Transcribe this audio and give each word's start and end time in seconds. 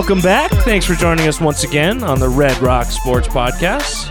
welcome 0.00 0.22
back. 0.22 0.50
Thanks 0.64 0.86
for 0.86 0.94
joining 0.94 1.28
us 1.28 1.42
once 1.42 1.62
again 1.62 2.02
on 2.02 2.18
the 2.18 2.28
Red 2.28 2.56
Rock 2.62 2.86
Sports 2.86 3.28
Podcast. 3.28 4.10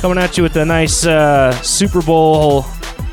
Coming 0.00 0.18
at 0.18 0.36
you 0.36 0.44
with 0.44 0.54
a 0.54 0.64
nice 0.64 1.04
uh, 1.04 1.50
Super 1.62 2.00
Bowl 2.00 2.62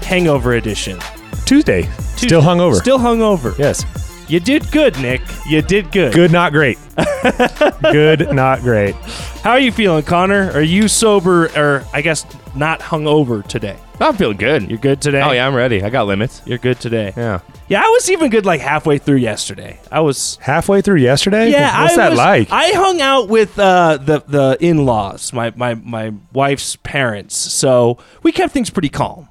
hangover 0.04 0.54
edition. 0.54 0.99
Tuesday. 1.45 1.89
Still 2.15 2.43
hungover. 2.43 2.75
Still 2.75 2.99
hungover. 2.99 3.57
yes. 3.57 3.83
You 4.27 4.39
did 4.41 4.69
good, 4.71 4.99
Nick. 4.99 5.21
You 5.47 5.61
did 5.61 5.91
good. 5.91 6.13
Good, 6.13 6.31
not 6.31 6.51
great. 6.51 6.77
Good, 7.81 8.33
not 8.33 8.61
great. 8.61 8.95
How 9.43 9.51
are 9.51 9.59
you 9.59 9.71
feeling, 9.71 10.03
Connor? 10.03 10.51
Are 10.51 10.61
you 10.61 10.87
sober 10.87 11.45
or 11.57 11.83
I 11.93 12.01
guess 12.01 12.25
not 12.55 12.79
hungover 12.79 13.45
today? 13.45 13.77
I'm 13.99 14.15
feeling 14.15 14.37
good. 14.37 14.69
You're 14.69 14.79
good 14.79 15.01
today? 15.01 15.21
Oh 15.21 15.32
yeah, 15.32 15.47
I'm 15.47 15.55
ready. 15.55 15.83
I 15.83 15.89
got 15.89 16.07
limits. 16.07 16.41
You're 16.45 16.57
good 16.57 16.79
today. 16.79 17.13
Yeah. 17.18 17.39
Yeah, 17.68 17.82
I 17.83 17.87
was 17.89 18.09
even 18.11 18.29
good 18.29 18.45
like 18.45 18.61
halfway 18.61 18.97
through 18.97 19.18
yesterday. 19.18 19.79
I 19.91 19.99
was 20.01 20.37
Halfway 20.41 20.82
through 20.82 20.97
yesterday? 20.97 21.51
Yeah, 21.51 21.82
What's 21.82 21.93
I 21.93 21.97
that 21.97 22.09
was- 22.11 22.18
like? 22.18 22.47
I 22.51 22.69
hung 22.69 23.01
out 23.01 23.27
with 23.29 23.57
uh, 23.59 23.97
the 23.97 24.23
the 24.27 24.57
in 24.59 24.85
laws, 24.85 25.33
my, 25.33 25.51
my 25.55 25.75
my 25.75 26.13
wife's 26.33 26.75
parents, 26.77 27.35
so 27.35 27.97
we 28.23 28.32
kept 28.32 28.54
things 28.54 28.69
pretty 28.69 28.89
calm. 28.89 29.27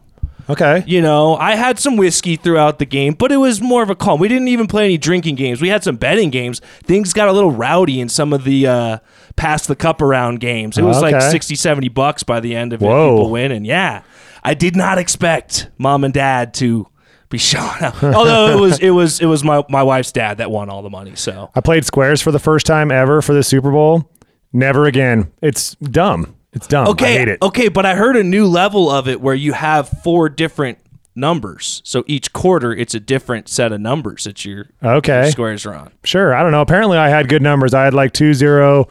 Okay. 0.48 0.84
You 0.86 1.00
know, 1.02 1.36
I 1.36 1.55
had 1.56 1.78
some 1.78 1.96
whiskey 1.96 2.36
throughout 2.36 2.78
the 2.78 2.87
game, 2.87 3.14
but 3.14 3.32
it 3.32 3.37
was 3.38 3.60
more 3.60 3.82
of 3.82 3.91
a 3.91 3.95
calm. 3.95 4.20
We 4.20 4.28
didn't 4.28 4.48
even 4.48 4.66
play 4.66 4.84
any 4.84 4.98
drinking 4.98 5.34
games. 5.37 5.60
We 5.60 5.68
had 5.68 5.82
some 5.84 5.96
betting 5.96 6.30
games. 6.30 6.60
Things 6.84 7.12
got 7.12 7.28
a 7.28 7.32
little 7.32 7.50
rowdy 7.50 8.00
in 8.00 8.09
some 8.09 8.32
of 8.32 8.45
the 8.45 8.66
uh, 8.66 8.98
pass 9.37 9.66
the 9.66 9.77
cup 9.77 10.01
around 10.02 10.40
games. 10.40 10.78
It 10.78 10.82
was 10.82 11.01
like 11.02 11.14
Okay. 11.14 11.30
60, 11.30 11.54
70 11.54 11.88
bucks 11.88 12.23
by 12.23 12.40
the 12.40 12.54
end 12.54 12.73
of 12.73 12.82
it. 12.82 12.87
Whoa. 12.87 13.16
People 13.16 13.30
winning. 13.30 13.64
Yeah, 13.64 14.02
I 14.43 14.54
did 14.54 14.76
not 14.76 14.98
expect 14.98 15.68
mom 15.79 16.04
and 16.04 16.15
dad 16.15 16.54
to 16.54 16.87
be 17.28 17.38
shot 17.38 17.82
up. 17.82 18.02
Although 18.04 18.56
it 18.56 18.60
was 18.60 18.78
it 18.78 18.90
was 18.90 19.21
it 19.21 19.26
was 19.26 19.43
my 19.43 19.65
my 19.68 19.82
wife's 19.82 20.12
dad 20.12 20.38
that 20.38 20.51
won 20.51 20.71
all 20.71 20.82
the 20.82 20.90
money. 20.90 21.16
So 21.16 21.51
I 21.56 21.60
played 21.60 21.84
squares 21.84 22.23
for 22.23 22.30
the 22.30 22.38
first 22.38 22.66
time 22.66 22.93
ever 22.93 23.21
for 23.21 23.34
the 23.34 23.43
Super 23.43 23.73
Bowl. 23.73 24.09
Never 24.52 24.87
again. 24.87 25.32
It's 25.43 25.74
dumb. 25.76 26.35
It's 26.57 26.66
dumb. 26.66 26.88
Okay, 26.88 27.15
I 27.15 27.18
hate 27.18 27.29
it. 27.29 27.43
okay, 27.43 27.68
but 27.68 27.87
I 27.87 27.95
heard 27.95 28.16
a 28.16 28.24
new 28.24 28.46
level 28.46 28.90
of 28.90 29.07
it 29.07 29.21
where 29.21 29.35
you 29.35 29.52
have 29.52 29.88
four 30.02 30.29
different 30.29 30.79
numbers. 31.15 31.80
So 31.85 32.02
each 32.07 32.32
quarter, 32.32 32.73
it's 32.74 32.95
a 32.95 33.01
different 33.01 33.49
set 33.49 33.73
of 33.73 33.80
numbers 33.80 34.24
that 34.24 34.45
your, 34.45 34.66
Okay. 34.82 35.23
your 35.23 35.30
squares 35.30 35.65
are 35.66 35.74
on. 35.74 35.93
Sure. 36.04 36.34
I 36.34 36.43
don't 36.43 36.52
know. 36.52 36.60
Apparently, 36.62 36.99
I 36.99 37.09
had 37.10 37.29
good 37.29 37.43
numbers. 37.43 37.73
I 37.74 37.84
had 37.84 37.95
like 37.95 38.12
two 38.12 38.34
zero, 38.34 38.88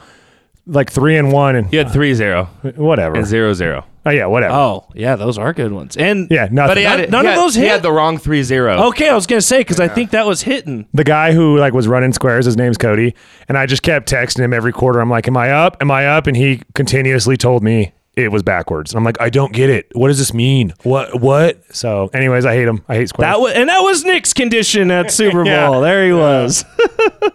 like 0.66 0.92
three 0.92 1.18
and 1.18 1.32
one, 1.32 1.56
and 1.56 1.72
You 1.74 1.80
had 1.80 1.92
three 1.92 2.14
zero 2.14 2.46
whatever. 2.76 3.16
and 3.16 3.26
zero 3.28 3.54
zero. 3.54 3.86
Oh 4.08 4.12
yeah, 4.12 4.28
whatever. 4.28 4.54
Oh, 4.54 4.88
yeah, 4.94 5.16
those 5.16 5.38
are 5.40 5.52
good 5.52 5.72
ones. 5.72 5.98
And 5.98 6.28
yeah, 6.30 6.48
nothing. 6.52 6.70
But 6.70 6.78
he 6.78 6.84
had, 6.84 7.10
none 7.12 7.26
he 7.26 7.30
of 7.30 7.34
had- 7.36 7.42
those 7.44 7.56
He 7.56 7.66
had 7.66 7.82
the 7.82 7.92
wrong 7.92 8.18
three 8.20 8.44
zero. 8.44 8.88
okay, 8.90 9.10
I 9.10 9.16
was 9.16 9.26
gonna 9.26 9.42
say 9.42 9.60
because 9.62 9.80
I 9.80 9.88
think 9.88 10.12
that 10.12 10.26
was 10.28 10.44
hitting. 10.44 10.88
the 10.94 11.04
guy 11.04 11.32
who 11.34 11.58
like 11.58 11.74
was 11.74 11.88
running 11.88 12.14
squares, 12.14 12.46
his 12.46 12.56
name's 12.56 12.78
Cody, 12.78 13.16
and 13.50 13.58
I 13.58 13.66
just 13.66 13.82
kept 13.82 14.08
texting 14.12 14.42
him 14.42 14.54
every 14.54 14.72
quarter. 14.72 15.00
I'm 15.00 15.10
like, 15.10 15.28
"Am 15.28 15.36
I 15.38 15.52
up? 15.52 15.78
Am 15.82 15.90
I 15.90 16.06
up?" 16.08 16.28
And 16.28 16.38
he 16.38 16.62
continuously 16.76 17.36
told 17.36 17.64
me 17.64 17.94
it 18.16 18.32
was 18.32 18.44
backwards. 18.44 18.92
And 18.94 19.00
I'm 19.00 19.04
like, 19.04 19.20
"I 19.20 19.30
don't 19.32 19.52
get 19.52 19.70
it. 19.72 19.88
What 19.94 20.10
does 20.10 20.20
this 20.20 20.34
mean? 20.36 20.74
What? 20.84 21.20
What?" 21.20 21.62
So, 21.76 22.12
anyways, 22.14 22.46
I 22.46 22.54
hate 22.54 22.68
him. 22.68 22.84
I 22.88 22.96
hate 22.96 23.10
squares. 23.10 23.34
That 23.34 23.42
was 23.42 23.54
and 23.54 23.68
that 23.70 23.80
was 23.80 24.06
Nick's 24.06 24.34
condition 24.34 24.92
at 24.92 25.10
Super 25.12 25.44
Bowl. 25.44 25.46
Yeah. 25.48 25.80
There 25.80 26.06
he 26.06 26.14
was. 26.14 26.64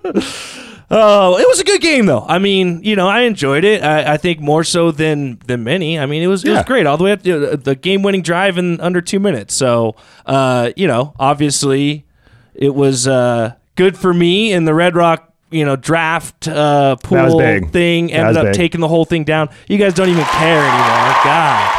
Oh, 0.93 1.39
it 1.39 1.47
was 1.47 1.61
a 1.61 1.65
good 1.65 1.81
game 1.81 2.07
though. 2.07 2.25
I 2.29 2.39
mean, 2.41 2.83
you 2.83 2.97
know, 2.97 3.07
I 3.07 3.21
enjoyed 3.21 3.63
it. 3.65 3.83
I, 3.83 4.15
I 4.15 4.17
think 4.17 4.41
more 4.41 4.65
so 4.65 4.91
than 4.91 5.39
than 5.47 5.63
many. 5.63 5.99
I 5.99 6.07
mean, 6.07 6.21
it 6.23 6.27
was 6.27 6.45
it 6.45 6.49
was 6.51 6.59
Yeah. 6.59 6.65
great 6.65 6.85
all 6.87 6.97
the 6.97 7.05
way 7.05 7.13
up 7.13 7.23
to 7.23 7.57
the 7.57 7.77
game 7.77 8.03
winning 8.03 8.23
drive 8.23 8.59
in 8.59 8.81
under 8.81 9.01
two 9.01 9.21
minutes. 9.21 9.55
So, 9.55 9.95
uh, 10.27 10.71
you 10.77 10.89
know, 10.89 11.15
obviously, 11.19 12.07
it 12.55 12.75
was 12.75 13.07
uh, 13.07 13.55
good 13.77 13.97
for 13.97 14.13
me 14.13 14.53
in 14.53 14.65
the 14.65 14.75
Red 14.75 14.97
Rock. 14.97 15.33
You 15.53 15.65
know, 15.65 15.77
draft 15.77 16.47
uh, 16.49 16.97
was 17.09 17.31
pool 17.33 17.39
big. 17.39 17.71
thing 17.71 18.09
That 18.09 18.13
ended 18.15 18.29
was 18.29 18.37
up 18.37 18.45
big. 18.47 18.55
taking 18.55 18.81
the 18.81 18.89
whole 18.89 19.05
thing 19.05 19.23
down. 19.25 19.49
You 19.69 19.79
guys 19.79 19.95
don't 19.95 20.09
even 20.09 20.25
care 20.25 20.59
anymore. 20.59 21.15
God. 21.25 21.77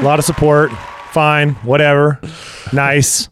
a 0.00 0.02
lot 0.02 0.18
of 0.18 0.24
support. 0.24 0.70
Fine, 1.12 1.50
whatever. 1.64 2.18
Nice. 2.72 3.28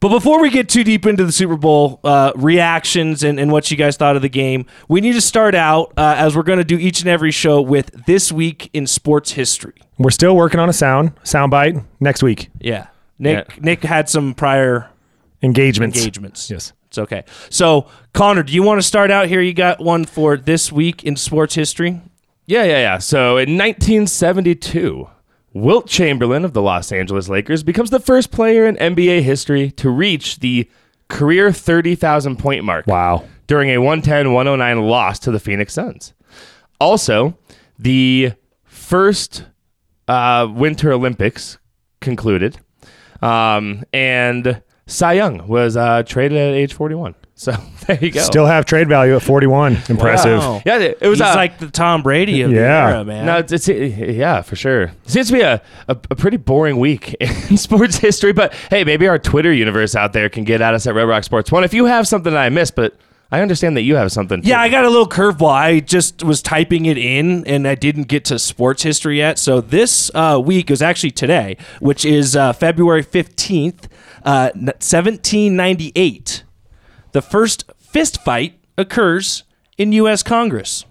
But 0.00 0.10
before 0.10 0.40
we 0.42 0.50
get 0.50 0.68
too 0.68 0.84
deep 0.84 1.06
into 1.06 1.24
the 1.24 1.32
Super 1.32 1.56
Bowl 1.56 2.00
uh, 2.04 2.32
reactions 2.36 3.22
and, 3.24 3.40
and 3.40 3.50
what 3.50 3.70
you 3.70 3.76
guys 3.76 3.96
thought 3.96 4.14
of 4.16 4.22
the 4.22 4.28
game, 4.28 4.66
we 4.88 5.00
need 5.00 5.14
to 5.14 5.20
start 5.20 5.54
out, 5.54 5.92
uh, 5.96 6.14
as 6.18 6.36
we're 6.36 6.42
going 6.42 6.58
to 6.58 6.64
do 6.64 6.76
each 6.78 7.00
and 7.00 7.08
every 7.08 7.30
show, 7.30 7.60
with 7.62 7.90
This 8.06 8.30
Week 8.30 8.68
in 8.74 8.86
Sports 8.86 9.32
History. 9.32 9.74
We're 9.98 10.10
still 10.10 10.36
working 10.36 10.60
on 10.60 10.68
a 10.68 10.72
sound 10.74 11.14
soundbite 11.24 11.82
next 11.98 12.22
week. 12.22 12.50
Yeah. 12.60 12.88
Nick, 13.18 13.48
Yeah. 13.48 13.54
Nick 13.62 13.82
had 13.84 14.08
some 14.10 14.34
prior 14.34 14.90
Engagements. 15.42 15.96
engagements. 15.98 16.50
Yes. 16.50 16.72
It's 16.88 16.98
okay. 16.98 17.24
So, 17.50 17.88
Connor, 18.12 18.42
do 18.42 18.52
you 18.52 18.62
want 18.62 18.78
to 18.80 18.86
start 18.86 19.10
out 19.10 19.28
here? 19.28 19.40
You 19.40 19.54
got 19.54 19.80
one 19.80 20.04
for 20.04 20.36
This 20.36 20.70
Week 20.70 21.04
in 21.04 21.16
Sports 21.16 21.54
History? 21.54 22.00
Yeah, 22.46 22.62
yeah, 22.64 22.78
yeah. 22.78 22.98
So 22.98 23.38
in 23.38 23.56
1972, 23.58 25.08
Wilt 25.56 25.86
Chamberlain 25.86 26.44
of 26.44 26.52
the 26.52 26.60
Los 26.60 26.92
Angeles 26.92 27.30
Lakers 27.30 27.62
becomes 27.62 27.88
the 27.88 27.98
first 27.98 28.30
player 28.30 28.66
in 28.66 28.76
NBA 28.76 29.22
history 29.22 29.70
to 29.72 29.88
reach 29.88 30.40
the 30.40 30.68
career 31.08 31.50
30,000 31.50 32.36
point 32.36 32.62
mark. 32.62 32.86
Wow. 32.86 33.24
during 33.46 33.70
a 33.70 33.78
110 33.78 34.32
109 34.34 34.86
loss 34.86 35.18
to 35.20 35.30
the 35.30 35.40
Phoenix 35.40 35.72
Suns. 35.72 36.12
Also, 36.78 37.38
the 37.78 38.32
first 38.64 39.46
uh, 40.08 40.46
Winter 40.50 40.92
Olympics 40.92 41.56
concluded, 42.00 42.58
um, 43.22 43.82
and 43.94 44.62
Cy 44.86 45.14
Young 45.14 45.48
was 45.48 45.76
uh, 45.76 46.02
traded 46.02 46.36
at 46.36 46.54
age 46.54 46.74
41. 46.74 47.14
So 47.38 47.52
there 47.86 47.98
you 48.02 48.10
go. 48.10 48.20
Still 48.22 48.46
have 48.46 48.64
trade 48.64 48.88
value 48.88 49.14
at 49.14 49.22
41. 49.22 49.76
Impressive. 49.90 50.38
Wow. 50.38 50.62
yeah, 50.64 50.78
it 50.78 50.98
it 51.02 51.08
was 51.08 51.18
He's 51.18 51.28
uh, 51.28 51.34
like 51.34 51.58
the 51.58 51.70
Tom 51.70 52.02
Brady 52.02 52.40
of 52.40 52.50
Yeah. 52.50 52.56
the 52.88 52.94
era, 52.94 53.04
man. 53.04 53.26
No, 53.26 53.36
it's, 53.38 53.52
it's 53.52 53.68
yeah, 53.68 54.40
for 54.40 54.56
sure. 54.56 54.84
It 54.84 54.92
seems 55.10 55.26
to 55.28 55.34
be 55.34 55.42
a, 55.42 55.60
a, 55.86 55.96
a 56.10 56.16
pretty 56.16 56.38
boring 56.38 56.78
week 56.78 57.14
in 57.20 57.56
sports 57.58 57.98
history, 57.98 58.32
but 58.32 58.54
hey, 58.70 58.84
maybe 58.84 59.06
our 59.06 59.18
Twitter 59.18 59.52
universe 59.52 59.94
out 59.94 60.14
there 60.14 60.28
can 60.30 60.44
get 60.44 60.62
at 60.62 60.72
us 60.72 60.86
at 60.86 60.94
Red 60.94 61.04
Rock 61.04 61.24
Sports 61.24 61.52
One 61.52 61.62
if 61.62 61.74
you 61.74 61.84
have 61.84 62.08
something 62.08 62.32
that 62.32 62.42
I 62.42 62.48
missed, 62.48 62.74
but 62.74 62.96
I 63.30 63.42
understand 63.42 63.76
that 63.76 63.82
you 63.82 63.96
have 63.96 64.12
something. 64.12 64.40
too. 64.40 64.48
Yeah, 64.48 64.60
I 64.60 64.68
got 64.70 64.84
a 64.84 64.88
little 64.88 65.06
curveball. 65.08 65.50
I 65.50 65.80
just 65.80 66.22
was 66.22 66.40
typing 66.40 66.86
it 66.86 66.96
in 66.96 67.44
and 67.46 67.66
I 67.68 67.74
didn't 67.74 68.04
get 68.04 68.24
to 68.26 68.38
sports 68.38 68.82
history 68.84 69.18
yet. 69.18 69.36
So 69.38 69.60
this 69.60 70.10
uh, 70.14 70.40
week 70.42 70.70
is 70.70 70.80
actually 70.80 71.10
today, 71.10 71.56
which 71.80 72.04
is 72.06 72.34
uh, 72.36 72.52
February 72.54 73.02
15th, 73.04 73.88
uh, 74.24 74.50
1798. 74.54 76.44
The 77.16 77.22
first 77.22 77.64
fist 77.80 78.22
fight 78.22 78.58
occurs 78.76 79.44
in 79.78 79.90
U.S. 79.92 80.22
Congress. 80.22 80.84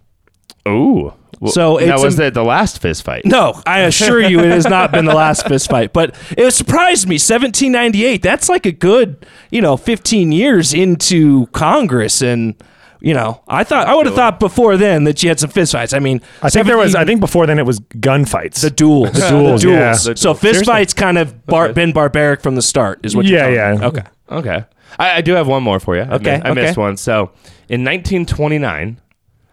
Oh. 0.66 1.14
Well, 1.40 1.52
So 1.52 1.78
that 1.78 1.90
it's 1.90 2.04
was 2.04 2.18
an- 2.18 2.26
the, 2.26 2.32
the 2.32 2.44
last 2.44 2.82
fist 2.82 3.04
fight. 3.04 3.26
No, 3.26 3.62
I 3.68 3.80
assure 3.92 4.20
you 4.22 4.40
it 4.40 4.50
has 4.50 4.66
not 4.66 4.92
been 4.92 5.06
the 5.06 5.14
last 5.14 5.48
fist 5.48 5.70
fight, 5.70 5.94
but 5.94 6.16
it 6.36 6.50
surprised 6.52 7.08
me. 7.08 7.16
1798, 7.16 8.24
that's 8.24 8.50
like 8.50 8.66
a 8.66 8.72
good, 8.72 9.24
you 9.52 9.62
know, 9.62 9.78
15 9.78 10.32
years 10.32 10.74
into 10.74 11.46
Congress. 11.48 12.24
And, 12.24 12.56
you 13.02 13.14
know, 13.14 13.44
I 13.48 13.64
thought, 13.64 13.88
I 13.88 13.94
would 13.94 14.08
have 14.08 14.16
thought 14.16 14.40
before 14.40 14.78
then 14.78 15.04
that 15.04 15.22
you 15.22 15.30
had 15.30 15.40
some 15.40 15.52
fist 15.52 15.74
fights. 15.74 15.94
I 15.94 16.00
mean, 16.00 16.22
I 16.42 16.50
think 16.50 16.66
there 16.66 16.78
was. 16.78 16.96
I 16.96 17.06
think 17.06 17.20
before 17.20 17.46
then 17.46 17.60
it 17.60 17.66
was 17.68 17.80
gunfights. 17.82 18.62
the 18.62 18.72
duels. 18.72 19.12
The 19.12 19.30
duels, 19.30 19.64
yeah. 19.64 19.94
So 19.94 20.14
The 20.14 20.16
fist 20.34 20.42
Seriously? 20.42 20.66
fights 20.66 20.94
kind 20.96 21.20
of 21.20 21.46
bar- 21.46 21.72
been 21.74 21.92
barbaric 21.94 22.42
from 22.42 22.56
the 22.56 22.64
start, 22.64 23.02
is 23.06 23.16
what 23.16 23.26
you're 23.26 23.38
Yeah, 23.38 23.56
telling 23.76 23.80
me. 23.80 23.82
yeah. 23.82 23.88
Okay. 23.90 24.04
Okay. 24.32 24.66
I, 25.00 25.18
I 25.18 25.22
do 25.22 25.34
have 25.34 25.48
one 25.48 25.64
more 25.64 25.80
for 25.80 25.96
you. 25.96 26.04
I 26.04 26.16
Okay, 26.16 26.42
I 26.44 26.54
missed 26.54 26.78
one. 26.78 26.98
So 26.98 27.32
in 27.70 27.84
1929, 27.84 29.00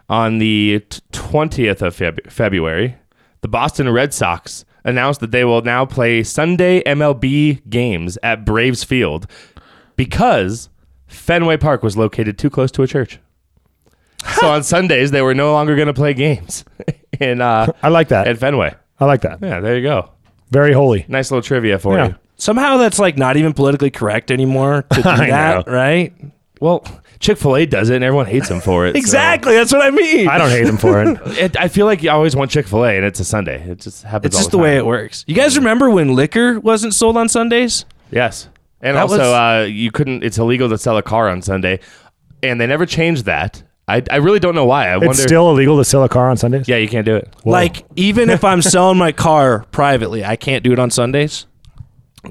on 0.09 0.37
the 0.37 0.83
t- 0.89 1.01
20th 1.11 1.81
of 1.81 1.95
Feb- 1.95 2.31
February, 2.31 2.95
the 3.41 3.47
Boston 3.47 3.89
Red 3.89 4.13
Sox 4.13 4.63
announced 4.85 5.19
that 5.21 5.31
they 5.31 5.43
will 5.45 5.61
now 5.61 5.85
play 5.85 6.23
Sunday 6.23 6.81
MLB 6.83 7.67
games 7.69 8.17
at 8.21 8.45
Braves 8.45 8.83
Field 8.83 9.27
because 9.95 10.69
Fenway 11.07 11.57
Park 11.57 11.83
was 11.83 11.97
located 11.97 12.37
too 12.37 12.49
close 12.49 12.71
to 12.71 12.83
a 12.83 12.87
church. 12.87 13.19
so 14.39 14.47
on 14.49 14.63
Sundays, 14.63 15.11
they 15.11 15.21
were 15.21 15.33
no 15.33 15.51
longer 15.53 15.75
going 15.75 15.87
to 15.87 15.93
play 15.93 16.13
games 16.13 16.63
in 17.19 17.41
uh, 17.41 17.71
I 17.81 17.89
like 17.89 18.09
that. 18.09 18.27
at 18.27 18.37
Fenway. 18.37 18.73
I 18.99 19.05
like 19.05 19.21
that. 19.21 19.39
Yeah, 19.41 19.59
there 19.59 19.75
you 19.75 19.83
go. 19.83 20.11
Very 20.51 20.73
holy. 20.73 21.05
Nice 21.07 21.31
little 21.31 21.41
trivia 21.41 21.79
for 21.79 21.95
Yeah. 21.97 22.07
you. 22.09 22.15
Somehow 22.35 22.77
that's 22.77 22.99
like 22.99 23.17
not 23.17 23.37
even 23.37 23.53
politically 23.53 23.91
correct 23.91 24.31
anymore 24.31 24.83
to 24.91 25.01
do 25.01 25.07
I 25.09 25.29
that, 25.29 25.67
know. 25.67 25.73
right? 25.73 26.13
Well, 26.59 26.85
Chick 27.19 27.37
Fil 27.37 27.55
A 27.57 27.65
does 27.65 27.89
it, 27.89 27.95
and 27.95 28.03
everyone 28.03 28.25
hates 28.25 28.49
them 28.49 28.59
for 28.61 28.85
it. 28.85 28.93
so- 28.93 28.97
Exactly. 28.99 29.53
That's 29.55 29.71
what 29.71 29.81
I 29.81 29.91
mean. 29.91 30.27
I 30.27 30.37
don't 30.37 30.49
hate 30.49 30.65
him 30.65 30.77
for 30.77 31.01
it. 31.03 31.19
It, 31.37 31.57
I 31.59 31.67
feel 31.67 31.85
like 31.85 32.03
you 32.03 32.09
always 32.09 32.35
want 32.35 32.51
Chick 32.51 32.67
Fil 32.67 32.85
A, 32.85 32.95
and 32.97 33.05
it's 33.05 33.19
a 33.19 33.25
Sunday. 33.25 33.61
It 33.69 33.79
just 33.79 34.03
happens. 34.03 34.27
It's 34.27 34.35
all 34.35 34.41
just 34.41 34.51
the, 34.51 34.57
way 34.57 34.77
it 34.77 34.85
works. 34.85 35.23
You 35.27 35.35
guys 35.35 35.57
remember 35.57 35.89
when 35.89 36.15
liquor 36.15 36.59
wasn't 36.59 36.93
sold 36.93 37.17
on 37.17 37.29
Sundays? 37.29 37.85
Yes, 38.11 38.49
and 38.81 38.95
That 38.97 39.01
also 39.03 39.17
was- 39.19 39.27
uh, 39.27 39.67
you 39.69 39.91
couldn't. 39.91 40.23
It's 40.23 40.37
illegal 40.37 40.69
to 40.69 40.77
sell 40.77 40.97
a 40.97 41.03
car 41.03 41.29
on 41.29 41.41
Sunday, 41.41 41.79
and 42.41 42.59
they 42.59 42.67
never 42.67 42.85
changed 42.85 43.25
that. 43.25 43.61
I, 43.87 44.01
I 44.09 44.17
really 44.17 44.39
don't 44.39 44.55
know 44.55 44.65
why. 44.65 44.87
I 44.87 44.95
It's 44.97 45.05
wonder. 45.05 45.21
still 45.21 45.49
illegal 45.49 45.77
to 45.77 45.83
sell 45.83 46.03
a 46.05 46.09
car 46.09 46.29
on 46.29 46.37
Sundays. 46.37 46.69
yeah, 46.69 46.77
you 46.77 46.87
can't 46.87 47.05
do 47.05 47.17
it. 47.17 47.27
Whoa. 47.43 47.51
Like 47.51 47.85
even 47.97 48.29
if 48.29 48.43
I'm 48.45 48.61
selling 48.61 48.97
my 48.97 49.11
car 49.11 49.65
privately, 49.71 50.23
I 50.23 50.37
can't 50.37 50.63
do 50.63 50.71
it 50.71 50.79
on 50.79 50.89
Sundays. 50.89 51.45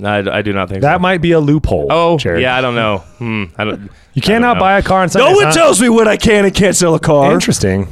I, 0.03 0.39
I 0.39 0.43
do 0.43 0.53
not 0.53 0.69
think 0.71 0.81
That 0.83 0.95
so. 0.97 0.99
might 1.01 1.19
be 1.19 1.33
a 1.33 1.41
loophole. 1.41 1.89
Oh, 1.91 2.17
Jared. 2.19 2.41
yeah, 2.43 2.57
I 2.57 2.61
don't 2.63 2.75
know. 2.75 2.99
Hmm, 3.19 3.45
I 3.57 3.65
don't. 3.65 3.91
You 4.15 4.23
cannot 4.23 4.55
know. 4.55 4.61
buy 4.61 4.79
a 4.79 4.83
car 4.83 5.03
on 5.03 5.09
Sunday. 5.11 5.29
No 5.31 5.37
one 5.37 5.53
tells 5.53 5.81
me 5.83 5.89
what 5.89 6.09
I 6.09 6.17
can 6.17 6.45
and 6.47 6.55
can't 6.55 6.75
sell 6.77 6.95
a 6.95 7.01
car. 7.01 7.33
Interesting. 7.33 7.89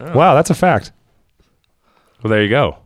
Wow, 0.00 0.34
that's 0.34 0.48
a 0.50 0.54
fact. 0.54 0.92
Well, 2.22 2.30
there 2.30 2.42
you 2.42 2.48
go. 2.48 2.78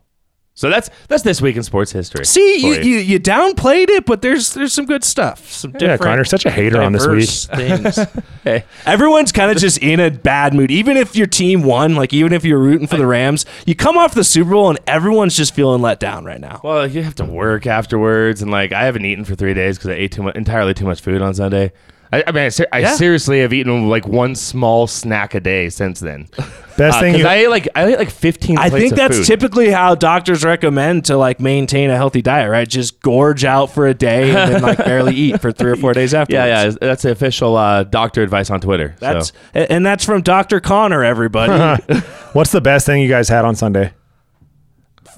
So 0.55 0.69
that's 0.69 0.91
that's 1.09 1.23
this 1.23 1.41
week 1.41 1.57
in 1.57 1.63
sports 1.63 1.93
history. 1.93 2.27
See, 2.27 2.59
you, 2.61 2.75
you 2.83 2.99
you 2.99 3.19
downplayed 3.19 3.89
it, 3.89 4.05
but 4.05 4.21
there's 4.21 4.53
there's 4.53 4.73
some 4.75 4.85
good 4.85 5.03
stuff. 5.03 5.51
Some 5.51 5.73
different 5.73 6.01
Yeah, 6.01 6.07
Connor's 6.07 6.29
such 6.29 6.45
a 6.45 6.51
hater 6.51 6.83
on 6.83 6.93
this 6.93 7.07
week. 7.07 7.29
things. 7.57 7.99
Hey, 8.45 8.65
Everyone's 8.85 9.31
kind 9.31 9.53
of 9.53 9.57
just 9.57 9.79
in 9.79 10.01
a 10.01 10.11
bad 10.11 10.53
mood. 10.53 10.73
Even 10.73 10.97
if 10.97 11.15
your 11.15 11.29
team 11.29 11.63
won, 11.63 11.95
like 11.95 12.13
even 12.13 12.33
if 12.33 12.45
you're 12.45 12.59
rooting 12.59 12.89
for 12.89 12.97
the 12.97 13.07
Rams, 13.07 13.47
you 13.67 13.77
come 13.77 13.97
off 13.97 14.15
the 14.15 14.25
Super 14.25 14.51
Bowl 14.51 14.69
and 14.69 14.81
everyone's 14.87 15.37
just 15.37 15.55
feeling 15.55 15.81
let 15.81 16.01
down 16.01 16.25
right 16.25 16.41
now. 16.41 16.61
well, 16.65 16.85
you 16.87 17.03
have 17.05 17.15
to 17.15 17.25
work 17.25 17.67
afterwards, 17.69 18.43
and 18.43 18.51
like 18.51 18.73
I 18.73 18.85
haven't 18.85 19.05
eaten 19.05 19.25
for 19.25 19.37
three 19.37 19.55
days 19.55 19.79
because 19.79 19.91
I 19.91 19.95
ate 19.95 20.11
too 20.13 20.25
much, 20.25 20.35
entirely 20.35 20.75
too 20.75 20.85
much 20.85 21.01
food 21.01 21.23
on 21.23 21.33
Sunday. 21.35 21.73
I, 22.13 22.25
I 22.27 22.33
mean, 22.33 22.45
I, 22.45 22.49
ser- 22.51 22.67
I 22.73 22.81
Yeah. 22.81 22.95
seriously 22.95 23.41
have 23.41 23.53
eaten 23.53 23.89
like 23.89 24.07
one 24.07 24.35
small 24.35 24.87
snack 24.87 25.35
a 25.35 25.41
day 25.41 25.69
since 25.71 25.99
then. 26.01 26.29
Best 26.77 27.01
thing 27.01 27.13
Because 27.13 27.25
you 27.25 27.29
I 27.29 27.35
ate 27.35 27.49
like 27.51 27.69
I 27.75 27.85
ate 27.87 27.99
like 27.99 28.11
fifteen. 28.11 28.57
I 28.59 28.71
plates 28.71 28.83
think 28.83 28.93
of 28.93 28.99
that's 28.99 29.17
food. 29.19 29.27
typically 29.27 29.71
how 29.71 29.95
doctors 29.95 30.43
recommend 30.43 31.05
to 31.07 31.17
like 31.19 31.39
maintain 31.39 31.91
a 31.91 31.97
healthy 31.97 32.23
diet, 32.23 32.51
right? 32.51 32.67
Just 32.67 33.01
gorge 33.03 33.45
out 33.45 33.67
for 33.67 33.87
a 33.87 33.93
day 33.95 34.31
and 34.35 34.53
then 34.55 34.63
like 34.63 34.79
barely 34.79 35.15
eat 35.15 35.41
for 35.43 35.53
three 35.53 35.71
or 35.71 35.77
four 35.77 35.93
days 35.93 36.15
afterwards. 36.15 36.33
Yeah, 36.47 36.65
yeah, 36.65 36.71
that's 36.81 37.03
the 37.03 37.11
official 37.11 37.57
uh, 37.57 37.85
doctor 37.85 38.23
advice 38.23 38.51
on 38.51 38.61
Twitter. 38.61 38.95
That's 39.01 39.29
so. 39.29 39.35
and 39.61 39.85
that's 39.85 40.05
from 40.05 40.23
Dr. 40.23 40.61
Connor, 40.61 41.05
everybody. 41.05 41.83
What's 42.33 42.53
the 42.53 42.61
best 42.63 42.87
thing 42.87 43.03
you 43.03 43.09
guys 43.09 43.29
had 43.29 43.45
on 43.45 43.55
Sunday? 43.55 43.93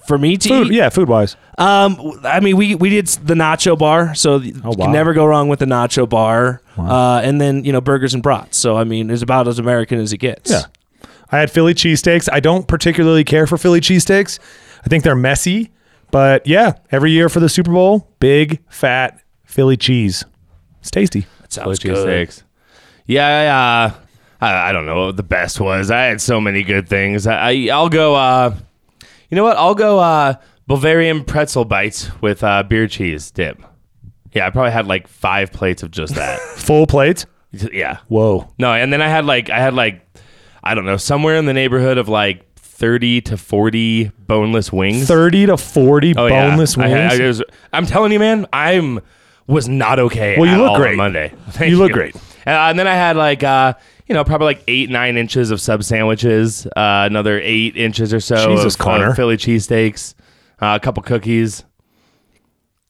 For 0.06 0.18
me 0.18 0.36
to 0.36 0.48
Food, 0.48 0.66
eat. 0.68 0.74
yeah, 0.74 0.88
food 0.88 1.08
wise. 1.08 1.36
Um, 1.58 2.20
I 2.24 2.40
mean, 2.40 2.56
we 2.56 2.74
we 2.74 2.88
did 2.90 3.06
the 3.06 3.34
nacho 3.34 3.78
bar, 3.78 4.14
so 4.14 4.36
you 4.38 4.54
Oh, 4.64 4.70
wow. 4.76 4.84
can 4.86 4.92
never 4.92 5.12
go 5.14 5.24
wrong 5.24 5.48
with 5.48 5.58
the 5.60 5.66
nacho 5.66 6.08
bar. 6.08 6.60
Uh, 6.76 7.20
and 7.24 7.40
then 7.40 7.64
you 7.64 7.72
know 7.72 7.80
burgers 7.80 8.14
and 8.14 8.22
brats. 8.22 8.56
So 8.58 8.76
I 8.76 8.84
mean, 8.84 9.10
it's 9.10 9.22
about 9.22 9.46
as 9.48 9.58
American 9.58 9.98
as 10.00 10.12
it 10.12 10.18
gets. 10.18 10.50
Yeah. 10.50 10.62
I 11.30 11.38
had 11.38 11.50
Philly 11.50 11.74
cheesesteaks. 11.74 12.28
I 12.32 12.40
don't 12.40 12.68
particularly 12.68 13.24
care 13.24 13.46
for 13.46 13.56
Philly 13.58 13.80
cheesesteaks. 13.80 14.38
I 14.84 14.88
think 14.88 15.02
they're 15.04 15.16
messy, 15.16 15.72
but 16.10 16.46
yeah, 16.46 16.74
every 16.92 17.10
year 17.12 17.28
for 17.28 17.40
the 17.40 17.48
Super 17.48 17.72
Bowl, 17.72 18.08
big 18.20 18.60
fat 18.68 19.20
Philly 19.44 19.76
cheese. 19.76 20.24
It's 20.80 20.90
tasty. 20.90 21.26
that 21.40 21.52
sounds 21.52 21.78
Philly 21.80 21.94
good. 21.94 22.28
cheesesteaks. 22.28 22.42
Yeah, 23.06 23.26
I, 23.26 23.46
uh, 23.86 23.92
I, 24.52 24.68
I 24.68 24.72
don't 24.72 24.84
know 24.86 25.06
what 25.06 25.16
the 25.16 25.22
best 25.22 25.60
was. 25.60 25.90
I 25.90 26.02
had 26.04 26.20
so 26.20 26.40
many 26.40 26.62
good 26.62 26.88
things. 26.88 27.26
I, 27.26 27.50
I 27.52 27.68
I'll 27.72 27.88
go. 27.88 28.14
Uh, 28.14 28.54
you 29.30 29.36
know 29.36 29.44
what? 29.44 29.56
I'll 29.56 29.74
go 29.74 29.98
uh, 29.98 30.34
Bavarian 30.66 31.24
pretzel 31.24 31.64
bites 31.64 32.10
with 32.20 32.42
uh, 32.44 32.62
beer 32.62 32.86
cheese 32.86 33.30
dip. 33.30 33.60
Yeah, 34.32 34.46
I 34.46 34.50
probably 34.50 34.72
had 34.72 34.86
like 34.86 35.06
five 35.08 35.52
plates 35.52 35.82
of 35.82 35.90
just 35.90 36.14
that. 36.16 36.38
Full 36.56 36.86
plate. 36.86 37.26
yeah. 37.52 37.98
Whoa. 38.08 38.52
No, 38.58 38.72
and 38.72 38.92
then 38.92 39.00
I 39.02 39.08
had 39.08 39.24
like 39.24 39.48
I 39.50 39.58
had 39.58 39.74
like 39.74 40.00
I 40.62 40.74
don't 40.74 40.86
know 40.86 40.96
somewhere 40.96 41.36
in 41.36 41.44
the 41.46 41.52
neighborhood 41.52 41.98
of 41.98 42.08
like 42.08 42.52
thirty 42.56 43.20
to 43.22 43.36
forty 43.36 44.10
boneless 44.26 44.72
wings. 44.72 45.06
30 45.06 45.46
to 45.46 45.56
40 45.56 46.14
Oh, 46.16 46.26
yeah. 46.26 46.48
boneless 46.50 46.76
I 46.76 46.88
wings. 46.88 47.20
I 47.20 47.26
was- 47.26 47.42
I'm 47.72 47.86
telling 47.86 48.10
you, 48.10 48.18
man, 48.18 48.46
I'm 48.52 49.00
was 49.46 49.68
not 49.68 49.98
okay. 50.00 50.36
Well, 50.38 50.50
you 50.50 50.56
look 50.60 50.76
great. 50.76 50.92
on 50.92 50.96
Monday. 50.96 51.32
Thank 51.50 51.70
You 51.70 51.76
look 51.78 51.92
great. 51.92 52.16
Uh, 52.16 52.50
and 52.50 52.78
then 52.78 52.88
I 52.88 52.94
had 52.94 53.16
like 53.16 53.42
uh, 53.44 53.74
you 54.06 54.14
know 54.14 54.24
probably 54.24 54.46
like 54.46 54.64
eight 54.68 54.90
nine 54.90 55.16
inches 55.16 55.50
of 55.50 55.60
sub 55.60 55.82
sandwiches, 55.84 56.66
uh, 56.66 57.04
another 57.06 57.40
eight 57.40 57.76
inches 57.76 58.12
or 58.14 58.20
so 58.20 58.54
Jesus, 58.54 58.74
of, 58.74 58.80
Connor. 58.80 59.10
of 59.10 59.16
Philly 59.16 59.36
cheesesteaks, 59.36 60.14
uh, 60.60 60.78
a 60.80 60.80
couple 60.80 61.02
cookies. 61.02 61.64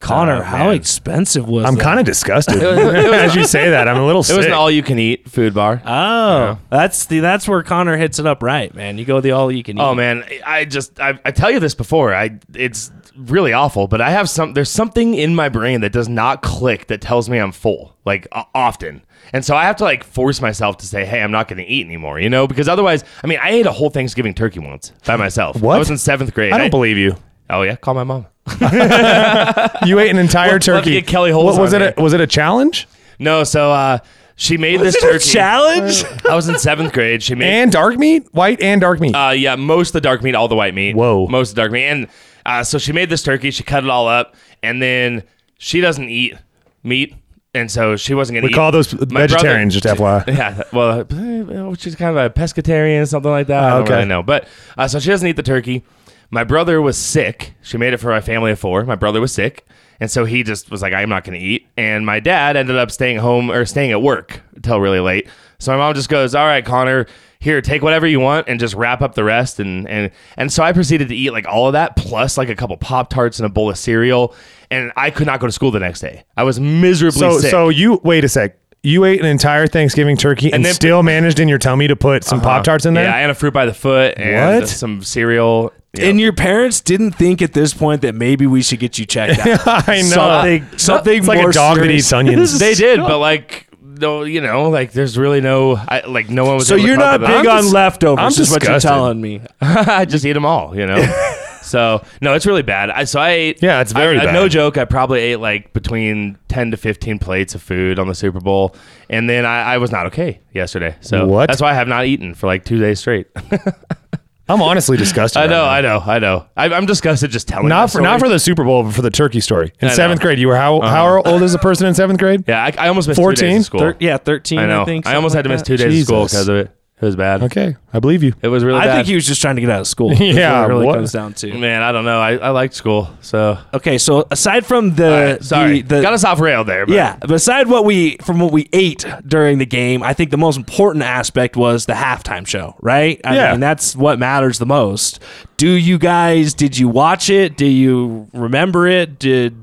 Connor, 0.00 0.40
Oh, 0.40 0.43
how 0.43 0.64
man. 0.66 0.75
expensive 0.75 1.49
was 1.49 1.64
I'm 1.64 1.76
that? 1.76 1.82
kind 1.82 1.99
of 1.99 2.05
disgusted. 2.05 2.62
As 2.62 3.34
you 3.34 3.44
say 3.44 3.70
that, 3.70 3.88
I'm 3.88 3.96
a 3.96 4.05
little 4.05 4.20
It 4.20 4.37
was 4.37 4.44
sick. 4.44 4.46
an 4.49 4.52
all 4.52 4.70
you 4.70 4.82
can 4.82 4.99
eat 4.99 5.31
food 5.31 5.55
bar. 5.55 5.81
Oh, 5.87 6.58
that's 6.69 7.06
the 7.06 7.20
that's 7.20 7.49
where 7.49 7.62
Connor 7.62 7.96
hits 7.96 8.19
it 8.19 8.26
up 8.26 8.43
right, 8.43 8.75
man. 8.75 8.99
You 8.99 9.06
go 9.06 9.20
the 9.22 9.31
all 9.31 9.50
you 9.50 9.62
can 9.62 9.78
eat. 9.78 9.81
Oh 9.82 9.94
man, 9.94 10.25
I 10.44 10.66
just 10.66 11.00
I, 11.00 11.19
I 11.25 11.31
tell 11.31 11.50
you 11.50 11.58
this 11.58 11.75
before. 11.75 12.14
I 12.14 12.38
it's 12.55 12.93
really 13.16 13.52
awful, 13.52 13.87
but 13.88 14.00
I 14.00 14.11
have 14.11 14.28
some 14.28 14.55
there's 14.55 14.70
something 14.70 15.14
in 15.14 15.34
my 15.34 15.49
brain 15.49 15.81
that 15.82 15.93
does 15.93 16.08
not 16.08 16.43
click 16.43 16.87
that 16.88 17.00
tells 17.00 17.28
me 17.31 17.38
I'm 17.38 17.52
full 17.52 17.96
like 18.05 18.26
o- 18.32 18.44
often. 18.55 19.02
And 19.32 19.44
so 19.44 19.56
I 19.56 19.64
have 19.64 19.76
to 19.76 19.84
like 19.84 20.05
force 20.05 20.40
myself 20.43 20.76
to 20.78 20.87
say, 20.87 21.05
"Hey, 21.05 21.22
I'm 21.22 21.31
not 21.31 21.49
going 21.49 21.56
to 21.58 21.64
eat 21.64 21.87
anymore," 21.87 22.20
you 22.20 22.28
know? 22.28 22.46
Because 22.46 22.69
otherwise, 22.69 23.05
I 23.22 23.26
mean, 23.26 23.38
I 23.43 23.50
ate 23.50 23.66
a 23.66 23.72
whole 23.72 23.88
Thanksgiving 23.90 24.34
turkey 24.34 24.58
once 24.61 24.93
by 25.06 25.16
myself. 25.16 25.61
What? 25.61 25.76
I 25.76 25.78
was 25.78 25.90
in 25.90 25.96
7th 25.96 26.34
grade. 26.34 26.52
I 26.52 26.58
don't 26.58 26.70
believe 26.70 26.96
you. 26.99 27.16
Oh 27.50 27.62
yeah, 27.62 27.76
call 27.76 27.94
my 27.94 28.05
mom. 28.05 28.26
You 29.87 29.99
ate 29.99 30.11
an 30.11 30.19
entire 30.19 30.46
We'll- 30.46 30.52
we'll 30.52 30.61
turkey. 30.61 30.93
get 30.93 31.06
Kelly 31.06 31.31
Holes 31.31 31.56
What, 31.56 31.62
was 31.62 31.72
it? 31.72 31.94
A, 31.99 32.00
was 32.02 32.12
it 32.12 32.20
a 32.20 32.26
challenge? 32.26 32.87
No, 33.19 33.44
so 33.44 33.70
uh 33.70 33.99
she 34.37 34.56
made 34.56 34.81
Is 34.81 34.94
this 34.94 34.96
it 34.96 35.05
a 35.08 35.12
turkey. 35.12 35.31
challenge? 35.31 36.05
I 36.28 36.34
was 36.34 36.49
in 36.49 36.56
7th 36.56 36.93
grade. 36.93 37.22
She 37.22 37.34
made 37.37 37.46
And 37.49 37.70
dark 37.70 37.96
meat, 37.96 38.26
white 38.32 38.61
and 38.61 38.81
dark 38.81 38.99
meat. 38.99 39.14
Uh, 39.14 39.31
yeah, 39.31 39.55
most 39.55 39.90
of 39.90 39.93
the 39.94 40.00
dark 40.00 40.22
meat, 40.25 40.34
all 40.34 40.49
the 40.49 40.56
white 40.56 40.75
meat. 40.75 40.96
Whoa. 40.96 41.28
most 41.28 41.50
of 41.50 41.55
the 41.55 41.61
dark 41.61 41.70
meat, 41.72 41.84
and 41.84 42.08
uh, 42.46 42.62
so 42.64 42.79
she 42.79 42.93
made 42.93 43.08
this 43.11 43.23
turkey. 43.23 43.50
She 43.50 43.62
cut 43.62 43.85
it 43.85 43.91
all 43.91 44.08
up, 44.08 44.35
and 44.62 44.81
then 44.82 45.23
she 45.58 45.81
doesn't 45.81 46.08
eat 46.08 46.35
meat, 46.82 47.14
and 47.55 47.70
so 47.70 47.96
she 47.96 48.14
wasn't 48.14 48.37
gonna. 48.37 48.46
Eat 48.46 48.50
We 48.50 48.52
eat. 48.52 48.56
call 48.56 48.73
those 48.73 48.93
My 49.11 49.26
vegetarians. 49.26 49.79
brother- 49.81 50.25
just 50.25 50.26
FYI. 50.29 50.37
Yeah, 50.37 50.62
well, 50.73 51.70
uh, 51.70 51.75
she's 51.76 51.94
kind 51.96 52.17
of 52.17 52.25
a 52.25 52.31
pescatarian, 52.31 53.06
something 53.08 53.31
like 53.31 53.46
that. 53.49 53.62
I 53.64 53.70
don't 53.70 53.82
okay. 53.82 53.94
really 53.94 54.06
know, 54.06 54.23
but 54.23 54.46
uh, 54.76 54.88
so 54.88 54.99
she 54.99 55.11
doesn't 55.11 55.26
eat 55.29 55.37
the 55.37 55.43
turkey. 55.43 55.85
My 56.31 56.43
brother 56.44 56.81
was 56.82 56.96
sick. 56.96 57.55
She 57.62 57.76
made 57.79 57.93
it 57.93 57.99
for 57.99 58.08
my 58.11 58.20
family 58.20 58.50
of 58.50 58.58
four. 58.58 58.85
My 58.85 58.97
brother 58.97 59.20
was 59.20 59.32
sick, 59.32 59.64
and 60.00 60.11
so 60.11 60.25
he 60.25 60.43
just 60.43 60.70
was 60.70 60.82
like, 60.82 60.93
"I'm 60.93 61.08
not 61.08 61.23
going 61.25 61.38
to 61.38 61.44
eat." 61.44 61.67
And 61.76 62.05
my 62.05 62.19
dad 62.20 62.56
ended 62.56 62.76
up 62.76 62.90
staying 62.90 63.19
home 63.19 63.50
or 63.50 63.64
staying 63.67 63.93
at 63.93 64.02
work 64.02 64.40
until 64.56 64.81
really 64.81 65.00
late. 65.00 65.29
So 65.58 65.70
my 65.73 65.79
mom 65.79 65.94
just 65.94 66.08
goes, 66.08 66.35
"All 66.35 66.47
right, 66.47 66.64
Connor." 66.64 67.06
Here, 67.44 67.61
take 67.61 67.82
whatever 67.82 68.06
you 68.06 68.20
want 68.20 68.49
and 68.49 68.58
just 68.58 68.75
wrap 68.75 69.02
up 69.02 69.14
the 69.14 69.23
rest. 69.23 69.61
And 69.61 69.87
and 69.87 70.11
and 70.38 70.50
so 70.50 70.62
I 70.62 70.73
proceeded 70.73 71.08
to 71.11 71.14
eat 71.14 71.31
like 71.31 71.46
all 71.46 71.67
of 71.67 71.75
that, 71.75 71.94
plus 71.94 72.38
like 72.38 72.49
a 72.49 72.56
couple 72.56 72.75
Pop 72.79 73.11
Tarts 73.11 73.38
and 73.38 73.44
a 73.44 73.50
bowl 73.50 73.69
of 73.69 73.76
cereal. 73.76 74.35
And 74.70 74.91
I 74.96 75.11
could 75.11 75.26
not 75.26 75.41
go 75.41 75.46
to 75.46 75.52
school 75.52 75.70
the 75.70 75.79
next 75.79 76.00
day. 76.00 76.25
I 76.38 76.43
was 76.44 76.58
miserably 76.58 77.20
So, 77.20 77.38
sick. 77.38 77.50
so 77.50 77.69
you 77.69 78.00
wait 78.02 78.25
a 78.25 78.29
sec. 78.31 78.56
You 78.82 79.05
ate 79.05 79.20
an 79.20 79.26
entire 79.26 79.67
Thanksgiving 79.67 80.17
turkey 80.17 80.52
and, 80.52 80.64
then- 80.64 80.73
still 80.75 81.02
managed 81.02 81.38
in 81.38 81.49
your 81.49 81.58
tummy 81.58 81.87
to 81.88 81.96
put 81.96 82.25
some 82.25 82.41
uh-huh. 82.41 82.49
Pop 82.49 82.64
Tarts 82.64 82.87
in 82.87 82.94
there. 82.94 83.05
Yeah, 83.05 83.17
and 83.17 83.31
a 83.31 83.35
fruit 83.35 83.52
by 83.52 83.67
the 83.67 83.75
foot 83.75 84.14
and 84.19 84.61
What? 84.61 84.69
some 84.69 85.02
cereal. 85.02 85.73
Yeah. 85.95 86.07
And 86.07 86.21
your 86.21 86.33
parents 86.33 86.80
didn't 86.80 87.12
think 87.12 87.40
at 87.40 87.52
this 87.52 87.73
point 87.73 88.00
that 88.02 88.14
maybe 88.14 88.47
we 88.47 88.62
should 88.62 88.80
get 88.80 88.99
you 88.99 89.04
checked 89.07 89.38
out. 89.47 89.61
I 89.88 90.00
know. 90.02 90.09
Something, 90.09 90.78
something 90.78 91.18
It's 91.18 91.28
like 91.28 91.47
a 91.47 91.52
dog 91.52 91.78
that 91.78 91.90
eats 91.90 92.12
onions. 92.12 92.59
they 92.59 92.75
did, 92.75 92.99
but 93.00 93.18
like 93.18 93.68
no, 93.98 94.24
you 94.24 94.40
know, 94.40 94.70
like 94.70 94.92
there's 94.92 95.16
really 95.18 95.40
no, 95.40 95.76
I, 95.76 96.02
like 96.06 96.28
no 96.30 96.44
one 96.44 96.56
was. 96.56 96.68
So 96.68 96.74
you're 96.74 96.96
not 96.96 97.20
big 97.20 97.46
on 97.46 97.62
dis- 97.62 97.72
leftovers. 97.72 98.22
I'm 98.38 98.42
is 98.42 98.50
what 98.50 98.62
you're 98.62 98.74
disgusted. 98.74 98.88
telling 98.88 99.20
me. 99.20 99.40
I 99.60 100.04
just 100.04 100.24
eat 100.24 100.32
them 100.32 100.44
all, 100.46 100.76
you 100.76 100.86
know. 100.86 101.02
so 101.62 102.04
no, 102.20 102.34
it's 102.34 102.46
really 102.46 102.62
bad. 102.62 102.90
I 102.90 103.04
so 103.04 103.20
I 103.20 103.30
ate. 103.30 103.62
Yeah, 103.62 103.80
it's 103.80 103.92
very 103.92 104.18
I, 104.18 104.22
I- 104.22 104.24
bad. 104.26 104.32
No 104.34 104.48
joke. 104.48 104.76
I 104.78 104.84
probably 104.84 105.20
ate 105.20 105.36
like 105.40 105.72
between 105.72 106.38
ten 106.48 106.70
to 106.70 106.76
fifteen 106.76 107.18
plates 107.18 107.54
of 107.54 107.62
food 107.62 107.98
on 107.98 108.08
the 108.08 108.14
Super 108.14 108.40
Bowl, 108.40 108.74
and 109.08 109.28
then 109.28 109.44
I, 109.46 109.74
I 109.74 109.78
was 109.78 109.90
not 109.90 110.06
okay 110.06 110.40
yesterday. 110.52 110.96
So 111.00 111.26
What? 111.26 111.48
That's 111.48 111.60
why 111.60 111.70
I 111.70 111.74
have 111.74 111.88
not 111.88 112.06
eaten 112.06 112.34
for 112.34 112.46
like 112.46 112.64
two 112.64 112.78
days 112.78 113.00
straight. 113.00 113.28
I'm 114.48 114.60
honestly 114.60 114.96
disgusted. 114.96 115.38
I 115.40 115.42
right 115.42 115.50
know, 115.50 115.64
now. 115.64 115.70
I 115.70 115.80
know, 115.80 116.00
I 116.00 116.18
know. 116.18 116.46
I, 116.56 116.76
I'm 116.76 116.86
disgusted 116.86 117.30
just 117.30 117.48
telling. 117.48 117.68
Not 117.68 117.86
that 117.86 117.92
for 117.98 118.02
not 118.02 118.20
for 118.20 118.28
the 118.28 118.38
Super 118.38 118.64
Bowl, 118.64 118.82
but 118.84 118.94
for 118.94 119.02
the 119.02 119.10
turkey 119.10 119.40
story. 119.40 119.72
In 119.80 119.88
I 119.88 119.90
know. 119.90 119.94
seventh 119.96 120.20
grade, 120.20 120.38
you 120.38 120.48
were 120.48 120.56
how 120.56 120.78
uh-huh. 120.78 120.88
how 120.88 121.22
old 121.22 121.42
is 121.42 121.54
a 121.54 121.58
person 121.58 121.86
in 121.86 121.94
seventh 121.94 122.18
grade? 122.18 122.44
Yeah, 122.46 122.62
I, 122.62 122.72
I 122.78 122.88
almost 122.88 123.08
missed 123.08 123.20
two 123.20 123.30
days 123.30 123.40
14? 123.40 123.56
of 123.56 123.64
school. 123.64 123.80
Thir- 123.80 123.96
yeah, 124.00 124.16
13, 124.18 124.58
I 124.58 124.62
I, 124.62 124.66
know. 124.66 124.84
think. 124.84 125.06
I 125.06 125.14
almost 125.14 125.34
had 125.34 125.42
to 125.44 125.48
something 125.48 125.60
miss 125.60 125.66
two 125.66 125.76
that. 125.76 125.90
days 125.90 126.02
of 126.02 126.06
school 126.06 126.24
because 126.24 126.48
of 126.48 126.56
it. 126.56 126.70
It 127.04 127.08
was 127.08 127.16
bad. 127.16 127.42
Okay, 127.42 127.76
I 127.92 127.99
believe 128.00 128.23
you. 128.23 128.32
It 128.40 128.49
was 128.49 128.64
really 128.64 128.78
I 128.80 128.87
bad. 128.87 128.94
think 128.96 129.08
he 129.08 129.14
was 129.14 129.26
just 129.26 129.42
trying 129.42 129.56
to 129.56 129.61
get 129.61 129.68
out 129.70 129.80
of 129.82 129.87
school. 129.87 130.12
Yeah, 130.18 130.62
what 130.62 130.64
it 130.70 130.73
really 130.73 130.87
what- 130.87 130.94
comes 130.96 131.12
down 131.12 131.34
to. 131.34 131.52
Man, 131.58 131.82
I 131.82 131.92
don't 131.92 132.04
know. 132.06 132.18
I, 132.18 132.37
I 132.37 132.49
liked 132.50 132.73
school, 132.75 133.11
so 133.20 133.58
Okay, 133.75 133.99
so 133.99 134.26
aside 134.30 134.64
from 134.64 134.94
the, 134.94 135.04
All 135.06 135.25
right, 135.32 135.44
sorry, 135.44 135.82
the, 135.82 135.96
the 135.96 136.02
got 136.02 136.12
us 136.14 136.25
off 136.25 136.40
rail 136.40 136.64
there. 136.64 136.87
But 136.87 136.94
yeah, 136.94 137.16
beside 137.16 137.66
what 137.68 137.84
we 137.84 138.16
from 138.25 138.40
what 138.40 138.52
we 138.52 138.68
ate 138.73 139.04
during 139.26 139.58
the 139.58 139.66
game, 139.66 140.02
I 140.02 140.14
think 140.14 140.30
the 140.30 140.38
most 140.38 140.56
important 140.56 141.04
aspect 141.04 141.56
was 141.56 141.84
the 141.87 141.92
halftime 141.92 142.46
show, 142.46 142.75
right? 142.80 143.20
I 143.25 143.34
Yeah. 143.37 143.50
mean, 143.52 143.61
that's 143.61 143.94
what 143.94 144.18
matters 144.18 144.58
the 144.58 144.66
most. 144.66 145.20
Do 145.58 145.68
you 145.68 145.99
guys 145.99 146.54
did 146.54 146.78
you 146.78 146.88
watch 146.88 147.28
it? 147.28 147.56
Do 147.58 147.66
you 147.66 148.28
remember 148.32 148.87
it? 148.88 149.18
Did 149.18 149.54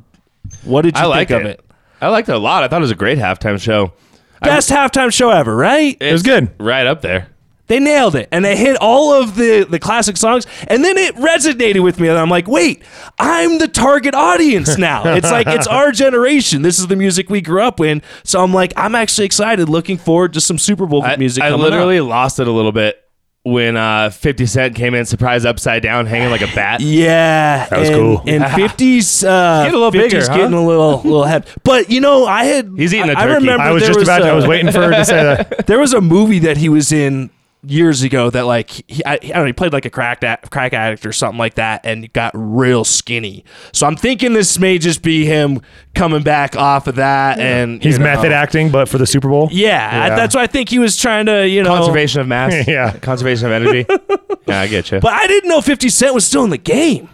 what 0.64 0.84
did 0.84 0.96
you 0.96 1.00
I 1.00 1.04
think 1.06 1.12
liked 1.16 1.32
of 1.32 1.42
it. 1.42 1.60
it? 1.60 1.66
I 2.02 2.10
liked 2.10 2.30
it 2.30 2.36
a 2.36 2.38
lot. 2.38 2.64
I 2.64 2.68
thought 2.68 2.78
it 2.78 2.82
was 2.82 2.92
a 2.92 2.96
great 2.96 3.18
halftime 3.18 3.60
show. 3.60 3.94
Best 4.42 4.72
halftime 4.72 5.14
show 5.14 5.30
ever, 5.30 5.56
right? 5.56 5.96
It 6.02 6.12
was 6.12 6.24
good. 6.24 6.50
Right 6.60 6.88
up 6.88 7.02
there. 7.02 7.28
They 7.72 7.80
nailed 7.80 8.16
it, 8.16 8.28
and 8.34 8.44
they 8.44 8.58
hit 8.58 8.76
all 8.82 9.14
of 9.14 9.36
the 9.36 9.64
the 9.64 9.80
classic 9.80 10.18
songs, 10.18 10.46
and 10.68 10.84
then 10.84 10.98
it 10.98 11.16
resonated 11.16 11.82
with 11.82 12.02
me, 12.02 12.10
and 12.10 12.18
I'm 12.18 12.30
like, 12.30 12.46
wait, 12.50 12.84
I'm 13.18 13.60
the 13.60 13.70
target 13.70 14.14
audience 14.14 14.78
now. 14.78 15.04
it's 15.16 15.32
like 15.32 15.48
it's 15.48 15.68
our 15.68 15.92
generation. 16.04 16.64
This 16.64 16.80
is 16.80 16.88
the 16.88 16.98
music 16.98 17.30
we 17.30 17.40
grew 17.40 17.62
up 17.62 17.80
in, 17.80 18.02
so 18.26 18.44
I'm 18.44 18.54
like, 18.54 18.74
I'm 18.76 18.94
actually 18.94 19.24
excited, 19.24 19.70
looking 19.70 19.98
forward 19.98 20.34
to 20.34 20.42
some 20.42 20.58
Super 20.58 20.86
Bowl 20.86 21.02
I, 21.02 21.16
music. 21.16 21.42
I 21.46 21.52
literally 21.56 21.98
up. 22.00 22.08
lost 22.10 22.40
it 22.40 22.48
a 22.50 22.52
little 22.52 22.74
bit 22.74 22.98
when 23.44 23.78
uh, 23.78 24.10
50 24.10 24.46
Cent 24.48 24.76
came 24.76 24.94
in, 24.94 25.06
surprise 25.06 25.46
upside 25.46 25.82
down, 25.82 26.08
hanging 26.08 26.30
like 26.30 26.42
a 26.42 26.54
bat. 26.54 26.82
Yeah, 26.82 27.68
That 27.70 27.80
was 27.80 27.88
and, 27.90 27.98
cool. 27.98 28.24
And 28.28 28.46
fifties, 28.54 29.24
uh, 29.24 29.64
Getting 29.64 29.80
a 29.80 29.82
little 29.82 29.92
50s 29.98 30.10
bigger, 30.12 30.26
huh? 30.30 30.38
getting 30.38 30.54
a 30.54 30.68
little 30.68 30.98
little 31.04 31.24
heavy. 31.24 31.48
But 31.64 31.90
you 31.90 32.02
know, 32.02 32.26
I 32.26 32.44
had 32.44 32.70
He's 32.76 32.94
eating 32.94 33.10
a 33.12 33.16
turkey. 33.16 33.34
remember 33.36 33.64
I 33.64 33.72
was 33.72 33.84
there 33.84 33.94
just 33.94 34.04
about. 34.04 34.24
a- 34.24 34.26
to, 34.26 34.30
I 34.32 34.34
was 34.34 34.46
waiting 34.46 34.74
for 34.74 34.82
her 34.82 34.92
to 34.92 35.06
say 35.06 35.24
that. 35.24 35.66
There 35.72 35.80
was 35.80 35.94
a 35.94 36.02
movie 36.02 36.40
that 36.40 36.58
he 36.58 36.68
was 36.68 36.92
in 36.92 37.30
years 37.64 38.02
ago 38.02 38.30
that 38.30 38.46
like 38.46 38.70
he, 38.70 39.06
I, 39.06 39.14
I 39.14 39.18
don't 39.18 39.36
know 39.36 39.46
he 39.46 39.54
played 39.54 39.74
like 39.74 39.86
a 39.86 39.90
crack 39.90 40.24
a- 40.24 40.40
crack 40.50 40.74
addict 40.74 41.06
or 41.06 41.12
something 41.14 41.38
like 41.38 41.56
that 41.56 41.86
and 41.86 42.12
got 42.14 42.32
real 42.34 42.84
skinny. 42.84 43.46
So 43.72 43.86
I'm 43.86 43.96
thinking 43.96 44.34
this 44.34 44.58
may 44.58 44.78
just 44.78 45.02
be 45.04 45.26
him 45.26 45.62
coming 45.94 46.24
back 46.24 46.56
off 46.56 46.88
of 46.88 46.96
that 46.96 47.40
and 47.40 47.82
He's 47.84 48.00
know, 48.00 48.06
method 48.06 48.32
acting, 48.32 48.72
but 48.72 48.90
for 48.90 48.98
the 48.98 49.06
Super 49.06 49.30
Bowl. 49.30 49.50
Yeah, 49.52 49.90
I- 50.12 50.16
that's 50.16 50.34
what 50.36 50.44
I 50.44 50.48
think 50.48 50.70
he 50.70 50.80
was 50.80 50.98
trying 50.98 51.28
to 51.28 51.48
you 51.48 51.64
know. 51.64 51.76
Conservation 51.76 52.22
of 52.22 52.28
mass. 52.28 52.68
Yeah. 52.68 52.98
Conservation 53.00 53.48
of 53.48 53.52
energy. 53.52 53.86
yeah, 54.48 54.62
I 54.62 54.68
get 54.68 54.92
you. 54.92 55.00
But 55.00 55.14
I 55.14 55.28
didn't 55.28 55.50
know 55.50 55.62
50 55.62 55.90
Cent 55.90 56.14
was 56.14 56.26
still 56.26 56.44
in 56.44 56.50
the 56.50 56.58
game. 56.58 57.10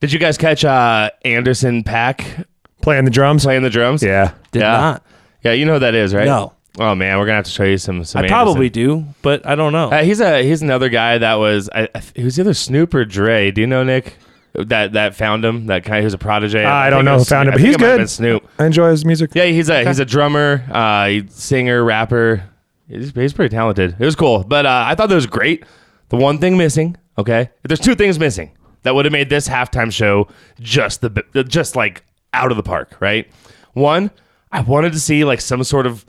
Did 0.00 0.12
you 0.12 0.18
guys 0.18 0.38
catch 0.38 0.64
uh, 0.64 1.10
Anderson 1.24 1.84
.Paak 1.84 2.46
Playing 2.80 3.04
the 3.04 3.10
drums. 3.10 3.44
playing 3.44 3.62
the 3.62 3.70
drums? 3.70 4.02
Yeah. 4.02 4.32
Did 4.52 4.60
yeah. 4.60 4.72
not. 4.72 5.06
Yeah, 5.42 5.52
you 5.52 5.64
know 5.66 5.74
who 5.74 5.78
that 5.80 5.94
is, 5.94 6.14
right? 6.14 6.24
No. 6.26 6.54
Oh 6.78 6.94
man, 6.94 7.18
we're 7.18 7.26
gonna 7.26 7.36
have 7.36 7.44
to 7.46 7.50
show 7.50 7.64
you 7.64 7.78
some. 7.78 8.04
some 8.04 8.24
I 8.24 8.28
probably 8.28 8.70
do, 8.70 9.04
but 9.22 9.44
I 9.46 9.54
don't 9.54 9.72
know. 9.72 9.90
Uh, 9.90 10.02
he's 10.02 10.20
a 10.20 10.42
he's 10.42 10.62
another 10.62 10.88
guy 10.88 11.18
that 11.18 11.34
was 11.34 11.68
I, 11.74 11.88
I, 11.94 12.02
he 12.14 12.24
was 12.24 12.38
either 12.38 12.54
Snoop 12.54 12.94
or 12.94 13.04
Dre. 13.04 13.50
Do 13.50 13.60
you 13.60 13.66
know 13.66 13.82
Nick? 13.82 14.16
That 14.52 14.92
that 14.94 15.14
found 15.14 15.44
him. 15.44 15.66
That 15.66 15.84
guy 15.84 16.02
who's 16.02 16.14
a 16.14 16.18
prodigy. 16.18 16.58
I 16.58 16.84
think 16.84 16.96
don't 16.96 17.04
know 17.04 17.18
who 17.18 17.24
found 17.24 17.48
him, 17.48 17.52
but 17.52 17.60
I 17.60 17.62
think 17.62 17.66
he's 17.66 17.74
it 17.76 17.80
might 17.80 17.86
have 17.86 17.96
good. 17.96 18.00
been 18.02 18.08
Snoop. 18.08 18.48
I 18.58 18.66
enjoy 18.66 18.90
his 18.90 19.04
music. 19.04 19.30
Yeah, 19.34 19.44
he's 19.46 19.68
a 19.68 19.84
he's 19.84 19.98
a 20.00 20.04
drummer, 20.04 20.64
uh, 20.70 21.20
singer, 21.28 21.84
rapper. 21.84 22.44
He's, 22.88 23.12
he's 23.12 23.32
pretty 23.32 23.54
talented. 23.54 23.96
It 23.98 24.04
was 24.04 24.16
cool, 24.16 24.42
but 24.42 24.66
uh, 24.66 24.84
I 24.86 24.94
thought 24.94 25.08
that 25.08 25.14
was 25.14 25.26
great. 25.26 25.64
The 26.08 26.16
one 26.16 26.38
thing 26.38 26.56
missing, 26.56 26.96
okay, 27.16 27.50
there's 27.62 27.78
two 27.78 27.94
things 27.94 28.18
missing 28.18 28.50
that 28.82 28.94
would 28.94 29.04
have 29.04 29.12
made 29.12 29.28
this 29.30 29.48
halftime 29.48 29.92
show 29.92 30.26
just 30.58 31.00
the 31.00 31.10
bi- 31.10 31.42
just 31.44 31.76
like 31.76 32.04
out 32.34 32.50
of 32.50 32.56
the 32.56 32.64
park, 32.64 32.96
right? 32.98 33.30
One, 33.74 34.10
I 34.50 34.62
wanted 34.62 34.92
to 34.94 35.00
see 35.00 35.24
like 35.24 35.40
some 35.40 35.62
sort 35.62 35.86
of 35.86 36.04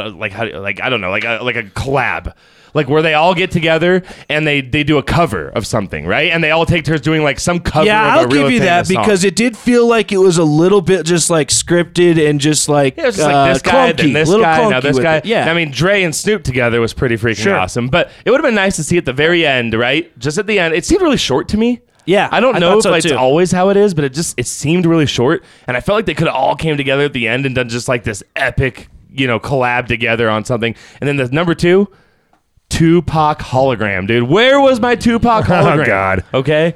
uh, 0.00 0.10
like 0.10 0.32
how 0.32 0.48
like 0.60 0.80
I 0.80 0.88
don't 0.90 1.00
know 1.00 1.10
like 1.10 1.24
a, 1.24 1.40
like 1.42 1.56
a 1.56 1.62
collab. 1.64 2.34
Like 2.74 2.88
where 2.88 3.02
they 3.02 3.12
all 3.12 3.34
get 3.34 3.50
together 3.50 4.02
and 4.30 4.46
they 4.46 4.62
they 4.62 4.82
do 4.82 4.96
a 4.96 5.02
cover 5.02 5.50
of 5.50 5.66
something, 5.66 6.06
right? 6.06 6.30
And 6.32 6.42
they 6.42 6.52
all 6.52 6.64
take 6.64 6.86
turns 6.86 7.02
doing 7.02 7.22
like 7.22 7.38
some 7.38 7.60
cover. 7.60 7.84
yeah, 7.84 8.06
of 8.06 8.12
I'll 8.14 8.24
a 8.24 8.28
real 8.28 8.44
give 8.44 8.52
you 8.52 8.60
that 8.60 8.88
because 8.88 9.24
it 9.24 9.36
did 9.36 9.58
feel 9.58 9.86
like 9.86 10.10
it 10.10 10.16
was 10.16 10.38
a 10.38 10.42
little 10.44 10.80
bit 10.80 11.04
just 11.04 11.28
like 11.28 11.48
scripted 11.48 12.16
and 12.30 12.40
just 12.40 12.70
like 12.70 12.96
Yeah, 12.96 13.02
it 13.02 13.06
was 13.08 13.16
just 13.16 13.28
uh, 13.28 13.32
like 13.32 13.52
this 13.52 13.60
guy, 13.62 13.92
clunky, 13.92 14.12
this 14.14 14.26
little 14.26 14.42
guy, 14.46 14.70
now 14.70 14.80
this 14.80 14.98
guy. 14.98 15.16
it. 15.18 15.26
Yeah, 15.26 15.50
I 15.50 15.52
mean, 15.52 15.70
Dre 15.70 16.02
and 16.02 16.16
Snoop 16.16 16.44
together 16.44 16.80
was 16.80 16.94
pretty 16.94 17.16
freaking 17.18 17.42
Sure. 17.42 17.58
awesome. 17.58 17.88
But 17.88 18.10
it 18.24 18.30
would 18.30 18.40
have 18.40 18.48
been 18.48 18.54
nice 18.54 18.76
to 18.76 18.84
see 18.84 18.96
at 18.96 19.04
the 19.04 19.12
very 19.12 19.44
end, 19.46 19.74
right? 19.74 20.18
Just 20.18 20.38
at 20.38 20.46
the 20.46 20.58
end, 20.58 20.72
it 20.72 20.86
seemed 20.86 21.02
really 21.02 21.18
short 21.18 21.48
to 21.48 21.58
me. 21.58 21.82
Yeah, 22.06 22.30
I 22.32 22.40
don't 22.40 22.58
know 22.58 22.70
thought 22.70 22.76
if 22.78 22.82
so 22.84 22.94
it's 22.94 23.06
too. 23.08 23.16
always 23.18 23.52
how 23.52 23.68
it 23.68 23.76
is, 23.76 23.92
but 23.92 24.04
it 24.04 24.14
just 24.14 24.38
it 24.38 24.46
seemed 24.46 24.86
really 24.86 25.04
short, 25.06 25.44
and 25.66 25.76
I 25.76 25.80
felt 25.82 25.96
like 25.96 26.06
they 26.06 26.14
could 26.14 26.26
have 26.26 26.34
all 26.36 26.56
came 26.56 26.78
together 26.78 27.04
at 27.04 27.12
the 27.12 27.28
end 27.28 27.44
and 27.44 27.54
done 27.54 27.68
just 27.68 27.86
like 27.86 28.02
this 28.02 28.22
epic, 28.34 28.88
you 29.14 29.26
know, 29.26 29.38
collab 29.40 29.86
together 29.86 30.28
on 30.28 30.44
something. 30.44 30.74
And 31.00 31.08
then 31.08 31.16
the 31.16 31.28
number 31.28 31.54
two, 31.54 31.88
Tupac 32.68 33.38
hologram, 33.40 34.06
dude. 34.06 34.24
Where 34.24 34.60
was 34.60 34.80
my 34.80 34.94
Tupac 34.94 35.44
oh, 35.48 35.52
hologram? 35.52 35.82
Oh 35.82 35.86
God. 35.86 36.24
Okay. 36.32 36.74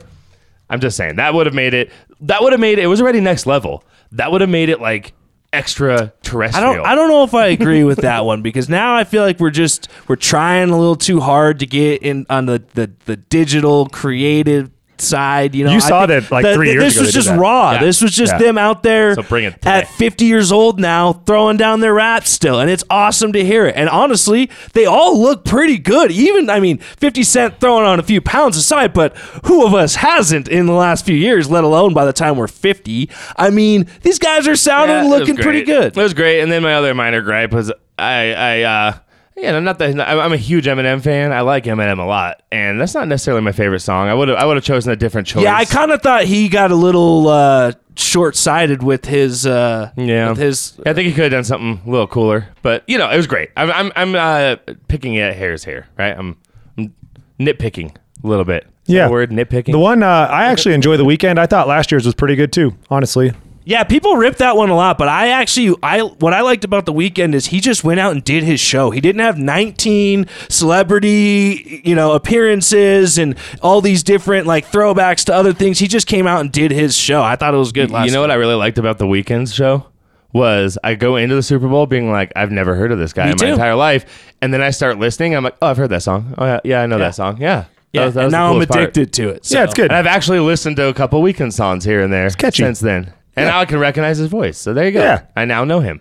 I'm 0.69 0.81
just 0.81 0.97
saying 0.97 1.17
that 1.17 1.35
would 1.35 1.47
have 1.47 1.55
made 1.55 1.75
it. 1.75 1.91
That 2.21 2.43
would 2.43 2.53
have 2.53 2.61
made 2.61 2.79
it. 2.79 2.85
It 2.85 2.89
was 2.89 3.01
already 3.01 3.21
next 3.21 3.47
level. 3.47 3.85
That 4.13 4.33
would 4.33 4.41
have 4.41 4.51
made 4.51 4.69
it 4.69 4.81
like 4.81 5.15
extra 5.53 6.07
I 6.07 6.13
terrestrial. 6.23 6.75
don't 6.75 6.87
I 6.87 6.95
don't 6.95 7.09
know 7.09 7.25
if 7.25 7.35
I 7.35 7.47
agree 7.47 7.85
with 7.85 7.99
that 7.99 8.25
one 8.25 8.43
because 8.43 8.69
now 8.69 8.95
I 8.95 9.05
feel 9.05 9.23
like 9.23 9.41
we're 9.41 9.51
just 9.51 9.89
we're 10.07 10.17
trying 10.17 10.71
a 10.71 10.79
little 10.79 10.97
too 10.97 11.21
hard 11.21 11.61
to 11.61 11.67
get 11.67 12.03
in 12.03 12.27
on 12.29 12.47
the 12.47 12.63
the, 12.75 12.91
the 13.07 13.17
digital 13.17 13.87
creative 13.87 14.71
side. 15.01 15.55
You 15.55 15.65
know, 15.65 15.71
You 15.71 15.77
I 15.77 15.81
saw 15.81 16.07
that, 16.07 16.31
like, 16.31 16.47
three 16.55 16.73
years 16.73 16.77
ago. 16.77 16.85
This 16.85 16.97
ago 16.97 17.05
was 17.05 17.13
just 17.13 17.29
raw. 17.31 17.73
Yeah. 17.73 17.81
This 17.85 18.03
was 18.03 18.13
just 18.13 18.33
Yeah. 18.33 18.39
them 18.39 18.59
out 18.59 18.83
there 18.83 19.15
So 19.15 19.23
bring 19.23 19.45
it 19.45 19.55
today. 19.55 19.71
at 19.71 19.89
50 19.89 20.25
years 20.25 20.53
old 20.53 20.79
now, 20.81 21.13
throwing 21.27 21.57
down 21.57 21.81
their 21.81 21.95
raps 21.95 22.31
still, 22.31 22.61
and 22.61 22.71
it's 22.71 22.85
awesome 22.91 23.33
to 23.33 23.45
hear 23.45 23.67
it. 23.67 23.75
And 23.77 23.89
honestly, 23.89 24.51
they 24.73 24.87
all 24.87 25.21
look 25.21 25.45
pretty 25.45 25.79
good. 25.79 26.11
Even 26.11 26.49
I 26.51 26.61
mean, 26.61 26.79
50 26.79 27.23
Cent 27.23 27.61
throwing 27.61 27.87
on 27.87 27.99
a 27.99 28.03
few 28.03 28.21
pounds 28.21 28.57
aside, 28.57 28.93
but 28.93 29.17
who 29.45 29.65
of 29.67 29.75
us 29.75 29.97
hasn't 29.97 30.49
in 30.49 30.67
the 30.67 30.73
last 30.73 31.05
few 31.05 31.17
years? 31.17 31.51
Let 31.51 31.65
alone 31.65 31.95
by 31.95 32.05
the 32.05 32.13
time 32.13 32.37
we're 32.37 32.47
50. 32.47 33.09
I 33.37 33.51
mean, 33.51 33.87
these 34.03 34.19
guys 34.19 34.47
are 34.49 34.57
sounding 34.57 34.97
Yeah, 35.11 35.17
looking 35.19 35.37
pretty 35.37 35.63
good. 35.63 35.97
It 35.97 36.01
was 36.03 36.15
great. 36.15 36.41
And 36.41 36.51
then 36.51 36.63
my 36.63 36.75
other 36.75 36.95
minor 36.95 37.21
gripe 37.23 37.53
was 37.53 37.73
I, 37.99 38.33
I, 38.35 38.63
uh, 38.63 38.93
yeah, 39.37 39.59
not 39.61 39.79
that 39.79 40.01
I'm 40.01 40.33
a 40.33 40.37
huge 40.37 40.67
Eminem 40.67 41.03
fan. 41.03 41.33
I 41.33 41.43
like 41.43 41.65
Eminem 41.65 41.99
a 41.99 42.05
lot, 42.05 42.43
and 42.51 42.81
that's 42.81 42.95
not 42.95 43.07
necessarily 43.09 43.43
my 43.43 43.53
favorite 43.53 43.81
song. 43.81 44.09
I 44.09 44.15
would 44.15 44.29
have, 44.29 44.39
I 44.39 44.45
would 44.47 44.57
have 44.57 44.65
chosen 44.65 44.93
a 44.93 44.97
different 44.97 45.27
choice. 45.29 45.45
Yeah, 45.45 45.55
I 45.57 45.65
kind 45.65 45.91
of 45.91 46.03
thought 46.03 46.25
he 46.25 46.49
got 46.49 46.71
a 46.71 46.75
little 46.77 47.29
uh, 47.29 47.73
short-sighted 47.97 48.83
with 48.83 49.05
his. 49.05 49.47
Uh, 49.47 49.91
Yeah. 49.97 50.31
with 50.31 50.39
his. 50.39 50.79
I 50.87 50.93
think 50.95 51.09
he 51.09 51.13
could 51.13 51.25
have 51.25 51.33
done 51.33 51.45
something 51.45 51.81
a 51.87 51.91
little 51.91 52.07
cooler, 52.07 52.49
but 52.63 52.83
you 52.87 52.97
know, 52.99 53.11
it 53.11 53.17
was 53.17 53.27
great. 53.27 53.51
I'm, 53.57 53.71
I'm, 53.71 53.93
I'm 53.97 54.15
uh, 54.15 54.57
picking 54.89 55.19
at 55.19 55.37
hairs 55.37 55.65
here, 55.65 55.87
right? 55.99 56.17
I'm, 56.17 56.37
I'm 56.79 56.95
nitpicking 57.39 57.95
a 58.25 58.27
little 58.27 58.45
bit. 58.45 58.65
Is 58.65 58.71
that 58.89 58.93
Yeah. 58.95 59.07
a 59.09 59.11
word 59.11 59.31
nitpicking. 59.31 59.73
The 59.73 59.79
one 59.79 60.03
uh, 60.03 60.29
I 60.31 60.45
actually 60.47 60.75
enjoy 60.75 60.97
the 60.97 61.05
Weeknd. 61.05 61.39
I 61.39 61.47
thought 61.47 61.69
last 61.69 61.91
year's 61.93 62.07
was 62.07 62.15
pretty 62.15 62.37
good 62.37 62.53
too. 62.53 62.75
Honestly, 62.89 63.33
Yeah, 63.69 63.83
people 63.83 64.17
rip 64.17 64.37
that 64.37 64.57
one 64.57 64.71
a 64.71 64.77
lot, 64.77 64.97
but 64.97 65.09
I 65.09 65.31
actually, 65.31 65.77
I 65.83 66.01
what 66.01 66.33
I 66.33 66.43
liked 66.43 66.63
about 66.63 66.87
the 66.87 66.93
Weeknd 66.93 67.35
is 67.35 67.47
he 67.47 67.59
just 67.59 67.83
went 67.83 67.99
out 67.99 68.13
and 68.13 68.23
did 68.23 68.45
his 68.45 68.61
show. 68.61 68.91
He 68.93 69.01
didn't 69.01 69.23
have 69.23 69.39
19 69.39 70.27
celebrity, 70.49 71.83
you 71.85 71.95
know, 71.95 72.13
appearances 72.13 73.19
and 73.19 73.35
all 73.63 73.81
these 73.81 74.03
different 74.03 74.47
like 74.47 74.67
throwbacks 74.67 75.25
to 75.25 75.35
other 75.35 75.53
things. 75.53 75.79
He 75.79 75.89
just 75.89 76.07
came 76.07 76.27
out 76.27 76.41
and 76.41 76.53
did 76.53 76.71
his 76.71 76.97
show. 76.97 77.23
I 77.23 77.35
thought 77.37 77.55
it 77.55 77.57
was 77.59 77.73
good. 77.73 77.91
Last 77.91 78.07
you 78.07 78.13
know 78.13 78.21
what 78.21 78.31
I 78.31 78.35
really 78.35 78.55
liked 78.55 78.79
about 78.79 78.99
the 78.99 79.05
Weeknd's 79.07 79.53
show 79.55 79.87
was 80.33 80.79
I 80.85 80.95
go 80.95 81.17
into 81.17 81.35
the 81.35 81.43
Super 81.43 81.67
Bowl 81.67 81.87
being 81.87 82.11
like, 82.11 82.33
I've 82.37 82.51
never 82.53 82.75
heard 82.77 82.93
of 82.93 82.99
this 82.99 83.13
guy 83.13 83.25
Me 83.27 83.31
in 83.33 83.37
my 83.41 83.47
too. 83.47 83.53
entire 83.53 83.75
life, 83.75 84.33
and 84.43 84.53
then 84.55 84.63
I 84.63 84.71
start 84.71 84.99
listening. 84.99 85.35
I'm 85.35 85.43
like, 85.45 85.57
oh, 85.63 85.67
I've 85.69 85.77
heard 85.77 85.91
that 85.91 86.03
song. 86.03 86.35
Oh 86.39 86.45
yeah, 86.45 86.61
yeah, 86.63 86.83
I 86.83 86.87
know 86.87 86.99
that 86.99 87.15
song. 87.15 87.39
Yeah, 87.41 87.61
That 87.63 87.69
Yeah, 87.93 88.05
was- 88.05 88.15
that 88.15 88.23
and 88.25 88.33
now 88.33 88.47
I'm 88.49 88.53
coolest 88.55 88.71
part. 88.71 88.83
addicted 88.83 89.13
to 89.15 89.29
it. 89.31 89.45
So. 89.47 89.59
yeah, 89.59 89.65
it's 89.65 89.75
good. 89.75 89.87
And 89.87 89.95
I've 89.97 90.07
actually 90.07 90.41
listened 90.41 90.77
to 90.77 90.87
a 90.89 90.95
couple 90.95 91.23
Weeknd 91.23 91.53
songs 91.53 91.85
here 91.85 92.01
and 92.03 92.13
there 92.13 92.29
catchy. 92.31 92.63
since 92.63 92.81
then, 92.81 93.13
and 93.37 93.47
now 93.49 93.61
I 93.61 93.65
can 93.67 93.79
recognize 93.79 94.19
his 94.19 94.29
voice. 94.29 94.59
So 94.59 94.73
there 94.75 94.87
you 94.87 94.93
go. 94.93 95.01
Yeah. 95.01 95.23
I 95.37 95.45
now 95.45 95.65
know 95.65 95.81
him. 95.81 96.01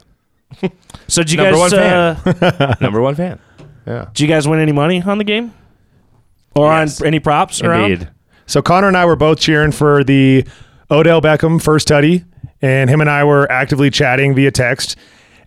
So 1.07 1.21
did 1.21 1.31
you 1.31 1.37
Number 1.37 1.57
guys? 1.57 1.71
one 1.73 1.79
Uh, 1.81 2.75
Number 2.81 2.99
one 3.01 3.13
fan. 3.15 3.39
Yeah, 3.85 4.05
did 4.13 4.19
you 4.21 4.27
guys 4.27 4.47
win 4.47 4.59
any 4.59 4.71
money 4.71 5.01
on 5.03 5.19
the 5.19 5.23
game, 5.23 5.53
or 6.55 6.71
Yes. 6.71 6.99
on 7.01 7.07
any 7.07 7.19
props? 7.19 7.61
around? 7.61 7.91
indeed. 7.91 8.09
So 8.47 8.61
Connor 8.63 8.87
and 8.87 8.97
I 8.97 9.05
were 9.05 9.15
both 9.15 9.39
cheering 9.39 9.71
for 9.71 10.03
the 10.03 10.45
Odell 10.89 11.21
Beckham 11.21 11.61
first 11.61 11.87
tutty, 11.89 12.25
and 12.61 12.89
him 12.89 13.01
and 13.01 13.09
I 13.09 13.23
were 13.23 13.51
actively 13.51 13.91
chatting 13.91 14.33
via 14.33 14.49
text, 14.49 14.95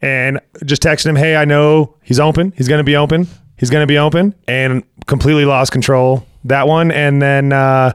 and 0.01 0.41
just 0.65 0.81
texting 0.83 1.07
him, 1.07 1.17
"Hey, 1.17 1.35
I 1.35 1.45
know 1.45 1.97
he's 2.03 2.21
open. 2.21 2.53
He's 2.57 2.69
going 2.69 2.79
to 2.79 2.85
be 2.85 2.95
open. 2.97 3.27
He's 3.57 3.71
going 3.71 3.83
to 3.83 3.87
be 3.89 3.99
open," 3.99 4.35
and 4.47 4.85
completely 5.07 5.45
lost 5.45 5.73
control 5.73 6.25
that 6.45 6.69
one. 6.69 6.93
And 6.93 7.21
then 7.21 7.53
uh, 7.53 7.95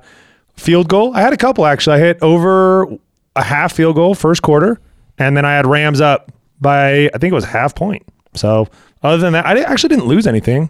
field 0.57 0.89
goal. 0.89 1.15
I 1.15 1.21
had 1.21 1.31
a 1.31 1.37
couple 1.37 1.65
actually. 1.65 1.95
I 1.97 1.99
hit 1.99 2.17
over 2.21 2.87
a 3.35 3.43
half 3.43 3.73
field 3.73 3.95
goal 3.95 4.15
first 4.15 4.41
quarter, 4.41 4.79
and 5.17 5.35
then 5.35 5.45
I 5.45 5.53
had 5.53 5.65
Rams 5.65 6.01
up 6.01 6.31
by 6.61 7.09
I 7.13 7.17
think 7.17 7.31
it 7.31 7.33
was 7.33 7.45
half 7.45 7.75
point. 7.75 8.03
So 8.33 8.67
other 9.01 9.17
than 9.17 9.33
that, 9.33 9.45
I 9.45 9.59
actually 9.61 9.89
didn't 9.89 10.05
lose 10.05 10.27
anything. 10.27 10.69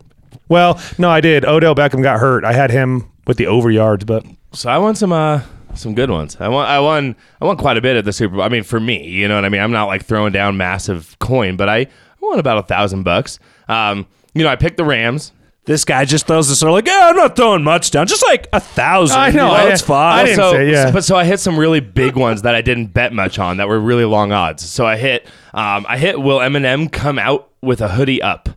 Well, 0.50 0.80
no, 0.98 1.10
I 1.10 1.22
did. 1.22 1.46
Odell 1.46 1.76
Beckham 1.76 2.04
got 2.04 2.20
hurt. 2.20 2.44
I 2.44 2.54
had 2.54 2.72
him 2.72 3.10
with 3.28 3.38
the 3.38 3.48
over 3.48 3.72
yards, 3.72 4.06
but 4.06 4.26
So 4.52 4.70
I 4.70 4.78
won 4.78 4.96
some 4.96 5.12
uh 5.12 5.42
some 5.76 5.96
good 5.96 6.10
ones. 6.10 6.38
I 6.40 6.48
won 6.50 6.66
I 6.68 6.80
won 6.80 7.16
I 7.42 7.46
won 7.46 7.58
quite 7.58 7.78
a 7.78 7.82
bit 7.82 7.96
at 7.98 8.06
the 8.06 8.14
Super 8.14 8.36
Bowl. 8.36 8.44
I 8.44 8.50
mean, 8.50 8.64
for 8.64 8.80
me, 8.80 9.08
you 9.08 9.28
know 9.28 9.36
what 9.36 9.46
I 9.46 9.50
mean. 9.50 9.62
I'm 9.62 9.72
not 9.72 9.86
like 9.86 10.06
throwing 10.06 10.34
down 10.34 10.58
massive 10.58 11.18
coin, 11.20 11.56
but 11.56 11.70
I 11.70 11.88
won 12.20 12.40
about 12.40 12.58
a 12.58 12.64
thousand 12.64 13.04
bucks. 13.04 13.40
Um, 13.68 14.06
you 14.34 14.44
know, 14.44 14.50
I 14.50 14.56
picked 14.56 14.78
the 14.78 14.86
Rams. 14.86 15.32
This 15.66 15.86
guy 15.86 16.04
just 16.04 16.28
throws 16.28 16.50
this 16.50 16.60
sort 16.60 16.72
of 16.72 16.74
like, 16.74 16.88
yeah, 16.88 17.08
I'm 17.10 17.16
not 17.16 17.38
throwing 17.38 17.64
much 17.64 17.90
down, 17.92 18.06
just 18.06 18.26
like 18.28 18.48
a 18.52 18.60
thousand. 18.60 19.18
I 19.18 19.30
know, 19.30 19.48
you 19.48 19.54
I- 19.54 19.70
it's 19.72 19.82
fine. 19.82 20.20
I 20.20 20.24
didn't 20.26 20.36
so, 20.36 20.52
say, 20.52 20.72
yeah. 20.72 20.92
But 20.92 21.06
so 21.06 21.16
I 21.16 21.24
hit 21.24 21.40
some 21.40 21.58
really 21.58 21.80
big 21.80 22.16
ones 22.18 22.42
that 22.42 22.54
I 22.54 22.62
didn't 22.62 22.88
bet 22.88 23.14
much 23.14 23.40
on 23.40 23.58
that 23.58 23.70
were 23.70 23.80
really 23.80 24.04
long 24.04 24.34
odds. 24.34 24.64
So 24.70 24.86
I 24.86 24.98
hit 24.98 25.26
um 25.54 25.86
I 25.88 25.98
hit 25.98 26.20
will 26.20 26.40
Eminem 26.40 26.92
come 26.92 27.18
out 27.18 27.50
with 27.62 27.80
a 27.82 27.88
hoodie 27.90 28.22
up. 28.22 28.50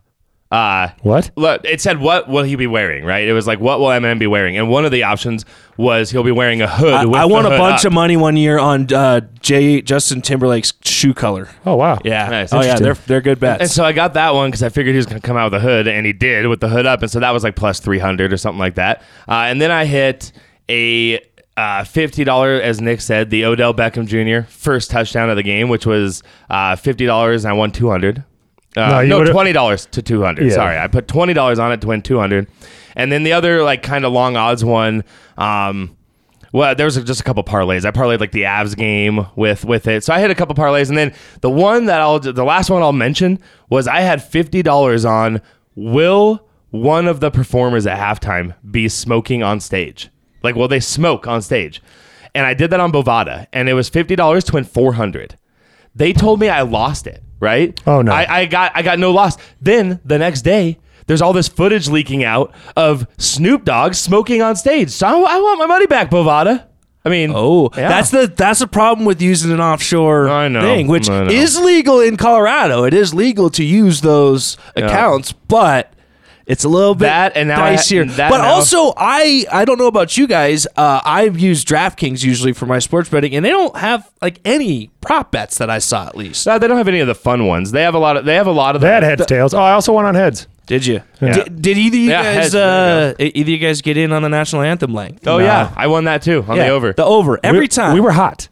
Uh 0.49 0.89
what? 1.01 1.29
Look, 1.35 1.65
it 1.65 1.81
said 1.81 1.99
what 1.99 2.29
will 2.29 2.43
he 2.43 2.55
be 2.55 2.67
wearing, 2.67 3.03
right? 3.03 3.27
It 3.27 3.33
was 3.33 3.47
like 3.47 3.59
what 3.59 3.79
will 3.79 3.87
Eminem 3.87 4.17
be 4.17 4.27
wearing, 4.27 4.57
and 4.57 4.69
one 4.69 4.85
of 4.85 4.91
the 4.91 5.03
options 5.03 5.43
was 5.75 6.09
he'll 6.09 6.23
be 6.23 6.31
wearing 6.31 6.61
a 6.61 6.67
hood. 6.67 6.93
I, 6.93 7.05
with 7.05 7.19
I 7.19 7.27
the 7.27 7.33
won 7.33 7.45
a 7.45 7.49
bunch 7.49 7.81
up. 7.81 7.87
of 7.87 7.93
money 7.93 8.15
one 8.15 8.37
year 8.37 8.57
on 8.57 8.91
uh, 8.93 9.21
J 9.41 9.81
Justin 9.81 10.21
Timberlake's 10.21 10.71
shoe 10.85 11.13
color. 11.13 11.49
Oh 11.65 11.75
wow. 11.75 11.99
Yeah. 12.05 12.29
Nice. 12.29 12.53
Oh 12.53 12.61
yeah, 12.61 12.77
they're 12.79 12.93
they're 12.93 13.19
good 13.21 13.41
bets. 13.41 13.61
And 13.61 13.69
so 13.69 13.83
I 13.83 13.91
got 13.91 14.13
that 14.13 14.33
one 14.33 14.49
because 14.49 14.63
I 14.63 14.69
figured 14.69 14.93
he 14.93 14.97
was 14.97 15.05
going 15.05 15.19
to 15.21 15.25
come 15.25 15.35
out 15.35 15.51
with 15.51 15.61
a 15.61 15.63
hood, 15.63 15.87
and 15.87 16.05
he 16.05 16.13
did 16.13 16.47
with 16.47 16.61
the 16.61 16.69
hood 16.69 16.85
up, 16.85 17.01
and 17.01 17.11
so 17.11 17.19
that 17.19 17.31
was 17.31 17.43
like 17.43 17.57
plus 17.57 17.81
three 17.81 17.99
hundred 17.99 18.31
or 18.31 18.37
something 18.37 18.59
like 18.59 18.75
that. 18.75 19.01
Uh, 19.27 19.33
and 19.49 19.59
then 19.61 19.69
I 19.69 19.83
hit 19.83 20.31
a 20.69 21.19
uh, 21.57 21.83
fifty 21.83 22.23
dollar, 22.23 22.53
as 22.53 22.79
Nick 22.79 23.01
said, 23.01 23.31
the 23.31 23.43
Odell 23.43 23.73
Beckham 23.73 24.07
Jr. 24.07 24.47
first 24.49 24.91
touchdown 24.91 25.29
of 25.29 25.35
the 25.35 25.43
game, 25.43 25.67
which 25.67 25.85
was 25.85 26.23
uh, 26.49 26.77
fifty 26.77 27.05
dollars, 27.05 27.43
and 27.43 27.51
I 27.51 27.53
won 27.53 27.71
two 27.73 27.89
hundred. 27.89 28.23
Uh, 28.77 28.89
No, 28.89 28.99
you 28.99 29.09
no, 29.09 29.17
would've- 29.19 29.33
twenty 29.33 29.53
dollars 29.53 29.85
to 29.87 30.01
two 30.01 30.21
hundred. 30.23 30.47
Yeah. 30.47 30.53
Sorry, 30.55 30.77
I 30.77 30.87
put 30.87 31.07
twenty 31.07 31.33
dollars 31.33 31.59
on 31.59 31.71
it 31.71 31.81
to 31.81 31.87
win 31.87 32.01
two 32.01 32.19
hundred. 32.19 32.47
And 32.95 33.11
then 33.11 33.23
the 33.23 33.33
other 33.33 33.63
like 33.63 33.83
kind 33.83 34.05
of 34.05 34.13
long 34.13 34.37
odds 34.37 34.63
one. 34.63 35.03
Um, 35.37 35.95
well, 36.53 36.73
there 36.75 36.85
was 36.85 36.95
just 37.03 37.19
a 37.19 37.23
couple 37.23 37.43
parlays. 37.43 37.85
I 37.85 37.91
parlayed 37.91 38.19
like 38.19 38.31
the 38.31 38.43
Avs 38.43 38.75
game 38.75 39.25
with 39.35 39.65
with 39.65 39.87
it, 39.87 40.03
so 40.03 40.13
I 40.13 40.19
hit 40.19 40.31
a 40.31 40.35
couple 40.35 40.55
parlays, 40.55 40.89
and 40.89 40.97
then 40.97 41.13
the 41.41 41.49
one 41.49 41.85
that 41.87 41.99
I'll 42.01 42.19
the 42.19 42.43
last 42.45 42.69
one 42.69 42.81
I'll 42.81 42.93
mention 42.93 43.39
was 43.69 43.87
I 43.87 43.99
had 44.01 44.23
fifty 44.23 44.61
dollars 44.63 45.03
on 45.05 45.41
will 45.75 46.47
one 46.71 47.07
of 47.07 47.19
the 47.19 47.31
performers 47.31 47.85
at 47.87 47.97
halftime 47.99 48.53
be 48.69 48.87
smoking 48.89 49.43
on 49.43 49.59
stage? 49.59 50.09
Like, 50.43 50.55
will 50.55 50.67
they 50.67 50.79
smoke 50.79 51.27
on 51.27 51.41
stage? 51.41 51.81
And 52.35 52.45
I 52.45 52.53
did 52.53 52.69
that 52.71 52.79
on 52.79 52.91
Bovada, 52.91 53.47
and 53.53 53.67
it 53.69 53.73
was 53.73 53.89
fifty 53.89 54.15
dollars 54.15 54.43
to 54.45 54.53
win 54.53 54.63
four 54.63 54.93
hundred. 54.93 55.37
They 55.95 56.13
told 56.13 56.39
me 56.39 56.47
I 56.49 56.61
lost 56.61 57.07
it. 57.07 57.23
Right? 57.39 57.79
Oh, 57.85 58.01
no. 58.01 58.11
I, 58.11 58.39
I 58.41 58.45
got 58.45 58.71
I 58.75 58.81
got 58.81 58.99
no 58.99 59.11
loss. 59.11 59.37
Then 59.61 59.99
the 60.03 60.17
next 60.17 60.41
day, 60.41 60.79
there's 61.05 61.21
all 61.21 61.33
this 61.33 61.47
footage 61.47 61.87
leaking 61.87 62.23
out 62.23 62.53
of 62.75 63.07
Snoop 63.17 63.63
Dogg 63.63 63.93
smoking 63.93 64.41
on 64.41 64.55
stage. 64.55 64.89
So 64.89 65.07
I, 65.07 65.35
I 65.35 65.39
want 65.39 65.59
my 65.59 65.65
money 65.67 65.85
back, 65.87 66.09
Bovada. 66.09 66.65
I 67.05 67.09
mean, 67.09 67.31
Oh, 67.33 67.69
yeah. 67.77 67.87
that's 67.87 68.11
the 68.11 68.27
that's 68.27 68.59
the 68.59 68.67
problem 68.67 69.05
with 69.05 69.21
using 69.21 69.51
an 69.51 69.61
offshore 69.61 70.27
I 70.27 70.49
know, 70.49 70.59
thing, 70.61 70.87
which 70.87 71.09
I 71.09 71.23
know. 71.23 71.31
is 71.31 71.57
legal 71.59 72.01
in 72.01 72.17
Colorado. 72.17 72.83
It 72.83 72.93
is 72.93 73.13
legal 73.13 73.49
to 73.51 73.63
use 73.63 74.01
those 74.01 74.57
accounts, 74.75 75.31
but 75.31 75.93
it's 76.47 76.63
a 76.63 76.69
little 76.69 76.95
bit 76.95 77.07
That, 77.07 77.33
and 77.35 77.49
now 77.49 77.61
I 77.61 77.75
that 77.75 78.29
but 78.29 78.37
now- 78.37 78.45
also, 78.45 78.93
I 78.95 79.45
I 79.51 79.65
don't 79.65 79.77
know 79.77 79.87
about 79.87 80.15
you 80.17 80.27
guys. 80.27 80.65
Uh, 80.77 81.01
I've 81.03 81.37
used 81.37 81.67
DraftKings 81.67 82.23
usually 82.23 82.53
for 82.53 82.65
my 82.65 82.79
sports 82.79 83.09
betting, 83.09 83.35
and 83.35 83.43
they 83.43 83.49
don't 83.49 83.75
have 83.75 84.09
like 84.21 84.39
any 84.45 84.89
prop 85.01 85.29
bets 85.31 85.57
that 85.57 85.69
I 85.69 85.79
saw 85.79 86.07
at 86.07 86.15
least. 86.15 86.47
No, 86.47 86.57
they 86.57 86.69
don't 86.69 86.77
have 86.77 86.87
any 86.87 87.01
of 87.01 87.07
the 87.07 87.15
fun 87.15 87.47
ones. 87.47 87.71
They 87.71 87.81
have 87.81 87.95
a 87.95 87.99
lot 87.99 88.15
of. 88.15 88.23
They 88.23 88.35
have 88.35 88.47
a 88.47 88.51
lot 88.51 88.75
of. 88.75 88.81
They 88.81 88.87
had 88.87 89.03
the, 89.03 89.07
heads, 89.07 89.25
tails. 89.25 89.53
Oh, 89.53 89.59
I 89.59 89.73
also 89.73 89.91
won 89.91 90.05
on 90.05 90.15
heads. 90.15 90.47
Did 90.67 90.85
you? 90.85 91.01
Yeah. 91.21 91.33
Did, 91.33 91.61
did 91.61 91.77
either 91.77 91.95
of 91.97 92.01
you 92.01 92.09
Yeah, 92.09 92.23
guys 92.23 92.35
heads, 92.35 92.55
uh, 92.55 93.13
either 93.19 93.51
you 93.51 93.57
guys 93.57 93.81
get 93.81 93.97
in 93.97 94.13
on 94.13 94.21
the 94.21 94.29
national 94.29 94.61
anthem 94.61 94.93
length? 94.93 95.27
Oh 95.27 95.39
yeah, 95.39 95.73
I 95.75 95.87
won 95.87 96.05
that 96.05 96.21
too 96.21 96.45
on 96.47 96.55
yeah, 96.55 96.63
the 96.63 96.69
over. 96.69 96.93
The 96.93 97.05
over 97.05 97.39
every 97.43 97.61
we, 97.61 97.67
time. 97.67 97.93
We 97.93 97.99
were 97.99 98.11
hot. 98.11 98.47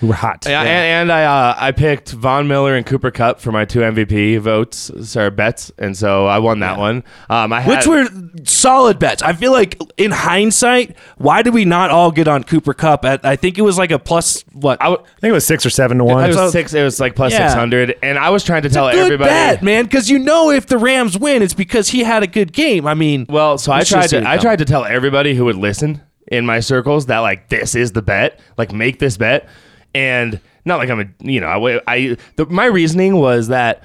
We 0.00 0.08
were 0.08 0.14
hot. 0.14 0.46
Yeah, 0.48 0.62
And, 0.62 1.10
and 1.10 1.12
I 1.12 1.24
uh, 1.24 1.54
I 1.58 1.72
picked 1.72 2.12
Von 2.12 2.48
Miller 2.48 2.74
and 2.74 2.86
Cooper 2.86 3.10
Kupp 3.10 3.38
for 3.38 3.52
my 3.52 3.64
two 3.66 3.80
MVP 3.80 4.38
votes, 4.40 4.90
sorry 5.02 5.30
bets, 5.30 5.70
and 5.78 5.96
so 5.96 6.26
I 6.26 6.38
won 6.38 6.60
that 6.60 6.78
one. 6.78 7.04
Um, 7.28 7.52
I 7.52 7.60
had, 7.60 7.76
Which 7.76 7.86
were 7.86 8.08
solid 8.44 8.98
bets. 8.98 9.22
I 9.22 9.34
feel 9.34 9.52
like 9.52 9.78
in 9.98 10.10
hindsight, 10.10 10.96
why 11.18 11.42
did 11.42 11.52
we 11.52 11.64
not 11.66 11.90
all 11.90 12.10
get 12.10 12.28
on 12.28 12.44
Cooper 12.44 12.72
Kupp? 12.72 13.04
At, 13.04 13.24
I 13.26 13.36
think 13.36 13.58
it 13.58 13.62
was 13.62 13.76
like 13.76 13.90
a 13.90 13.98
plus 13.98 14.42
what? 14.52 14.80
I, 14.80 14.86
w- 14.86 15.02
I 15.06 15.20
think 15.20 15.30
it 15.30 15.34
was 15.34 15.46
six 15.46 15.66
or 15.66 15.70
seven 15.70 15.98
to 15.98 16.04
one. 16.04 16.24
it 16.24 16.28
was 16.28 16.36
So- 16.36 16.50
six. 16.50 16.72
It 16.72 16.82
was 16.82 16.98
like 16.98 17.14
plus 17.14 17.32
Yeah. 17.32 17.48
six 17.48 17.54
hundred, 17.58 17.96
and 18.02 18.18
I 18.18 18.30
was 18.30 18.42
trying 18.42 18.62
to 18.62 18.70
tell 18.70 18.90
good 18.90 18.98
everybody. 19.04 19.28
bet, 19.30 19.62
man, 19.62 19.84
because 19.84 20.08
you 20.08 20.18
know 20.18 20.50
if 20.50 20.66
the 20.66 20.78
Rams 20.78 21.18
win, 21.18 21.42
it's 21.42 21.52
because 21.54 21.88
he 21.90 22.04
had 22.04 22.22
a 22.22 22.26
good 22.26 22.52
game. 22.54 22.86
I 22.86 22.94
mean, 22.94 23.26
Well, 23.28 23.58
so 23.58 23.70
I 23.72 23.82
tried 23.84 24.06
to 24.08 24.26
I 24.26 24.38
tried 24.38 24.60
to 24.60 24.64
tell 24.64 24.84
everybody 24.84 25.34
who 25.34 25.44
would 25.44 25.56
listen 25.56 26.00
in 26.28 26.46
my 26.46 26.60
circles 26.60 27.06
that 27.06 27.18
like 27.18 27.48
this 27.48 27.74
is 27.74 27.92
the 27.92 28.02
bet, 28.02 28.40
like 28.56 28.72
make 28.72 28.98
this 28.98 29.16
bet, 29.16 29.48
and 29.94 30.40
not 30.64 30.78
like 30.78 30.90
I'm 30.90 31.00
a 31.00 31.06
you 31.20 31.40
know 31.40 31.48
I, 31.48 31.80
I 31.86 32.16
the, 32.36 32.46
my 32.46 32.66
reasoning 32.66 33.16
was 33.16 33.48
that 33.48 33.82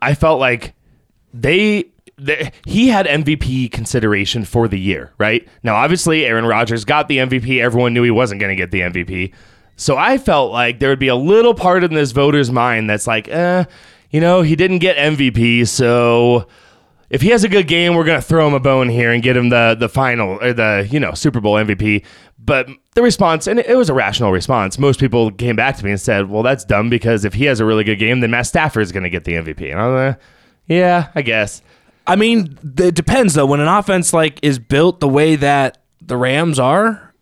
I 0.00 0.14
felt 0.14 0.40
like 0.40 0.74
they. 1.32 1.86
The, 2.16 2.52
he 2.64 2.86
had 2.86 3.06
MVP 3.06 3.72
consideration 3.72 4.44
for 4.44 4.68
the 4.68 4.78
year, 4.78 5.10
right? 5.18 5.48
Now, 5.64 5.74
obviously, 5.74 6.24
Aaron 6.24 6.46
Rodgers 6.46 6.84
got 6.84 7.08
the 7.08 7.18
MVP. 7.18 7.60
Everyone 7.60 7.92
knew 7.92 8.04
he 8.04 8.12
wasn't 8.12 8.40
going 8.40 8.50
to 8.50 8.54
get 8.54 8.70
the 8.70 8.82
MVP. 8.82 9.32
So 9.74 9.96
I 9.96 10.16
felt 10.18 10.52
like 10.52 10.78
there 10.78 10.90
would 10.90 11.00
be 11.00 11.08
a 11.08 11.16
little 11.16 11.54
part 11.54 11.82
in 11.82 11.92
this 11.92 12.12
voter's 12.12 12.52
mind 12.52 12.88
that's 12.88 13.08
like, 13.08 13.26
eh, 13.26 13.64
you 14.10 14.20
know, 14.20 14.42
he 14.42 14.54
didn't 14.54 14.78
get 14.78 14.96
MVP, 14.96 15.66
so 15.66 16.46
if 17.10 17.22
he 17.22 17.28
has 17.28 17.44
a 17.44 17.48
good 17.48 17.68
game, 17.68 17.94
we're 17.94 18.04
gonna 18.04 18.22
throw 18.22 18.46
him 18.46 18.54
a 18.54 18.60
bone 18.60 18.88
here 18.88 19.12
and 19.12 19.22
get 19.22 19.36
him 19.36 19.48
the 19.48 19.76
the 19.78 19.88
final 19.88 20.38
or 20.42 20.52
the 20.52 20.88
you 20.90 20.98
know 20.98 21.12
Super 21.14 21.40
Bowl 21.40 21.54
MVP. 21.54 22.04
But 22.38 22.68
the 22.94 23.02
response, 23.02 23.46
and 23.46 23.58
it 23.58 23.76
was 23.76 23.88
a 23.88 23.94
rational 23.94 24.32
response. 24.32 24.78
Most 24.78 25.00
people 25.00 25.30
came 25.30 25.56
back 25.56 25.76
to 25.78 25.84
me 25.84 25.92
and 25.92 26.00
said, 26.00 26.28
"Well, 26.28 26.42
that's 26.42 26.64
dumb 26.64 26.90
because 26.90 27.24
if 27.24 27.34
he 27.34 27.44
has 27.46 27.60
a 27.60 27.64
really 27.64 27.84
good 27.84 27.98
game, 27.98 28.20
then 28.20 28.30
Matt 28.30 28.46
Stafford 28.46 28.82
is 28.82 28.92
gonna 28.92 29.08
get 29.08 29.24
the 29.24 29.36
MVP." 29.36 29.70
And 29.70 29.80
I 29.80 29.86
was 29.86 30.08
like, 30.08 30.20
"Yeah, 30.66 31.08
I 31.14 31.22
guess." 31.22 31.62
I 32.06 32.16
mean, 32.16 32.58
it 32.78 32.94
depends 32.94 33.34
though. 33.34 33.46
When 33.46 33.60
an 33.60 33.68
offense 33.68 34.12
like 34.12 34.38
is 34.42 34.58
built 34.58 35.00
the 35.00 35.08
way 35.08 35.36
that 35.36 35.78
the 36.02 36.16
Rams 36.16 36.58
are, 36.58 37.13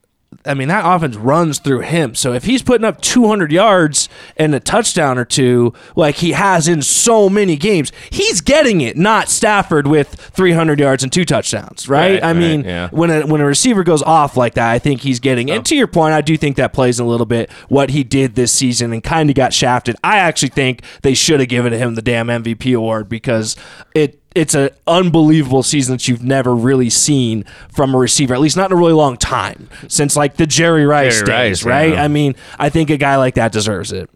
I 0.44 0.54
mean 0.54 0.68
that 0.68 0.84
offense 0.84 1.16
runs 1.16 1.58
through 1.58 1.80
him. 1.80 2.14
So 2.14 2.32
if 2.32 2.44
he's 2.44 2.62
putting 2.62 2.84
up 2.84 3.00
200 3.00 3.52
yards 3.52 4.08
and 4.36 4.54
a 4.54 4.60
touchdown 4.60 5.18
or 5.18 5.24
two, 5.24 5.72
like 5.94 6.16
he 6.16 6.32
has 6.32 6.66
in 6.66 6.82
so 6.82 7.28
many 7.28 7.56
games, 7.56 7.92
he's 8.10 8.40
getting 8.40 8.80
it. 8.80 8.96
Not 8.96 9.28
Stafford 9.28 9.86
with 9.86 10.08
300 10.08 10.80
yards 10.80 11.02
and 11.02 11.12
two 11.12 11.24
touchdowns, 11.24 11.88
right? 11.88 12.14
Right, 12.14 12.22
I 12.22 12.28
right, 12.28 12.36
mean, 12.36 12.64
yeah. 12.64 12.88
when 12.90 13.10
a 13.10 13.26
when 13.26 13.40
a 13.40 13.46
receiver 13.46 13.84
goes 13.84 14.02
off 14.02 14.36
like 14.36 14.54
that, 14.54 14.70
I 14.70 14.78
think 14.78 15.02
he's 15.02 15.20
getting. 15.20 15.50
And 15.50 15.60
oh. 15.60 15.62
to 15.64 15.76
your 15.76 15.86
point, 15.86 16.14
I 16.14 16.20
do 16.20 16.36
think 16.36 16.56
that 16.56 16.72
plays 16.72 16.98
a 16.98 17.04
little 17.04 17.26
bit 17.26 17.50
what 17.68 17.90
he 17.90 18.02
did 18.02 18.34
this 18.34 18.52
season 18.52 18.92
and 18.92 19.02
kind 19.02 19.30
of 19.30 19.36
got 19.36 19.52
shafted. 19.52 19.96
I 20.02 20.18
actually 20.18 20.48
think 20.48 20.82
they 21.02 21.14
should 21.14 21.40
have 21.40 21.48
given 21.48 21.72
him 21.72 21.94
the 21.94 22.02
damn 22.02 22.26
MVP 22.26 22.76
award 22.76 23.08
because 23.08 23.56
it 23.94 24.21
it's 24.34 24.54
an 24.54 24.70
unbelievable 24.86 25.62
season 25.62 25.94
that 25.94 26.08
you've 26.08 26.22
never 26.22 26.54
really 26.54 26.90
seen 26.90 27.44
from 27.72 27.94
a 27.94 27.98
receiver, 27.98 28.34
at 28.34 28.40
least 28.40 28.56
not 28.56 28.70
in 28.70 28.76
a 28.76 28.80
really 28.80 28.92
long 28.92 29.16
time 29.16 29.68
since 29.88 30.16
like 30.16 30.36
the 30.36 30.46
Jerry 30.46 30.86
Rice 30.86 31.22
Jerry 31.22 31.26
days, 31.26 31.64
Rice, 31.64 31.70
right? 31.70 31.92
yeah. 31.94 32.02
I 32.04 32.08
mean, 32.08 32.34
I 32.58 32.68
think 32.68 32.90
a 32.90 32.96
guy 32.96 33.16
like 33.16 33.34
that 33.34 33.52
deserves 33.52 33.92
it. 33.92 34.10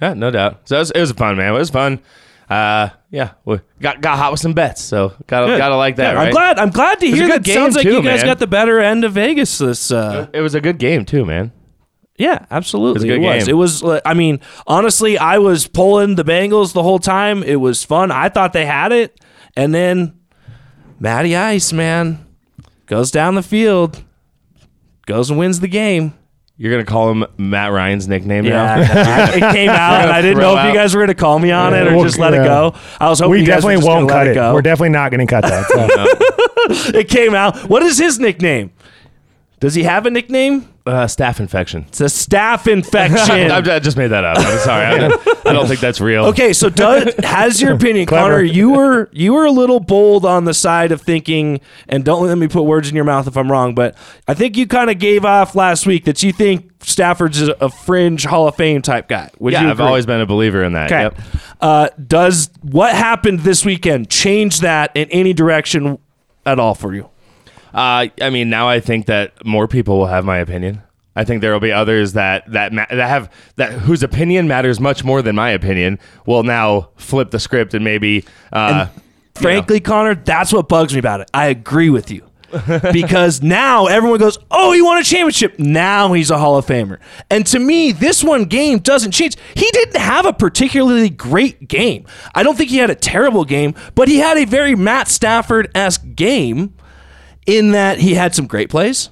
Yeah, 0.00 0.14
no 0.14 0.30
doubt. 0.30 0.68
So 0.68 0.76
it 0.76 0.78
was, 0.80 0.90
it 0.90 1.00
was 1.00 1.12
fun, 1.12 1.36
man. 1.36 1.54
It 1.54 1.58
was 1.58 1.70
fun. 1.70 2.00
Uh, 2.50 2.90
yeah, 3.10 3.32
we 3.44 3.60
got 3.80 4.00
got 4.02 4.18
hot 4.18 4.30
with 4.32 4.40
some 4.40 4.52
bets, 4.52 4.82
so 4.82 5.14
gotta 5.26 5.56
gotta 5.56 5.76
like 5.76 5.96
that. 5.96 6.12
Yeah, 6.12 6.18
right? 6.18 6.26
I'm 6.26 6.32
glad. 6.32 6.58
I'm 6.58 6.70
glad 6.70 7.00
to 7.00 7.06
hear 7.10 7.28
that. 7.28 7.46
Sounds 7.46 7.76
like 7.76 7.84
too, 7.84 7.92
you 7.94 8.02
guys 8.02 8.18
man. 8.20 8.26
got 8.26 8.38
the 8.40 8.46
better 8.46 8.78
end 8.78 9.04
of 9.04 9.12
Vegas 9.12 9.56
this. 9.58 9.90
Uh, 9.90 10.28
It 10.34 10.40
was 10.40 10.54
a 10.54 10.60
good 10.60 10.78
game 10.78 11.04
too, 11.06 11.24
man. 11.24 11.52
Yeah, 12.18 12.44
absolutely. 12.50 12.90
It 12.90 12.94
was 12.94 13.04
a 13.04 13.06
good 13.06 13.20
was. 13.20 13.44
game. 13.44 13.50
It 13.50 13.56
was. 13.56 13.82
uh, 13.82 14.00
I 14.04 14.14
mean, 14.14 14.40
honestly, 14.66 15.16
I 15.16 15.38
was 15.38 15.66
pulling 15.66 16.16
the 16.16 16.24
Bengals 16.24 16.74
the 16.74 16.82
whole 16.82 16.98
time. 16.98 17.42
It 17.42 17.56
was 17.56 17.84
fun. 17.84 18.10
I 18.10 18.28
thought 18.28 18.52
they 18.52 18.66
had 18.66 18.92
it, 18.92 19.18
and 19.56 19.74
then 19.74 20.18
Matty 21.00 21.34
Ice, 21.36 21.72
man, 21.72 22.24
goes 22.86 23.10
down 23.10 23.34
the 23.34 23.42
field, 23.42 24.02
goes 25.06 25.30
and 25.30 25.38
wins 25.38 25.60
the 25.60 25.68
game. 25.68 26.14
You're 26.58 26.70
gonna 26.70 26.84
call 26.84 27.10
him 27.10 27.24
Matt 27.38 27.72
Ryan's 27.72 28.06
nickname 28.06 28.44
Yeah, 28.44 28.76
now. 28.76 29.32
it 29.32 29.52
came 29.54 29.68
out, 29.70 30.02
and 30.02 30.10
I 30.10 30.20
didn't 30.22 30.38
know 30.38 30.52
throw 30.52 30.62
if 30.62 30.68
you 30.72 30.78
guys 30.78 30.94
were 30.94 31.00
going 31.00 31.08
to 31.08 31.14
call 31.14 31.38
me 31.38 31.50
on 31.50 31.74
it 31.74 31.88
or 31.88 31.96
Well, 31.96 32.04
just 32.04 32.18
let 32.18 32.34
it 32.34 32.44
go. 32.44 32.74
I 33.00 33.08
was 33.08 33.18
hoping 33.18 33.32
we 33.32 33.40
you 33.40 33.46
guys 33.46 33.64
were 33.64 33.72
definitely 33.72 33.76
just 33.76 33.88
won't 33.88 34.06
let 34.06 34.14
cut 34.14 34.26
it. 34.28 34.34
go. 34.34 34.54
We're 34.54 34.62
definitely 34.62 34.90
not 34.90 35.10
going 35.10 35.26
to 35.26 35.30
cut 35.30 35.42
that. 35.42 35.66
So. 35.66 36.92
it 36.98 37.08
came 37.08 37.34
out. 37.34 37.56
What 37.68 37.82
is 37.82 37.98
his 37.98 38.20
nickname? 38.20 38.70
Does 39.62 39.74
he 39.76 39.84
have 39.84 40.06
a 40.06 40.10
nickname? 40.10 40.68
uh, 40.84 41.04
staph 41.06 41.38
infection. 41.38 41.84
It's 41.86 42.00
a 42.00 42.08
staff 42.08 42.66
infection. 42.66 43.18
I 43.52 43.58
I 43.58 43.78
just 43.78 43.96
made 43.96 44.08
that 44.08 44.24
up. 44.24 44.36
I'm 44.38 44.58
sorry. 44.58 44.84
I 44.86 44.98
don't, 44.98 45.46
I 45.46 45.52
don't 45.52 45.68
think 45.68 45.78
that's 45.78 46.00
real. 46.00 46.24
Okay, 46.26 46.52
so 46.52 46.68
does 46.68 47.14
has 47.22 47.62
your 47.62 47.74
opinion, 47.74 48.06
Clever. 48.06 48.38
Connor? 48.38 48.42
You 48.42 48.72
were 48.72 49.08
you 49.12 49.32
were 49.34 49.44
a 49.44 49.52
little 49.52 49.78
bold 49.78 50.26
on 50.26 50.44
the 50.44 50.52
side 50.52 50.90
of 50.90 51.00
thinking, 51.00 51.60
and 51.88 52.04
don't 52.04 52.26
let 52.26 52.36
me 52.36 52.48
put 52.48 52.62
words 52.64 52.88
in 52.88 52.96
your 52.96 53.04
mouth 53.04 53.28
if 53.28 53.36
I'm 53.36 53.48
wrong, 53.52 53.76
but 53.76 53.96
I 54.26 54.34
think 54.34 54.56
you 54.56 54.66
kind 54.66 54.90
of 54.90 54.98
gave 54.98 55.24
off 55.24 55.54
last 55.54 55.86
week 55.86 56.04
that 56.06 56.20
you 56.24 56.32
think 56.32 56.82
Stafford's 56.82 57.40
a, 57.40 57.52
a 57.60 57.68
fringe 57.70 58.24
Hall 58.24 58.48
of 58.48 58.56
Fame 58.56 58.82
type 58.82 59.06
guy. 59.06 59.30
Would 59.38 59.52
Yeah, 59.52 59.62
you 59.62 59.66
I've 59.68 59.74
agree? 59.78 59.86
always 59.86 60.06
been 60.06 60.20
a 60.20 60.26
believer 60.26 60.64
in 60.64 60.72
that. 60.72 60.90
okay. 60.90 61.02
Yep. 61.02 61.18
Uh, 61.60 61.88
does 62.04 62.50
what 62.62 62.92
happened 62.96 63.40
this 63.40 63.64
weekend 63.64 64.10
change 64.10 64.58
that 64.62 64.90
in 64.96 65.08
any 65.12 65.32
direction 65.32 65.98
at 66.44 66.58
all 66.58 66.74
for 66.74 66.92
you? 66.92 67.08
Uh, 67.72 68.08
I 68.20 68.30
mean, 68.30 68.50
now 68.50 68.68
I 68.68 68.80
think 68.80 69.06
that 69.06 69.44
more 69.44 69.68
people 69.68 69.98
will 69.98 70.06
have 70.06 70.24
my 70.24 70.38
opinion. 70.38 70.82
I 71.14 71.24
think 71.24 71.42
there 71.42 71.52
will 71.52 71.60
be 71.60 71.72
others 71.72 72.14
that 72.14 72.50
that 72.52 72.72
ma- 72.72 72.86
that 72.88 73.08
have 73.08 73.30
that 73.56 73.72
whose 73.72 74.02
opinion 74.02 74.48
matters 74.48 74.80
much 74.80 75.04
more 75.04 75.20
than 75.20 75.36
my 75.36 75.50
opinion 75.50 75.98
will 76.26 76.42
now 76.42 76.90
flip 76.96 77.30
the 77.30 77.38
script 77.38 77.74
and 77.74 77.84
maybe. 77.84 78.24
Uh, 78.52 78.86
Frankly, 79.34 79.80
Connor, 79.80 80.14
that's 80.14 80.52
what 80.52 80.68
bugs 80.68 80.92
me 80.92 80.98
about 80.98 81.20
it. 81.20 81.30
I 81.32 81.46
agree 81.46 81.90
with 81.90 82.10
you. 82.10 82.26
because 82.92 83.42
now 83.42 83.86
everyone 83.86 84.18
goes, 84.18 84.38
Oh, 84.50 84.72
he 84.72 84.82
won 84.82 84.98
a 84.98 85.02
championship. 85.02 85.58
Now 85.58 86.12
he's 86.12 86.30
a 86.30 86.36
Hall 86.36 86.58
of 86.58 86.66
Famer. 86.66 86.98
And 87.30 87.46
to 87.46 87.58
me, 87.58 87.92
this 87.92 88.22
one 88.22 88.44
game 88.44 88.78
doesn't 88.78 89.12
change. 89.12 89.36
He 89.54 89.66
didn't 89.72 89.96
have 89.96 90.26
a 90.26 90.34
particularly 90.34 91.08
great 91.08 91.66
game. 91.66 92.04
I 92.34 92.42
don't 92.42 92.56
think 92.56 92.68
he 92.68 92.76
had 92.76 92.90
a 92.90 92.94
terrible 92.94 93.46
game, 93.46 93.74
but 93.94 94.06
he 94.08 94.18
had 94.18 94.36
a 94.36 94.44
very 94.44 94.74
Matt 94.74 95.08
Stafford 95.08 95.70
esque 95.74 96.04
game 96.14 96.74
in 97.46 97.72
that 97.72 97.98
he 97.98 98.14
had 98.14 98.34
some 98.34 98.46
great 98.46 98.70
plays 98.70 99.10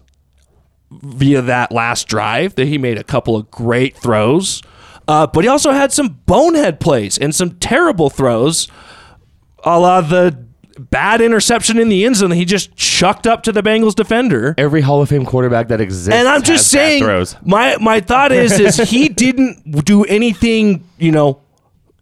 via 0.91 1.43
that 1.43 1.71
last 1.73 2.09
drive 2.09 2.55
that 2.57 2.67
he 2.67 2.79
made 2.79 2.99
a 2.99 3.05
couple 3.05 3.37
of 3.37 3.51
great 3.51 3.97
throws. 3.97 4.63
Uh, 5.09 5.27
but 5.27 5.45
he 5.45 5.49
also 5.49 5.73
had 5.73 5.93
some 5.93 6.21
bonehead 6.27 6.81
plays 6.81 7.19
and 7.19 7.35
some 7.35 7.51
terrible 7.59 8.11
throws, 8.11 8.69
a 9.65 9.79
la 9.79 10.01
the 10.01 10.47
bad 10.79 11.21
interception 11.21 11.79
in 11.79 11.89
the 11.89 12.05
end 12.05 12.17
zone 12.17 12.31
that 12.31 12.37
he 12.37 12.45
just 12.45 12.75
chucked 12.77 13.27
up 13.27 13.43
to 13.43 13.53
the 13.53 13.63
Bengals 13.63 13.95
defender. 13.95 14.55
every 14.57 14.81
Hall 14.81 15.03
of 15.03 15.09
Fame 15.09 15.27
quarterback 15.27 15.69
that 15.69 15.81
exists. 15.81 16.15
And 16.15 16.27
I'm 16.27 16.43
just 16.43 16.69
saying, 16.69 17.05
my 17.45 17.77
my 17.81 18.01
thought 18.01 18.33
is 18.33 18.59
is 18.59 18.77
he 18.91 19.09
didn't 19.09 19.85
do 19.85 20.05
anything, 20.05 20.85
you 20.99 21.13
know, 21.13 21.43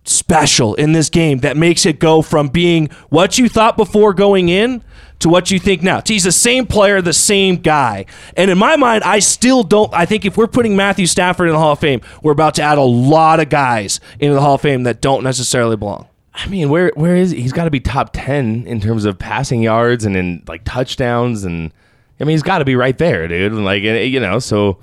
special 0.04 0.74
in 0.74 0.92
this 0.92 1.10
game 1.10 1.38
that 1.38 1.56
makes 1.56 1.86
it 1.86 1.98
go 1.98 2.22
from 2.22 2.48
being 2.48 2.88
what 3.08 3.38
you 3.38 3.48
thought 3.48 3.76
before 3.76 4.14
going 4.14 4.48
in 4.48 4.82
to 5.20 5.28
what 5.28 5.50
you 5.50 5.58
think 5.58 5.82
now. 5.82 6.00
He's 6.04 6.24
the 6.24 6.32
same 6.32 6.66
player, 6.66 7.02
the 7.02 7.12
same 7.12 7.56
guy. 7.56 8.06
And 8.36 8.50
in 8.50 8.58
my 8.58 8.76
mind, 8.76 9.04
I 9.04 9.18
still 9.18 9.62
don't. 9.62 9.92
I 9.92 10.06
think 10.06 10.24
if 10.24 10.36
we're 10.36 10.46
putting 10.46 10.76
Matthew 10.76 11.06
Stafford 11.06 11.48
in 11.48 11.54
the 11.54 11.58
Hall 11.58 11.72
of 11.72 11.78
Fame, 11.80 12.00
we're 12.22 12.32
about 12.32 12.54
to 12.56 12.62
add 12.62 12.78
a 12.78 12.82
lot 12.82 13.40
of 13.40 13.48
guys 13.48 14.00
into 14.20 14.34
the 14.34 14.40
Hall 14.40 14.54
of 14.54 14.60
Fame 14.60 14.84
that 14.84 15.00
don't 15.00 15.24
necessarily 15.24 15.76
belong. 15.76 16.06
I 16.34 16.46
mean, 16.46 16.68
where 16.70 16.92
where 16.94 17.16
is 17.16 17.32
he? 17.32 17.42
He's 17.42 17.52
got 17.52 17.64
to 17.64 17.70
be 17.70 17.80
top 17.80 18.10
ten 18.12 18.64
in 18.66 18.80
terms 18.80 19.04
of 19.04 19.18
passing 19.18 19.60
yards 19.62 20.04
and 20.04 20.16
in 20.16 20.44
like 20.46 20.62
touchdowns, 20.64 21.42
and 21.42 21.72
I 22.20 22.24
mean, 22.24 22.34
he's 22.34 22.44
got 22.44 22.58
to 22.58 22.64
be 22.64 22.76
right 22.76 22.96
there, 22.96 23.26
dude. 23.26 23.52
And 23.52 23.64
Like 23.64 23.82
you 23.82 24.20
know, 24.20 24.38
so 24.38 24.78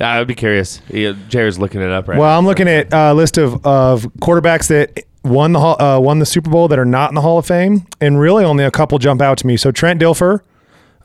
I 0.00 0.18
would 0.18 0.26
be 0.26 0.34
curious. 0.34 0.80
Jared's 1.28 1.60
looking 1.60 1.80
it 1.80 1.90
up 1.90 2.08
right 2.08 2.18
Well, 2.18 2.28
now. 2.28 2.36
I'm 2.36 2.44
looking 2.44 2.66
at 2.68 2.92
a 2.92 3.14
list 3.14 3.38
of, 3.38 3.64
of 3.64 4.02
quarterbacks 4.20 4.68
that 4.68 5.04
won 5.26 5.52
the 5.52 5.60
Hall- 5.60 5.80
uh, 5.82 5.98
won 6.00 6.18
the 6.18 6.26
Super 6.26 6.50
Bowl 6.50 6.68
that 6.68 6.78
are 6.78 6.84
not 6.84 7.10
in 7.10 7.14
the 7.14 7.20
Hall 7.20 7.38
of 7.38 7.46
Fame, 7.46 7.86
and 8.00 8.18
really 8.18 8.44
only 8.44 8.64
a 8.64 8.70
couple 8.70 8.98
jump 8.98 9.20
out 9.20 9.38
to 9.38 9.46
me. 9.46 9.56
So 9.56 9.70
Trent 9.70 10.00
Dilfer, 10.00 10.40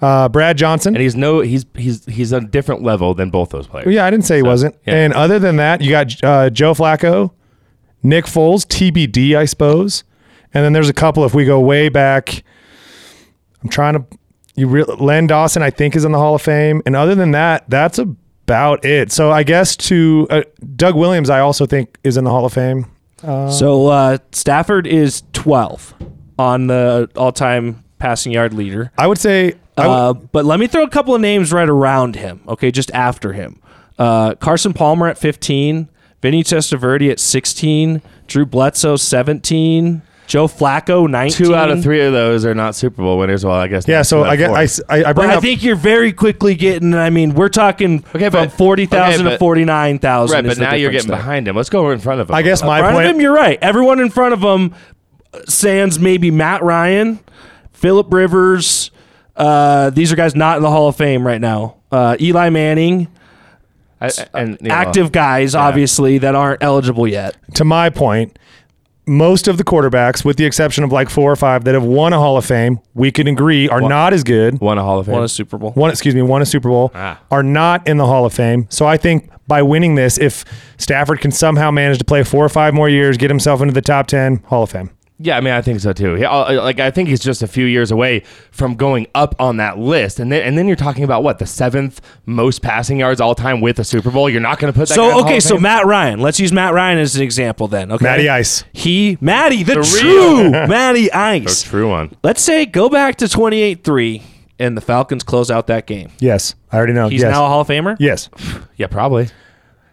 uh, 0.02 0.30
Brad 0.30 0.58
Johnson. 0.58 0.96
and 0.96 1.02
he's 1.02 1.16
no, 1.16 1.42
he's 1.42 1.66
he's 1.76 2.06
he's 2.06 2.32
a 2.32 2.42
different 2.42 2.82
level 2.84 3.14
than 3.14 3.30
both 3.30 3.50
those 3.50 3.68
players. 3.68 3.94
yeah, 3.94 4.06
I 4.06 4.10
didn't 4.10 4.26
say 4.26 4.38
he 4.38 4.44
wasn't. 4.44 4.76
yeah. 4.86 4.96
And 4.96 5.14
other 5.14 5.40
than 5.40 5.58
that, 5.58 5.82
you 5.82 5.90
got 5.92 6.24
uh, 6.24 6.50
Joe 6.50 6.74
Flacco, 6.74 7.32
Nick 8.04 8.26
Foles, 8.26 8.66
TBD, 8.66 9.36
I 9.38 9.46
suppose. 9.46 10.04
And 10.54 10.66
then 10.66 10.74
there's 10.74 10.90
a 10.90 10.94
couple. 10.94 11.24
If 11.26 11.34
we 11.34 11.46
go 11.46 11.60
way 11.60 11.88
back, 11.90 12.44
I'm 13.64 13.70
trying 13.70 13.94
to. 13.94 14.06
You 14.56 14.68
re- 14.68 14.84
Len 14.84 15.28
Dawson, 15.28 15.62
I 15.64 15.70
think, 15.70 15.96
is 15.96 16.04
in 16.04 16.12
the 16.12 16.18
Hall 16.18 16.36
of 16.36 16.42
Fame. 16.42 16.82
And 16.86 16.94
other 16.94 17.16
than 17.16 17.32
that, 17.32 17.70
that's 17.70 18.00
about 18.00 18.84
it. 18.84 19.10
So 19.14 19.32
I 19.32 19.44
guess 19.44 19.78
to 19.78 20.28
uh, 20.30 20.42
Doug 20.76 20.96
Williams, 20.96 21.30
I 21.30 21.40
also 21.40 21.66
think 21.66 21.98
is 22.04 22.18
in 22.18 22.26
the 22.26 22.32
Hall 22.32 22.46
of 22.46 22.52
Fame. 22.52 22.86
So 23.22 23.88
uh, 23.88 24.18
Stafford 24.32 24.88
is 24.88 25.24
12 25.34 25.94
on 26.40 26.68
the 26.68 27.10
all-time 27.16 27.84
passing 28.00 28.32
yard 28.32 28.54
leader. 28.54 28.92
I 28.98 29.08
would 29.08 29.18
say. 29.20 29.54
I 29.78 29.88
would- 29.88 29.94
Uh, 29.94 30.14
but 30.14 30.46
let 30.46 30.60
me 30.60 30.68
throw 30.68 30.84
a 30.84 30.90
couple 30.90 31.14
of 31.16 31.22
names 31.22 31.54
right 31.54 31.70
around 31.70 32.16
him. 32.16 32.42
Okay, 32.48 32.72
just 32.72 32.92
after 32.92 33.34
him. 33.34 33.60
Uh, 34.00 34.34
Carson 34.36 34.74
Palmer 34.74 35.08
at 35.08 35.18
15, 35.18 35.88
Vinny 36.22 36.44
Testaverde 36.44 37.12
at 37.12 37.20
16, 37.20 38.02
Drew 38.28 38.46
Bledsoe 38.46 38.96
17, 38.96 40.02
Joe 40.32 40.48
Flacco 40.48 41.10
19. 41.10 41.46
Two 41.46 41.54
out 41.56 41.70
of 41.70 41.84
three 41.84 42.02
of 42.06 42.14
those 42.14 42.46
are 42.46 42.56
not 42.56 42.74
Super 42.74 43.02
Bowl 43.02 43.18
winners. 43.18 43.44
Well, 43.44 43.54
I 43.56 43.68
guess 43.68 43.86
yeah. 43.86 44.02
So 44.02 44.20
Two 44.20 44.24
out 44.24 44.30
I 44.30 44.34
of 44.34 44.38
guess 44.40 44.48
four. 44.48 44.58
I 44.58 44.64
s- 44.64 44.82
I, 44.88 44.96
I 45.00 45.04
But 45.04 45.16
bring 45.16 45.30
I 45.30 45.40
think 45.42 45.62
you're 45.62 45.76
very 45.76 46.14
quickly 46.14 46.56
getting. 46.56 46.94
I 46.94 47.10
mean, 47.10 47.34
we're 47.36 47.50
talking 47.50 48.04
Okay, 48.16 48.30
from 48.30 48.46
but- 48.48 48.54
forty 48.54 48.86
thousand 48.86 49.28
okay, 49.28 49.36
to 49.36 49.40
forty 49.40 49.66
nine 49.66 50.00
thousand. 50.00 50.36
right, 50.36 50.46
but 50.46 50.58
now 50.58 50.74
you're 50.74 50.90
getting 50.92 51.10
behind 51.10 51.50
him. 51.50 51.56
Let's 51.58 51.70
go 51.70 51.92
in 51.92 52.00
front 52.00 52.22
of 52.22 52.30
him. 52.30 52.36
I 52.36 52.44
guess 52.44 52.64
my 52.64 52.78
in 52.78 52.84
front 52.84 52.96
point. 52.96 53.08
of 53.08 53.16
him, 53.16 53.22
you're 53.22 53.34
right. 53.36 53.60
Everyone 53.62 54.00
in 54.00 54.10
front 54.10 54.34
of 54.34 54.42
him, 54.42 54.74
uh, 55.34 55.40
sans 55.50 56.00
maybe 56.00 56.32
Matt 56.32 56.64
Ryan, 56.64 57.20
Philip 57.74 58.14
Rivers. 58.14 58.90
Uh, 59.36 59.90
these 59.90 60.14
are 60.14 60.16
guys 60.16 60.34
not 60.34 60.56
in 60.56 60.64
the 60.64 60.70
Hall 60.70 60.88
of 60.88 60.96
Fame 60.96 61.28
right 61.28 61.42
now. 61.42 61.76
Uh, 61.92 62.16
Eli 62.22 62.50
Manning, 62.50 63.10
I, 64.00 64.12
and 64.34 64.58
you 64.62 64.70
know, 64.70 64.74
active 64.76 65.12
guys, 65.12 65.56
obviously 65.56 66.20
that 66.20 66.36
aren't 66.36 66.64
eligible 66.64 67.06
yet. 67.08 67.36
to 67.56 67.66
my 67.66 67.90
point, 67.90 68.38
most 69.08 69.48
of 69.48 69.58
the 69.58 69.64
quarterbacks, 69.64 70.24
with 70.24 70.38
the 70.38 70.46
exception 70.46 70.84
of 70.84 70.92
like 70.92 71.10
four 71.10 71.32
or 71.32 71.36
five 71.36 71.64
that 71.66 71.74
have 71.74 71.84
won 71.84 72.14
a 72.14 72.18
Hall 72.20 72.38
of 72.38 72.46
Fame, 72.46 72.80
we 72.94 73.12
can 73.12 73.28
agree 73.28 73.68
are 73.68 73.82
not 73.82 74.14
as 74.14 74.24
good. 74.24 74.60
won 74.62 74.78
a 74.78 74.84
Hall 74.84 75.00
of 75.00 75.08
Fame. 75.08 75.16
Won 75.16 75.24
a 75.24 75.28
Super 75.28 75.58
Bowl. 75.58 75.72
One, 75.72 75.90
excuse 75.90 76.14
me, 76.16 76.22
won 76.22 76.42
a 76.42 76.46
Super 76.46 76.70
Bowl, 76.70 76.92
Ah. 76.94 77.20
are 77.32 77.44
not 77.44 77.88
in 77.88 77.98
the 77.98 78.06
Hall 78.06 78.26
of 78.26 78.34
Fame. 78.34 78.68
So 78.70 78.86
I 78.86 78.98
think 78.98 79.30
by 79.48 79.62
winning 79.64 79.96
this, 79.96 80.18
if 80.18 80.46
Stafford 80.78 81.20
can 81.20 81.32
somehow 81.32 81.72
manage 81.72 81.98
to 81.98 82.06
play 82.06 82.24
four 82.24 82.46
or 82.46 82.50
five 82.50 82.74
more 82.74 82.88
years, 82.90 83.18
get 83.18 83.30
himself 83.30 83.62
into 83.62 83.74
the 83.74 83.82
top 83.82 84.08
ten, 84.08 84.42
Hall 84.46 84.64
of 84.64 84.70
Fame. 84.70 84.92
Yeah, 85.24 85.38
I 85.38 85.42
mean, 85.42 85.54
I 85.54 85.62
think 85.62 85.80
so 85.80 85.94
too. 85.94 86.18
Yeah, 86.18 86.32
uh, 86.32 86.62
like 86.64 86.80
I 86.80 86.90
think 86.92 87.10
he's 87.10 87.20
just 87.20 87.44
a 87.44 87.48
few 87.48 87.66
years 87.66 87.92
away 87.92 88.24
from 88.52 88.76
going 88.76 89.08
up 89.14 89.36
on 89.40 89.58
that 89.58 89.78
list, 89.78 90.20
and 90.20 90.32
then 90.32 90.42
and 90.44 90.58
then 90.58 90.68
you're 90.68 90.76
talking 90.76 91.04
about 91.04 91.24
what 91.24 91.40
the 91.40 91.46
seventh 91.46 92.02
most 92.26 92.62
passing 92.62 93.00
yards 93.00 93.22
all 93.22 93.36
time 93.36 93.62
with 93.62 93.80
a 93.80 93.84
Super 93.84 94.10
Bowl. 94.12 94.30
You're 94.30 94.42
not 94.42 94.60
going 94.60 94.74
to 94.74 94.78
put 94.78 94.90
that. 94.90 94.96
guy 94.98 95.04
in 95.04 95.08
the 95.10 95.14
So 95.14 95.20
Hall 95.20 95.28
okay, 95.28 95.38
of 95.38 95.44
so 95.44 95.58
Matt 95.58 95.86
Ryan. 95.86 96.20
Let's 96.20 96.40
use 96.40 96.52
Matt 96.52 96.74
Ryan 96.74 96.98
as 96.98 97.16
an 97.16 97.22
example 97.22 97.68
then. 97.68 97.92
Okay, 97.92 98.04
Matty 98.04 98.30
Ice. 98.30 98.64
He 98.74 99.18
Matty, 99.22 99.64
the, 99.64 99.76
The 99.76 100.00
true 100.00 100.50
Matty 100.68 101.12
Ice. 101.12 101.64
The 101.64 101.70
true 101.70 101.90
one. 101.90 102.16
Let's 102.24 102.42
say 102.42 102.66
go 102.66 102.90
back 102.90 103.16
to 103.18 103.26
28-3 103.26 104.24
and 104.60 104.78
the 104.78 104.82
Falcons 104.82 105.24
close 105.24 105.50
out 105.52 105.68
that 105.68 105.88
game. 105.88 106.10
Yes, 106.20 106.56
I 106.72 106.78
already 106.78 106.94
know. 106.94 107.10
He's 107.10 107.22
yes. 107.22 107.32
now 107.32 107.46
a 107.46 107.48
Hall 107.48 107.62
of 107.62 107.68
Famer. 107.68 107.96
yes. 108.00 108.30
Yeah, 108.78 108.88
probably. 108.88 109.30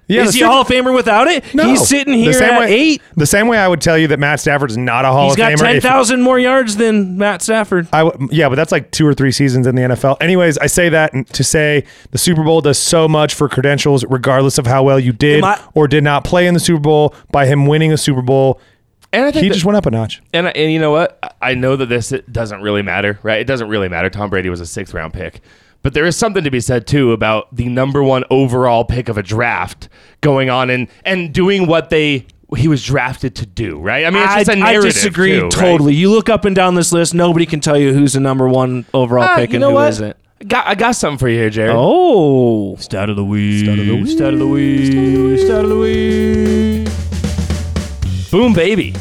Yeah, 0.09 0.23
Is 0.23 0.33
the 0.33 0.39
he 0.39 0.45
a 0.45 0.49
Hall 0.49 0.63
of 0.63 0.69
Famer 0.69 0.95
without 0.95 1.27
it? 1.27 1.55
No. 1.55 1.65
He's 1.69 1.87
sitting 1.87 2.15
The 2.15 2.19
here 2.23 2.33
same 2.33 2.51
at 2.55 2.61
way- 2.61 2.73
eight. 2.75 3.03
The 3.17 3.27
same 3.27 3.47
way 3.47 3.59
I 3.59 3.69
would 3.69 3.83
tell 3.83 3.99
you 3.99 4.09
that 4.09 4.19
Matt 4.19 4.41
Stafford's 4.41 4.77
not 4.77 5.05
a 5.05 5.09
Hall 5.09 5.27
He's 5.27 5.35
of 5.35 5.39
Famer. 5.41 5.51
He's 5.51 5.61
got 5.61 5.69
ten 5.73 5.81
thousand 5.83 6.23
more 6.23 6.39
yards 6.39 6.77
than 6.77 7.19
Matt 7.19 7.43
Stafford. 7.43 7.89
I 7.93 8.05
w- 8.05 8.29
yeah, 8.33 8.49
but 8.49 8.55
that's 8.55 8.73
like 8.73 8.91
two 8.91 9.07
or 9.07 9.13
three 9.13 9.33
seasons 9.33 9.67
in 9.67 9.75
the 9.75 9.83
NFL. 9.83 10.17
Anyways, 10.23 10.57
I 10.59 10.67
say 10.67 10.89
that 10.89 11.13
to 11.35 11.45
say 11.45 11.85
the 12.11 12.19
Super 12.19 12.43
Bowl 12.43 12.63
does 12.63 12.79
so 12.79 13.07
much 13.07 13.35
for 13.35 13.49
credentials, 13.51 14.03
regardless 14.09 14.57
of 14.57 14.67
how 14.67 14.83
well 14.83 14.99
you 14.99 15.13
did 15.13 15.45
I- 15.45 15.61
or 15.75 15.87
did 15.87 16.05
not 16.05 16.25
play 16.25 16.47
in 16.47 16.55
the 16.55 16.61
Super 16.61 16.81
Bowl. 16.81 17.15
By 17.31 17.45
him 17.47 17.67
winning 17.67 17.93
a 17.93 17.99
Super 17.99 18.23
Bowl, 18.23 18.61
And 19.13 19.27
I 19.27 19.31
think 19.31 19.43
he 19.43 19.49
that- 19.51 19.55
just 19.55 19.67
went 19.67 19.77
up 19.77 19.85
a 19.85 19.91
notch. 19.91 20.23
And 20.33 20.47
and 20.57 20.73
you 20.73 20.79
know 20.79 20.91
what? 20.91 21.19
I 21.43 21.53
know 21.55 21.77
that 21.77 21.91
this 21.91 22.13
it 22.13 22.33
doesn't 22.33 22.63
really 22.63 22.83
matter, 22.83 23.19
right? 23.23 23.41
It 23.41 23.47
doesn't 23.47 23.69
really 23.69 23.89
matter. 23.91 24.09
Tom 24.09 24.31
Brady 24.31 24.49
was 24.49 24.61
a 24.63 24.67
sixth 24.67 24.95
round 24.95 25.13
pick. 25.13 25.41
But 25.89 25.95
there 25.95 26.05
is 26.05 26.17
something 26.19 26.45
to 26.45 26.51
be 26.51 26.61
said 26.61 26.87
too 26.87 27.13
about 27.13 27.49
the 27.57 27.67
number 27.67 28.03
one 28.03 28.23
overall 28.29 28.85
pick 28.85 29.09
of 29.09 29.17
a 29.17 29.23
draft 29.23 29.89
going 30.21 30.51
on 30.51 30.69
and 30.69 30.87
and 31.03 31.33
doing 31.33 31.67
what 31.67 31.89
they 31.89 32.27
he 32.59 32.69
was 32.69 32.85
drafted 32.85 33.35
to 33.37 33.47
do, 33.47 33.79
right? 33.81 34.05
I 34.05 34.11
mean, 34.11 34.23
it's 34.23 34.35
just 34.35 34.49
a 34.51 34.53
I, 34.53 34.57
I 34.57 34.73
narrative. 34.73 34.93
disagree 34.93 35.37
too, 35.39 35.45
right? 35.45 35.51
totally. 35.51 35.95
You 35.95 36.11
look 36.11 36.29
up 36.29 36.45
and 36.45 36.55
down 36.55 36.75
this 36.75 36.93
list, 36.93 37.15
nobody 37.15 37.47
can 37.47 37.61
tell 37.61 37.79
you 37.79 37.95
who's 37.95 38.13
the 38.13 38.21
number 38.21 38.47
one 38.47 38.85
overall 38.93 39.25
Ah, 39.25 39.37
pick 39.37 39.49
you 39.49 39.55
and 39.57 39.61
know 39.63 39.69
who 39.71 39.77
what? 39.77 39.99
not 39.99 40.17
I 40.43 40.45
got, 40.45 40.67
I 40.67 40.75
got 40.75 40.93
something 40.93 41.17
for 41.17 41.31
you 41.31 41.39
here, 41.39 41.49
Jared. 41.49 41.75
Oh, 41.75 42.77
Start 42.77 43.09
of 43.09 43.17
the 43.17 43.25
week. 43.25 43.65
Start 43.65 43.79
of 43.79 43.87
the 43.87 43.95
week. 43.97 44.09
Start 44.11 44.35
of 44.35 44.41
the 44.41 44.47
week. 44.47 45.39
Start 45.41 45.65
of 45.65 45.71
the 45.71 45.79
week. 45.79 46.89
Boom, 48.31 48.53
baby. 48.53 48.93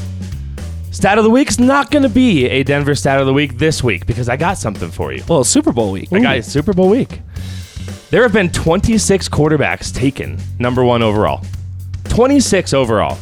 Stat 0.98 1.20
of 1.20 1.24
the 1.24 1.30
week's 1.30 1.60
not 1.60 1.92
going 1.92 2.02
to 2.02 2.10
be 2.10 2.48
a 2.50 2.64
Denver 2.64 2.96
stat 2.96 3.20
of 3.20 3.28
the 3.28 3.34
week 3.34 3.60
this 3.60 3.84
week 3.84 4.08
because 4.08 4.28
I 4.28 4.36
got 4.36 4.58
something 4.58 4.90
for 4.90 5.14
you. 5.14 5.24
well, 5.28 5.44
Super 5.44 5.72
Bowl 5.72 5.92
week. 5.92 6.12
I 6.12 6.20
got 6.20 6.44
Super 6.44 6.74
Bowl 6.74 6.90
week. 6.90 7.22
There 8.10 8.24
have 8.24 8.34
been 8.34 8.50
26 8.50 9.30
quarterbacks 9.30 9.94
taken 9.94 10.40
number 10.58 10.84
one 10.84 11.04
overall. 11.04 11.46
26 12.06 12.74
overall. 12.74 13.20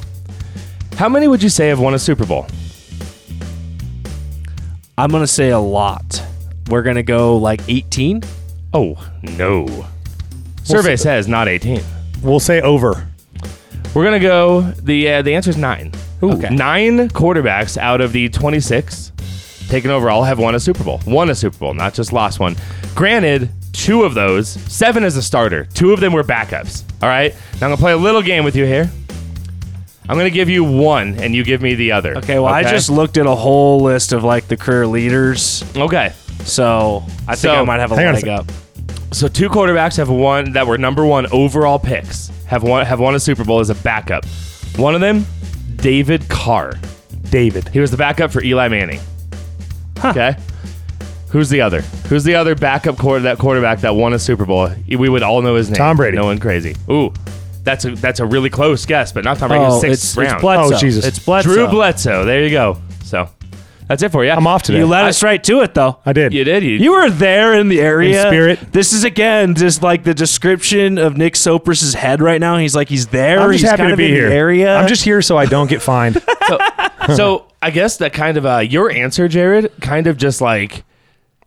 How 0.96 1.10
many 1.10 1.28
would 1.28 1.44
you 1.44 1.50
say 1.50 1.68
have 1.68 1.82
won 1.82 1.94
a 1.94 2.00
Super 2.00 2.26
Bowl? 2.26 2.48
I'm 4.98 5.12
gonna 5.12 5.28
say 5.28 5.50
a 5.50 5.60
lot. 5.60 6.24
We're 6.70 6.82
gonna 6.82 7.04
go 7.04 7.36
like 7.36 7.60
18. 7.68 8.24
Oh, 8.74 9.06
no. 9.22 9.86
Survey 10.64 10.96
says 10.96 11.28
not 11.28 11.50
18. 11.50 11.84
We'll 12.24 12.40
say 12.40 12.62
over. 12.62 13.06
We're 13.94 14.06
gonna 14.06 14.22
go. 14.22 14.62
the 14.62 15.16
uh, 15.16 15.22
The 15.24 15.36
answer 15.36 15.50
is 15.50 15.58
nine. 15.58 15.92
Okay. 16.22 16.54
Nine 16.54 17.10
quarterbacks 17.10 17.78
out 17.78 18.02
of 18.02 18.12
the 18.14 18.30
26 18.30 19.12
taken 19.68 19.92
overall 19.92 20.24
have 20.24 20.40
won 20.40 20.56
a 20.56 20.60
Super 20.60 20.84
Bowl. 20.84 21.02
Won 21.06 21.30
a 21.30 21.36
Super 21.36 21.58
Bowl, 21.58 21.74
not 21.74 21.94
just 21.94 22.14
lost 22.14 22.40
one. 22.40 22.56
Granted, 22.94 23.50
two 23.74 24.04
of 24.04 24.14
those, 24.14 24.48
seven 24.50 25.04
as 25.04 25.18
a 25.18 25.22
starter. 25.22 25.66
Two 25.66 25.92
of 25.92 26.00
them 26.00 26.14
were 26.14 26.24
backups. 26.24 26.84
All 27.02 27.10
right. 27.10 27.34
Now 27.34 27.68
I'm 27.68 27.72
gonna 27.72 27.78
play 27.78 27.92
a 27.92 27.98
little 27.98 28.22
game 28.22 28.44
with 28.44 28.56
you 28.56 28.66
here. 28.66 28.90
I'm 30.08 30.18
gonna 30.18 30.30
give 30.30 30.50
you 30.50 30.64
one, 30.64 31.16
and 31.20 31.34
you 31.34 31.44
give 31.44 31.62
me 31.62 31.74
the 31.74 31.92
other. 31.92 32.16
Okay, 32.18 32.36
well, 32.38 32.54
I 32.54 32.62
just 32.64 32.90
looked 32.90 33.18
at 33.18 33.26
a 33.26 33.36
whole 33.36 33.80
list 33.82 34.14
of 34.14 34.24
like 34.24 34.48
the 34.48 34.56
career 34.56 34.86
leaders, 34.86 35.64
okay. 35.76 36.14
so 36.44 37.04
I 37.28 37.36
think 37.36 37.54
So, 37.54 37.56
I 37.56 37.64
might 37.64 37.80
have 37.80 37.92
a 37.92 37.96
hang 37.96 38.08
on 38.08 38.14
a 38.14 38.18
leg 38.18 38.28
up. 38.28 38.46
So 39.12 39.28
two 39.28 39.50
quarterbacks 39.50 39.98
have 39.98 40.10
won 40.10 40.52
that 40.54 40.68
were 40.68 40.78
number 40.78 41.06
one 41.06 41.26
overall 41.32 41.80
picks 41.80 42.30
have 42.46 42.62
won 42.62 42.86
have 42.86 43.00
won 43.00 43.16
a 43.16 43.20
Super 43.20 43.44
Bowl 43.44 43.60
as 43.60 43.72
a 43.72 43.76
backup. 43.76 44.26
One 44.78 44.94
of 44.94 45.02
them, 45.02 45.26
David 45.86 46.28
Carr. 46.30 46.74
David. 47.30 47.68
He 47.68 47.80
was 47.80 47.92
the 47.92 47.98
backup 47.98 48.32
for 48.32 48.44
Eli 48.44 48.70
Manning. 48.70 49.00
Okay. 50.04 50.36
Who's 51.30 51.48
the 51.48 51.62
other? 51.62 51.82
Who's 52.10 52.24
the 52.24 52.34
other 52.34 52.56
backup 52.56 52.98
quarter 52.98 53.22
that 53.26 53.38
quarterback 53.38 53.82
that 53.82 53.96
won 53.96 54.14
a 54.14 54.18
Super 54.18 54.46
Bowl? 54.46 54.68
We 54.88 55.10
would 55.10 55.22
all 55.22 55.44
know 55.44 55.54
his 55.54 55.70
name. 55.70 55.78
Tom 55.78 55.98
Brady. 55.98 56.18
No 56.18 56.26
one 56.26 56.40
crazy. 56.40 56.76
Ooh, 56.90 57.14
that's 57.62 57.86
a 57.86 57.92
that's 57.92 58.20
a 58.20 58.26
really 58.26 58.50
close 58.50 58.84
guess, 58.88 59.12
but 59.12 59.24
not 59.24 59.38
Tom 59.38 59.50
Brady. 59.50 59.64
Oh, 59.64 59.80
sixth 59.80 60.06
it's, 60.06 60.18
round. 60.18 60.32
it's 60.32 60.42
Bledsoe. 60.42 60.76
Oh, 60.76 60.80
Jesus. 60.80 61.06
It's 61.06 61.20
Bledsoe. 61.20 61.54
Drew 61.54 61.68
Bledsoe. 61.68 62.26
There 62.26 62.44
you 62.44 62.50
go. 62.50 62.82
So 63.86 63.90
that's 63.90 64.04
it 64.04 64.12
for 64.12 64.26
you. 64.26 64.32
I'm 64.32 64.48
off 64.48 64.64
today. 64.64 64.80
You 64.80 64.88
led 64.88 65.06
us 65.06 65.22
right 65.22 65.44
to 65.44 65.62
it, 65.62 65.74
though. 65.74 66.00
I 66.06 66.14
did. 66.14 66.34
You 66.34 66.44
did. 66.44 66.64
You, 66.64 66.72
You 66.72 66.92
were 66.94 67.10
there 67.10 67.54
in 67.54 67.70
the 67.70 67.80
area. 67.82 68.22
In 68.24 68.28
spirit. 68.28 68.72
This 68.72 68.94
is 68.94 69.04
again 69.04 69.56
just 69.56 69.84
like 69.84 70.04
the 70.04 70.14
description 70.14 70.98
of 70.98 71.18
Nick 71.18 71.36
Sopris' 71.36 71.94
head 71.94 72.22
right 72.22 72.40
now. 72.42 72.58
He's 72.58 72.76
like 72.76 72.90
he's 72.90 73.08
there. 73.08 73.40
I'm 73.40 73.52
just 73.52 73.62
he's 73.62 73.70
happy 73.70 73.84
kind 73.84 73.90
to 73.90 73.94
of 73.94 73.98
be 73.98 74.06
in 74.08 74.12
here. 74.14 74.30
The 74.30 74.36
area. 74.36 74.76
I'm 74.76 74.88
just 74.88 75.04
here 75.04 75.22
so 75.22 75.38
I 75.38 75.46
don't 75.46 75.70
get 75.70 75.82
fined. 75.82 76.22
so 77.16 77.48
I 77.62 77.72
guess 77.72 77.98
that 77.98 78.14
kind 78.14 78.38
of 78.38 78.46
uh, 78.46 78.58
your 78.60 78.92
answer, 78.92 79.28
Jared, 79.28 79.72
kind 79.82 80.08
of 80.08 80.18
just 80.18 80.42
like 80.42 80.84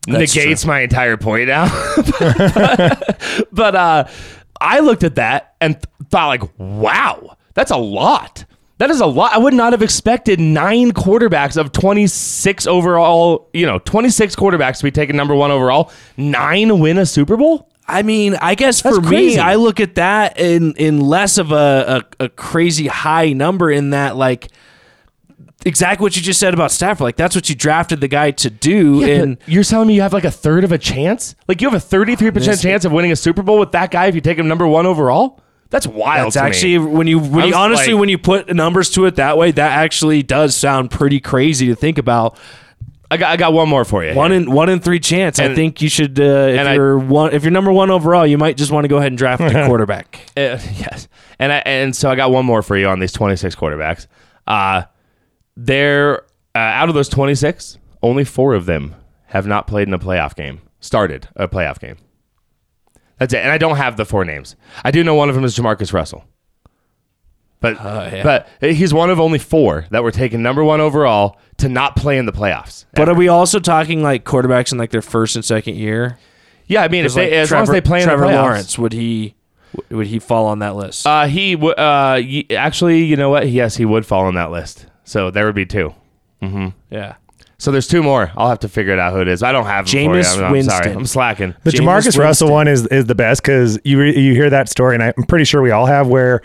That's 0.07 0.35
negates 0.35 0.64
my 0.64 0.81
entire 0.81 1.16
point 1.16 1.48
now. 1.48 1.66
but 3.53 3.74
uh, 3.74 4.05
I 4.61 4.81
looked 4.81 5.03
at 5.05 5.16
that 5.16 5.55
and 5.61 5.74
th- 5.74 5.85
thought, 6.11 6.27
like, 6.27 6.42
wow, 6.59 7.37
that's 7.55 7.70
a 7.70 7.77
lot. 7.77 8.44
That 8.79 8.91
is 8.91 9.01
a 9.01 9.07
lot. 9.07 9.33
I 9.33 9.38
would 9.38 9.55
not 9.55 9.73
have 9.73 9.83
expected 9.83 10.38
nine 10.38 10.93
quarterbacks 10.93 11.57
of 11.57 11.73
26 11.73 12.67
overall, 12.67 13.51
you 13.53 13.67
know, 13.67 13.81
26 13.81 14.37
quarterbacks 14.37 14.79
to 14.79 14.85
be 14.85 14.93
taken 14.93 15.17
number 15.17 15.35
one 15.35 15.51
overall. 15.51 15.91
Nine 16.17 16.79
win 16.79 16.97
a 16.99 17.05
Super 17.07 17.37
Bowl? 17.37 17.69
I 17.88 18.03
mean, 18.03 18.37
I 18.41 18.55
guess 18.55 18.83
That's 18.83 18.97
for 18.97 19.03
me, 19.03 19.09
crazy. 19.09 19.38
I 19.41 19.55
look 19.57 19.81
at 19.81 19.97
that 19.97 20.38
in 20.38 20.75
in 20.75 21.01
less 21.01 21.38
of 21.38 21.53
a, 21.53 22.05
a, 22.21 22.25
a 22.25 22.29
crazy 22.29 22.87
high 22.87 23.33
number 23.33 23.71
in 23.71 23.91
that 23.91 24.14
like 24.14 24.49
exactly 25.64 26.05
what 26.05 26.14
you 26.14 26.23
just 26.23 26.38
said 26.38 26.55
about 26.55 26.71
Stafford. 26.71 27.01
Like 27.01 27.17
that's 27.17 27.35
what 27.35 27.49
you 27.49 27.55
drafted 27.55 28.01
the 28.01 28.09
guy 28.09 28.31
to 28.33 28.51
do. 28.51 29.03
and 29.03 29.38
you're 29.47 29.64
telling 29.64 29.88
me 29.88 29.95
you 29.95 30.03
have 30.03 30.12
like 30.12 30.25
a 30.25 30.31
third 30.31 30.64
of 30.64 30.71
a 30.71 30.79
chance? 30.79 31.35
Like 31.49 31.62
you 31.62 31.71
have 31.71 31.83
a 31.83 31.85
33% 31.85 32.62
chance 32.62 32.85
of 32.85 32.93
winning 32.93 33.11
a 33.11 33.17
Super 33.17 33.43
Bowl 33.43 33.59
with 33.59 33.73
that 33.73 33.91
guy 33.91 34.07
if 34.07 34.14
you 34.14 34.21
take 34.21 34.38
him 34.38 34.49
number 34.49 34.67
one 34.67 34.87
overall? 34.87 35.41
That's 35.70 35.87
wild. 35.87 36.26
That's 36.33 36.37
to 36.37 36.42
me. 36.42 36.46
actually 36.48 36.78
when 36.78 37.07
you 37.07 37.18
when 37.18 37.48
you 37.48 37.54
honestly 37.54 37.92
like- 37.92 38.00
when 38.00 38.09
you 38.09 38.18
put 38.18 38.54
numbers 38.54 38.90
to 38.92 39.04
it 39.07 39.16
that 39.16 39.37
way, 39.37 39.50
that 39.50 39.72
actually 39.78 40.22
does 40.22 40.54
sound 40.54 40.90
pretty 40.90 41.20
crazy 41.20 41.66
to 41.68 41.74
think 41.74 41.98
about. 41.98 42.38
I 43.11 43.16
got, 43.16 43.31
I 43.31 43.37
got 43.38 43.54
one 43.54 43.70
more 43.70 43.87
for 43.87 44.04
you. 44.04 44.14
One 44.14 44.33
in 44.33 44.50
one 44.50 44.68
in 44.68 44.81
three 44.81 45.00
chance. 45.00 45.38
I 45.38 45.54
think 45.54 45.81
you 45.81 45.88
should 45.88 46.18
uh, 46.20 46.22
if 46.22 46.59
and 46.61 46.74
you're 46.74 46.98
one 46.98 47.33
if 47.33 47.42
you're 47.42 47.50
number 47.50 47.72
one 47.72 47.90
overall, 47.90 48.26
you 48.26 48.37
might 48.37 48.57
just 48.59 48.70
want 48.70 48.85
to 48.85 48.88
go 48.88 48.96
ahead 48.98 49.09
and 49.12 49.18
draft 49.18 49.40
a 49.42 49.50
quarterback. 49.66 50.20
Uh, 50.37 50.59
yes, 50.76 51.09
and 51.38 51.50
I, 51.52 51.57
and 51.64 51.96
so 51.96 52.11
I 52.11 52.16
got 52.16 52.31
one 52.31 52.44
more 52.44 52.61
for 52.62 52.76
you 52.76 52.87
on 52.87 52.98
these 52.98 53.12
26 53.12 53.54
quarterbacks. 53.57 54.07
Uh, 54.46 54.83
they're 55.57 56.22
uh, 56.54 56.59
out 56.59 56.88
of 56.88 56.94
those 56.94 57.09
26, 57.09 57.78
only 58.02 58.24
four 58.24 58.54
of 58.54 58.66
them 58.66 58.94
have 59.26 59.46
not 59.46 59.66
played 59.66 59.88
in 59.88 59.94
a 59.94 59.98
playoff 59.98 60.35
game. 60.35 60.61
Started 60.81 61.28
a 61.37 61.48
playoff 61.48 61.81
game. 61.81 61.96
That's 63.18 63.33
it, 63.35 63.38
and 63.38 63.50
I 63.50 63.59
don't 63.59 63.76
have 63.76 63.96
the 63.96 64.04
four 64.04 64.24
names. 64.24 64.57
I 64.85 64.90
do 64.90 65.02
know 65.04 65.14
one 65.14 65.28
of 65.28 65.35
them 65.35 65.44
is 65.44 65.57
Jamarcus 65.57 65.92
Russell, 65.92 66.24
but 67.61 67.74
yeah. 67.74 68.22
but 68.22 68.48
he's 68.61 68.94
one 68.94 69.11
of 69.11 69.18
only 69.18 69.38
four 69.38 69.87
that 69.90 70.02
were 70.02 70.12
taken 70.12 70.42
number 70.42 70.62
one 70.62 70.81
overall 70.81 71.38
to 71.59 71.68
not 71.68 71.96
play 71.96 72.18
in 72.18 72.26
the 72.26 72.33
playoffs. 72.33 72.85
But 72.94 73.09
are 73.09 73.14
we 73.14 73.26
also 73.28 73.59
talking 73.59 74.02
like 74.02 74.24
quarterbacks 74.24 74.70
in 74.72 74.78
like 74.78 74.90
their 74.90 75.02
first 75.02 75.35
and 75.37 75.44
second 75.44 75.74
year? 75.76 76.18
yeah, 76.66 76.83
I 76.83 76.88
mean, 76.88 77.04
if 77.04 77.14
they, 77.14 77.24
like, 77.24 77.33
as 77.33 77.50
long 77.50 77.62
as 77.62 77.68
they 77.70 77.81
play 77.81 78.02
in 78.02 78.09
the 78.09 78.14
playoffs, 78.14 78.35
Lawrence 78.42 78.78
would 78.78 78.92
he 78.92 79.35
would 79.90 80.07
he 80.07 80.18
fall 80.18 80.46
on 80.46 80.61
that 80.61 80.76
list? 80.76 81.07
Uh, 81.07 81.26
he 81.26 81.54
w- 81.54 81.74
uh, 81.74 82.20
y- 82.22 82.44
actually, 82.54 83.04
you 83.04 83.16
know 83.16 83.31
what? 83.31 83.48
Yes, 83.48 83.76
he 83.76 83.85
would 83.85 84.07
fall 84.07 84.24
on 84.24 84.35
that 84.35 84.50
list. 84.50 84.87
So 85.04 85.31
there 85.31 85.44
would 85.46 85.54
be 85.54 85.66
two. 85.66 85.94
yeah. 86.90 87.16
So 87.61 87.73
there's 87.73 87.88
two 87.88 88.03
more. 88.05 88.31
I'll 88.37 88.49
have 88.49 88.61
to 88.61 88.68
figure 88.68 88.92
it 88.92 89.01
out 89.01 89.12
who 89.12 89.21
it 89.21 89.27
is. 89.29 89.42
I 89.42 89.51
don't 89.51 89.66
have 89.66 89.87
them 89.87 89.92
for 89.92 89.99
you. 89.99 90.09
Jameis 90.23 90.38
I'm, 90.38 90.44
I'm 90.55 90.62
sorry. 90.62 90.81
Winston. 90.83 90.97
I'm 90.97 91.07
slacking. 91.07 91.55
The 91.64 91.71
Jameis 91.73 91.81
Jamarcus 92.07 92.18
Russell 92.18 92.51
one 92.53 92.68
is 92.68 92.87
is 92.87 93.07
the 93.07 93.14
best 93.16 93.42
because 93.42 93.79
you 93.85 93.99
re- 93.99 94.16
you 94.18 94.33
hear 94.35 94.49
that 94.51 94.68
story, 94.68 94.94
and 94.94 95.03
I'm 95.03 95.12
pretty 95.27 95.44
sure 95.44 95.61
we 95.61 95.73
all 95.73 95.87
have 95.87 96.07
where 96.07 96.40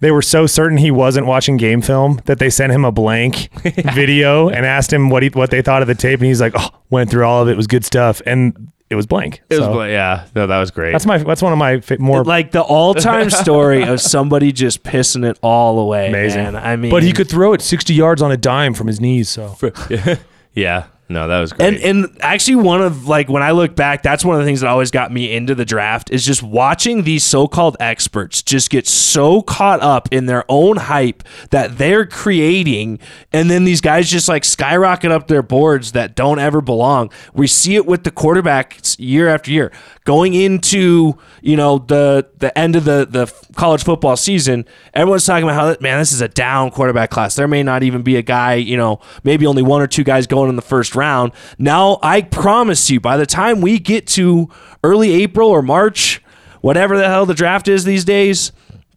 they 0.00 0.10
were 0.10 0.22
so 0.22 0.46
certain 0.46 0.78
he 0.78 0.90
wasn't 0.90 1.26
watching 1.26 1.56
game 1.58 1.82
film 1.82 2.20
that 2.24 2.38
they 2.38 2.48
sent 2.50 2.72
him 2.72 2.84
a 2.86 2.92
blank 2.92 3.50
video 3.94 4.48
and 4.48 4.64
asked 4.64 4.90
him 4.92 5.10
what 5.10 5.22
he 5.22 5.28
what 5.30 5.50
they 5.50 5.60
thought 5.60 5.82
of 5.82 5.88
the 5.88 5.94
tape, 5.94 6.20
and 6.20 6.26
he's 6.26 6.40
like, 6.40 6.54
"Oh, 6.56 6.70
went 6.88 7.10
through 7.10 7.24
all 7.26 7.42
of 7.42 7.48
it, 7.50 7.56
was 7.56 7.66
good 7.66 7.84
stuff," 7.84 8.22
and 8.24 8.72
it 8.88 8.94
was 8.94 9.04
blank. 9.06 9.42
It 9.50 9.56
was, 9.56 9.64
So, 9.66 9.72
bla- 9.72 9.90
yeah, 9.90 10.26
no, 10.34 10.46
that 10.46 10.58
was 10.58 10.70
great. 10.70 10.92
that's 10.92 11.04
my 11.04 11.18
that's 11.18 11.42
one 11.42 11.52
of 11.52 11.58
my 11.58 11.80
fa- 11.80 11.98
more 11.98 12.24
like 12.24 12.52
the 12.52 12.62
all-time 12.62 13.28
story 13.28 13.82
of 13.82 14.00
somebody 14.00 14.52
just 14.52 14.84
pissing 14.84 15.28
it 15.28 15.38
all 15.42 15.78
away. 15.78 16.08
amazing. 16.08 16.44
man. 16.44 16.56
I 16.56 16.76
mean, 16.76 16.90
but 16.90 17.02
he 17.02 17.12
could 17.12 17.28
throw 17.28 17.52
it 17.52 17.60
60 17.60 17.92
yards 17.92 18.22
on 18.22 18.32
a 18.32 18.38
dime 18.38 18.72
from 18.72 18.86
his 18.86 19.00
knees. 19.02 19.28
So 19.28 19.56
yeah, 20.56 20.86
no, 21.08 21.28
that 21.28 21.40
was 21.40 21.52
great. 21.52 21.74
And 21.74 21.76
and 21.78 22.16
actually 22.20 22.56
one 22.56 22.82
of 22.82 23.06
like 23.06 23.28
when 23.28 23.42
I 23.42 23.52
look 23.52 23.76
back, 23.76 24.02
that's 24.02 24.24
one 24.24 24.34
of 24.34 24.40
the 24.40 24.46
things 24.46 24.60
that 24.60 24.68
always 24.68 24.90
got 24.90 25.12
me 25.12 25.32
into 25.32 25.54
the 25.54 25.64
draft 25.64 26.10
is 26.10 26.26
just 26.26 26.42
watching 26.42 27.04
these 27.04 27.22
so-called 27.22 27.76
experts 27.78 28.42
just 28.42 28.70
get 28.70 28.88
so 28.88 29.40
caught 29.40 29.80
up 29.82 30.08
in 30.10 30.26
their 30.26 30.44
own 30.48 30.76
hype 30.76 31.22
that 31.50 31.78
they're 31.78 32.06
creating 32.06 32.98
and 33.32 33.48
then 33.48 33.64
these 33.64 33.80
guys 33.80 34.10
just 34.10 34.28
like 34.28 34.44
skyrocket 34.44 35.12
up 35.12 35.28
their 35.28 35.42
boards 35.42 35.92
that 35.92 36.16
don't 36.16 36.40
ever 36.40 36.60
belong. 36.60 37.12
We 37.32 37.46
see 37.46 37.76
it 37.76 37.86
with 37.86 38.02
the 38.02 38.10
quarterbacks 38.10 38.96
year 38.98 39.28
after 39.28 39.52
year. 39.52 39.70
Going 40.04 40.34
into, 40.34 41.16
you 41.40 41.56
know, 41.56 41.78
the 41.78 42.26
the 42.38 42.56
end 42.58 42.74
of 42.74 42.84
the 42.84 43.06
the 43.08 43.32
college 43.54 43.84
football 43.84 44.16
season, 44.16 44.64
everyone's 44.92 45.24
talking 45.24 45.44
about 45.44 45.54
how 45.54 45.76
man, 45.80 46.00
this 46.00 46.12
is 46.12 46.20
a 46.20 46.28
down 46.28 46.72
quarterback 46.72 47.10
class. 47.10 47.36
There 47.36 47.46
may 47.46 47.62
not 47.62 47.84
even 47.84 48.02
be 48.02 48.16
a 48.16 48.22
guy, 48.22 48.54
you 48.54 48.76
know, 48.76 49.00
maybe 49.22 49.46
only 49.46 49.62
one 49.62 49.82
or 49.82 49.86
two 49.86 50.02
guys 50.02 50.26
going 50.26 50.48
in 50.48 50.56
the 50.56 50.62
first 50.62 50.95
round. 50.96 51.32
Now, 51.58 51.98
I 52.02 52.22
promise 52.22 52.90
you, 52.90 53.00
by 53.00 53.16
the 53.16 53.26
time 53.26 53.60
we 53.60 53.78
get 53.78 54.06
to 54.08 54.48
early 54.82 55.12
April 55.22 55.48
or 55.48 55.62
March, 55.62 56.22
whatever 56.60 56.96
the 56.96 57.08
hell 57.08 57.26
the 57.26 57.34
draft 57.34 57.68
is 57.68 57.84
these 57.84 58.04
days, 58.04 58.52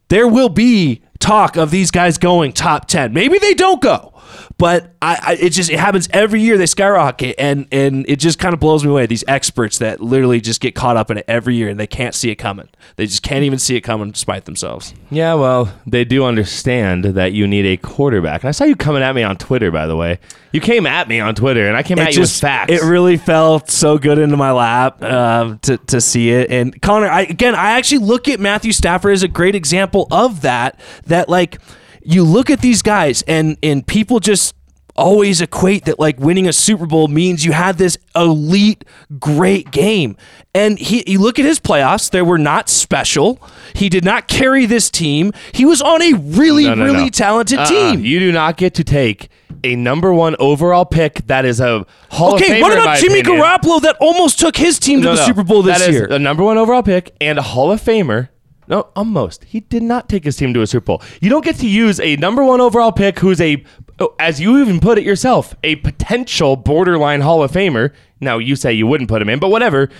there 0.08 0.26
will 0.26 0.48
be 0.48 1.02
talk 1.18 1.56
of 1.56 1.70
these 1.70 1.90
guys 1.90 2.18
going 2.18 2.52
top 2.52 2.88
10. 2.88 3.12
Maybe 3.12 3.38
they 3.38 3.54
don't 3.54 3.80
go. 3.80 4.14
But 4.58 4.94
I, 5.02 5.18
I, 5.22 5.32
it 5.40 5.50
just 5.50 5.70
it 5.70 5.78
happens 5.78 6.08
every 6.12 6.40
year. 6.40 6.58
They 6.58 6.66
skyrocket, 6.66 7.36
and 7.38 7.66
and 7.72 8.04
it 8.08 8.16
just 8.16 8.38
kind 8.38 8.52
of 8.52 8.60
blows 8.60 8.84
me 8.84 8.90
away. 8.90 9.06
These 9.06 9.24
experts 9.26 9.78
that 9.78 10.00
literally 10.00 10.40
just 10.40 10.60
get 10.60 10.74
caught 10.74 10.96
up 10.96 11.10
in 11.10 11.18
it 11.18 11.24
every 11.28 11.54
year, 11.54 11.68
and 11.68 11.78
they 11.78 11.86
can't 11.86 12.14
see 12.14 12.30
it 12.30 12.36
coming. 12.36 12.68
They 12.96 13.06
just 13.06 13.22
can't 13.22 13.44
even 13.44 13.58
see 13.58 13.76
it 13.76 13.80
coming, 13.82 14.10
despite 14.10 14.44
themselves. 14.44 14.94
yeah, 15.10 15.34
well, 15.34 15.72
they 15.86 16.04
do 16.04 16.24
understand 16.24 17.04
that 17.04 17.32
you 17.32 17.46
need 17.46 17.66
a 17.66 17.76
quarterback. 17.76 18.42
And 18.42 18.48
I 18.48 18.52
saw 18.52 18.64
you 18.64 18.76
coming 18.76 19.02
at 19.02 19.14
me 19.14 19.22
on 19.22 19.36
Twitter, 19.36 19.70
by 19.70 19.86
the 19.86 19.96
way. 19.96 20.18
You 20.52 20.60
came 20.60 20.86
at 20.86 21.08
me 21.08 21.20
on 21.20 21.34
Twitter, 21.34 21.66
and 21.68 21.76
I 21.76 21.82
came 21.82 21.98
at 21.98 22.08
it 22.08 22.16
you 22.16 22.22
with 22.22 22.30
facts. 22.30 22.72
it 22.72 22.82
really 22.82 23.16
felt 23.16 23.70
so 23.70 23.98
good 23.98 24.18
into 24.18 24.36
my 24.36 24.50
lap 24.52 25.02
um, 25.02 25.58
to 25.60 25.76
to 25.78 26.00
see 26.00 26.30
it. 26.30 26.50
And 26.50 26.80
Connor, 26.82 27.08
I 27.08 27.22
again, 27.22 27.54
I 27.54 27.72
actually 27.72 27.98
look 27.98 28.28
at 28.28 28.40
Matthew 28.40 28.72
Stafford 28.72 29.12
as 29.12 29.22
a 29.22 29.28
great 29.28 29.54
example 29.54 30.08
of 30.10 30.42
that. 30.42 30.78
That 31.06 31.28
like 31.28 31.60
you 32.02 32.24
look 32.24 32.50
at 32.50 32.60
these 32.60 32.82
guys, 32.82 33.22
and 33.22 33.56
and 33.62 33.86
people 33.86 34.20
just 34.20 34.54
always 34.96 35.40
equate 35.40 35.84
that 35.86 35.98
like 35.98 36.18
winning 36.20 36.46
a 36.48 36.52
Super 36.52 36.84
Bowl 36.84 37.08
means 37.08 37.44
you 37.44 37.52
had 37.52 37.78
this 37.78 37.96
elite 38.14 38.84
great 39.18 39.70
game. 39.70 40.16
And 40.54 40.78
he 40.78 41.04
you 41.06 41.20
look 41.20 41.38
at 41.38 41.44
his 41.44 41.60
playoffs, 41.60 42.10
they 42.10 42.22
were 42.22 42.38
not 42.38 42.68
special. 42.68 43.40
He 43.74 43.88
did 43.88 44.04
not 44.04 44.28
carry 44.28 44.66
this 44.66 44.90
team. 44.90 45.32
He 45.52 45.64
was 45.64 45.80
on 45.80 46.02
a 46.02 46.12
really 46.14 46.64
No, 46.64 46.74
no, 46.74 46.84
really 46.84 47.04
no. 47.04 47.08
talented 47.10 47.60
Uh-uh. 47.60 47.66
team. 47.66 48.04
You 48.04 48.18
do 48.18 48.32
not 48.32 48.56
get 48.56 48.74
to 48.74 48.84
take 48.84 49.28
a 49.62 49.76
number 49.76 50.12
one 50.12 50.36
overall 50.38 50.84
pick 50.84 51.26
that 51.28 51.44
is 51.44 51.60
a 51.60 51.86
Hall 52.10 52.34
of 52.34 52.40
Famer. 52.40 52.44
Okay, 52.44 52.62
what 52.62 52.72
about 52.72 52.98
Jimmy 52.98 53.20
opinion. 53.20 53.42
Garoppolo 53.42 53.80
that 53.82 53.96
almost 54.00 54.38
took 54.40 54.56
his 54.56 54.78
team 54.78 55.02
to 55.02 55.10
the. 55.10 55.16
Super 55.24 55.44
Bowl 55.44 55.62
this 55.62 55.78
That 55.78 55.88
is 55.88 55.94
year? 55.94 56.06
a 56.10 56.18
number 56.18 56.42
one 56.42 56.58
overall 56.58 56.82
pick 56.82 57.14
and 57.20 57.38
a 57.38 57.42
Hall 57.42 57.70
of 57.70 57.80
Famer. 57.80 58.28
No, 58.70 58.88
almost. 58.94 59.42
He 59.44 59.60
did 59.60 59.82
not 59.82 60.08
take 60.08 60.22
his 60.22 60.36
team 60.36 60.54
to 60.54 60.62
a 60.62 60.66
Super 60.66 60.84
Bowl. 60.84 61.02
You 61.20 61.28
don't 61.28 61.44
get 61.44 61.56
to 61.56 61.68
use 61.68 61.98
a 61.98 62.14
number 62.16 62.44
one 62.44 62.60
overall 62.60 62.92
pick 62.92 63.18
who's 63.18 63.40
a, 63.40 63.64
oh, 63.98 64.14
as 64.20 64.40
you 64.40 64.60
even 64.60 64.78
put 64.78 64.96
it 64.96 65.02
yourself, 65.04 65.56
a 65.64 65.74
potential 65.76 66.54
borderline 66.54 67.20
Hall 67.20 67.42
of 67.42 67.50
Famer. 67.50 67.92
Now 68.20 68.38
you 68.38 68.54
say 68.54 68.72
you 68.72 68.86
wouldn't 68.86 69.10
put 69.10 69.20
him 69.20 69.28
in, 69.28 69.40
but 69.40 69.48
whatever. 69.48 69.90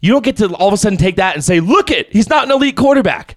You 0.00 0.12
don't 0.12 0.24
get 0.24 0.38
to 0.38 0.48
all 0.54 0.68
of 0.68 0.74
a 0.74 0.78
sudden 0.78 0.96
take 0.96 1.16
that 1.16 1.34
and 1.34 1.44
say, 1.44 1.60
"Look 1.60 1.90
it, 1.90 2.10
he's 2.10 2.30
not 2.30 2.44
an 2.44 2.52
elite 2.52 2.76
quarterback." 2.76 3.36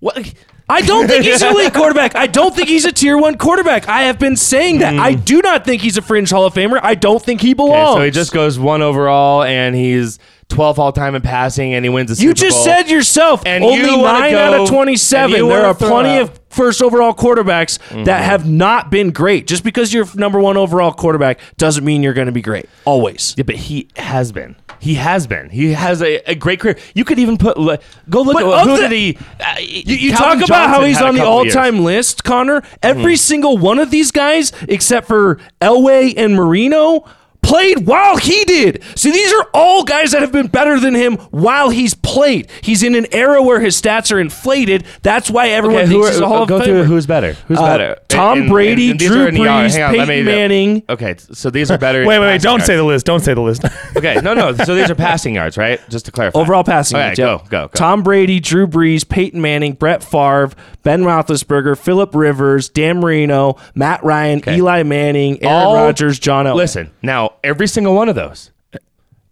What? 0.00 0.34
I 0.68 0.80
don't 0.80 1.06
think 1.06 1.24
he's 1.24 1.42
an 1.42 1.54
elite 1.54 1.74
quarterback. 1.74 2.16
I 2.16 2.26
don't 2.26 2.54
think 2.54 2.68
he's 2.68 2.84
a 2.84 2.92
tier 2.92 3.16
one 3.16 3.38
quarterback. 3.38 3.88
I 3.88 4.02
have 4.02 4.18
been 4.18 4.36
saying 4.36 4.78
that. 4.78 4.94
I 4.98 5.12
hmm. 5.12 5.20
do 5.20 5.42
not 5.42 5.64
think 5.64 5.82
he's 5.82 5.96
a 5.96 6.02
fringe 6.02 6.30
Hall 6.30 6.44
of 6.44 6.54
Famer. 6.54 6.80
I 6.82 6.94
don't 6.94 7.22
think 7.22 7.40
he 7.40 7.50
Okay, 7.50 7.54
belongs. 7.54 7.96
so 7.96 8.02
he 8.02 8.10
just 8.10 8.32
goes 8.32 8.58
one 8.58 8.82
overall, 8.82 9.42
and 9.42 9.76
he's 9.76 10.18
12th 10.48 10.78
all 10.78 10.92
time 10.92 11.14
in 11.14 11.22
passing, 11.22 11.74
and 11.74 11.84
he 11.84 11.88
wins 11.88 12.10
a 12.10 12.16
Super 12.16 12.28
You 12.28 12.34
just 12.34 12.64
said 12.64 12.88
yourself. 12.88 13.42
And 13.46 13.62
only 13.64 13.78
you 13.78 14.02
nine 14.02 14.32
go- 14.32 14.38
out 14.38 14.54
of 14.54 14.68
twenty-seven. 14.68 15.48
There 15.48 15.64
are 15.64 15.74
plenty 15.74 16.18
out- 16.18 16.30
of 16.30 16.40
first 16.50 16.82
overall 16.82 17.14
quarterbacks 17.14 17.78
that 17.78 17.96
mm-hmm. 17.96 18.08
have 18.08 18.48
not 18.48 18.90
been 18.90 19.10
great. 19.10 19.46
Just 19.46 19.64
because 19.64 19.92
you're 19.92 20.06
number 20.14 20.40
one 20.40 20.56
overall 20.56 20.92
quarterback 20.92 21.40
doesn't 21.58 21.84
mean 21.84 22.02
you're 22.02 22.14
going 22.14 22.26
to 22.26 22.32
be 22.32 22.42
great. 22.42 22.68
Always. 22.84 23.34
Yeah, 23.36 23.44
but 23.44 23.56
he 23.56 23.88
has 23.96 24.32
been. 24.32 24.56
He 24.80 24.94
has 24.94 25.26
been. 25.26 25.50
He 25.50 25.72
has 25.72 26.02
a, 26.02 26.16
a 26.30 26.34
great 26.34 26.60
career. 26.60 26.76
You 26.94 27.04
could 27.04 27.18
even 27.18 27.36
put 27.38 27.56
le- 27.58 27.78
go 28.10 28.22
look 28.22 28.34
But 28.34 28.44
at 28.46 28.52
of 28.52 28.66
who 28.68 28.76
the- 28.76 28.82
did 28.88 28.92
he. 28.92 29.18
Uh, 29.40 29.54
You, 29.60 29.96
you 29.96 30.10
Calvin 30.12 30.40
talk 30.40 30.48
about 30.48 30.68
how 30.68 30.74
Johnson 30.76 30.88
he's 30.88 30.96
had 30.98 31.04
a 31.04 31.08
on 31.08 31.14
the 31.14 31.20
couple 31.20 31.44
years. 31.44 31.56
all-time 31.56 31.84
list, 31.84 32.24
Connor. 32.24 32.62
Every 32.82 33.16
single 33.16 33.58
one 33.58 33.78
of 33.78 33.90
these 33.90 34.10
guys, 34.10 34.52
except 34.68 35.06
for 35.06 35.38
Elway 35.60 36.14
and 36.16 36.34
Marino, 36.34 37.04
played 37.46 37.86
while 37.86 38.16
he 38.16 38.44
did. 38.44 38.82
See, 38.96 39.10
these 39.12 39.32
are 39.32 39.46
all 39.54 39.84
guys 39.84 40.12
that 40.12 40.20
have 40.20 40.32
been 40.32 40.48
better 40.48 40.80
than 40.80 40.94
him 40.94 41.16
while 41.30 41.70
he's 41.70 41.94
played. 41.94 42.48
He's 42.60 42.82
in 42.82 42.94
an 42.94 43.06
era 43.12 43.42
where 43.42 43.60
his 43.60 43.80
stats 43.80 44.12
are 44.12 44.18
inflated. 44.18 44.84
That's 45.02 45.30
why 45.30 45.48
everyone 45.50 45.82
Okay, 45.82 45.86
who 45.92 46.02
thinks 46.02 46.08
are, 46.08 46.12
he's 46.12 46.20
a 46.20 46.26
Hall 46.28 46.42
of 46.42 46.48
go 46.48 46.62
through 46.62 46.84
who's 46.84 47.06
better. 47.06 47.34
Who's 47.48 47.58
Uh, 47.58 47.62
better? 47.62 47.96
Tom 48.08 48.40
And- 48.42 48.48
Brady, 48.50 48.90
and 48.90 48.98
Drew 48.98 49.24
are 49.24 49.28
in 49.28 49.34
the. 49.34 49.40
Brees, 49.40 49.72
Hang 49.74 49.82
on, 49.84 49.90
Peyton 49.92 50.08
me- 50.08 50.22
Manning. 50.22 50.82
Okay, 50.88 51.14
so 51.32 51.50
these 51.50 51.70
are 51.70 51.78
better. 51.78 52.00
wait, 52.06 52.18
wait, 52.18 52.26
wait! 52.26 52.40
Don't 52.42 52.62
say 52.62 52.76
the 52.76 52.82
list. 52.84 53.06
Don't 53.06 53.20
say 53.20 53.34
the 53.34 53.40
list. 53.40 53.64
Okay, 53.96 54.16
no, 54.22 54.34
no. 54.34 54.52
So 54.54 54.74
these 54.74 54.90
are 54.90 54.94
passing 54.94 55.36
yards, 55.36 55.56
right? 55.56 55.80
Just 55.88 56.04
to 56.04 56.12
clarify. 56.12 56.38
Overall 56.38 56.64
passing 56.64 56.96
Okay, 56.98 57.06
yards, 57.06 57.18
go, 57.18 57.38
go, 57.48 57.62
go. 57.62 57.68
Tom 57.68 58.02
Brady, 58.02 58.40
Drew 58.40 58.66
Brees, 58.66 59.08
Peyton 59.08 59.40
Manning, 59.40 59.72
Brett 59.72 60.02
Favre, 60.04 60.50
Ben 60.82 61.02
Roethlisberger, 61.02 61.78
Philip 61.78 62.14
Rivers, 62.14 62.68
Dan 62.68 63.00
Marino, 63.00 63.56
Matt 63.74 64.04
Ryan, 64.04 64.42
Eli 64.46 64.82
Manning, 64.82 65.42
Aaron 65.42 65.72
Rodgers, 65.74 66.18
John 66.18 66.44
Elway. 66.44 66.56
Listen, 66.56 66.90
now 67.00 67.32
every 67.44 67.66
single 67.68 67.94
one 67.94 68.08
of 68.08 68.14
those 68.14 68.50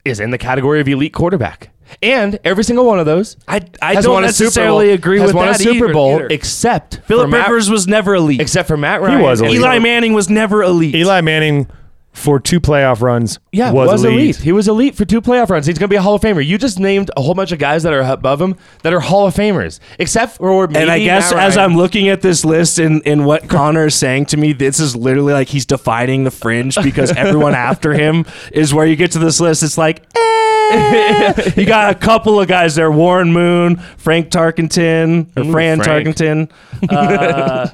is 0.04 0.20
in 0.20 0.30
the 0.30 0.38
category 0.38 0.80
of 0.80 0.88
elite 0.88 1.12
quarterback. 1.14 1.70
And 2.02 2.38
every 2.44 2.64
single 2.64 2.86
one 2.86 2.98
of 2.98 3.06
those 3.06 3.36
I, 3.46 3.60
I 3.80 3.94
has 3.94 4.04
don't 4.04 4.14
won 4.14 4.24
a 4.24 4.32
Super 4.32 4.44
necessarily 4.46 4.86
Bowl- 4.86 4.94
agree 4.94 5.18
has 5.20 5.28
with 5.28 5.36
won 5.36 5.46
that 5.46 5.60
a 5.60 5.62
Super 5.62 5.84
either- 5.84 5.92
Bowl 5.92 6.14
either. 6.16 6.26
except 6.28 7.00
Philip 7.06 7.26
for 7.26 7.30
Matt- 7.30 7.48
Rivers 7.48 7.70
was 7.70 7.86
never 7.86 8.14
elite. 8.14 8.40
except 8.40 8.68
for 8.68 8.76
Matt 8.76 9.00
Ryan. 9.02 9.18
he 9.18 9.22
was 9.24 9.40
elite. 9.42 9.54
Eli 9.56 9.78
Manning 9.78 10.12
was 10.14 10.28
never 10.30 10.62
elite. 10.62 10.94
Eli 10.94 11.20
Manning 11.20 11.68
for 12.14 12.38
two 12.38 12.60
playoff 12.60 13.02
runs 13.02 13.40
Yeah, 13.52 13.72
was, 13.72 14.04
elite. 14.04 14.36
He 14.36 14.52
was 14.52 14.68
elite 14.68 14.94
for 14.94 15.04
two 15.04 15.20
playoff 15.20 15.50
runs. 15.50 15.66
He's 15.66 15.78
going 15.78 15.88
to 15.88 15.92
be 15.92 15.96
a 15.96 16.02
Hall 16.02 16.14
of 16.14 16.22
Famer. 16.22 16.44
You 16.44 16.56
just 16.56 16.78
named 16.78 17.10
a 17.16 17.22
whole 17.22 17.34
bunch 17.34 17.50
of 17.52 17.58
guys 17.58 17.82
that 17.82 17.92
are 17.92 18.00
above 18.00 18.40
him 18.40 18.56
that 18.82 18.94
are 18.94 19.00
Hall 19.00 19.26
of 19.26 19.34
Famers, 19.34 19.80
except 19.98 20.36
for 20.36 20.68
maybe 20.68 20.80
and 20.80 20.90
I 20.90 21.00
guess 21.00 21.32
Matt 21.32 21.42
as 21.42 21.56
Ryan. 21.56 21.72
I'm 21.72 21.76
looking 21.76 22.08
at 22.08 22.22
this 22.22 22.44
list 22.44 22.78
and, 22.78 23.02
and 23.04 23.26
what 23.26 23.48
Connor 23.48 23.86
is 23.86 23.96
saying 23.96 24.26
to 24.26 24.36
me, 24.36 24.52
this 24.52 24.78
is 24.78 24.94
literally 24.94 25.32
like 25.32 25.48
he's 25.48 25.66
defining 25.66 26.24
the 26.24 26.30
fringe 26.30 26.76
because 26.82 27.10
everyone 27.16 27.54
after 27.54 27.92
him 27.92 28.24
is 28.52 28.72
where 28.72 28.86
you 28.86 28.96
get 28.96 29.10
to 29.12 29.18
this 29.18 29.40
list. 29.40 29.64
It's 29.64 29.76
like, 29.76 30.04
eh. 30.16 31.50
you 31.56 31.66
got 31.66 31.90
a 31.90 31.98
couple 31.98 32.40
of 32.40 32.46
guys 32.48 32.76
there 32.76 32.90
Warren 32.90 33.32
Moon, 33.32 33.76
Frank 33.96 34.30
Tarkenton, 34.30 35.36
or 35.36 35.44
Ooh, 35.44 35.52
Fran 35.52 35.82
Frank. 35.82 36.08
Tarkenton. 36.08 36.50
Uh, 36.94 37.68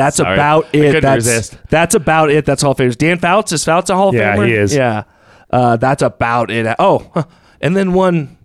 that's 0.00 0.16
Sorry. 0.16 0.34
about 0.34 0.74
it. 0.74 1.02
That's, 1.02 1.26
resist. 1.26 1.56
that's 1.68 1.94
about 1.94 2.30
it. 2.30 2.44
That's 2.46 2.62
Hall 2.62 2.72
of 2.72 2.78
Famers. 2.78 2.96
Dan 2.96 3.18
Fouts, 3.18 3.52
is 3.52 3.64
Fouts 3.64 3.90
a 3.90 3.94
Hall 3.96 4.08
of 4.08 4.14
Yeah, 4.14 4.36
Famer? 4.36 4.46
he 4.46 4.54
is. 4.54 4.74
Yeah. 4.74 5.04
Uh, 5.50 5.76
that's 5.76 6.02
about 6.02 6.50
it. 6.50 6.74
Oh, 6.78 7.10
huh. 7.14 7.24
and 7.60 7.76
then 7.76 7.92
one 7.92 8.38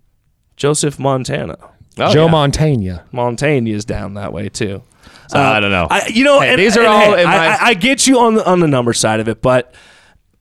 Joseph 0.58 1.00
Montana. 1.00 1.58
Oh, 1.98 2.12
Joe 2.12 2.26
yeah. 2.26 2.32
Montana. 2.32 3.06
Montaigne 3.14 3.70
is 3.72 3.86
down 3.86 4.16
that 4.16 4.34
way 4.34 4.50
too. 4.50 4.82
Uh, 5.34 5.40
I 5.40 5.60
don't 5.60 5.72
know. 5.72 5.88
I, 5.90 6.08
you 6.08 6.24
know, 6.24 6.40
Hey, 6.42 6.52
and, 6.52 6.60
these 6.60 6.76
are 6.78 6.82
and 6.82 6.90
all 6.90 7.16
hey, 7.16 7.24
my- 7.24 7.36
I, 7.36 7.58
I 7.68 7.74
get 7.74 8.06
you 8.06 8.20
on 8.20 8.36
the 8.36 8.46
on 8.46 8.60
the 8.60 8.68
number 8.68 8.92
side 8.94 9.20
of 9.20 9.28
it, 9.28 9.42
but 9.42 9.74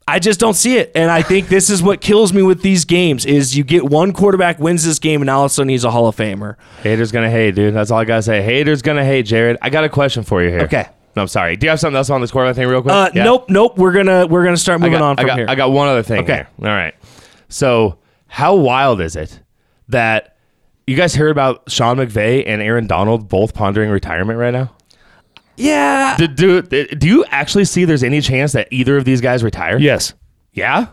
I 0.07 0.18
just 0.18 0.38
don't 0.40 0.55
see 0.55 0.77
it. 0.77 0.92
And 0.94 1.11
I 1.11 1.22
think 1.22 1.48
this 1.48 1.70
is 1.70 1.83
what 1.83 2.00
kills 2.03 2.33
me 2.35 2.42
with 2.42 2.61
these 2.62 2.85
games: 2.85 3.24
is 3.24 3.57
you 3.57 3.64
get 3.64 3.85
one 3.85 4.12
quarterback 4.12 4.59
wins 4.59 4.85
this 4.85 4.98
game, 4.98 5.20
and 5.22 5.31
all 5.31 5.44
of 5.44 5.50
a 5.50 5.55
sudden 5.55 5.68
he's 5.70 5.85
a 5.85 5.90
Hall 5.90 6.07
of 6.09 6.16
Famer. 6.16 6.57
Haters 6.83 7.12
gonna 7.12 7.31
hate, 7.31 7.55
dude. 7.55 7.72
That's 7.72 7.90
all 7.90 8.00
I 8.00 8.05
gotta 8.05 8.22
say. 8.22 8.42
Haters 8.42 8.83
gonna 8.83 9.05
hate, 9.05 9.22
Jared. 9.27 9.57
I 9.62 9.70
got 9.70 9.85
a 9.85 9.88
question 9.88 10.22
for 10.22 10.42
you 10.42 10.50
here. 10.50 10.61
Okay. 10.62 10.87
No, 11.16 11.22
I'm 11.22 11.29
sorry. 11.29 11.57
Do 11.57 11.66
you 11.66 11.70
have 11.70 11.81
something 11.81 11.96
else 11.96 12.11
on 12.11 12.20
this 12.20 12.31
quarterback 12.31 12.57
thing, 12.57 12.68
real 12.68 12.83
quick? 12.83 12.92
Uh, 12.94 13.11
Yeah. 13.14 13.24
Nope, 13.24 13.48
nope. 13.50 13.79
We're 13.79 13.92
gonna 13.92 14.27
we're 14.27 14.44
gonna 14.44 14.57
start 14.57 14.81
moving 14.81 14.98
got, 14.98 15.03
on 15.03 15.16
from 15.16 15.27
I 15.27 15.29
got, 15.29 15.38
here. 15.38 15.46
I 15.48 15.55
got 15.55 15.70
one 15.72 15.88
other 15.88 16.03
thing. 16.03 16.22
Okay. 16.24 16.35
here. 16.35 16.48
All 16.61 16.66
right. 16.66 16.94
So, 17.48 17.98
how 18.27 18.55
wild 18.57 19.00
is 19.00 19.14
it 19.16 19.40
that 19.88 20.37
you 20.87 20.96
guys 20.96 21.14
heard 21.14 21.31
about 21.31 21.70
Sean 21.70 21.96
McVay 21.96 22.44
and 22.46 22.61
Aaron 22.61 22.87
Donald 22.87 23.29
both 23.29 23.55
pondering 23.55 23.90
retirement 23.90 24.38
right 24.38 24.53
now? 24.53 24.74
yeah, 25.57 26.16
Do, 26.16 26.27
do, 26.27 26.62
do 26.62 27.07
you 27.07 27.24
actually 27.27 27.64
see 27.64 27.85
there's 27.85 28.03
any 28.03 28.20
chance 28.20 28.53
that 28.53 28.66
either 28.72 28.96
of 28.96 29.05
these 29.05 29.20
guys 29.20 29.44
retire? 29.44 29.79
Yes. 29.79 30.12
Yeah? 30.53 30.88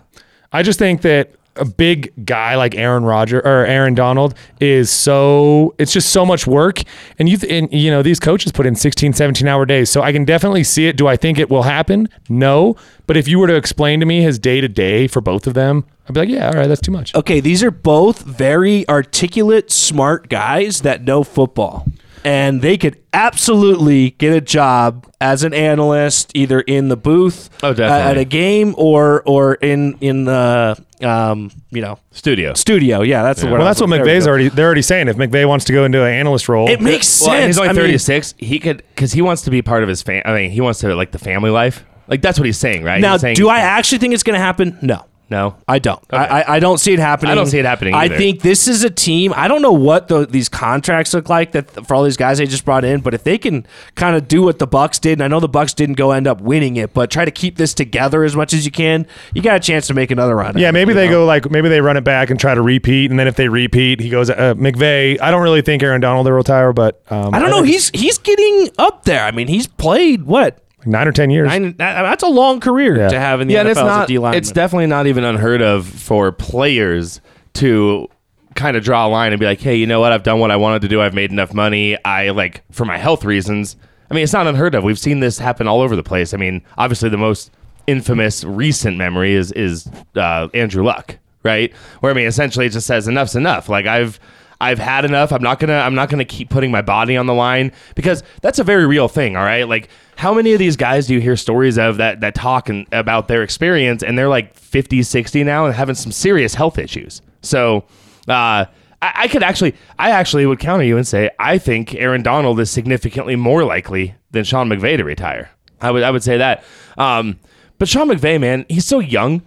I 0.52 0.62
just 0.64 0.78
think 0.78 1.02
that 1.02 1.32
a 1.62 1.66
big 1.66 2.12
guy 2.26 2.56
like 2.56 2.76
Aaron 2.76 3.04
Rodger 3.06 3.40
or 3.40 3.66
Aaron 3.66 3.94
Donald 3.94 4.34
is 4.60 4.90
so 4.90 5.74
it's 5.78 5.94
just 5.94 6.10
so 6.10 6.26
much 6.26 6.46
work. 6.48 6.82
And 7.20 7.30
you 7.30 7.38
th- 7.38 7.52
and, 7.52 7.72
you 7.72 7.92
know 7.92 8.02
these 8.02 8.20
coaches 8.20 8.52
put 8.52 8.66
in 8.66 8.76
16 8.76 9.14
17 9.14 9.48
hour 9.48 9.66
days. 9.66 9.90
So 9.90 10.02
I 10.02 10.12
can 10.12 10.26
definitely 10.26 10.64
see 10.64 10.88
it. 10.88 10.98
Do 10.98 11.08
I 11.08 11.16
think 11.16 11.38
it 11.40 11.50
will 11.50 11.64
happen? 11.64 12.10
No. 12.28 12.76
But 13.08 13.16
if 13.16 13.28
you 13.28 13.40
were 13.40 13.48
to 13.48 13.56
explain 13.56 14.00
to 14.00 14.06
me 14.06 14.22
his 14.22 14.40
day 14.40 14.60
to 14.60 14.68
day 14.68 15.08
for 15.08 15.22
both 15.22 15.48
of 15.48 15.54
them 15.54 15.86
I'd 16.08 16.14
be 16.14 16.20
like 16.22 16.30
yeah 16.30 16.48
all 16.48 16.54
right 16.54 16.68
that's 16.68 16.82
too 16.82 16.92
much. 16.92 17.14
Okay, 17.16 17.40
these 17.40 17.64
are 17.64 17.72
both 17.72 18.24
very 18.24 18.88
articulate, 18.90 19.72
smart 19.72 20.30
guys 20.30 20.82
that 20.82 21.04
know 21.04 21.24
football. 21.24 21.86
And 22.24 22.62
they 22.62 22.78
could 22.78 22.98
absolutely 23.14 24.12
get 24.12 24.32
a 24.32 24.42
job 24.42 25.12
as 25.20 25.44
an 25.44 25.54
analyst, 25.56 26.32
either 26.36 26.62
in 26.62 26.90
the 26.90 26.96
booth 26.98 27.50
Oh, 27.64 27.72
uh, 27.72 27.82
at 27.82 28.18
a 28.18 28.26
game 28.26 28.76
or 28.78 29.24
or 29.26 29.56
in 29.56 29.98
in 30.02 30.26
the 30.26 30.78
um, 31.04 31.52
you 31.72 31.82
know 31.82 32.00
Studio. 32.12 32.54
studio. 32.54 33.02
Yeah, 33.02 33.24
that's 33.24 33.42
the 33.42 33.48
word. 33.48 33.58
well 33.60 33.66
that's 33.66 33.80
what 33.82 33.90
looking- 33.90 34.06
there 34.06 34.16
McVay's 34.20 34.28
already 34.28 34.50
they're 34.50 34.66
already 34.66 34.82
saying 34.82 35.08
if 35.08 35.18
McVay 35.18 35.46
wants 35.48 35.66
to 35.66 35.74
go 35.74 35.86
into 35.86 36.04
an 36.04 36.14
analyst 36.14 36.48
role 36.50 36.70
It 36.70 36.82
makes 36.82 37.08
sense. 37.08 37.28
Well, 37.30 37.48
he's 37.48 37.58
only 37.60 37.74
36. 37.74 38.36
he 38.38 38.60
could, 38.60 38.78
because 38.96 39.12
he 39.14 39.22
wants 39.22 39.42
to 39.44 39.52
be 39.52 39.62
part 39.62 39.84
of 39.84 39.90
his 39.90 40.02
family. 40.02 40.26
I 40.26 40.34
mean, 40.36 40.52
he 40.52 40.62
wants 40.62 40.80
to 40.82 40.94
like 40.96 41.12
the 41.12 41.20
family 41.20 41.50
life. 41.50 41.86
Like 42.08 42.22
that's 42.22 42.38
what 42.40 42.46
he's 42.46 42.58
saying, 42.58 42.84
right? 42.84 43.00
now, 43.02 43.14
He's 43.14 43.22
saying- 43.22 43.36
do 43.36 43.48
I 43.50 43.60
actually 43.60 44.00
think 44.00 44.14
it's 44.14 44.24
going 44.24 44.34
to 44.36 44.40
happen? 44.44 44.78
No. 44.82 45.06
No. 45.32 45.56
I 45.66 45.80
don't. 45.80 46.04
I, 46.12 46.42
I 46.42 46.56
I 46.56 46.60
don't 46.60 46.78
see 46.78 46.92
it 46.92 47.00
happening. 47.00 47.32
I 47.32 47.36
don't 47.36 47.46
see 47.46 47.58
it 47.58 47.64
happening 47.64 47.96
I 47.96 48.10
think 48.10 48.42
this 48.42 48.68
is 48.68 48.84
a 48.84 48.90
team. 48.90 49.34
I 49.34 49.48
don't 49.48 49.62
know 49.62 49.72
what 49.72 50.10
the, 50.10 50.26
these 50.26 50.50
contracts 50.50 51.14
look 51.14 51.30
like 51.30 51.54
that 51.54 51.88
for 51.88 51.96
all 51.96 52.04
these 52.04 52.18
guys 52.18 52.38
they 52.38 52.46
just 52.46 52.66
brought 52.66 52.84
in, 52.84 53.00
but 53.00 53.14
if 53.14 53.24
they 53.24 53.38
can 53.38 53.66
kind 53.96 54.18
of 54.18 54.28
do 54.28 54.44
what 54.44 54.60
the 54.60 54.68
Bucks 54.68 55.00
did, 55.00 55.14
and 55.14 55.24
I 55.24 55.30
know 55.30 55.40
the 55.40 55.48
Bucks 55.48 55.74
didn't 55.74 55.96
go 55.96 56.12
end 56.12 56.28
up 56.28 56.42
winning 56.42 56.76
it, 56.76 56.94
but 56.94 57.10
try 57.10 57.24
to 57.24 57.32
keep 57.32 57.56
this 57.56 57.74
together 57.74 58.26
as 58.26 58.36
much 58.36 58.52
as 58.52 58.66
you 58.66 58.72
can, 58.72 59.08
you 59.34 59.42
got 59.42 59.56
a 59.56 59.60
chance 59.62 59.88
to 59.88 59.94
make 59.94 60.12
another 60.12 60.36
run. 60.36 60.58
Yeah, 60.58 60.68
it, 60.68 60.74
maybe 60.74 60.92
they 60.92 61.08
know? 61.08 61.22
go 61.22 61.26
like 61.26 61.50
maybe 61.50 61.70
they 61.70 61.80
run 61.80 61.96
it 61.96 62.04
back 62.04 62.30
and 62.30 62.38
try 62.38 62.54
to 62.54 62.62
repeat, 62.62 63.10
and 63.10 63.18
then 63.18 63.30
if 63.30 63.38
they 63.38 63.48
repeat, 63.48 64.02
he 64.02 64.10
goes 64.10 64.30
uh, 64.30 64.54
McVay. 64.56 65.18
I 65.22 65.32
don't 65.32 65.44
really 65.44 65.62
think 65.62 65.82
Aaron 65.82 66.02
Donald 66.02 66.26
will 66.26 66.34
retire, 66.34 66.74
but 66.74 67.02
um, 67.10 67.34
I 67.34 67.40
don't 67.40 67.50
know. 67.50 67.62
think 67.62 67.68
He's 67.68 67.90
he's 67.92 68.18
getting 68.18 68.70
up 68.78 69.06
there. 69.06 69.24
I 69.24 69.32
mean, 69.32 69.48
he's 69.48 69.66
played 69.66 70.24
what 70.24 70.62
like 70.82 70.88
nine 70.88 71.08
or 71.08 71.12
ten 71.12 71.30
years. 71.30 71.48
nine, 71.48 71.76
that- 71.78 72.02
that's 72.04 72.24
a 72.24 72.28
long 72.28 72.60
career 72.60 72.98
Yeah. 72.98 73.10
to 73.10 73.20
have 73.20 73.42
in 73.42 73.48
the 73.48 73.54
yeah, 73.56 73.62
NFL 73.62 73.62
and 73.62 73.70
it's 73.70 73.80
as 73.80 73.86
not. 73.86 74.08
D. 74.08 74.38
It's 74.38 74.52
definitely 74.52 74.88
not 74.88 75.08
even 75.08 75.24
unheard 75.24 75.62
of 75.62 75.88
for 75.88 76.32
players 76.32 77.22
to 77.54 78.08
kind 78.56 78.76
of 78.76 78.84
draw 78.84 79.08
a 79.08 79.10
line 79.10 79.32
and 79.32 79.40
be 79.40 79.46
like, 79.46 79.62
"Hey, 79.62 79.76
you 79.76 79.88
know 79.88 80.00
what? 80.00 80.12
I've 80.12 80.24
done 80.24 80.40
what 80.40 80.52
I 80.52 80.58
wanted 80.58 80.82
to 80.84 80.88
do. 80.90 81.02
I've 81.02 81.14
made 81.14 81.32
enough 81.32 81.54
money. 81.54 81.98
I 82.04 82.30
like 82.32 82.64
for 82.72 82.86
my 82.86 82.98
health 82.98 83.24
reasons." 83.26 83.76
I 84.10 84.14
mean, 84.14 84.24
it's 84.24 84.34
not 84.34 84.46
unheard 84.46 84.76
of. 84.76 84.84
We've 84.84 85.00
seen 85.00 85.22
this 85.22 85.40
happen 85.40 85.68
all 85.68 85.80
over 85.82 85.96
the 85.96 86.04
place. 86.04 86.34
I 86.34 86.38
mean, 86.38 86.62
obviously, 86.78 87.08
the 87.10 87.18
most 87.18 87.50
infamous 87.88 88.44
recent 88.44 88.98
memory 88.98 89.34
is 89.34 89.52
is 89.54 89.90
uh, 90.16 90.50
Andrew 90.54 90.84
Luck, 90.84 91.18
right? 91.44 91.72
Where 92.02 92.12
I 92.12 92.16
mean, 92.16 92.28
essentially, 92.28 92.66
it 92.66 92.72
just 92.74 92.88
says 92.88 93.08
enough's 93.08 93.36
enough. 93.36 93.70
Like 93.70 93.86
I've. 93.86 94.20
I've 94.62 94.78
had 94.78 95.06
enough. 95.06 95.32
I'm 95.32 95.42
not 95.42 95.60
gonna. 95.60 95.74
I'm 95.74 95.96
not 95.96 96.10
gonna 96.10 96.24
keep 96.24 96.50
putting 96.50 96.70
my 96.70 96.84
body 96.84 97.18
on 97.18 97.26
the 97.26 97.34
line 97.34 97.72
because 97.96 98.22
that's 98.42 98.60
a 98.60 98.64
very 98.64 98.86
real 98.86 99.08
thing. 99.08 99.36
All 99.36 99.44
right. 99.44 99.68
Like, 99.68 99.90
how 100.18 100.36
many 100.36 100.54
of 100.54 100.60
these 100.60 100.76
guys 100.76 101.08
do 101.08 101.16
you 101.16 101.20
hear 101.20 101.36
stories 101.36 101.80
of 101.80 101.98
that 101.98 102.22
that 102.22 102.36
talk 102.36 102.70
and, 102.70 102.86
about 102.92 103.28
their 103.28 103.42
experience 103.42 104.04
and 104.04 104.18
they're 104.18 104.30
like 104.30 104.56
50, 104.56 105.02
60 105.02 105.44
now 105.44 105.66
and 105.66 105.74
having 105.74 105.96
some 105.96 106.12
serious 106.12 106.54
health 106.54 106.78
issues? 106.78 107.24
So, 107.42 107.86
uh, 108.28 108.66
I, 109.02 109.28
could 109.30 109.42
actually, 109.42 109.74
I 109.98 110.12
actually 110.12 110.46
would 110.46 110.60
counter 110.60 110.86
you 110.86 110.96
and 110.96 111.08
say 111.08 111.32
I 111.40 111.58
think 111.58 111.96
Aaron 111.96 112.22
Donald 112.22 112.60
is 112.60 112.70
significantly 112.70 113.36
more 113.36 113.64
likely 113.64 114.14
than 114.30 114.44
Sean 114.44 114.70
McVay 114.70 114.98
to 114.98 115.04
retire. 115.04 115.50
I 115.82 115.90
would, 115.90 116.04
I 116.04 116.12
would 116.12 116.22
say 116.22 116.38
that. 116.38 116.64
Um, 117.00 117.40
but 117.80 117.90
Sean 117.90 118.10
McVay, 118.10 118.40
man, 118.40 118.66
he's 118.70 118.86
so 118.86 119.00
young. 119.00 119.42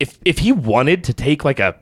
If 0.00 0.18
if 0.24 0.38
he 0.38 0.50
wanted 0.50 1.04
to 1.04 1.14
take 1.14 1.44
like 1.44 1.60
a 1.60 1.76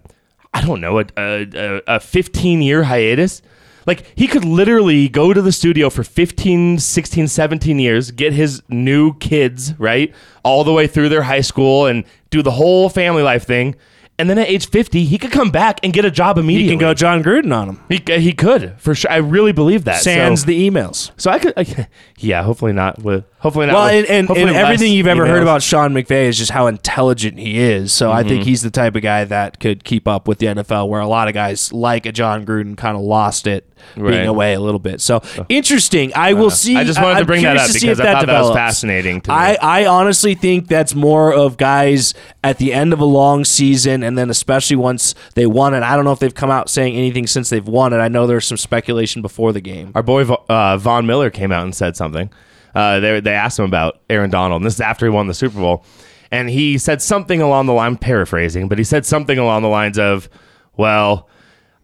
I 0.54 0.60
don't 0.64 0.80
know, 0.80 1.00
a, 1.00 1.04
a, 1.16 1.82
a 1.86 2.00
15 2.00 2.62
year 2.62 2.84
hiatus. 2.84 3.42
Like, 3.86 4.06
he 4.16 4.26
could 4.26 4.44
literally 4.46 5.08
go 5.10 5.34
to 5.34 5.42
the 5.42 5.52
studio 5.52 5.90
for 5.90 6.02
15, 6.04 6.78
16, 6.78 7.28
17 7.28 7.78
years, 7.78 8.10
get 8.12 8.32
his 8.32 8.62
new 8.70 9.14
kids, 9.18 9.78
right? 9.78 10.14
All 10.42 10.64
the 10.64 10.72
way 10.72 10.86
through 10.86 11.10
their 11.10 11.24
high 11.24 11.42
school 11.42 11.84
and 11.86 12.04
do 12.30 12.40
the 12.40 12.52
whole 12.52 12.88
family 12.88 13.22
life 13.22 13.44
thing. 13.44 13.76
And 14.18 14.30
then 14.30 14.38
at 14.38 14.48
age 14.48 14.68
50, 14.68 15.04
he 15.04 15.18
could 15.18 15.32
come 15.32 15.50
back 15.50 15.80
and 15.82 15.92
get 15.92 16.04
a 16.04 16.10
job 16.10 16.36
you 16.36 16.44
immediately. 16.44 16.74
can 16.74 16.78
go 16.78 16.94
Jon 16.94 17.22
Gruden 17.22 17.54
on 17.54 17.70
him. 17.70 17.80
He, 17.88 18.20
he 18.20 18.32
could, 18.32 18.74
for 18.78 18.94
sure. 18.94 19.10
I 19.10 19.16
really 19.16 19.52
believe 19.52 19.84
that. 19.84 20.02
Sans 20.02 20.40
so, 20.40 20.46
the 20.46 20.70
emails. 20.70 21.10
so 21.16 21.30
I 21.30 21.40
could, 21.40 21.52
I, 21.56 21.88
yeah, 22.18 22.42
hopefully 22.44 22.72
not 22.72 23.02
with, 23.02 23.24
hopefully 23.44 23.66
not 23.66 23.74
Well, 23.74 23.84
with, 23.94 24.10
and, 24.10 24.28
and, 24.28 24.38
and 24.38 24.50
everything 24.56 24.92
you've 24.92 25.06
ever 25.06 25.26
heard 25.26 25.42
about 25.42 25.62
Sean 25.62 25.92
McVay 25.94 26.24
is 26.24 26.36
just 26.38 26.50
how 26.50 26.66
intelligent 26.66 27.38
he 27.38 27.60
is. 27.60 27.92
So 27.92 28.10
I 28.10 28.20
Mm-hmm. 28.20 28.28
think 28.30 28.44
he's 28.44 28.62
the 28.62 28.70
type 28.70 28.96
of 28.96 29.02
guy 29.02 29.24
that 29.24 29.60
could 29.60 29.84
keep 29.84 30.08
up 30.08 30.26
with 30.26 30.38
the 30.38 30.46
NFL, 30.46 30.88
where 30.88 31.00
a 31.00 31.06
lot 31.06 31.28
of 31.28 31.34
guys 31.34 31.72
like 31.72 32.06
a 32.06 32.12
Jon 32.12 32.44
Gruden 32.44 32.76
kind 32.76 32.96
of 32.96 33.02
lost 33.04 33.46
it 33.46 33.70
Right. 33.96 34.12
being 34.12 34.26
away 34.26 34.54
a 34.54 34.60
little 34.60 34.78
bit. 34.80 35.02
So 35.02 35.20
interesting. 35.50 36.10
I 36.16 36.32
will 36.32 36.48
see. 36.50 36.74
I 36.74 36.84
just 36.84 36.98
wanted 36.98 37.16
to 37.16 37.20
I'm 37.20 37.26
bring 37.26 37.42
that 37.42 37.58
up 37.58 37.70
because 37.70 38.00
I 38.00 38.12
thought 38.12 38.26
that 38.26 38.40
was 38.40 38.54
fascinating 38.54 39.20
to 39.20 39.30
me. 39.30 39.34
I, 39.36 39.58
I 39.60 39.84
honestly 39.86 40.34
think 40.34 40.68
that's 40.68 40.94
more 40.94 41.34
of 41.34 41.58
guys 41.58 42.14
at 42.42 42.56
the 42.56 42.72
end 42.72 42.94
of 42.94 43.00
a 43.00 43.04
long 43.04 43.44
season, 43.44 44.02
and 44.02 44.16
then 44.16 44.30
especially 44.30 44.76
once 44.76 45.14
they 45.34 45.44
won 45.44 45.74
it. 45.74 45.82
I 45.82 45.96
don't 45.96 46.06
know 46.06 46.12
if 46.12 46.18
they've 46.18 46.34
come 46.34 46.50
out 46.50 46.70
saying 46.70 46.96
anything 46.96 47.26
since 47.26 47.50
they've 47.50 47.68
won 47.68 47.92
it. 47.92 47.98
I 47.98 48.08
know 48.08 48.26
there's 48.26 48.46
some 48.46 48.56
speculation 48.56 49.20
before 49.20 49.52
the 49.52 49.60
game. 49.60 49.92
Our 49.94 50.02
boy 50.02 50.22
uh, 50.22 50.78
Von 50.78 51.06
Miller 51.06 51.28
came 51.28 51.52
out 51.52 51.64
and 51.64 51.74
said 51.74 51.94
something. 51.94 52.30
Uh, 52.74 53.00
they, 53.00 53.20
they 53.20 53.32
asked 53.32 53.58
him 53.58 53.64
about 53.64 54.00
Aaron 54.10 54.30
Donald, 54.30 54.60
and 54.62 54.66
this 54.66 54.74
is 54.74 54.80
after 54.80 55.06
he 55.06 55.10
won 55.10 55.26
the 55.26 55.34
Super 55.34 55.58
Bowl. 55.58 55.84
And 56.30 56.50
he 56.50 56.78
said 56.78 57.00
something 57.00 57.40
along 57.40 57.66
the 57.66 57.72
line, 57.72 57.92
I'm 57.92 57.96
paraphrasing, 57.96 58.68
but 58.68 58.78
he 58.78 58.84
said 58.84 59.06
something 59.06 59.38
along 59.38 59.62
the 59.62 59.68
lines 59.68 59.98
of, 59.98 60.28
Well, 60.76 61.28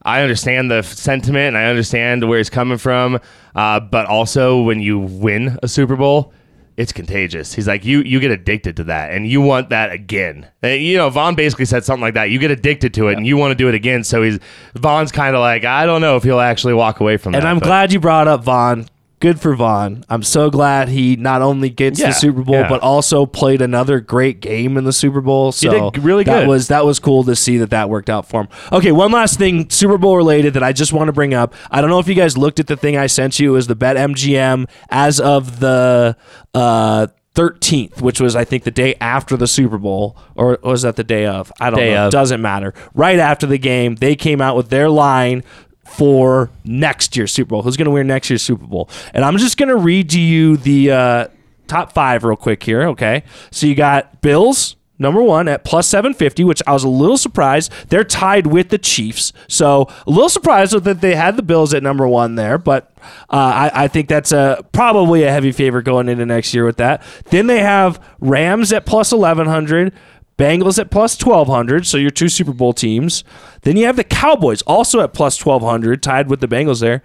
I 0.03 0.23
understand 0.23 0.71
the 0.71 0.83
sentiment 0.83 1.49
and 1.49 1.59
I 1.59 1.67
understand 1.67 2.27
where 2.29 2.39
he's 2.39 2.51
coming 2.51 2.79
from, 2.79 3.21
uh, 3.55 3.81
but 3.81 4.07
also 4.07 4.63
when 4.63 4.81
you 4.81 4.99
win 4.99 5.59
a 5.63 5.69
Super 5.69 5.95
Bowl, 5.95 6.33
it's 6.77 6.93
contagious. 6.93 7.53
He's 7.53 7.69
like, 7.69 7.85
you 7.85 8.01
you 8.01 8.19
get 8.21 8.31
addicted 8.31 8.77
to 8.79 8.85
that, 8.85 9.11
and 9.13 9.29
you 9.29 9.43
want 9.43 9.69
that 9.69 9.93
again. 9.93 10.49
And, 10.63 10.81
you 10.83 10.97
know, 10.97 11.11
Von 11.11 11.35
basically 11.35 11.67
said 11.67 11.85
something 11.85 12.01
like 12.01 12.15
that. 12.15 12.31
You 12.31 12.39
get 12.39 12.51
addicted 12.51 12.95
to 12.95 13.09
it, 13.09 13.19
and 13.19 13.27
you 13.27 13.37
want 13.37 13.51
to 13.51 13.55
do 13.55 13.69
it 13.69 13.75
again. 13.75 14.03
So 14.03 14.23
he's 14.23 14.39
Von's 14.75 15.13
kind 15.13 15.37
of 15.37 15.41
like, 15.41 15.65
I 15.67 15.85
don't 15.85 16.01
know 16.01 16.17
if 16.17 16.23
he'll 16.23 16.41
actually 16.41 16.73
walk 16.73 17.01
away 17.01 17.19
from 17.19 17.35
And 17.35 17.43
that. 17.43 17.47
And 17.47 17.49
I'm 17.49 17.59
but- 17.59 17.67
glad 17.67 17.93
you 17.93 18.01
brought 18.01 18.27
up 18.29 18.43
Von. 18.45 18.89
Good 19.21 19.39
for 19.39 19.55
Von. 19.55 20.03
I'm 20.09 20.23
so 20.23 20.49
glad 20.51 20.89
he 20.89 21.15
not 21.15 21.43
only 21.43 21.69
gets 21.69 22.01
Yeah, 22.01 22.07
the 22.07 22.13
Super 22.15 22.43
Bowl, 22.43 22.55
yeah. 22.55 22.69
but 22.71 22.81
also 22.81 23.27
played 23.27 23.61
another 23.61 24.01
great 24.01 24.41
game 24.41 24.79
in 24.79 24.85
the 24.85 24.95
Super 24.95 25.21
Bowl. 25.21 25.53
So 25.53 25.91
did 25.91 26.03
really 26.03 26.25
that 26.25 26.41
good. 26.41 26.49
was 26.49 26.69
that 26.69 26.87
was 26.87 26.99
cool 26.99 27.23
to 27.25 27.37
see 27.37 27.59
that 27.59 27.69
that 27.69 27.91
worked 27.91 28.09
out 28.09 28.27
for 28.27 28.41
him. 28.41 28.49
Okay, 28.73 28.93
one 28.93 29.13
last 29.13 29.39
thing, 29.39 29.69
Super 29.69 29.99
Bowl 29.99 30.17
related 30.17 30.55
that 30.55 30.63
I 30.63 30.73
just 30.73 30.95
want 30.95 31.09
to 31.09 31.13
bring 31.13 31.35
up. 31.35 31.55
I 31.71 31.83
don't 31.83 31.91
know 31.91 31.99
if 31.99 32.09
you 32.09 32.15
guys 32.15 32.39
looked 32.39 32.61
at 32.61 32.67
the 32.67 32.77
thing 32.79 32.97
I 32.97 33.07
sent 33.09 33.39
you. 33.39 33.51
It 33.51 33.53
was 33.57 33.67
the 33.67 33.77
BetMGM 33.77 34.69
as 34.89 35.21
of 35.21 35.61
the. 35.61 36.17
Uh, 36.55 37.07
13th, 37.37 38.03
which 38.03 38.21
was 38.21 38.35
I 38.35 38.45
think 38.45 38.65
the 38.65 38.73
day 38.73 38.97
after 39.01 39.37
the 39.37 39.47
Super 39.47 39.79
Bowl, 39.79 40.17
or 40.35 40.59
was 40.65 40.83
that 40.83 40.97
the 40.97 41.05
day 41.05 41.27
of? 41.27 41.53
I 41.61 41.71
don't 41.71 41.79
Day 41.79 41.95
know. 41.95 42.07
of. 42.07 42.13
Doesn't 42.13 42.43
matter. 42.43 42.75
Right 42.93 43.21
after 43.21 43.47
the 43.47 43.57
game, 43.57 43.95
they 43.95 44.17
came 44.17 44.41
out 44.41 44.57
with 44.57 44.69
their 44.69 44.91
line 44.91 45.45
for 45.91 46.51
next 46.65 47.17
year's 47.17 47.33
Super 47.33 47.51
Bowl. 47.51 47.63
Who's 47.63 47.77
going 47.77 47.87
to 47.87 47.91
win 47.91 48.07
next 48.07 48.31
year's 48.31 48.43
Super 48.43 48.67
Bowl? 48.67 48.89
And 49.13 49.25
I'm 49.25 49.37
just 49.39 49.57
going 49.57 49.69
to 49.69 49.77
read 49.77 50.11
to 50.11 50.21
you 50.21 50.57
the 50.57 50.91
uh, 50.91 51.29
top 51.67 51.93
five 51.93 52.25
real 52.25 52.37
quick 52.37 52.63
here. 52.63 52.83
Okay, 52.89 53.25
so 53.51 53.67
you 53.67 53.75
got 53.75 54.21
Bills. 54.21 54.77
Number 55.01 55.23
one 55.23 55.49
at 55.49 55.65
plus 55.65 55.89
750, 55.89 56.45
which 56.45 56.63
I 56.67 56.75
was 56.75 56.85
a 56.85 56.89
little 56.89 57.17
surprised. 57.17 57.73
They're 57.89 58.05
tied 58.05 58.47
with 58.47 58.69
the 58.69 58.77
Chiefs. 58.77 59.33
So 59.49 59.89
a 60.07 60.11
little 60.11 60.29
surprised 60.29 60.75
that 60.75 61.01
they 61.01 61.15
had 61.15 61.37
the 61.37 61.43
Bills 61.43 61.73
at 61.73 61.83
number 61.83 62.07
one 62.07 62.35
there, 62.35 62.59
but 62.59 62.93
uh, 63.31 63.71
I, 63.73 63.85
I 63.85 63.89
think 63.89 64.11
that's 64.11 64.31
a, 64.31 64.63
probably 64.73 65.23
a 65.23 65.31
heavy 65.31 65.53
favorite 65.53 65.85
going 65.85 66.11
into 66.11 66.27
next 66.27 66.53
year 66.53 66.67
with 66.67 66.77
that. 66.77 67.03
Then 67.31 67.47
they 67.47 67.61
have 67.61 67.99
Rams 68.21 68.75
at 68.75 68.85
plus 68.85 69.11
1100, 69.11 69.95
Bengals 70.41 70.79
at 70.79 70.91
plus 70.91 71.21
1200, 71.23 71.87
so 71.87 71.97
your 71.99 72.11
two 72.11 72.29
Super 72.29 72.53
Bowl 72.53 72.73
teams. 72.73 73.25
Then 73.63 73.77
you 73.77 73.87
have 73.87 73.97
the 73.97 74.05
Cowboys 74.05 74.63
also 74.63 75.01
at 75.01 75.13
plus 75.13 75.45
1200, 75.45 76.03
tied 76.03 76.29
with 76.31 76.41
the 76.41 76.49
Bengals 76.49 76.81
there. 76.81 77.03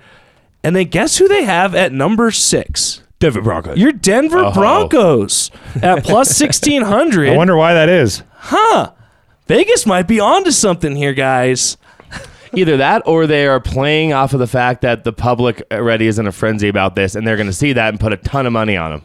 And 0.63 0.75
then 0.75 0.87
guess 0.87 1.17
who 1.17 1.27
they 1.27 1.43
have 1.43 1.75
at 1.75 1.91
number 1.91 2.31
six? 2.31 3.01
Denver 3.19 3.41
Broncos. 3.41 3.77
Your 3.77 3.91
Denver 3.91 4.51
Broncos 4.51 5.51
at 5.81 6.03
plus 6.03 6.39
1600. 6.41 7.29
I 7.29 7.35
wonder 7.35 7.55
why 7.55 7.73
that 7.73 7.89
is. 7.89 8.23
huh. 8.37 8.91
Vegas 9.47 9.85
might 9.85 10.07
be 10.07 10.19
onto 10.19 10.51
something 10.51 10.95
here, 10.95 11.13
guys. 11.13 11.77
Either 12.53 12.77
that 12.77 13.03
or 13.05 13.27
they 13.27 13.45
are 13.47 13.59
playing 13.59 14.13
off 14.13 14.33
of 14.33 14.39
the 14.39 14.47
fact 14.47 14.81
that 14.81 15.03
the 15.03 15.11
public 15.13 15.61
already 15.71 16.07
is 16.07 16.17
in 16.17 16.25
a 16.25 16.31
frenzy 16.31 16.67
about 16.69 16.95
this 16.95 17.13
and 17.15 17.27
they're 17.27 17.35
going 17.35 17.47
to 17.47 17.53
see 17.53 17.73
that 17.73 17.89
and 17.89 17.99
put 17.99 18.13
a 18.13 18.17
ton 18.17 18.45
of 18.45 18.53
money 18.53 18.77
on 18.77 18.91
them. 18.91 19.01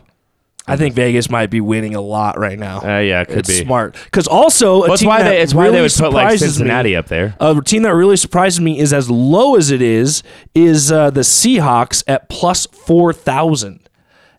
I 0.71 0.77
think 0.77 0.95
Vegas 0.95 1.29
might 1.31 1.51
be 1.51 1.61
winning 1.61 1.95
a 1.95 2.01
lot 2.01 2.39
right 2.39 2.59
now. 2.59 2.79
Uh, 2.81 2.99
yeah, 3.01 3.21
it 3.23 3.29
could 3.29 3.39
it's 3.39 3.49
be. 3.49 3.65
smart 3.65 3.97
because 4.05 4.27
also 4.27 4.85
a 4.85 4.89
Well, 4.89 4.97
team 4.97 5.09
why 5.09 5.23
that 5.23 5.29
they, 5.31 5.41
it's 5.41 5.53
why 5.55 5.71
they 5.71 5.81
would 5.81 5.93
put 5.93 6.13
like 6.13 6.39
Cincinnati 6.39 6.91
me, 6.91 6.97
up 6.97 7.09
there. 7.09 7.35
A 7.41 7.61
team 7.61 7.83
that 7.83 7.95
really 7.95 8.17
surprises 8.17 8.61
me 8.61 8.79
is 8.79 8.93
as 8.93 9.11
low 9.11 9.57
as 9.57 9.71
it 9.71 9.83
is 9.83 10.23
is 10.55 10.91
uh, 10.93 11.11
the 11.11 11.21
Seahawks 11.21 12.03
at 12.07 12.29
plus 12.29 12.67
four 12.67 13.13
thousand. 13.13 13.89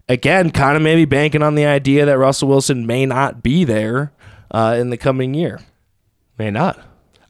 Again, 0.10 0.52
kind 0.52 0.76
of 0.76 0.82
maybe 0.84 1.06
banking 1.06 1.42
on 1.44 1.56
the 1.56 1.66
idea 1.66 2.06
that 2.06 2.18
Russell 2.18 2.50
Wilson 2.50 2.86
may 2.86 3.06
not 3.06 3.42
be 3.44 3.64
there 3.64 4.12
uh, 4.52 4.76
in 4.80 4.90
the 4.90 4.98
coming 4.98 5.34
year. 5.34 5.62
May 6.38 6.52
not. 6.52 6.80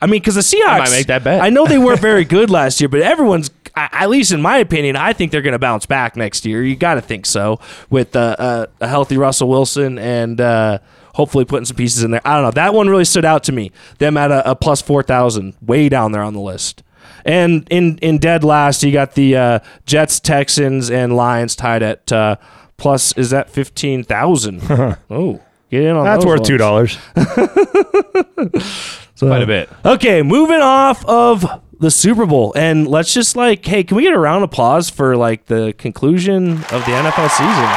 I 0.01 0.07
mean, 0.07 0.19
because 0.21 0.33
the 0.33 0.41
Seahawks 0.41 0.79
might 0.79 0.89
make 0.89 1.07
that 1.07 1.23
bet. 1.23 1.41
I 1.41 1.49
know 1.49 1.67
they 1.67 1.77
weren't 1.77 1.99
very 2.11 2.25
good 2.25 2.49
last 2.49 2.81
year, 2.81 2.89
but 2.89 3.01
everyone's, 3.01 3.51
I- 3.51 3.60
at 3.75 4.09
least 4.09 4.31
in 4.31 4.41
my 4.41 4.57
opinion, 4.57 4.95
I 4.95 5.13
think 5.13 5.31
they're 5.31 5.41
going 5.41 5.53
to 5.53 5.59
bounce 5.59 5.85
back 5.85 6.15
next 6.15 6.45
year. 6.45 6.63
You 6.63 6.75
got 6.75 6.95
to 6.95 7.01
think 7.01 7.25
so 7.25 7.59
with 7.89 8.15
uh, 8.15 8.35
uh, 8.37 8.65
a 8.79 8.87
healthy 8.87 9.17
Russell 9.17 9.49
Wilson 9.49 9.97
and 9.97 10.39
uh, 10.39 10.79
hopefully 11.15 11.45
putting 11.45 11.65
some 11.65 11.77
pieces 11.77 12.03
in 12.03 12.11
there. 12.11 12.21
I 12.25 12.35
don't 12.35 12.43
know. 12.43 12.51
That 12.51 12.73
one 12.73 12.89
really 12.89 13.05
stood 13.05 13.25
out 13.25 13.43
to 13.45 13.51
me. 13.51 13.71
Them 13.99 14.17
at 14.17 14.31
a, 14.31 14.51
a 14.51 14.55
plus 14.55 14.81
four 14.81 15.03
thousand, 15.03 15.55
way 15.61 15.89
down 15.89 16.11
there 16.11 16.23
on 16.23 16.33
the 16.33 16.41
list. 16.41 16.83
And 17.25 17.67
in 17.69 17.97
in 17.99 18.17
dead 18.17 18.43
last, 18.43 18.83
you 18.83 18.91
got 18.91 19.15
the 19.15 19.35
uh, 19.35 19.59
Jets, 19.85 20.19
Texans, 20.19 20.89
and 20.89 21.15
Lions 21.15 21.55
tied 21.55 21.83
at 21.83 22.11
uh, 22.11 22.37
plus. 22.77 23.13
Is 23.13 23.29
that 23.29 23.49
fifteen 23.49 24.03
thousand? 24.03 24.61
oh, 25.09 25.39
get 25.69 25.83
in 25.83 25.95
on 25.95 26.05
that. 26.05 26.15
That's 26.15 26.25
those 26.25 26.29
worth 26.29 26.39
ones. 26.39 26.47
two 26.47 26.57
dollars. 26.57 26.97
Quite 29.19 29.43
a 29.43 29.47
bit. 29.47 29.69
Okay, 29.85 30.23
moving 30.23 30.61
off 30.61 31.05
of 31.05 31.45
the 31.81 31.91
Super 31.91 32.25
Bowl, 32.25 32.53
and 32.55 32.87
let's 32.87 33.13
just 33.13 33.35
like, 33.35 33.65
hey, 33.65 33.83
can 33.83 33.97
we 33.97 34.03
get 34.03 34.13
a 34.13 34.19
round 34.19 34.43
of 34.43 34.49
applause 34.49 34.89
for 34.89 35.17
like 35.17 35.47
the 35.47 35.73
conclusion 35.77 36.53
of 36.53 36.85
the 36.85 36.91
NFL 36.91 37.29
season? 37.29 37.69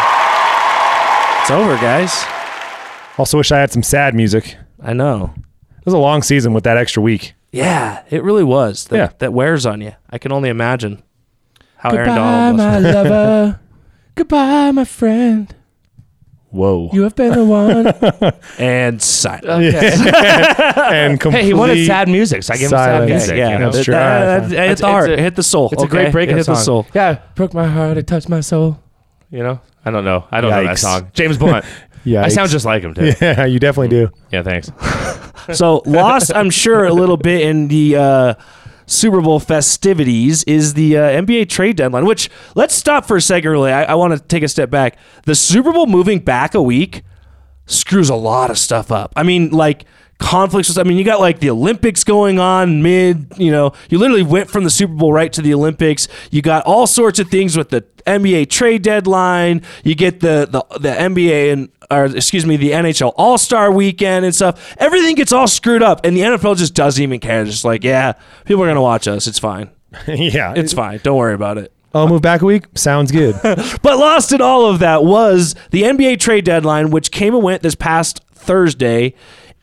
It's 1.41 1.51
over, 1.51 1.75
guys. 1.77 2.25
Also, 3.19 3.37
wish 3.39 3.51
I 3.53 3.59
had 3.59 3.73
some 3.73 3.83
sad 3.83 4.15
music. 4.15 4.57
I 4.83 4.93
know. 4.93 5.35
It 5.37 5.85
was 5.87 5.95
a 5.95 5.99
long 5.99 6.23
season 6.23 6.53
with 6.55 6.65
that 6.65 6.77
extra 6.77 7.03
week. 7.03 7.35
Yeah, 7.53 8.03
it 8.11 8.23
really 8.25 8.45
was. 8.45 8.85
That, 8.87 8.97
Yeah. 8.97 9.09
that 9.19 9.33
wears 9.33 9.67
on 9.67 9.81
you. 9.81 9.93
I 10.11 10.19
can 10.19 10.33
only 10.33 10.49
imagine 10.49 11.03
how 11.77 11.91
Aaron 11.91 12.09
Donald 12.15 12.59
was. 12.59 12.85
lover. 12.95 13.61
Goodbye, 14.15 14.71
my 14.73 14.85
friend. 14.85 15.55
Whoa. 16.55 16.89
You 16.93 17.03
have 17.03 17.17
been 17.17 17.33
the 17.33 17.45
one. 17.45 18.33
And 18.59 19.03
silent. 19.03 19.45
and 19.75 21.19
complete, 21.21 21.41
hey, 21.41 21.47
he 21.47 21.53
wanted 21.55 21.85
sad 21.85 22.09
music, 22.09 22.45
so 22.45 22.55
I 22.55 22.57
gave 22.57 22.67
him 22.67 22.71
sad 22.71 22.85
Silence. 22.87 23.11
music. 23.11 23.37
yeah, 23.37 23.49
you 23.53 23.59
know? 23.59 23.65
That's 23.73 23.77
that- 23.79 23.85
true. 23.85 23.95
that- 23.95 24.49
that- 24.49 24.53
it 24.53 24.59
hit 24.59 24.61
It's- 24.63 24.81
the 24.81 24.87
heart. 24.87 25.05
it's 25.11 25.11
a- 25.11 25.13
it 25.15 25.23
hit 25.25 25.35
the 25.37 25.43
soul. 25.43 25.69
It's 25.73 25.83
a 25.83 25.87
great 25.89 26.13
breakup 26.13 26.35
It 26.35 26.37
hit 26.37 26.45
song. 26.47 26.55
the 26.55 26.61
soul. 26.61 26.87
Yeah, 26.95 27.19
broke 27.35 27.55
my 27.55 27.67
heart. 27.67 27.97
It 27.97 28.07
touched 28.07 28.29
my 28.29 28.41
soul. 28.41 28.79
You 29.31 29.43
know, 29.43 29.61
I 29.85 29.91
don't 29.91 30.05
know. 30.05 30.25
I 30.31 30.41
don't 30.41 30.51
know 30.53 30.65
that 30.65 30.79
song. 30.79 31.11
James 31.13 31.37
Blunt. 31.39 31.65
Yeah, 32.07 32.23
I 32.23 32.29
sound 32.29 32.51
just 32.51 32.67
like 32.67 32.83
him 32.83 32.93
too. 32.93 33.13
Yeah, 33.19 33.47
you 33.47 33.59
definitely 33.59 33.89
do. 33.89 34.11
Yeah, 34.31 34.43
thanks. 34.43 34.71
So 35.59 35.83
lost, 35.87 36.31
I'm 36.37 36.51
sure, 36.51 36.85
a 36.85 36.93
little 36.93 37.17
bit 37.17 37.41
in 37.41 37.69
the 37.69 37.97
uh, 37.97 38.35
Super 38.87 39.21
Bowl 39.21 39.41
festivities 39.41 40.45
is 40.45 40.75
the 40.75 40.97
uh, 40.97 41.03
NBA 41.03 41.49
trade 41.49 41.77
deadline. 41.77 42.05
Which 42.05 42.31
let's 42.55 42.75
stop 42.75 43.07
for 43.07 43.17
a 43.17 43.23
second. 43.23 43.51
Really, 43.51 43.73
I, 43.73 43.85
I 43.85 43.95
want 43.95 44.15
to 44.15 44.21
take 44.21 44.43
a 44.43 44.49
step 44.49 44.71
back. 44.71 44.97
The 45.25 45.35
Super 45.35 45.73
Bowl 45.73 45.87
moving 45.87 46.19
back 46.21 46.55
a 46.55 46.63
week 46.63 47.03
screws 47.67 48.11
a 48.11 48.15
lot 48.15 48.51
of 48.51 48.59
stuff 48.59 48.93
up. 48.93 49.13
I 49.17 49.23
mean, 49.23 49.51
like 49.51 49.85
conflicts. 50.19 50.77
I 50.77 50.83
mean, 50.83 50.97
you 50.97 51.05
got 51.05 51.21
like 51.21 51.41
the 51.41 51.51
Olympics 51.51 52.05
going 52.05 52.39
on 52.39 52.83
mid. 52.83 53.33
You 53.37 53.51
know, 53.51 53.73
you 53.89 53.99
literally 53.99 54.23
went 54.23 54.51
from 54.51 54.65
the 54.65 54.71
Super 54.71 54.95
Bowl 54.95 55.13
right 55.13 55.33
to 55.33 55.43
the 55.43 55.55
Olympics. 55.55 56.09
You 56.31 56.43
got 56.43 56.65
all 56.65 56.87
sorts 56.87 57.19
of 57.19 57.29
things 57.29 57.57
with 57.57 57.71
the 57.71 57.83
NBA 58.07 58.51
trade 58.51 58.83
deadline. 58.83 59.63
You 59.83 59.95
get 59.95 60.21
the 60.21 60.49
the, 60.51 60.79
the 60.79 60.91
NBA 60.91 61.53
and 61.53 61.69
or 61.91 62.07
excuse 62.07 62.47
me, 62.47 62.57
the 62.57 62.71
NHL 62.71 63.13
All 63.17 63.39
Star 63.39 63.71
Weekend 63.71 64.25
and 64.25 64.35
stuff. 64.35 64.75
Everything 64.79 65.15
gets 65.15 65.33
all 65.33 65.47
screwed 65.47 65.83
up, 65.83 66.05
and 66.05 66.17
the 66.17 66.23
NFL 66.23 66.57
just 66.57 66.75
doesn't 66.75 67.03
even 67.03 67.21
care. 67.21 67.43
It's 67.43 67.51
just 67.51 67.65
like, 67.65 67.85
yeah, 67.85 68.15
people 68.45 68.63
are 68.63 68.67
gonna 68.67 68.83
watch 68.83 69.07
us. 69.09 69.27
It's 69.27 69.39
fine. 69.39 69.71
yeah. 70.07 70.55
It's 70.57 70.73
fine. 70.73 71.01
Don't 71.03 71.17
worry 71.17 71.35
about 71.35 71.59
it. 71.59 71.73
I'll 71.95 72.09
move 72.09 72.23
back 72.23 72.43
a 72.43 72.45
week. 72.45 72.67
Sounds 72.75 73.13
good. 73.13 73.37
But 73.83 73.99
lost 73.99 74.33
in 74.33 74.41
all 74.41 74.67
of 74.67 74.81
that 74.81 75.05
was 75.05 75.55
the 75.71 75.83
NBA 75.83 76.19
trade 76.19 76.45
deadline, 76.45 76.91
which 76.91 77.11
came 77.11 77.35
and 77.35 77.45
went 77.45 77.63
this 77.63 77.75
past 77.75 78.21
Thursday. 78.33 79.15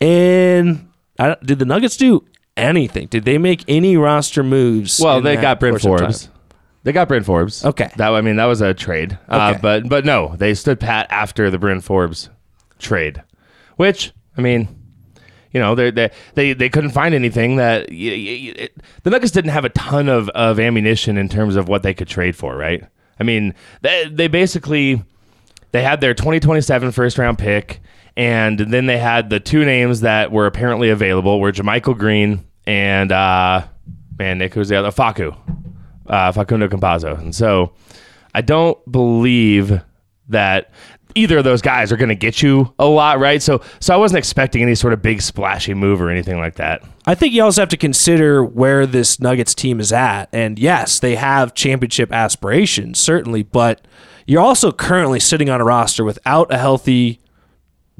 And 0.02 0.88
I, 1.18 1.36
did 1.44 1.58
the 1.58 1.64
Nuggets 1.64 1.96
do 1.96 2.24
anything? 2.56 3.06
Did 3.06 3.24
they 3.24 3.38
make 3.38 3.64
any 3.68 3.96
roster 3.96 4.42
moves? 4.42 5.00
Well, 5.00 5.20
they 5.20 5.36
got 5.36 5.60
Brent 5.60 5.74
course 5.80 5.84
of 5.84 5.90
time? 5.90 5.98
Forbes. 6.12 6.28
They 6.84 6.90
got 6.92 7.06
Bryn 7.06 7.22
Forbes. 7.22 7.64
Okay. 7.64 7.88
That 7.96 8.12
I 8.12 8.20
mean 8.22 8.36
that 8.36 8.46
was 8.46 8.60
a 8.60 8.74
trade. 8.74 9.16
Uh, 9.28 9.50
Okay. 9.52 9.60
but 9.62 9.88
but 9.88 10.04
no, 10.04 10.34
they 10.36 10.52
stood 10.54 10.80
pat 10.80 11.06
after 11.10 11.48
the 11.48 11.58
Bryn 11.58 11.80
Forbes 11.80 12.28
trade, 12.80 13.22
which 13.76 14.12
I 14.36 14.40
mean, 14.40 14.68
you 15.52 15.60
know, 15.60 15.76
they 15.76 15.92
they 15.92 16.10
they 16.34 16.52
they 16.54 16.68
couldn't 16.68 16.90
find 16.90 17.14
anything 17.14 17.54
that 17.56 17.86
it, 17.88 18.72
the 19.04 19.10
Nuggets 19.10 19.30
didn't 19.30 19.52
have 19.52 19.64
a 19.64 19.68
ton 19.68 20.08
of 20.08 20.28
of 20.30 20.58
ammunition 20.58 21.16
in 21.16 21.28
terms 21.28 21.54
of 21.54 21.68
what 21.68 21.84
they 21.84 21.94
could 21.94 22.08
trade 22.08 22.34
for, 22.34 22.56
right? 22.56 22.84
I 23.20 23.22
mean, 23.22 23.54
they 23.82 24.08
they 24.10 24.26
basically 24.26 25.04
they 25.70 25.82
had 25.84 26.00
their 26.00 26.14
2027 26.14 26.90
first 26.90 27.16
round 27.16 27.38
pick, 27.38 27.80
and 28.16 28.58
then 28.58 28.86
they 28.86 28.98
had 28.98 29.30
the 29.30 29.40
two 29.40 29.64
names 29.64 30.00
that 30.00 30.32
were 30.32 30.46
apparently 30.46 30.90
available 30.90 31.40
were 31.40 31.52
JaMychal 31.52 31.98
Green 31.98 32.44
and 32.66 33.10
uh, 33.10 33.66
man, 34.18 34.38
Nick, 34.38 34.54
who's 34.54 34.68
the 34.68 34.76
other? 34.76 34.90
Facu, 34.90 35.36
uh, 36.06 36.32
Facundo 36.32 36.68
Campazzo. 36.68 37.18
And 37.18 37.34
so 37.34 37.72
I 38.34 38.40
don't 38.40 38.78
believe 38.90 39.80
that 40.28 40.70
either 41.14 41.38
of 41.38 41.44
those 41.44 41.60
guys 41.60 41.92
are 41.92 41.96
going 41.96 42.08
to 42.08 42.14
get 42.14 42.42
you 42.42 42.72
a 42.78 42.86
lot, 42.86 43.18
right? 43.18 43.42
So 43.42 43.62
so 43.80 43.92
I 43.94 43.96
wasn't 43.96 44.18
expecting 44.18 44.62
any 44.62 44.74
sort 44.74 44.92
of 44.92 45.02
big 45.02 45.20
splashy 45.20 45.74
move 45.74 46.00
or 46.00 46.10
anything 46.10 46.38
like 46.38 46.56
that. 46.56 46.82
I 47.06 47.14
think 47.14 47.34
you 47.34 47.42
also 47.42 47.62
have 47.62 47.68
to 47.70 47.76
consider 47.76 48.44
where 48.44 48.86
this 48.86 49.20
Nuggets 49.20 49.54
team 49.54 49.80
is 49.80 49.92
at. 49.92 50.28
And 50.32 50.58
yes, 50.58 51.00
they 51.00 51.16
have 51.16 51.54
championship 51.54 52.12
aspirations, 52.12 52.98
certainly, 52.98 53.42
but 53.42 53.86
you're 54.26 54.40
also 54.40 54.72
currently 54.72 55.20
sitting 55.20 55.50
on 55.50 55.60
a 55.60 55.64
roster 55.64 56.04
without 56.04 56.52
a 56.52 56.58
healthy 56.58 57.20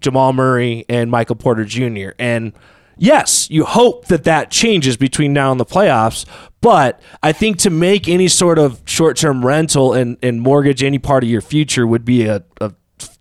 Jamal 0.03 0.33
Murray 0.33 0.85
and 0.89 1.11
Michael 1.11 1.37
Porter 1.37 1.65
Jr. 1.65 2.11
And 2.19 2.53
yes, 2.97 3.49
you 3.51 3.65
hope 3.65 4.07
that 4.07 4.25
that 4.25 4.51
changes 4.51 4.97
between 4.97 5.33
now 5.33 5.51
and 5.51 5.61
the 5.61 5.67
playoffs. 5.67 6.27
But 6.61 7.01
I 7.23 7.33
think 7.33 7.59
to 7.59 7.71
make 7.71 8.09
any 8.09 8.29
sort 8.29 8.59
of 8.59 8.83
short 8.85 9.17
term 9.17 9.45
rental 9.45 9.93
and, 9.93 10.17
and 10.23 10.41
mortgage 10.41 10.83
any 10.83 10.99
part 10.99 11.25
of 11.25 11.31
your 11.31 11.41
future 11.41 11.87
would 11.87 12.05
be 12.05 12.27
a, 12.27 12.45
a 12.61 12.73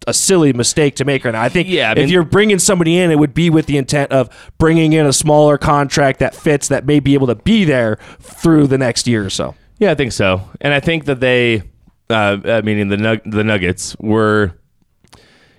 a 0.08 0.14
silly 0.14 0.52
mistake 0.54 0.96
to 0.96 1.06
make 1.06 1.26
right 1.26 1.32
now. 1.32 1.42
I 1.42 1.50
think 1.50 1.68
Yeah, 1.68 1.94
I 1.96 2.00
if 2.00 2.10
you're 2.10 2.24
bringing 2.24 2.60
somebody 2.60 2.98
in, 2.98 3.12
it 3.12 3.20
would 3.20 3.34
be 3.34 3.50
with 3.50 3.68
the 3.68 3.78
intent 3.78 4.12
of 4.12 4.30
bringing 4.58 4.94
in 4.94 5.06
a 5.06 5.14
smaller 5.14 5.58
contract 5.58 6.20
that 6.20 6.36
fits 6.36 6.68
that 6.70 6.86
may 6.86 7.00
be 7.00 7.14
able 7.14 7.28
to 7.28 7.36
be 7.36 7.66
there 7.66 7.98
through 8.20 8.68
the 8.68 8.78
next 8.78 9.08
year 9.08 9.26
or 9.26 9.30
so. 9.30 9.56
Yeah, 9.78 9.92
I 9.92 9.96
think 9.96 10.12
so. 10.12 10.50
And 10.60 10.74
I 10.74 10.80
think 10.80 11.06
that 11.06 11.20
they 11.20 11.64
uh, 12.12 12.62
meaning 12.64 12.90
the 12.90 12.98
Nug- 12.98 13.30
the 13.30 13.44
Nuggets, 13.44 13.96
were, 14.00 14.54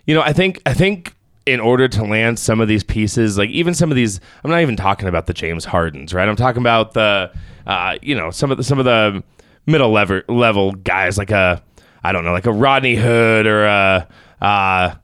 you 0.06 0.14
know, 0.14 0.22
I 0.22 0.32
think 0.32 0.60
I 0.66 0.74
think 0.74 1.14
in 1.46 1.60
order 1.60 1.88
to 1.88 2.04
land 2.04 2.38
some 2.38 2.60
of 2.60 2.68
these 2.68 2.84
pieces, 2.84 3.36
like 3.36 3.50
even 3.50 3.74
some 3.74 3.90
of 3.90 3.96
these, 3.96 4.20
I'm 4.44 4.50
not 4.50 4.60
even 4.60 4.76
talking 4.76 5.08
about 5.08 5.26
the 5.26 5.34
James 5.34 5.64
Hardens, 5.64 6.14
right? 6.14 6.28
I'm 6.28 6.36
talking 6.36 6.62
about 6.62 6.94
the, 6.94 7.32
uh, 7.66 7.98
you 8.00 8.14
know, 8.14 8.30
some 8.30 8.50
of 8.50 8.56
the 8.58 8.64
some 8.64 8.78
of 8.78 8.84
the 8.84 9.22
middle 9.66 9.90
level 9.90 10.22
level 10.28 10.72
guys, 10.72 11.18
like 11.18 11.30
a, 11.30 11.62
I 12.04 12.12
don't 12.12 12.24
know, 12.24 12.32
like 12.32 12.46
a 12.46 12.52
Rodney 12.52 12.94
Hood 12.96 13.46
or 13.46 13.64
a. 13.64 14.08
Uh, 14.40 14.94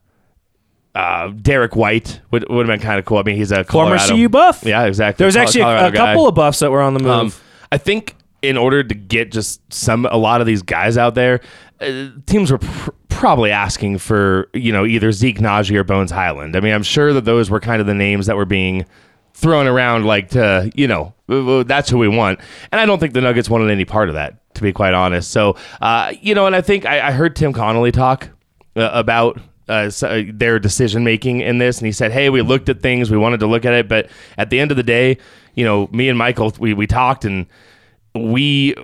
uh, 0.94 1.28
Derrick 1.28 1.76
White 1.76 2.20
would, 2.32 2.48
would 2.48 2.66
have 2.66 2.80
been 2.80 2.84
kind 2.84 2.98
of 2.98 3.04
cool. 3.04 3.18
I 3.18 3.22
mean, 3.22 3.36
he's 3.36 3.52
a 3.52 3.62
Former 3.62 3.96
Colorado- 3.96 4.16
CU 4.16 4.28
buff. 4.28 4.64
Yeah, 4.64 4.84
exactly. 4.84 5.18
There 5.22 5.26
was 5.26 5.36
Col- 5.36 5.42
actually 5.44 5.60
a, 5.60 5.88
a 5.88 5.92
couple 5.92 6.26
of 6.26 6.34
buffs 6.34 6.58
that 6.58 6.72
were 6.72 6.82
on 6.82 6.94
the 6.94 7.00
move. 7.00 7.10
Um, 7.12 7.32
I 7.70 7.78
think 7.78 8.16
in 8.42 8.56
order 8.56 8.82
to 8.82 8.94
get 8.94 9.30
just 9.30 9.60
some 9.72 10.06
a 10.06 10.16
lot 10.16 10.40
of 10.40 10.46
these 10.48 10.62
guys 10.62 10.98
out 10.98 11.14
there, 11.14 11.40
uh, 11.80 12.08
teams 12.26 12.50
were 12.50 12.58
pr- 12.58 12.90
probably 13.18 13.50
asking 13.50 13.98
for 13.98 14.48
you 14.54 14.70
know 14.70 14.86
either 14.86 15.10
Zeke 15.10 15.38
Nnaji 15.38 15.74
or 15.74 15.82
Bones 15.82 16.12
Hyland. 16.12 16.54
I 16.54 16.60
mean, 16.60 16.72
I'm 16.72 16.84
sure 16.84 17.12
that 17.12 17.24
those 17.24 17.50
were 17.50 17.58
kind 17.58 17.80
of 17.80 17.86
the 17.86 17.94
names 17.94 18.26
that 18.26 18.36
were 18.36 18.46
being 18.46 18.86
thrown 19.34 19.66
around 19.66 20.04
like 20.04 20.30
to 20.30 20.70
you 20.76 20.86
know 20.86 21.14
that's 21.26 21.90
who 21.90 21.98
we 21.98 22.06
want. 22.08 22.38
And 22.70 22.80
I 22.80 22.86
don't 22.86 23.00
think 23.00 23.14
the 23.14 23.20
Nuggets 23.20 23.50
wanted 23.50 23.70
any 23.70 23.84
part 23.84 24.08
of 24.08 24.14
that 24.14 24.54
to 24.54 24.62
be 24.62 24.72
quite 24.72 24.94
honest. 24.94 25.32
So 25.32 25.56
uh, 25.80 26.12
you 26.20 26.34
know, 26.34 26.46
and 26.46 26.54
I 26.54 26.60
think 26.60 26.86
I, 26.86 27.08
I 27.08 27.10
heard 27.10 27.34
Tim 27.34 27.52
Connolly 27.52 27.90
talk 27.90 28.28
uh, 28.76 28.90
about 28.92 29.40
uh, 29.68 29.90
uh, 30.02 30.22
their 30.32 30.60
decision 30.60 31.02
making 31.02 31.40
in 31.40 31.58
this, 31.58 31.78
and 31.78 31.86
he 31.86 31.92
said, 31.92 32.12
"Hey, 32.12 32.30
we 32.30 32.40
looked 32.40 32.68
at 32.68 32.80
things, 32.80 33.10
we 33.10 33.18
wanted 33.18 33.40
to 33.40 33.48
look 33.48 33.64
at 33.64 33.74
it, 33.74 33.88
but 33.88 34.08
at 34.38 34.50
the 34.50 34.60
end 34.60 34.70
of 34.70 34.76
the 34.76 34.84
day, 34.84 35.18
you 35.54 35.64
know, 35.64 35.88
me 35.88 36.08
and 36.08 36.16
Michael, 36.16 36.54
we 36.58 36.72
we 36.72 36.86
talked 36.86 37.24
and." 37.24 37.46
We 38.18 38.74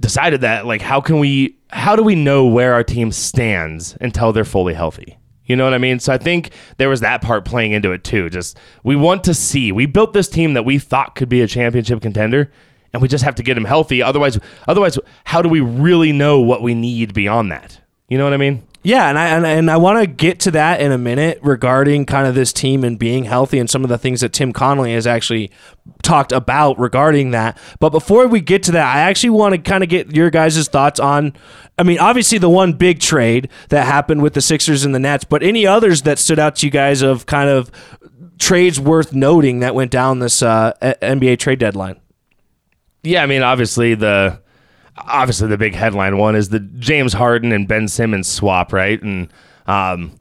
decided 0.00 0.40
that 0.42 0.66
like 0.66 0.80
how 0.80 1.00
can 1.00 1.18
we 1.18 1.56
how 1.70 1.96
do 1.96 2.02
we 2.02 2.14
know 2.14 2.46
where 2.46 2.74
our 2.74 2.84
team 2.84 3.12
stands 3.12 3.96
until 4.00 4.32
they're 4.32 4.44
fully 4.44 4.74
healthy? 4.74 5.18
You 5.46 5.56
know 5.56 5.64
what 5.64 5.74
i 5.74 5.78
mean? 5.78 5.98
So 6.00 6.12
i 6.12 6.18
think 6.18 6.52
there 6.78 6.88
was 6.88 7.00
that 7.00 7.22
part 7.22 7.44
playing 7.44 7.72
into 7.72 7.92
it 7.92 8.04
too. 8.04 8.30
Just 8.30 8.58
we 8.82 8.96
want 8.96 9.24
to 9.24 9.34
see. 9.34 9.72
We 9.72 9.86
built 9.86 10.12
this 10.12 10.28
team 10.28 10.54
that 10.54 10.64
we 10.64 10.78
thought 10.78 11.14
could 11.14 11.28
be 11.28 11.42
a 11.42 11.46
championship 11.46 12.00
contender 12.00 12.50
and 12.92 13.02
we 13.02 13.08
just 13.08 13.24
have 13.24 13.34
to 13.34 13.42
get 13.42 13.54
them 13.54 13.64
healthy. 13.64 14.02
Otherwise 14.02 14.38
otherwise 14.68 14.98
how 15.24 15.42
do 15.42 15.48
we 15.48 15.60
really 15.60 16.12
know 16.12 16.40
what 16.40 16.62
we 16.62 16.74
need 16.74 17.14
beyond 17.14 17.50
that? 17.52 17.80
You 18.08 18.18
know 18.18 18.24
what 18.24 18.34
i 18.34 18.38
mean 18.38 18.62
Yeah, 18.86 19.08
and 19.08 19.18
I 19.18 19.28
and, 19.28 19.46
and 19.46 19.70
I 19.70 19.78
want 19.78 19.98
to 20.00 20.06
get 20.06 20.40
to 20.40 20.50
that 20.52 20.82
in 20.82 20.92
a 20.92 20.98
minute 20.98 21.38
regarding 21.42 22.04
kind 22.04 22.26
of 22.28 22.34
this 22.34 22.52
team 22.52 22.84
and 22.84 22.98
being 22.98 23.24
healthy 23.24 23.58
and 23.58 23.68
some 23.68 23.82
of 23.82 23.88
the 23.88 23.96
things 23.96 24.20
that 24.20 24.34
Tim 24.34 24.52
Connolly 24.52 24.92
has 24.92 25.06
actually 25.06 25.50
talked 26.02 26.32
about 26.32 26.78
regarding 26.78 27.30
that. 27.30 27.56
But 27.80 27.90
before 27.90 28.26
we 28.26 28.42
get 28.42 28.62
to 28.64 28.72
that, 28.72 28.94
I 28.94 29.00
actually 29.00 29.30
want 29.30 29.54
to 29.54 29.58
kind 29.58 29.82
of 29.82 29.88
get 29.88 30.14
your 30.14 30.28
guys' 30.28 30.68
thoughts 30.68 31.00
on 31.00 31.32
I 31.78 31.82
mean, 31.82 31.98
obviously 31.98 32.38
the 32.38 32.48
one 32.48 32.74
big 32.74 33.00
trade 33.00 33.48
that 33.70 33.86
happened 33.86 34.22
with 34.22 34.34
the 34.34 34.40
Sixers 34.40 34.84
and 34.84 34.94
the 34.94 35.00
Nets, 35.00 35.24
but 35.24 35.42
any 35.42 35.66
others 35.66 36.02
that 36.02 36.18
stood 36.18 36.38
out 36.38 36.56
to 36.56 36.66
you 36.66 36.70
guys 36.70 37.02
of 37.02 37.26
kind 37.26 37.50
of 37.50 37.70
trades 38.38 38.78
worth 38.78 39.12
noting 39.12 39.60
that 39.60 39.74
went 39.74 39.90
down 39.90 40.18
this 40.20 40.42
uh, 40.42 40.72
NBA 40.82 41.38
trade 41.38 41.58
deadline. 41.58 42.00
Yeah, 43.02 43.22
I 43.22 43.26
mean, 43.26 43.42
obviously 43.42 43.94
the 43.94 44.40
obviously 44.96 45.48
the 45.48 45.58
big 45.58 45.74
headline 45.74 46.18
one 46.18 46.36
is 46.36 46.48
the 46.48 46.60
James 46.60 47.12
Harden 47.12 47.52
and 47.52 47.66
Ben 47.68 47.88
Simmons 47.88 48.28
swap, 48.28 48.72
right? 48.72 49.00
And 49.02 49.28
um, 49.66 50.18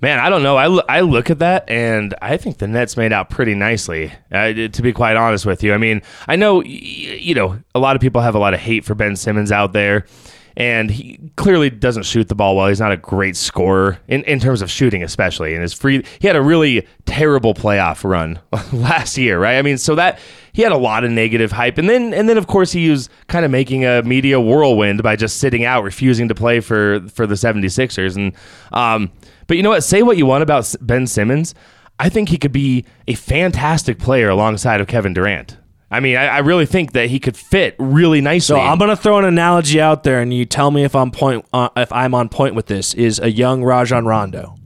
man, 0.00 0.18
I 0.18 0.28
don't 0.28 0.42
know. 0.42 0.56
I, 0.56 0.96
I 0.96 1.00
look 1.00 1.30
at 1.30 1.38
that 1.40 1.68
and 1.68 2.14
I 2.20 2.36
think 2.36 2.58
the 2.58 2.68
Nets 2.68 2.96
made 2.96 3.12
out 3.12 3.30
pretty 3.30 3.54
nicely. 3.54 4.12
Uh, 4.30 4.52
to 4.52 4.82
be 4.82 4.92
quite 4.92 5.16
honest 5.16 5.46
with 5.46 5.62
you, 5.62 5.72
I 5.74 5.78
mean, 5.78 6.02
I 6.28 6.36
know 6.36 6.56
y- 6.56 6.64
you 6.64 7.34
know 7.34 7.58
a 7.74 7.78
lot 7.78 7.96
of 7.96 8.02
people 8.02 8.20
have 8.20 8.34
a 8.34 8.38
lot 8.38 8.54
of 8.54 8.60
hate 8.60 8.84
for 8.84 8.94
Ben 8.94 9.16
Simmons 9.16 9.50
out 9.52 9.72
there. 9.72 10.06
And 10.54 10.90
he 10.90 11.18
clearly 11.36 11.70
doesn't 11.70 12.02
shoot 12.02 12.28
the 12.28 12.34
ball 12.34 12.56
well. 12.58 12.68
He's 12.68 12.78
not 12.78 12.92
a 12.92 12.98
great 12.98 13.36
scorer 13.36 13.98
in, 14.06 14.22
in 14.24 14.38
terms 14.38 14.60
of 14.60 14.70
shooting, 14.70 15.02
especially. 15.02 15.54
And 15.54 15.62
his 15.62 15.72
free, 15.72 16.04
he 16.18 16.26
had 16.26 16.36
a 16.36 16.42
really 16.42 16.86
terrible 17.06 17.54
playoff 17.54 18.04
run 18.04 18.38
last 18.70 19.16
year, 19.16 19.40
right? 19.40 19.56
I 19.56 19.62
mean, 19.62 19.78
so 19.78 19.94
that 19.94 20.18
he 20.52 20.62
had 20.62 20.72
a 20.72 20.76
lot 20.78 21.04
of 21.04 21.10
negative 21.10 21.52
hype, 21.52 21.78
and 21.78 21.88
then 21.88 22.12
and 22.12 22.28
then 22.28 22.36
of 22.36 22.46
course 22.46 22.72
he 22.72 22.90
was 22.90 23.08
kind 23.28 23.44
of 23.44 23.50
making 23.50 23.84
a 23.84 24.02
media 24.02 24.40
whirlwind 24.40 25.02
by 25.02 25.16
just 25.16 25.38
sitting 25.38 25.64
out, 25.64 25.82
refusing 25.82 26.28
to 26.28 26.34
play 26.34 26.60
for 26.60 27.00
for 27.08 27.26
the 27.26 27.34
76ers. 27.34 28.16
And 28.16 28.34
um, 28.72 29.10
but 29.46 29.56
you 29.56 29.62
know 29.62 29.70
what? 29.70 29.82
Say 29.82 30.02
what 30.02 30.16
you 30.16 30.26
want 30.26 30.42
about 30.42 30.74
Ben 30.80 31.06
Simmons, 31.06 31.54
I 31.98 32.08
think 32.08 32.28
he 32.28 32.36
could 32.36 32.52
be 32.52 32.84
a 33.06 33.14
fantastic 33.14 33.98
player 33.98 34.28
alongside 34.28 34.80
of 34.80 34.86
Kevin 34.86 35.14
Durant. 35.14 35.56
I 35.90 36.00
mean, 36.00 36.16
I, 36.16 36.26
I 36.26 36.38
really 36.38 36.64
think 36.64 36.92
that 36.92 37.10
he 37.10 37.20
could 37.20 37.36
fit 37.36 37.76
really 37.78 38.22
nicely. 38.22 38.56
So 38.56 38.60
I'm 38.60 38.78
gonna 38.78 38.96
throw 38.96 39.18
an 39.18 39.24
analogy 39.24 39.80
out 39.80 40.04
there, 40.04 40.20
and 40.20 40.32
you 40.32 40.44
tell 40.44 40.70
me 40.70 40.84
if 40.84 40.94
I'm 40.94 41.10
point 41.10 41.46
uh, 41.52 41.68
if 41.76 41.92
I'm 41.92 42.14
on 42.14 42.28
point 42.28 42.54
with 42.54 42.66
this. 42.66 42.94
Is 42.94 43.18
a 43.20 43.30
young 43.30 43.62
Rajon 43.62 44.06
Rondo. 44.06 44.56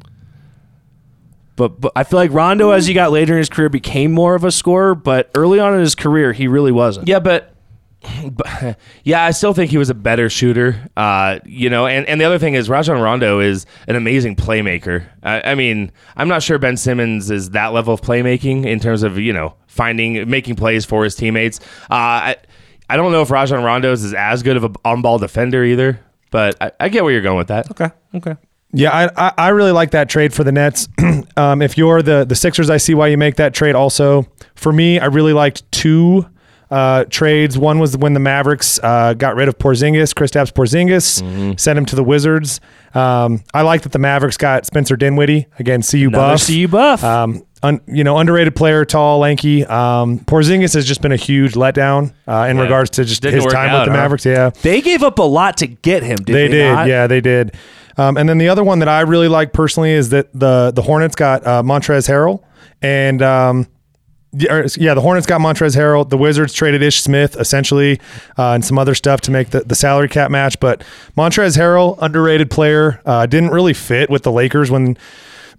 But, 1.56 1.80
but 1.80 1.92
I 1.96 2.04
feel 2.04 2.18
like 2.18 2.32
Rondo, 2.32 2.70
as 2.70 2.86
he 2.86 2.94
got 2.94 3.10
later 3.10 3.32
in 3.32 3.38
his 3.38 3.48
career, 3.48 3.68
became 3.68 4.12
more 4.12 4.34
of 4.34 4.44
a 4.44 4.52
scorer. 4.52 4.94
But 4.94 5.30
early 5.34 5.58
on 5.58 5.74
in 5.74 5.80
his 5.80 5.94
career, 5.94 6.32
he 6.32 6.48
really 6.48 6.72
wasn't. 6.72 7.08
Yeah, 7.08 7.18
but, 7.18 7.54
but 8.30 8.78
yeah, 9.04 9.24
I 9.24 9.30
still 9.30 9.54
think 9.54 9.70
he 9.70 9.78
was 9.78 9.90
a 9.90 9.94
better 9.94 10.28
shooter. 10.28 10.88
Uh, 10.96 11.40
you 11.44 11.70
know, 11.70 11.86
and, 11.86 12.06
and 12.06 12.20
the 12.20 12.24
other 12.24 12.38
thing 12.38 12.54
is 12.54 12.68
Rajon 12.68 13.00
Rondo 13.00 13.40
is 13.40 13.66
an 13.88 13.96
amazing 13.96 14.36
playmaker. 14.36 15.06
I, 15.22 15.52
I 15.52 15.54
mean, 15.54 15.90
I'm 16.16 16.28
not 16.28 16.42
sure 16.42 16.58
Ben 16.58 16.76
Simmons 16.76 17.30
is 17.30 17.50
that 17.50 17.68
level 17.68 17.94
of 17.94 18.02
playmaking 18.02 18.66
in 18.66 18.78
terms 18.78 19.02
of 19.02 19.18
you 19.18 19.32
know 19.32 19.54
finding 19.66 20.28
making 20.28 20.56
plays 20.56 20.84
for 20.84 21.04
his 21.04 21.14
teammates. 21.14 21.58
Uh, 21.90 21.94
I 22.30 22.36
I 22.88 22.96
don't 22.96 23.12
know 23.12 23.22
if 23.22 23.30
Rajon 23.30 23.64
Rondo 23.64 23.92
is 23.92 24.14
as 24.14 24.42
good 24.42 24.56
of 24.56 24.64
a 24.64 24.70
on 24.84 25.02
ball 25.02 25.18
defender 25.18 25.64
either. 25.64 26.00
But 26.30 26.56
I, 26.60 26.72
I 26.80 26.88
get 26.88 27.04
where 27.04 27.12
you're 27.12 27.22
going 27.22 27.38
with 27.38 27.48
that. 27.48 27.70
Okay. 27.70 27.90
Okay. 28.14 28.36
Yeah, 28.72 28.90
I, 29.16 29.28
I, 29.28 29.32
I 29.38 29.48
really 29.50 29.72
like 29.72 29.92
that 29.92 30.08
trade 30.08 30.34
for 30.34 30.44
the 30.44 30.52
Nets. 30.52 30.88
um, 31.36 31.62
if 31.62 31.78
you're 31.78 32.02
the 32.02 32.24
the 32.24 32.34
Sixers, 32.34 32.68
I 32.68 32.76
see 32.76 32.94
why 32.94 33.06
you 33.08 33.16
make 33.16 33.36
that 33.36 33.54
trade. 33.54 33.74
Also, 33.74 34.26
for 34.54 34.72
me, 34.72 34.98
I 34.98 35.06
really 35.06 35.32
liked 35.32 35.70
two 35.72 36.26
uh, 36.70 37.04
trades. 37.04 37.56
One 37.56 37.78
was 37.78 37.96
when 37.96 38.12
the 38.12 38.20
Mavericks 38.20 38.78
uh, 38.82 39.14
got 39.14 39.36
rid 39.36 39.48
of 39.48 39.56
Porzingis, 39.56 40.12
Kristaps 40.12 40.52
Porzingis, 40.52 41.58
sent 41.60 41.78
him 41.78 41.86
to 41.86 41.96
the 41.96 42.02
Wizards. 42.04 42.60
Um, 42.92 43.44
I 43.54 43.62
like 43.62 43.82
that 43.82 43.92
the 43.92 43.98
Mavericks 43.98 44.36
got 44.36 44.66
Spencer 44.66 44.96
Dinwiddie 44.96 45.46
again. 45.58 45.80
CU 45.82 46.08
Another 46.08 46.34
buff. 46.34 46.46
CU 46.46 46.66
buff. 46.68 47.04
Um, 47.04 47.46
un, 47.62 47.80
you 47.86 48.02
know, 48.04 48.18
underrated 48.18 48.56
player, 48.56 48.84
tall, 48.84 49.20
lanky. 49.20 49.64
Um, 49.64 50.18
Porzingis 50.20 50.74
has 50.74 50.84
just 50.86 51.02
been 51.02 51.12
a 51.12 51.16
huge 51.16 51.52
letdown 51.54 52.12
uh, 52.26 52.46
in 52.50 52.56
Yeah. 52.56 52.62
regards 52.64 52.90
to 52.90 53.04
just 53.04 53.22
Didn't 53.22 53.42
his 53.42 53.52
time 53.52 53.70
out, 53.70 53.80
with 53.80 53.86
the 53.86 53.92
huh? 53.92 54.02
Mavericks. 54.02 54.26
Yeah. 54.26 54.50
they 54.62 54.80
gave 54.80 55.02
up 55.02 55.18
a 55.18 55.22
lot 55.22 55.58
to 55.58 55.66
get 55.68 56.02
him. 56.02 56.16
Did 56.16 56.26
They 56.34 56.48
they, 56.48 56.48
did, 56.48 56.72
not? 56.72 56.88
yeah, 56.88 57.06
they 57.06 57.20
did. 57.20 57.54
Um, 57.98 58.16
and 58.16 58.28
then 58.28 58.38
the 58.38 58.48
other 58.48 58.62
one 58.62 58.80
that 58.80 58.88
I 58.88 59.00
really 59.02 59.28
like 59.28 59.52
personally 59.52 59.92
is 59.92 60.10
that 60.10 60.32
the 60.32 60.72
the 60.74 60.82
Hornets 60.82 61.14
got 61.14 61.46
uh, 61.46 61.62
Montrez 61.62 62.08
Harrell, 62.08 62.42
and 62.82 63.22
um, 63.22 63.66
yeah, 64.32 64.94
the 64.94 65.00
Hornets 65.00 65.26
got 65.26 65.40
Montrez 65.40 65.76
Harrell. 65.76 66.08
The 66.08 66.18
Wizards 66.18 66.52
traded 66.52 66.82
Ish 66.82 67.00
Smith 67.00 67.36
essentially, 67.36 68.00
uh, 68.36 68.52
and 68.52 68.64
some 68.64 68.78
other 68.78 68.94
stuff 68.94 69.20
to 69.22 69.30
make 69.30 69.50
the, 69.50 69.60
the 69.60 69.74
salary 69.74 70.08
cap 70.08 70.30
match. 70.30 70.60
But 70.60 70.84
Montrez 71.16 71.56
Harrell, 71.56 71.96
underrated 72.00 72.50
player, 72.50 73.00
uh, 73.06 73.26
didn't 73.26 73.50
really 73.50 73.72
fit 73.72 74.10
with 74.10 74.22
the 74.22 74.32
Lakers 74.32 74.70
when 74.70 74.98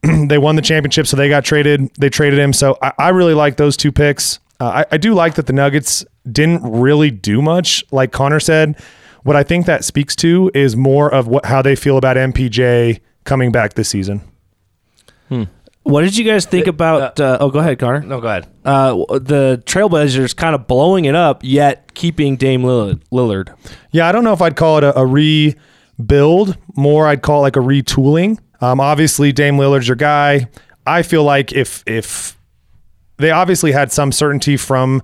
they 0.28 0.38
won 0.38 0.56
the 0.56 0.62
championship, 0.62 1.08
so 1.08 1.18
they 1.18 1.30
got 1.30 1.44
traded. 1.44 1.90
They 1.96 2.10
traded 2.10 2.40
him. 2.40 2.54
So 2.54 2.78
I, 2.82 2.94
I 3.00 3.10
really 3.10 3.34
like 3.34 3.58
those 3.58 3.78
two 3.78 3.92
picks. 3.92 4.40
Uh, 4.60 4.84
I, 4.92 4.96
I 4.96 4.98
do 4.98 5.14
like 5.14 5.36
that 5.36 5.48
the 5.48 5.54
Nuggets 5.54 6.06
didn't 6.32 6.62
really 6.64 7.12
do 7.12 7.42
much, 7.42 7.84
like 7.92 8.12
Connor 8.12 8.40
said. 8.40 8.78
What 9.24 9.36
I 9.36 9.44
think 9.44 9.66
that 9.66 9.84
speaks 9.84 10.16
to 10.18 10.52
is 10.54 10.76
more 10.76 11.14
of 11.14 11.28
what 11.28 11.46
how 11.46 11.62
they 11.62 11.76
feel 11.76 11.98
about 11.98 12.18
MPJ 12.18 13.02
coming 13.24 13.52
back 13.52 13.74
this 13.74 13.90
season. 13.90 14.22
What 15.84 16.02
did 16.02 16.18
you 16.18 16.26
guys 16.26 16.46
think 16.46 16.68
about? 16.68 17.18
Uh, 17.18 17.38
oh, 17.40 17.50
go 17.50 17.60
ahead, 17.60 17.80
Connor. 17.80 18.02
No, 18.02 18.20
go 18.20 18.28
ahead. 18.28 18.48
Uh, 18.66 18.94
the 19.20 19.64
Trailblazers 19.66 20.36
kind 20.36 20.54
of 20.54 20.68
blowing 20.68 21.06
it 21.06 21.16
up, 21.16 21.40
yet 21.46 21.94
keeping 21.94 22.36
Dame 22.36 22.64
Lillard. 22.64 23.02
Lillard. 23.10 23.56
Yeah, 23.92 24.06
I 24.08 24.12
don't 24.12 24.26
know 24.26 24.34
if 24.34 24.42
I'd 24.42 24.58
call 24.58 24.80
it 24.80 24.84
a, 24.84 25.00
a 25.00 25.06
rebuild. 25.06 26.58
More, 26.76 27.08
I'd 27.08 27.22
call 27.22 27.40
it 27.40 27.44
like 27.44 27.56
a 27.56 27.62
retooling. 27.62 28.38
Um, 28.60 28.82
obviously, 28.82 29.32
Dame 29.32 29.56
Lillard's 29.56 29.88
your 29.88 29.96
guy. 29.96 30.50
I 30.86 31.04
feel 31.04 31.24
like 31.24 31.54
if 31.54 31.84
if 31.88 32.38
they 33.16 33.32
obviously 33.32 33.72
had 33.72 33.90
some 33.90 34.12
certainty 34.12 34.58
from 34.58 35.02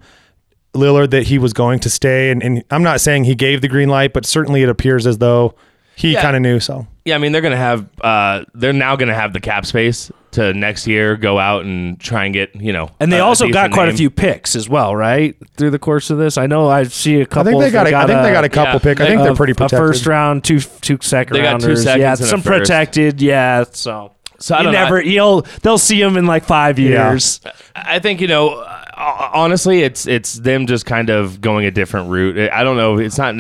Lillard 0.74 1.12
that 1.12 1.24
he 1.28 1.38
was 1.38 1.54
going 1.54 1.80
to 1.80 1.90
stay, 1.90 2.32
and, 2.32 2.42
and 2.44 2.64
I'm 2.72 2.84
not 2.84 3.00
saying 3.02 3.26
he 3.26 3.36
gave 3.36 3.62
the 3.62 3.68
green 3.68 3.90
light, 3.90 4.14
but 4.14 4.26
certainly 4.26 4.64
it 4.64 4.70
appears 4.70 5.06
as 5.08 5.18
though 5.20 5.56
he 5.96 6.14
Yeah. 6.14 6.22
kind 6.22 6.36
of 6.36 6.42
knew. 6.42 6.60
So 6.60 6.88
Yeah, 7.06 7.16
I 7.16 7.18
mean 7.20 7.32
they're 7.32 7.42
gonna 7.42 7.56
have 7.58 7.86
uh, 8.02 8.46
they're 8.56 8.74
now 8.74 8.96
gonna 8.96 9.14
have 9.14 9.34
the 9.34 9.40
cap 9.40 9.66
space 9.66 10.12
to 10.32 10.52
next 10.52 10.88
year 10.88 11.16
go 11.16 11.38
out 11.38 11.64
and 11.64 12.00
try 12.00 12.26
and 12.26 12.34
get 12.34 12.56
you 12.56 12.74
know 12.74 12.90
And 13.00 13.12
they 13.14 13.20
a- 13.20 13.24
a 13.24 13.26
also 13.28 13.46
got 13.50 13.66
decent 13.66 13.74
quite 13.76 13.90
a 13.90 13.94
few 13.94 14.10
picks 14.10 14.56
as 14.56 14.68
well, 14.68 14.96
right? 14.96 15.36
Through 15.58 15.70
the 15.70 15.78
course 15.78 16.10
of 16.10 16.18
this, 16.18 16.40
I 16.40 16.48
know 16.48 16.68
I 16.70 16.84
see 16.86 17.22
a 17.22 17.26
couple. 17.28 17.52
think 17.52 17.62
they 17.62 17.70
got. 17.70 17.86
A, 17.86 17.96
I 17.96 18.08
think 18.08 18.22
they 18.24 18.32
got 18.32 18.44
a 18.44 18.48
a 18.48 18.50
couple 18.50 18.74
yeah, 18.74 18.80
pick. 18.80 19.00
I 19.00 19.04
they- 19.04 19.10
think 19.12 19.22
they're 19.22 19.32
of- 19.32 19.38
pretty 19.38 19.52
a 19.52 19.56
protected. 19.56 19.78
first 19.78 20.08
round, 20.08 20.44
two 20.44 20.60
two 20.60 20.98
second 21.02 21.36
They 21.38 21.44
got 21.44 21.62
two 21.62 21.76
seconds 21.76 22.02
yeah, 22.02 22.12
and 22.14 22.22
a 22.22 22.26
some 22.26 22.42
first. 22.42 22.62
protected. 22.62 23.22
Yeah, 23.22 23.66
so 23.72 24.12
So 24.40 24.56
I 24.56 24.60
you 24.60 24.64
don't 24.64 24.74
know. 24.74 24.84
never 24.84 25.02
you'll 25.04 25.46
they'll 25.62 25.78
see 25.78 26.02
him 26.02 26.18
in 26.18 26.26
like 26.26 26.46
five 26.46 26.80
Yeah. 26.80 27.12
years. 27.12 27.40
I 27.76 28.00
think 28.00 28.20
you 28.20 28.28
know 28.28 28.50
uh, 28.62 28.83
honestly, 28.98 29.82
it's 29.82 30.08
it's 30.08 30.36
them 30.36 30.68
just 30.68 30.86
kind 30.86 31.10
of 31.10 31.42
going 31.42 31.66
a 31.66 31.72
different 31.72 32.10
route. 32.10 32.52
I 32.52 32.64
don't 32.64 32.78
know. 32.78 32.98
It's 32.98 33.18
not. 33.18 33.36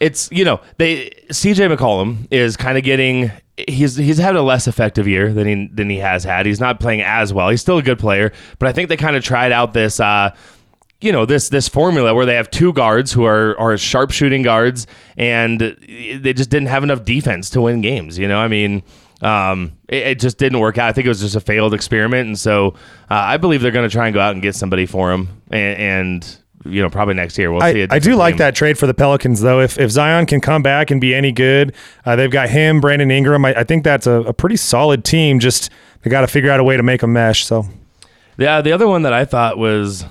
It's 0.00 0.30
you 0.30 0.44
know 0.44 0.60
they 0.76 1.10
CJ 1.30 1.74
McCollum 1.74 2.26
is 2.30 2.56
kind 2.56 2.78
of 2.78 2.84
getting. 2.84 3.30
He's 3.56 3.96
he's 3.96 4.18
had 4.18 4.36
a 4.36 4.42
less 4.42 4.68
effective 4.68 5.08
year 5.08 5.32
than 5.32 5.46
he 5.46 5.68
than 5.72 5.90
he 5.90 5.98
has 5.98 6.24
had. 6.24 6.46
He's 6.46 6.60
not 6.60 6.78
playing 6.78 7.02
as 7.02 7.32
well. 7.32 7.48
He's 7.48 7.60
still 7.60 7.78
a 7.78 7.82
good 7.82 7.98
player, 7.98 8.32
but 8.58 8.68
I 8.68 8.72
think 8.72 8.88
they 8.88 8.96
kind 8.96 9.16
of 9.16 9.24
tried 9.24 9.52
out 9.52 9.72
this. 9.72 9.98
Uh, 10.00 10.34
you 11.00 11.12
know 11.12 11.24
this 11.26 11.48
this 11.48 11.68
formula 11.68 12.12
where 12.12 12.26
they 12.26 12.34
have 12.34 12.50
two 12.50 12.72
guards 12.72 13.12
who 13.12 13.24
are 13.24 13.58
are 13.58 13.76
sharpshooting 13.76 14.42
guards, 14.42 14.86
and 15.16 15.60
they 15.60 16.32
just 16.32 16.50
didn't 16.50 16.68
have 16.68 16.82
enough 16.82 17.04
defense 17.04 17.50
to 17.50 17.60
win 17.60 17.80
games. 17.80 18.18
You 18.18 18.26
know, 18.26 18.38
I 18.38 18.48
mean, 18.48 18.82
um, 19.20 19.72
it, 19.88 20.06
it 20.06 20.20
just 20.20 20.38
didn't 20.38 20.60
work 20.60 20.78
out. 20.78 20.88
I 20.88 20.92
think 20.92 21.06
it 21.06 21.08
was 21.08 21.20
just 21.20 21.36
a 21.36 21.40
failed 21.40 21.74
experiment, 21.74 22.26
and 22.26 22.38
so 22.38 22.68
uh, 23.10 23.14
I 23.14 23.36
believe 23.36 23.62
they're 23.62 23.72
going 23.72 23.88
to 23.88 23.92
try 23.92 24.06
and 24.06 24.14
go 24.14 24.20
out 24.20 24.32
and 24.32 24.42
get 24.42 24.54
somebody 24.54 24.86
for 24.86 25.12
him, 25.12 25.42
and, 25.50 25.78
and 25.78 26.36
you 26.64 26.82
know 26.82 26.90
probably 26.90 27.14
next 27.14 27.38
year 27.38 27.50
we'll 27.50 27.60
see. 27.62 27.82
I, 27.82 27.84
a 27.84 27.88
I 27.90 27.98
do 27.98 28.14
like 28.14 28.36
that 28.38 28.54
trade 28.54 28.78
for 28.78 28.86
the 28.86 28.94
Pelicans, 28.94 29.40
though. 29.40 29.60
If 29.60 29.78
if 29.78 29.90
Zion 29.90 30.26
can 30.26 30.40
come 30.40 30.62
back 30.62 30.90
and 30.90 31.00
be 31.00 31.14
any 31.14 31.32
good, 31.32 31.74
uh, 32.04 32.16
they've 32.16 32.30
got 32.30 32.48
him, 32.48 32.80
Brandon 32.80 33.10
Ingram. 33.10 33.44
I, 33.44 33.60
I 33.60 33.64
think 33.64 33.84
that's 33.84 34.06
a, 34.06 34.20
a 34.22 34.32
pretty 34.32 34.56
solid 34.56 35.04
team. 35.04 35.40
Just 35.40 35.70
they 36.02 36.10
got 36.10 36.20
to 36.22 36.28
figure 36.28 36.50
out 36.50 36.60
a 36.60 36.64
way 36.64 36.76
to 36.76 36.82
make 36.82 37.02
a 37.02 37.06
mesh. 37.06 37.44
So 37.44 37.66
Yeah, 38.36 38.60
the 38.60 38.72
other 38.72 38.86
one 38.86 39.02
that 39.02 39.12
I 39.12 39.24
thought 39.24 39.58
was 39.58 40.04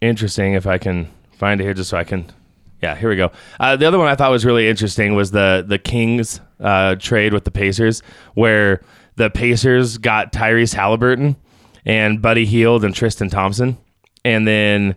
interesting, 0.00 0.54
if 0.54 0.66
I 0.66 0.78
can 0.78 1.10
find 1.36 1.60
it 1.60 1.64
here, 1.64 1.74
just 1.74 1.90
so 1.90 1.96
I 1.96 2.04
can. 2.04 2.26
Yeah, 2.84 2.94
here 2.94 3.08
we 3.08 3.16
go. 3.16 3.32
Uh, 3.58 3.76
the 3.76 3.86
other 3.86 3.98
one 3.98 4.08
I 4.08 4.14
thought 4.14 4.30
was 4.30 4.44
really 4.44 4.68
interesting 4.68 5.14
was 5.14 5.30
the 5.30 5.64
the 5.66 5.78
Kings 5.78 6.38
uh, 6.60 6.96
trade 6.96 7.32
with 7.32 7.44
the 7.44 7.50
Pacers, 7.50 8.02
where 8.34 8.82
the 9.16 9.30
Pacers 9.30 9.96
got 9.96 10.34
Tyrese 10.34 10.74
Haliburton 10.74 11.36
and 11.86 12.20
Buddy 12.20 12.44
Hield 12.44 12.84
and 12.84 12.94
Tristan 12.94 13.30
Thompson, 13.30 13.78
and 14.22 14.46
then 14.46 14.96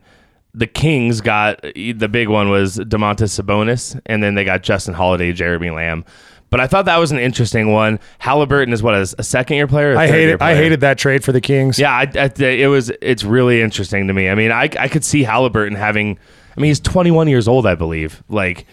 the 0.54 0.68
Kings 0.68 1.22
got 1.22 1.62
the 1.62 2.10
big 2.12 2.28
one 2.28 2.50
was 2.50 2.78
Domantas 2.78 3.42
Sabonis, 3.42 3.98
and 4.06 4.22
then 4.22 4.36
they 4.36 4.44
got 4.44 4.64
Justin 4.64 4.94
Holiday, 4.94 5.32
Jeremy 5.32 5.70
Lamb. 5.70 6.04
But 6.50 6.60
I 6.60 6.68
thought 6.68 6.84
that 6.86 6.98
was 6.98 7.14
an 7.14 7.20
interesting 7.20 7.72
one. 7.72 8.02
Haliburton 8.22 8.74
is 8.74 8.84
what 8.84 8.96
a, 8.96 9.16
a 9.18 9.24
second 9.24 9.56
year 9.56 9.68
player. 9.68 9.98
I 9.98 10.08
hated 10.08 10.42
I 10.42 10.56
hated 10.56 10.82
that 10.82 10.98
trade 10.98 11.24
for 11.24 11.32
the 11.32 11.40
Kings. 11.40 11.80
Yeah, 11.80 11.94
I, 11.94 12.12
I, 12.16 12.44
it 12.44 12.68
was. 12.68 12.92
It's 13.02 13.24
really 13.24 13.62
interesting 13.62 14.08
to 14.08 14.14
me. 14.14 14.28
I 14.30 14.36
mean, 14.36 14.52
I, 14.52 14.64
I 14.78 14.90
could 14.90 15.06
see 15.06 15.24
Haliburton 15.24 15.78
having. 15.78 16.20
I 16.58 16.62
mean, 16.62 16.70
he's 16.70 16.80
21 16.80 17.28
years 17.28 17.48
old, 17.48 17.68
I 17.68 17.76
believe. 17.76 18.24
Like, 18.30 18.66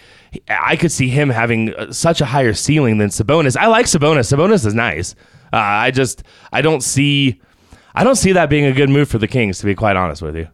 I 0.49 0.77
could 0.77 0.91
see 0.91 1.09
him 1.11 1.29
having 1.29 1.75
uh, 1.75 1.93
such 1.93 2.21
a 2.21 2.25
higher 2.25 2.55
ceiling 2.55 2.99
than 2.99 3.11
Sabonis. 3.11 3.57
I 3.57 3.67
like 3.67 3.87
Sabonis. 3.87 4.33
Sabonis 4.35 4.65
is 4.67 4.75
nice. 4.75 5.15
Uh, 5.53 5.59
I 5.59 5.91
just, 5.91 6.23
I 6.53 6.63
don't 6.63 6.83
see, 6.83 7.41
I 7.95 8.03
don't 8.03 8.17
see 8.17 8.33
that 8.33 8.49
being 8.51 8.65
a 8.65 8.73
good 8.73 8.89
move 8.89 9.09
for 9.09 9.19
the 9.19 9.29
Kings, 9.29 9.59
to 9.59 9.67
be 9.67 9.75
quite 9.75 9.97
honest 9.97 10.23
with 10.23 10.35
you. 10.37 10.49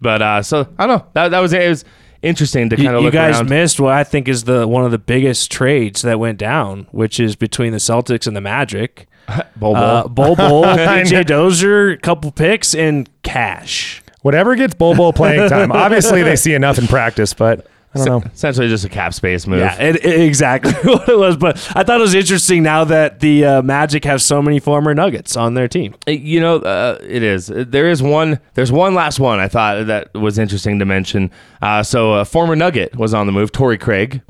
But 0.00 0.20
uh, 0.22 0.42
so 0.42 0.68
I 0.78 0.86
don't 0.86 0.98
know. 0.98 1.06
That, 1.14 1.28
that 1.30 1.40
was 1.40 1.52
it. 1.52 1.68
Was 1.68 1.84
interesting 2.22 2.68
to 2.70 2.76
kind 2.76 2.84
You, 2.88 2.90
of 2.96 3.00
you 3.00 3.06
look 3.06 3.14
guys 3.14 3.36
around. 3.38 3.50
missed 3.50 3.80
what 3.80 3.92
I 3.94 4.04
think 4.04 4.28
is 4.28 4.44
the 4.44 4.66
one 4.68 4.84
of 4.84 4.90
the 4.90 4.98
biggest 4.98 5.50
trades 5.50 6.02
that 6.02 6.18
went 6.20 6.38
down, 6.38 6.86
which 6.90 7.18
is 7.20 7.34
between 7.36 7.70
the 7.72 7.78
Celtics 7.78 8.26
and 8.26 8.36
the 8.36 8.40
Magic. 8.40 9.06
Bol 9.56 9.74
Bol. 9.74 9.76
Uh, 9.76 10.08
Bol 10.08 10.34
Bol, 10.36 10.64
PJ. 10.64 11.24
Dozier, 11.26 11.96
couple 11.98 12.32
picks, 12.32 12.74
and 12.74 13.08
cash. 13.22 14.01
Whatever 14.22 14.54
gets 14.56 14.74
Bol 14.74 14.94
Bol 14.94 15.12
playing 15.12 15.48
time. 15.48 15.70
Obviously, 15.72 16.22
they 16.22 16.36
see 16.36 16.54
enough 16.54 16.78
in 16.78 16.86
practice, 16.86 17.34
but 17.34 17.66
I 17.94 17.98
don't 17.98 18.06
know. 18.06 18.30
Essentially, 18.32 18.68
just 18.68 18.84
a 18.84 18.88
cap 18.88 19.12
space 19.12 19.46
move. 19.46 19.58
Yeah, 19.58 19.74
it, 19.82 19.96
it- 20.04 20.20
exactly 20.22 20.72
what 20.84 21.08
it 21.08 21.18
was. 21.18 21.36
But 21.36 21.56
I 21.76 21.82
thought 21.82 21.98
it 21.98 22.02
was 22.02 22.14
interesting 22.14 22.62
now 22.62 22.84
that 22.84 23.20
the 23.20 23.44
uh, 23.44 23.62
Magic 23.62 24.04
have 24.04 24.22
so 24.22 24.40
many 24.40 24.60
former 24.60 24.94
Nuggets 24.94 25.36
on 25.36 25.54
their 25.54 25.68
team. 25.68 25.94
You 26.06 26.40
know, 26.40 26.56
uh, 26.56 26.98
it 27.02 27.22
is. 27.22 27.48
There 27.48 27.90
is 27.90 28.02
one. 28.02 28.40
There's 28.54 28.72
one 28.72 28.94
last 28.94 29.20
one 29.20 29.40
I 29.40 29.48
thought 29.48 29.86
that 29.88 30.14
was 30.14 30.38
interesting 30.38 30.78
to 30.78 30.84
mention. 30.86 31.30
Uh, 31.60 31.82
so, 31.82 32.14
a 32.14 32.24
former 32.24 32.56
Nugget 32.56 32.96
was 32.96 33.12
on 33.12 33.26
the 33.26 33.32
move, 33.32 33.52
Torrey 33.52 33.76
Craig, 33.76 34.22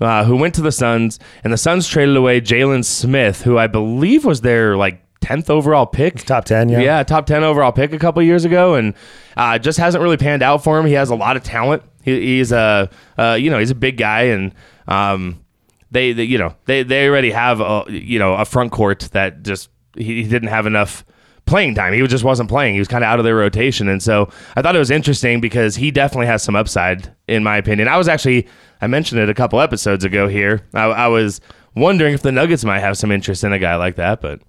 uh, 0.00 0.24
who 0.24 0.36
went 0.36 0.54
to 0.56 0.60
the 0.62 0.70
Suns, 0.70 1.18
and 1.42 1.52
the 1.52 1.56
Suns 1.58 1.88
traded 1.88 2.16
away 2.16 2.40
Jalen 2.40 2.84
Smith, 2.84 3.42
who 3.42 3.58
I 3.58 3.66
believe 3.66 4.24
was 4.24 4.42
their 4.42 4.76
like 4.76 5.02
tenth 5.20 5.50
overall 5.50 5.86
pick. 5.86 6.16
Top 6.24 6.44
10, 6.44 6.68
yeah. 6.68 6.80
Yeah, 6.80 7.02
top 7.02 7.26
10 7.26 7.44
overall 7.44 7.72
pick 7.72 7.92
a 7.92 7.98
couple 7.98 8.22
years 8.22 8.44
ago, 8.44 8.74
and 8.74 8.94
uh, 9.36 9.58
just 9.58 9.78
hasn't 9.78 10.02
really 10.02 10.16
panned 10.16 10.42
out 10.42 10.64
for 10.64 10.78
him. 10.78 10.86
He 10.86 10.94
has 10.94 11.10
a 11.10 11.14
lot 11.14 11.36
of 11.36 11.42
talent. 11.42 11.82
He, 12.02 12.38
he's 12.38 12.52
a, 12.52 12.90
uh, 13.18 13.36
you 13.38 13.50
know, 13.50 13.58
he's 13.58 13.70
a 13.70 13.74
big 13.76 13.96
guy, 13.96 14.22
and 14.22 14.54
um, 14.86 15.44
they, 15.90 16.12
they, 16.12 16.24
you 16.24 16.38
know, 16.38 16.54
they, 16.66 16.82
they 16.82 17.08
already 17.08 17.30
have 17.30 17.60
a, 17.60 17.84
you 17.88 18.18
know, 18.18 18.34
a 18.34 18.44
front 18.44 18.72
court 18.72 19.08
that 19.12 19.42
just 19.42 19.70
he, 19.94 20.22
he 20.22 20.28
didn't 20.28 20.48
have 20.48 20.66
enough 20.66 21.04
playing 21.46 21.74
time. 21.74 21.92
He 21.92 22.06
just 22.06 22.24
wasn't 22.24 22.48
playing. 22.48 22.74
He 22.74 22.78
was 22.78 22.88
kind 22.88 23.02
of 23.02 23.08
out 23.08 23.18
of 23.18 23.24
their 23.24 23.36
rotation, 23.36 23.88
and 23.88 24.02
so 24.02 24.30
I 24.54 24.62
thought 24.62 24.76
it 24.76 24.80
was 24.80 24.90
interesting 24.90 25.40
because 25.40 25.76
he 25.76 25.90
definitely 25.90 26.26
has 26.26 26.42
some 26.42 26.54
upside, 26.54 27.14
in 27.26 27.42
my 27.42 27.56
opinion. 27.56 27.88
I 27.88 27.96
was 27.96 28.08
actually, 28.08 28.46
I 28.80 28.86
mentioned 28.86 29.20
it 29.20 29.28
a 29.28 29.34
couple 29.34 29.60
episodes 29.60 30.04
ago 30.04 30.28
here. 30.28 30.62
I, 30.74 30.84
I 30.84 31.08
was 31.08 31.40
wondering 31.74 32.14
if 32.14 32.22
the 32.22 32.32
Nuggets 32.32 32.64
might 32.64 32.80
have 32.80 32.96
some 32.98 33.10
interest 33.10 33.44
in 33.44 33.52
a 33.52 33.58
guy 33.58 33.76
like 33.76 33.96
that, 33.96 34.20
but 34.20 34.40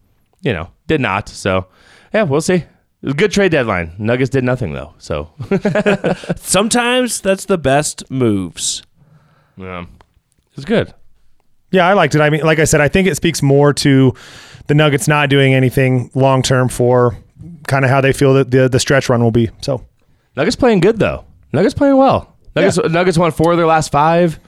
you 0.42 0.54
know, 0.54 0.70
did 0.88 1.02
not. 1.02 1.30
So, 1.30 1.68
yeah, 2.14 2.24
we'll 2.24 2.42
see. 2.42 2.56
It 2.56 2.68
was 3.06 3.14
a 3.14 3.18
good 3.18 3.32
trade 3.32 3.52
deadline. 3.52 3.94
Nuggets 3.98 4.30
did 4.30 4.44
nothing 4.44 4.74
though. 4.74 4.94
So, 4.98 5.32
Sometimes 6.36 7.22
that's 7.22 7.46
the 7.46 7.58
best 7.58 8.10
moves. 8.10 8.84
yeah, 9.58 9.86
it's 10.56 10.66
good. 10.66 10.94
Yeah, 11.72 11.88
I 11.88 11.94
liked 11.94 12.16
it. 12.16 12.22
I 12.22 12.30
mean, 12.30 12.42
like 12.42 12.60
I 12.60 12.64
said, 12.64 12.82
I 12.82 12.88
think 12.88 13.08
it 13.08 13.16
speaks 13.16 13.42
more 13.44 13.74
to 13.74 14.14
the 14.68 14.74
Nuggets 14.74 15.08
not 15.08 15.30
doing 15.30 15.54
anything 15.54 16.10
long 16.16 16.42
term 16.42 16.68
for 16.68 17.18
kind 17.68 17.86
of 17.86 17.92
how 17.92 18.02
they 18.02 18.12
feel 18.12 18.34
that 18.34 18.50
the, 18.52 18.68
the 18.68 18.80
stretch 18.80 19.08
run 19.10 19.24
will 19.24 19.32
be. 19.32 19.50
So, 19.62 19.86
Nuggets 20.36 20.56
playing 20.56 20.80
good 20.80 20.98
though. 21.00 21.26
Nuggets 21.54 21.74
playing 21.74 21.98
well. 21.98 22.36
Nuggets 22.56 22.78
Nuggets 22.78 23.18
won 23.18 23.32
four 23.32 23.52
of 23.52 23.58
their 23.58 23.68
last 23.68 23.92
five. 23.92 24.40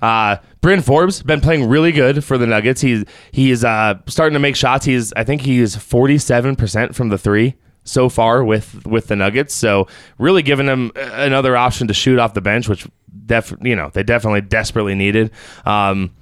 Uh, 0.00 0.36
Bryn 0.68 0.82
Forbes 0.82 1.22
been 1.22 1.40
playing 1.40 1.66
really 1.66 1.92
good 1.92 2.22
for 2.22 2.36
the 2.36 2.46
Nuggets. 2.46 2.82
He's 2.82 3.02
he's 3.32 3.64
uh, 3.64 3.94
starting 4.06 4.34
to 4.34 4.38
make 4.38 4.54
shots. 4.54 4.84
He's 4.84 5.14
I 5.14 5.24
think 5.24 5.40
he's 5.40 5.74
forty 5.74 6.18
seven 6.18 6.56
percent 6.56 6.94
from 6.94 7.08
the 7.08 7.16
three 7.16 7.54
so 7.84 8.10
far 8.10 8.44
with 8.44 8.84
with 8.84 9.06
the 9.06 9.16
Nuggets. 9.16 9.54
So 9.54 9.88
really 10.18 10.42
giving 10.42 10.66
them 10.66 10.92
another 10.94 11.56
option 11.56 11.88
to 11.88 11.94
shoot 11.94 12.18
off 12.18 12.34
the 12.34 12.42
bench, 12.42 12.68
which 12.68 12.86
def 13.24 13.54
you 13.62 13.74
know 13.74 13.90
they 13.94 14.02
definitely 14.02 14.42
desperately 14.42 14.94
needed. 14.94 15.30
Um, 15.64 16.14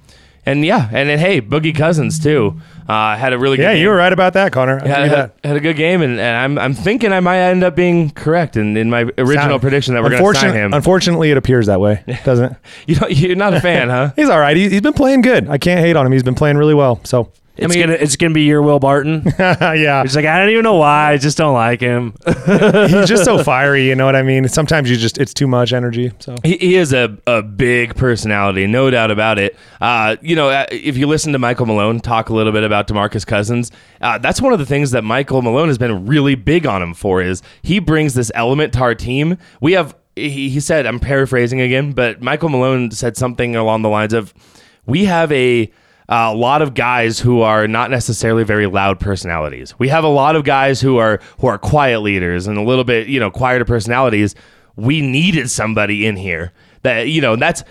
and 0.47 0.65
yeah, 0.65 0.89
and 0.91 1.09
then 1.09 1.19
hey, 1.19 1.41
Boogie 1.41 1.75
Cousins 1.75 2.19
too 2.19 2.59
uh, 2.87 3.17
had 3.17 3.33
a 3.33 3.37
really 3.37 3.57
good 3.57 3.63
yeah, 3.63 3.73
game. 3.73 3.83
you 3.83 3.89
were 3.89 3.97
right 3.97 4.13
about 4.13 4.33
that, 4.33 4.53
Connor. 4.53 4.79
Give 4.79 4.87
had, 4.87 5.11
that. 5.11 5.35
had 5.43 5.57
a 5.57 5.59
good 5.59 5.75
game, 5.75 6.01
and, 6.01 6.17
and 6.19 6.37
I'm 6.37 6.57
I'm 6.57 6.73
thinking 6.73 7.11
I 7.11 7.19
might 7.19 7.39
end 7.39 7.63
up 7.63 7.75
being 7.75 8.11
correct 8.11 8.55
in, 8.55 8.77
in 8.77 8.89
my 8.89 9.01
original 9.17 9.49
Sound- 9.49 9.61
prediction 9.61 9.93
that 9.93 10.03
we're 10.03 10.11
going 10.11 10.33
to 10.33 10.39
sign 10.39 10.53
him. 10.53 10.73
Unfortunately, 10.73 11.31
it 11.31 11.37
appears 11.37 11.65
that 11.67 11.81
way, 11.81 12.01
doesn't 12.23 12.53
it? 12.87 13.11
you? 13.11 13.27
You're 13.27 13.35
not 13.35 13.53
a 13.53 13.59
fan, 13.59 13.89
huh? 13.89 14.13
He's 14.15 14.29
all 14.29 14.39
right. 14.39 14.55
He, 14.55 14.69
he's 14.69 14.81
been 14.81 14.93
playing 14.93 15.21
good. 15.21 15.49
I 15.49 15.57
can't 15.57 15.81
hate 15.81 15.97
on 15.97 16.05
him. 16.05 16.13
He's 16.13 16.23
been 16.23 16.35
playing 16.35 16.57
really 16.57 16.73
well. 16.73 17.01
So, 17.03 17.31
It's 17.57 17.73
mean- 17.75 17.85
gonna 17.87 17.97
it's 17.99 18.15
gonna 18.15 18.33
be 18.33 18.43
your 18.43 18.61
Will 18.61 18.79
Barton. 18.79 19.23
yeah, 19.39 20.03
He's 20.03 20.15
like, 20.15 20.25
I 20.25 20.39
don't 20.39 20.49
even 20.49 20.63
know 20.63 20.75
why. 20.75 21.11
I 21.13 21.17
just 21.17 21.37
don't 21.37 21.53
like 21.53 21.81
him. 21.81 22.13
he's 22.25 23.07
just 23.07 23.25
so 23.25 23.43
fiery. 23.43 23.87
You 23.87 23.95
know 23.95 24.05
what 24.05 24.15
I 24.15 24.21
mean? 24.21 24.47
Sometimes 24.47 24.89
you 24.89 24.97
just 24.97 25.17
it's 25.17 25.33
too 25.33 25.47
much 25.47 25.73
energy. 25.73 26.11
So, 26.19 26.35
He, 26.43 26.57
he 26.57 26.75
is 26.75 26.93
a, 26.93 27.17
a 27.25 27.41
big 27.41 27.95
personality, 27.95 28.67
no 28.67 28.89
doubt 28.91 29.11
about 29.11 29.39
it. 29.39 29.55
Uh, 29.81 30.17
you 30.21 30.35
know, 30.35 30.49
uh, 30.49 30.65
if 30.71 30.97
you 30.97 31.07
listen 31.07 31.33
to 31.33 31.39
Michael 31.39 31.65
Malone 31.65 31.99
talk 31.99 32.29
a 32.29 32.33
little 32.33 32.53
bit 32.53 32.63
about 32.63 32.87
Demarcus 32.87 33.25
Cousins, 33.25 33.71
uh, 34.01 34.17
that's 34.17 34.41
one 34.41 34.53
of 34.53 34.59
the 34.59 34.65
things 34.65 34.91
that 34.91 35.03
Michael 35.03 35.41
Malone 35.41 35.67
has 35.67 35.77
been 35.77 36.05
really 36.05 36.35
big 36.35 36.65
on 36.67 36.81
him 36.81 36.93
for 36.93 37.21
is 37.21 37.41
he 37.61 37.79
brings 37.79 38.13
this 38.13 38.31
element 38.35 38.73
to 38.73 38.79
our 38.79 38.93
team. 38.95 39.37
We 39.61 39.73
have 39.73 39.95
he, 40.15 40.49
he 40.49 40.59
said, 40.59 40.85
I'm 40.87 40.99
paraphrasing 40.99 41.61
again, 41.61 41.91
but 41.91 42.21
Michael 42.21 42.49
Malone 42.49 42.89
said 42.91 43.15
something 43.17 43.55
along 43.55 43.83
the 43.83 43.89
lines 43.89 44.13
of, 44.13 44.33
"We 44.85 45.05
have 45.05 45.31
a." 45.31 45.71
Uh, 46.09 46.31
a 46.31 46.35
lot 46.35 46.61
of 46.61 46.73
guys 46.73 47.19
who 47.19 47.41
are 47.41 47.67
not 47.67 47.91
necessarily 47.91 48.43
very 48.45 48.65
loud 48.65 48.99
personalities. 48.99 49.77
We 49.77 49.89
have 49.89 50.05
a 50.05 50.09
lot 50.09 50.35
of 50.37 50.45
guys 50.45 50.79
who 50.79 50.97
are 50.97 51.19
who 51.39 51.47
are 51.47 51.57
quiet 51.57 52.01
leaders 52.01 52.47
and 52.47 52.57
a 52.57 52.61
little 52.61 52.85
bit, 52.85 53.07
you 53.07 53.19
know, 53.19 53.29
quieter 53.29 53.65
personalities. 53.65 54.33
We 54.77 55.01
needed 55.01 55.49
somebody 55.49 56.05
in 56.05 56.15
here 56.15 56.53
that, 56.83 57.09
you 57.09 57.19
know, 57.19 57.35
that's 57.35 57.63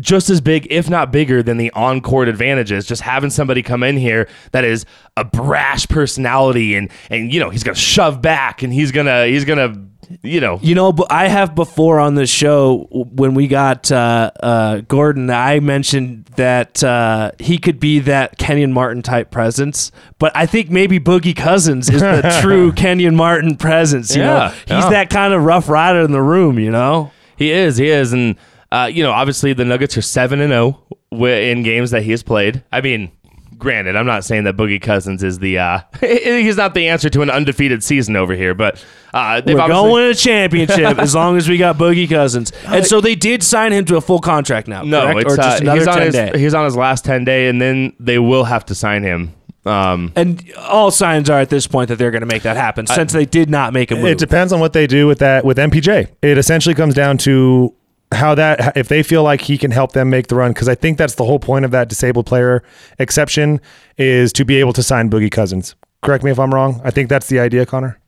just 0.00 0.30
as 0.30 0.40
big, 0.40 0.66
if 0.70 0.90
not 0.90 1.12
bigger, 1.12 1.42
than 1.42 1.58
the 1.58 1.70
on-court 1.72 2.28
advantages. 2.28 2.86
Just 2.86 3.02
having 3.02 3.30
somebody 3.30 3.62
come 3.62 3.82
in 3.82 3.96
here 3.96 4.28
that 4.52 4.64
is 4.64 4.84
a 5.16 5.24
brash 5.24 5.86
personality 5.86 6.74
and 6.74 6.90
and 7.10 7.32
you 7.32 7.40
know 7.40 7.50
he's 7.50 7.62
gonna 7.62 7.76
shove 7.76 8.20
back 8.20 8.62
and 8.62 8.72
he's 8.72 8.90
gonna 8.90 9.26
he's 9.26 9.44
gonna 9.44 9.76
you 10.22 10.40
know 10.40 10.58
You 10.62 10.74
know, 10.74 10.92
but 10.92 11.10
I 11.10 11.28
have 11.28 11.54
before 11.54 11.98
on 12.00 12.14
the 12.14 12.26
show 12.26 12.86
when 12.90 13.34
we 13.34 13.46
got 13.48 13.90
uh, 13.92 14.30
uh, 14.40 14.80
Gordon, 14.88 15.30
I 15.30 15.60
mentioned 15.60 16.26
that 16.36 16.82
uh, 16.84 17.32
he 17.38 17.58
could 17.58 17.80
be 17.80 17.98
that 18.00 18.38
Kenyon 18.38 18.72
Martin 18.72 19.02
type 19.02 19.30
presence, 19.30 19.90
but 20.18 20.32
I 20.36 20.46
think 20.46 20.70
maybe 20.70 20.98
Boogie 21.00 21.34
Cousins 21.36 21.88
is 21.88 22.00
the 22.00 22.38
true 22.42 22.72
Kenyon 22.72 23.16
Martin 23.16 23.56
presence. 23.56 24.14
You 24.14 24.22
know, 24.22 24.36
Yeah, 24.36 24.50
he's 24.50 24.68
yeah. 24.84 24.90
that 24.90 25.10
kind 25.10 25.32
of 25.34 25.44
rough 25.44 25.68
rider 25.68 26.00
in 26.00 26.12
the 26.12 26.22
room. 26.22 26.58
You 26.58 26.70
know, 26.70 27.10
He 27.36 27.50
is, 27.50 27.76
he 27.76 27.88
is, 27.88 28.12
and 28.12 28.36
uh, 28.72 28.90
you 28.92 29.02
know, 29.02 29.12
obviously 29.12 29.52
the 29.52 29.64
Nuggets 29.64 29.96
are 29.96 30.02
seven 30.02 30.40
and 30.40 30.50
zero 30.52 30.82
in 31.12 31.62
games 31.62 31.90
that 31.92 32.02
he 32.02 32.10
has 32.10 32.22
played. 32.22 32.62
I 32.72 32.80
mean, 32.80 33.10
granted, 33.58 33.96
I'm 33.96 34.06
not 34.06 34.24
saying 34.24 34.44
that 34.44 34.56
Boogie 34.56 34.80
Cousins 34.80 35.22
is 35.22 35.38
the 35.38 35.58
uh, 35.58 35.80
he's 36.00 36.56
not 36.56 36.74
the 36.74 36.88
answer 36.88 37.08
to 37.10 37.22
an 37.22 37.30
undefeated 37.30 37.82
season 37.82 38.16
over 38.16 38.34
here, 38.34 38.54
but 38.54 38.84
uh, 39.14 39.40
they've 39.40 39.54
We're 39.54 39.60
obviously- 39.62 39.82
going 39.82 39.88
to 39.88 39.92
win 39.94 40.10
a 40.10 40.14
championship 40.14 40.98
as 40.98 41.14
long 41.14 41.36
as 41.36 41.48
we 41.48 41.56
got 41.58 41.76
Boogie 41.78 42.08
Cousins. 42.08 42.52
And 42.66 42.84
so 42.86 43.00
they 43.00 43.14
did 43.14 43.42
sign 43.42 43.72
him 43.72 43.84
to 43.86 43.96
a 43.96 44.00
full 44.00 44.18
contract 44.18 44.68
now. 44.68 44.82
No, 44.82 45.02
correct? 45.02 45.20
it's 45.20 45.32
or 45.34 45.36
just 45.36 45.58
uh, 45.58 45.62
another 45.62 45.78
he's 45.78 45.88
on 45.88 45.94
10 45.96 46.06
his 46.06 46.14
day. 46.14 46.32
he's 46.38 46.54
on 46.54 46.64
his 46.64 46.76
last 46.76 47.04
ten 47.04 47.24
day, 47.24 47.48
and 47.48 47.60
then 47.60 47.94
they 47.98 48.18
will 48.18 48.44
have 48.44 48.64
to 48.66 48.74
sign 48.74 49.02
him. 49.02 49.32
Um, 49.64 50.12
And 50.14 50.44
all 50.58 50.90
signs 50.90 51.28
are 51.28 51.40
at 51.40 51.48
this 51.50 51.66
point 51.66 51.88
that 51.88 51.96
they're 51.96 52.10
going 52.12 52.20
to 52.20 52.26
make 52.26 52.42
that 52.42 52.56
happen 52.56 52.86
since 52.86 53.12
they 53.12 53.24
did 53.24 53.50
not 53.50 53.72
make 53.72 53.90
a 53.90 53.96
move. 53.96 54.04
It 54.06 54.18
depends 54.18 54.52
on 54.52 54.60
what 54.60 54.72
they 54.72 54.86
do 54.86 55.06
with 55.08 55.18
that 55.18 55.44
with 55.44 55.56
MPJ. 55.58 56.08
It 56.22 56.38
essentially 56.38 56.74
comes 56.74 56.94
down 56.94 57.18
to 57.18 57.74
how 58.16 58.34
that 58.34 58.76
if 58.76 58.88
they 58.88 59.02
feel 59.02 59.22
like 59.22 59.40
he 59.42 59.56
can 59.58 59.70
help 59.70 59.92
them 59.92 60.10
make 60.10 60.26
the 60.28 60.34
run 60.34 60.52
because 60.52 60.68
I 60.68 60.74
think 60.74 60.98
that's 60.98 61.14
the 61.14 61.24
whole 61.24 61.38
point 61.38 61.64
of 61.64 61.70
that 61.70 61.88
disabled 61.88 62.26
player 62.26 62.62
exception 62.98 63.60
is 63.98 64.32
to 64.34 64.44
be 64.44 64.56
able 64.56 64.72
to 64.74 64.82
sign 64.82 65.08
Boogie 65.10 65.30
Cousins. 65.30 65.74
Correct 66.02 66.24
me 66.24 66.30
if 66.30 66.38
I'm 66.38 66.52
wrong. 66.52 66.80
I 66.84 66.90
think 66.90 67.08
that's 67.08 67.28
the 67.28 67.38
idea, 67.40 67.66
Connor. 67.66 67.98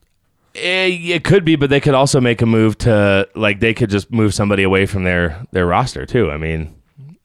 eh, 0.55 0.89
it 1.17 1.25
could 1.25 1.45
be, 1.45 1.57
but 1.57 1.71
they 1.71 1.81
could 1.81 1.95
also 1.95 2.21
make 2.21 2.43
a 2.43 2.47
move 2.47 2.77
to 2.79 3.29
like 3.35 3.61
they 3.61 3.75
could 3.75 3.91
just 3.91 4.11
move 4.13 4.35
somebody 4.35 4.63
away 4.63 4.87
from 4.87 5.05
their 5.05 5.45
their 5.53 5.67
roster 5.67 6.05
too. 6.07 6.31
I 6.31 6.37
mean. 6.37 6.75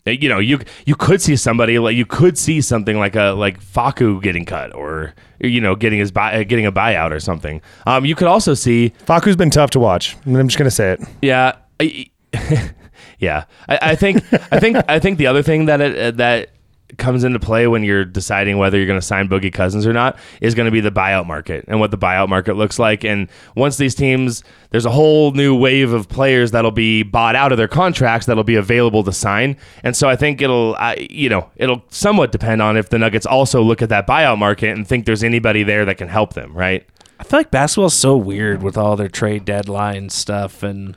eh, 0.05 0.11
You 0.11 0.29
know, 0.29 0.39
you 0.39 0.59
you 0.85 0.95
could 0.95 1.21
see 1.21 1.35
somebody 1.35 1.79
like 1.79 1.95
you 1.95 2.05
could 2.05 2.37
see 2.37 2.61
something 2.61 2.97
like 2.97 3.15
a 3.15 3.31
like 3.31 3.61
Facu 3.63 4.21
getting 4.21 4.45
cut 4.45 4.73
or 4.75 5.13
you 5.39 5.61
know 5.61 5.75
getting 5.75 5.99
his 5.99 6.11
buy, 6.11 6.33
uh, 6.41 6.43
getting 6.43 6.65
a 6.65 6.71
buyout 6.71 7.11
or 7.11 7.19
something. 7.19 7.61
Um, 7.85 8.05
you 8.05 8.15
could 8.15 8.27
also 8.27 8.53
see 8.53 8.93
Facu's 9.05 9.35
been 9.35 9.49
tough 9.51 9.69
to 9.71 9.79
watch. 9.79 10.15
I'm 10.25 10.47
just 10.47 10.57
gonna 10.57 10.71
say 10.71 10.91
it. 10.93 11.01
Yeah, 11.21 11.53
I- 11.79 12.07
yeah. 13.19 13.45
I, 13.67 13.79
I 13.81 13.95
think 13.95 14.23
I 14.51 14.59
think 14.59 14.77
I 14.87 14.99
think 14.99 15.17
the 15.17 15.27
other 15.27 15.43
thing 15.43 15.65
that 15.65 15.81
it, 15.81 15.97
uh, 15.97 16.11
that 16.17 16.49
comes 16.97 17.23
into 17.23 17.39
play 17.39 17.67
when 17.67 17.83
you're 17.83 18.05
deciding 18.05 18.57
whether 18.57 18.77
you're 18.77 18.87
going 18.87 18.99
to 18.99 19.05
sign 19.05 19.27
Boogie 19.27 19.51
Cousins 19.51 19.87
or 19.87 19.93
not 19.93 20.17
is 20.41 20.53
going 20.53 20.65
to 20.65 20.71
be 20.71 20.79
the 20.79 20.91
buyout 20.91 21.25
market 21.25 21.65
and 21.67 21.79
what 21.79 21.91
the 21.91 21.97
buyout 21.97 22.29
market 22.29 22.55
looks 22.55 22.77
like. 22.77 23.03
And 23.03 23.29
once 23.55 23.77
these 23.77 23.95
teams, 23.95 24.43
there's 24.69 24.85
a 24.85 24.91
whole 24.91 25.31
new 25.31 25.57
wave 25.57 25.91
of 25.91 26.07
players 26.07 26.51
that'll 26.51 26.71
be 26.71 27.03
bought 27.03 27.35
out 27.35 27.51
of 27.51 27.57
their 27.57 27.67
contracts 27.67 28.27
that'll 28.27 28.43
be 28.43 28.55
available 28.55 29.03
to 29.03 29.11
sign. 29.11 29.57
And 29.83 29.95
so 29.95 30.07
I 30.07 30.15
think 30.15 30.41
it'll, 30.41 30.77
you 30.97 31.29
know, 31.29 31.49
it'll 31.55 31.83
somewhat 31.89 32.31
depend 32.31 32.61
on 32.61 32.77
if 32.77 32.89
the 32.89 32.99
Nuggets 32.99 33.25
also 33.25 33.61
look 33.61 33.81
at 33.81 33.89
that 33.89 34.07
buyout 34.07 34.37
market 34.37 34.69
and 34.69 34.87
think 34.87 35.05
there's 35.05 35.23
anybody 35.23 35.63
there 35.63 35.85
that 35.85 35.97
can 35.97 36.09
help 36.09 36.33
them, 36.33 36.53
right? 36.53 36.87
I 37.19 37.23
feel 37.23 37.39
like 37.39 37.51
basketball's 37.51 37.93
so 37.93 38.17
weird 38.17 38.61
with 38.61 38.77
all 38.77 38.95
their 38.95 39.09
trade 39.09 39.45
deadline 39.45 40.09
stuff 40.09 40.61
and 40.61 40.95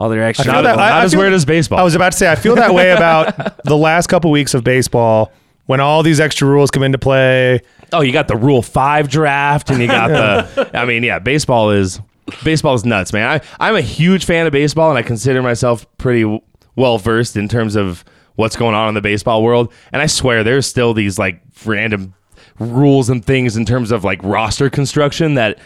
all 0.00 0.08
their 0.08 0.22
extra. 0.24 0.50
Not, 0.50 0.62
that- 0.62 0.78
I- 0.78 0.88
not 0.88 0.92
I 1.00 1.04
as 1.04 1.12
feel- 1.12 1.20
weird 1.20 1.32
as 1.34 1.44
baseball. 1.44 1.78
I 1.78 1.82
was 1.82 1.94
about 1.94 2.12
to 2.12 2.18
say 2.18 2.30
I 2.30 2.34
feel 2.36 2.54
that 2.56 2.72
way 2.74 2.90
about 2.90 3.62
the 3.64 3.76
last 3.76 4.06
couple 4.08 4.30
weeks 4.30 4.54
of 4.54 4.64
baseball 4.64 5.30
when 5.66 5.78
all 5.80 6.02
these 6.02 6.18
extra 6.20 6.48
rules 6.48 6.70
come 6.70 6.82
into 6.82 6.98
play. 6.98 7.60
Oh, 7.92 8.00
you 8.00 8.12
got 8.12 8.26
the 8.28 8.36
Rule 8.36 8.62
Five 8.62 9.08
draft, 9.08 9.68
and 9.70 9.80
you 9.80 9.86
got 9.88 10.08
the. 10.08 10.70
I 10.78 10.84
mean, 10.86 11.02
yeah, 11.02 11.18
baseball 11.18 11.70
is 11.70 12.00
baseball 12.44 12.74
is 12.74 12.84
nuts, 12.84 13.12
man. 13.12 13.28
I 13.28 13.40
I'm 13.68 13.76
a 13.76 13.80
huge 13.82 14.24
fan 14.24 14.46
of 14.46 14.52
baseball, 14.52 14.88
and 14.90 14.98
I 14.98 15.02
consider 15.02 15.42
myself 15.42 15.86
pretty 15.98 16.22
w- 16.22 16.40
well 16.76 16.98
versed 16.98 17.36
in 17.36 17.46
terms 17.48 17.76
of 17.76 18.04
what's 18.36 18.56
going 18.56 18.74
on 18.74 18.88
in 18.88 18.94
the 18.94 19.00
baseball 19.02 19.42
world. 19.42 19.70
And 19.92 20.00
I 20.00 20.06
swear, 20.06 20.42
there's 20.44 20.66
still 20.66 20.94
these 20.94 21.18
like 21.18 21.42
random 21.66 22.14
rules 22.58 23.10
and 23.10 23.24
things 23.24 23.56
in 23.56 23.64
terms 23.66 23.90
of 23.90 24.02
like 24.04 24.22
roster 24.22 24.70
construction 24.70 25.34
that. 25.34 25.58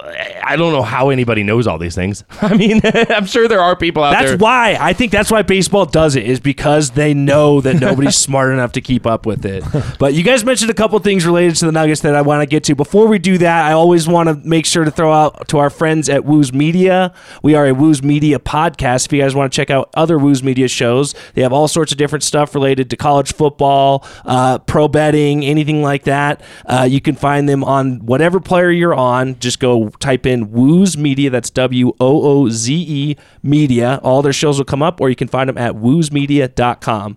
I 0.00 0.54
don't 0.56 0.72
know 0.72 0.82
how 0.82 1.10
anybody 1.10 1.42
knows 1.42 1.66
all 1.66 1.76
these 1.76 1.94
things. 1.94 2.22
I 2.40 2.54
mean, 2.54 2.80
I'm 2.84 3.26
sure 3.26 3.48
there 3.48 3.60
are 3.60 3.74
people 3.74 4.04
out 4.04 4.12
That's 4.12 4.26
there. 4.26 4.30
That's 4.32 4.42
why 4.42 4.76
I 4.78 4.92
think 4.92 5.10
that's 5.10 5.30
why 5.30 5.42
baseball 5.42 5.86
does 5.86 6.14
it 6.14 6.24
is 6.24 6.38
because 6.38 6.90
they 6.90 7.14
know 7.14 7.60
that 7.60 7.80
nobody's 7.80 8.16
smart 8.28 8.52
enough 8.52 8.72
to 8.72 8.80
keep 8.80 9.06
up 9.06 9.26
with 9.26 9.44
it. 9.44 9.64
But 9.98 10.14
you 10.14 10.22
guys 10.22 10.44
mentioned 10.44 10.70
a 10.70 10.74
couple 10.74 10.98
things 11.00 11.26
related 11.26 11.56
to 11.56 11.66
the 11.66 11.72
Nuggets 11.72 12.02
that 12.02 12.14
I 12.14 12.22
want 12.22 12.42
to 12.42 12.46
get 12.46 12.64
to. 12.64 12.76
Before 12.76 13.08
we 13.08 13.18
do 13.18 13.38
that, 13.38 13.66
I 13.66 13.72
always 13.72 14.06
want 14.06 14.28
to 14.28 14.48
make 14.48 14.66
sure 14.66 14.84
to 14.84 14.90
throw 14.90 15.12
out 15.12 15.48
to 15.48 15.58
our 15.58 15.70
friends 15.70 16.08
at 16.08 16.24
Woos 16.24 16.52
Media. 16.52 17.12
We 17.42 17.54
are 17.56 17.66
a 17.66 17.74
Woos 17.74 18.02
Media 18.02 18.38
podcast. 18.38 19.06
If 19.06 19.12
you 19.12 19.20
guys 19.20 19.34
want 19.34 19.52
to 19.52 19.56
check 19.56 19.70
out 19.70 19.90
other 19.94 20.18
Woos 20.18 20.42
Media 20.44 20.68
shows, 20.68 21.14
they 21.34 21.42
have 21.42 21.52
all 21.52 21.66
sorts 21.66 21.90
of 21.90 21.98
different 21.98 22.22
stuff 22.22 22.54
related 22.54 22.88
to 22.90 22.96
college 22.96 23.32
football, 23.32 24.06
uh, 24.24 24.58
pro 24.58 24.86
betting, 24.86 25.44
anything 25.44 25.82
like 25.82 26.04
that. 26.04 26.40
Uh, 26.66 26.86
you 26.88 27.00
can 27.00 27.16
find 27.16 27.48
them 27.48 27.64
on 27.64 28.06
whatever 28.06 28.38
player 28.38 28.70
you're 28.70 28.94
on. 28.94 29.38
Just 29.40 29.58
go 29.58 29.77
type 30.00 30.26
in 30.26 30.50
Woos 30.50 30.96
Media. 30.96 31.30
That's 31.30 31.50
W 31.50 31.92
O 32.00 32.42
O 32.42 32.48
Z 32.48 32.74
E 32.74 33.16
Media. 33.42 34.00
All 34.02 34.22
their 34.22 34.32
shows 34.32 34.58
will 34.58 34.64
come 34.64 34.82
up, 34.82 35.00
or 35.00 35.08
you 35.08 35.16
can 35.16 35.28
find 35.28 35.48
them 35.48 35.58
at 35.58 35.74
woosmedia.com. 35.74 37.16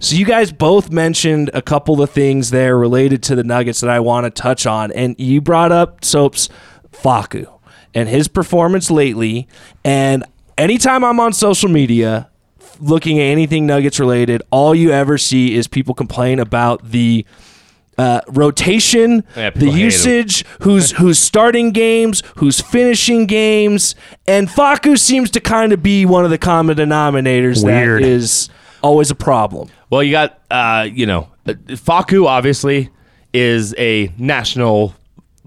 So 0.00 0.14
you 0.14 0.24
guys 0.24 0.52
both 0.52 0.90
mentioned 0.90 1.50
a 1.54 1.62
couple 1.62 2.00
of 2.00 2.10
things 2.10 2.50
there 2.50 2.78
related 2.78 3.20
to 3.24 3.34
the 3.34 3.42
Nuggets 3.42 3.80
that 3.80 3.90
I 3.90 3.98
want 3.98 4.26
to 4.26 4.30
touch 4.30 4.64
on, 4.64 4.92
and 4.92 5.18
you 5.18 5.40
brought 5.40 5.72
up 5.72 6.04
Soaps 6.04 6.48
Facu 6.92 7.52
and 7.94 8.08
his 8.08 8.28
performance 8.28 8.90
lately. 8.90 9.48
And 9.84 10.24
anytime 10.56 11.04
I'm 11.04 11.18
on 11.18 11.32
social 11.32 11.68
media 11.68 12.30
looking 12.80 13.18
at 13.18 13.24
anything 13.24 13.66
Nuggets 13.66 13.98
related, 13.98 14.42
all 14.50 14.74
you 14.74 14.92
ever 14.92 15.18
see 15.18 15.54
is 15.56 15.66
people 15.66 15.94
complain 15.94 16.38
about 16.38 16.90
the 16.90 17.26
uh, 17.98 18.20
rotation, 18.28 19.24
Yeah, 19.36 19.50
the 19.50 19.60
people 19.60 19.72
hate 19.72 19.78
him. 19.80 19.84
usage, 19.84 20.44
who's 20.62 20.92
who's 20.92 21.18
starting 21.18 21.72
games, 21.72 22.22
who's 22.36 22.60
finishing 22.60 23.26
games, 23.26 23.94
and 24.26 24.48
Facu 24.48 24.98
seems 24.98 25.30
to 25.32 25.40
kind 25.40 25.72
of 25.72 25.82
be 25.82 26.06
one 26.06 26.24
of 26.24 26.30
the 26.30 26.38
common 26.38 26.76
denominators 26.76 27.64
Weird. 27.64 28.02
that 28.02 28.08
is 28.08 28.48
always 28.82 29.10
a 29.10 29.14
problem. 29.14 29.68
Well, 29.90 30.02
you 30.02 30.12
got, 30.12 30.40
uh, 30.50 30.88
you 30.90 31.06
know, 31.06 31.28
uh, 31.46 31.54
Facu 31.68 32.26
obviously 32.26 32.90
is 33.32 33.74
a 33.78 34.12
national 34.18 34.94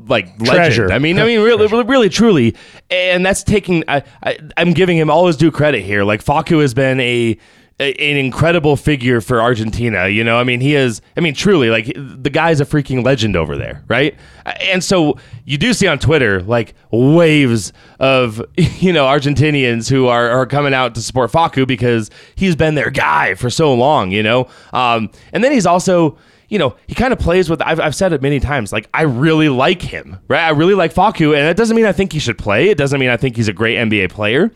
like 0.07 0.27
legend. 0.41 0.91
I 0.91 0.99
mean, 0.99 1.19
I 1.19 1.25
mean, 1.25 1.41
really, 1.41 1.67
really, 1.67 1.83
really, 1.83 2.09
truly, 2.09 2.55
and 2.89 3.25
that's 3.25 3.43
taking. 3.43 3.83
I, 3.87 4.03
I, 4.23 4.37
I'm 4.57 4.73
giving 4.73 4.97
him 4.97 5.09
all 5.09 5.27
his 5.27 5.37
due 5.37 5.51
credit 5.51 5.83
here. 5.83 6.03
Like 6.03 6.23
Facu 6.23 6.61
has 6.61 6.73
been 6.73 6.99
a, 6.99 7.37
a 7.81 7.93
an 7.93 8.17
incredible 8.17 8.77
figure 8.77 9.19
for 9.21 9.41
Argentina. 9.41 10.07
You 10.07 10.23
know, 10.23 10.37
I 10.37 10.43
mean, 10.43 10.61
he 10.61 10.75
is. 10.75 11.01
I 11.17 11.19
mean, 11.19 11.33
truly, 11.33 11.69
like 11.69 11.91
the 11.95 12.29
guy's 12.29 12.61
a 12.61 12.65
freaking 12.65 13.03
legend 13.03 13.35
over 13.35 13.57
there, 13.57 13.83
right? 13.87 14.15
And 14.61 14.83
so 14.83 15.17
you 15.45 15.57
do 15.57 15.73
see 15.73 15.87
on 15.87 15.99
Twitter 15.99 16.41
like 16.41 16.75
waves 16.91 17.73
of 17.99 18.41
you 18.57 18.93
know 18.93 19.05
Argentinians 19.05 19.89
who 19.89 20.07
are, 20.07 20.29
are 20.29 20.45
coming 20.45 20.73
out 20.73 20.95
to 20.95 21.01
support 21.01 21.31
Facu 21.31 21.67
because 21.67 22.09
he's 22.35 22.55
been 22.55 22.75
their 22.75 22.91
guy 22.91 23.33
for 23.35 23.49
so 23.49 23.73
long. 23.73 24.11
You 24.11 24.23
know, 24.23 24.47
um, 24.73 25.09
and 25.33 25.43
then 25.43 25.51
he's 25.51 25.65
also 25.65 26.17
you 26.51 26.59
know, 26.59 26.75
he 26.85 26.93
kind 26.93 27.13
of 27.13 27.19
plays 27.19 27.49
with. 27.49 27.61
I've, 27.61 27.79
I've 27.79 27.95
said 27.95 28.11
it 28.11 28.21
many 28.21 28.41
times. 28.41 28.73
Like 28.73 28.89
I 28.93 29.03
really 29.03 29.47
like 29.47 29.81
him, 29.81 30.19
right? 30.27 30.45
I 30.45 30.49
really 30.49 30.73
like 30.73 30.93
Facu, 30.93 31.33
and 31.33 31.47
that 31.47 31.55
doesn't 31.55 31.77
mean 31.77 31.85
I 31.85 31.93
think 31.93 32.11
he 32.11 32.19
should 32.19 32.37
play. 32.37 32.67
It 32.67 32.77
doesn't 32.77 32.99
mean 32.99 33.09
I 33.09 33.15
think 33.15 33.37
he's 33.37 33.47
a 33.47 33.53
great 33.53 33.77
NBA 33.77 34.09
player. 34.11 34.51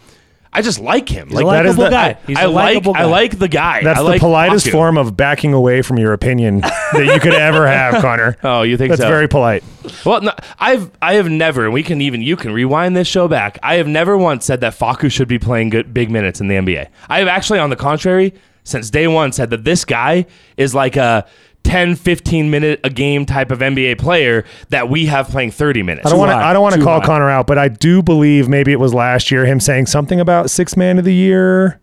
I 0.56 0.62
just 0.62 0.80
like 0.80 1.10
him. 1.10 1.30
a 1.32 1.34
like 1.34 1.46
that 1.48 1.66
is 1.66 1.78
likable 1.78 1.84
the- 1.84 1.90
guy. 1.90 2.18
He's 2.26 2.38
I 2.38 2.42
a 2.44 2.50
like. 2.50 2.76
likable 2.76 2.94
I 2.96 3.04
like 3.04 3.38
the 3.38 3.48
guy. 3.48 3.84
That's 3.84 4.00
I 4.00 4.04
the 4.04 4.10
like 4.10 4.22
politest 4.22 4.70
form 4.70 4.98
of 4.98 5.16
backing 5.18 5.54
away 5.54 5.82
from 5.82 5.98
your 5.98 6.14
opinion 6.14 6.62
that 6.62 7.12
you 7.14 7.20
could 7.20 7.34
ever 7.34 7.68
have, 7.80 8.02
Connor. 8.02 8.38
Oh, 8.44 8.62
you 8.64 8.78
think 8.78 8.90
That's 8.90 9.02
so? 9.02 9.08
very 9.08 9.28
polite. 9.28 9.64
Well, 10.06 10.22
no, 10.22 10.32
I've 10.60 10.90
I 11.02 11.16
have 11.16 11.30
never, 11.30 11.66
and 11.66 11.74
we 11.74 11.84
can 11.84 12.02
even 12.02 12.22
you 12.22 12.36
can 12.36 12.52
rewind 12.54 12.96
this 12.96 13.08
show 13.08 13.28
back. 13.28 13.60
I 13.62 13.76
have 13.76 13.88
never 13.88 14.18
once 14.18 14.46
said 14.46 14.62
that 14.62 14.74
Facu 14.74 15.12
should 15.12 15.28
be 15.28 15.38
playing 15.40 15.70
good 15.70 15.94
big 15.94 16.10
minutes 16.10 16.42
in 16.42 16.48
the 16.48 16.56
NBA. 16.56 16.88
I 17.10 17.20
have 17.20 17.28
actually, 17.28 17.60
on 17.60 17.70
the 17.70 17.76
contrary, 17.76 18.34
since 18.64 18.90
day 18.90 19.08
one, 19.08 19.32
said 19.32 19.50
that 19.52 19.64
this 19.64 19.86
guy 19.86 20.26
is 20.58 20.74
like 20.74 20.96
a 20.96 21.28
10, 21.66 21.96
15 21.96 22.50
minute 22.50 22.80
a 22.84 22.90
game 22.90 23.26
type 23.26 23.52
of 23.52 23.60
NBA 23.60 23.98
player 24.00 24.46
that 24.70 24.88
we 24.90 25.08
have 25.08 25.28
playing 25.28 25.52
30 25.52 25.84
minutes. 25.84 26.06
I 26.08 26.10
don't 26.12 26.20
want 26.20 26.32
to. 26.32 26.36
I 26.36 26.54
don't 26.54 26.62
want 26.62 26.76
to 26.76 26.82
call 26.82 27.00
high. 27.02 27.06
Connor 27.06 27.30
out, 27.30 27.48
but 27.48 27.58
I 27.58 27.68
do 27.68 28.02
believe 28.02 28.48
maybe 28.48 28.72
it 28.72 28.80
was 28.80 28.94
last 28.94 29.32
year 29.32 29.46
him 29.46 29.60
saying 29.60 29.88
something 29.88 30.20
about 30.20 30.50
six 30.50 30.78
man 30.78 30.98
of 31.00 31.06
the 31.06 31.14
year. 31.14 31.82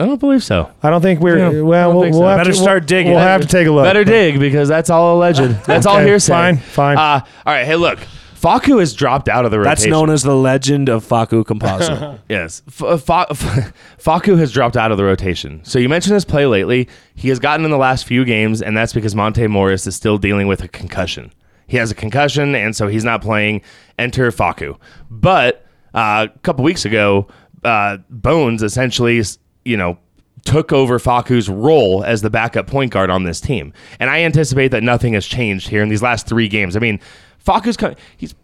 I 0.00 0.06
don't 0.06 0.18
believe 0.18 0.42
so. 0.42 0.70
I 0.82 0.90
don't 0.90 1.00
think 1.02 1.20
we're 1.20 1.38
Yeah, 1.38 1.60
well. 1.60 1.92
We'll, 1.92 2.02
think 2.02 2.14
we'll 2.16 2.26
have 2.28 2.38
Better 2.38 2.50
to, 2.52 2.56
start 2.56 2.82
we'll- 2.82 2.86
digging. 2.88 3.12
We'll 3.12 3.20
have 3.20 3.42
to 3.42 3.46
take 3.46 3.66
a 3.68 3.70
look. 3.70 3.84
Better 3.84 4.02
dig 4.04 4.40
because 4.40 4.68
that's 4.68 4.90
all 4.90 5.16
alleged. 5.16 5.40
That's 5.66 5.86
all 5.86 5.96
Okay, 5.98 6.06
hearsay. 6.06 6.32
fine, 6.32 6.56
fine. 6.56 6.96
Uh, 6.98 7.20
all 7.46 7.52
right. 7.52 7.64
Hey, 7.64 7.76
look. 7.76 7.98
Facu 8.42 8.80
has 8.80 8.92
dropped 8.92 9.28
out 9.28 9.44
of 9.44 9.50
the 9.52 9.58
rotation. 9.60 9.70
That's 9.70 9.86
known 9.86 10.10
as 10.10 10.24
the 10.24 10.34
legend 10.34 10.88
of 10.88 11.06
Facu 11.06 11.44
Campazzo. 11.44 12.18
Yes. 12.28 12.62
F- 12.66 13.02
Fa- 13.02 13.26
F- 13.30 13.72
Facu 13.98 14.36
has 14.38 14.50
dropped 14.52 14.76
out 14.76 14.90
of 14.90 14.96
the 14.98 15.04
rotation. 15.04 15.60
So 15.64 15.78
you 15.78 15.88
mentioned 15.88 16.14
his 16.14 16.24
play 16.24 16.46
lately. 16.46 16.88
He 17.14 17.28
has 17.28 17.38
gotten 17.38 17.64
in 17.64 17.70
the 17.70 17.78
last 17.78 18.04
few 18.04 18.24
games, 18.24 18.60
and 18.60 18.76
that's 18.76 18.92
because 18.92 19.14
Monte 19.14 19.46
Morris 19.46 19.86
is 19.86 19.94
still 19.94 20.18
dealing 20.18 20.48
with 20.48 20.62
a 20.62 20.68
concussion. 20.68 21.32
He 21.68 21.76
has 21.76 21.90
a 21.90 21.94
concussion, 21.94 22.54
and 22.56 22.74
so 22.74 22.88
he's 22.88 23.04
not 23.04 23.22
playing. 23.22 23.62
Enter 23.98 24.30
Facu. 24.32 24.76
But 25.10 25.64
uh, 25.94 26.26
a 26.34 26.38
couple 26.40 26.64
weeks 26.64 26.84
ago, 26.84 27.28
uh, 27.62 27.98
Bones 28.10 28.62
essentially, 28.62 29.22
you 29.64 29.76
know, 29.76 29.98
took 30.44 30.72
over 30.72 30.98
Facu's 30.98 31.48
role 31.48 32.02
as 32.02 32.22
the 32.22 32.30
backup 32.30 32.66
point 32.66 32.90
guard 32.90 33.10
on 33.10 33.22
this 33.22 33.40
team. 33.40 33.72
And 34.00 34.10
I 34.10 34.22
anticipate 34.22 34.68
that 34.72 34.82
nothing 34.82 35.12
has 35.12 35.24
changed 35.26 35.68
here 35.68 35.82
in 35.82 35.88
these 35.88 36.02
last 36.02 36.26
three 36.26 36.48
games. 36.48 36.76
I 36.76 36.80
mean, 36.80 36.98
Facu's 37.44 37.76
co- 37.76 37.94
he's 38.16 38.34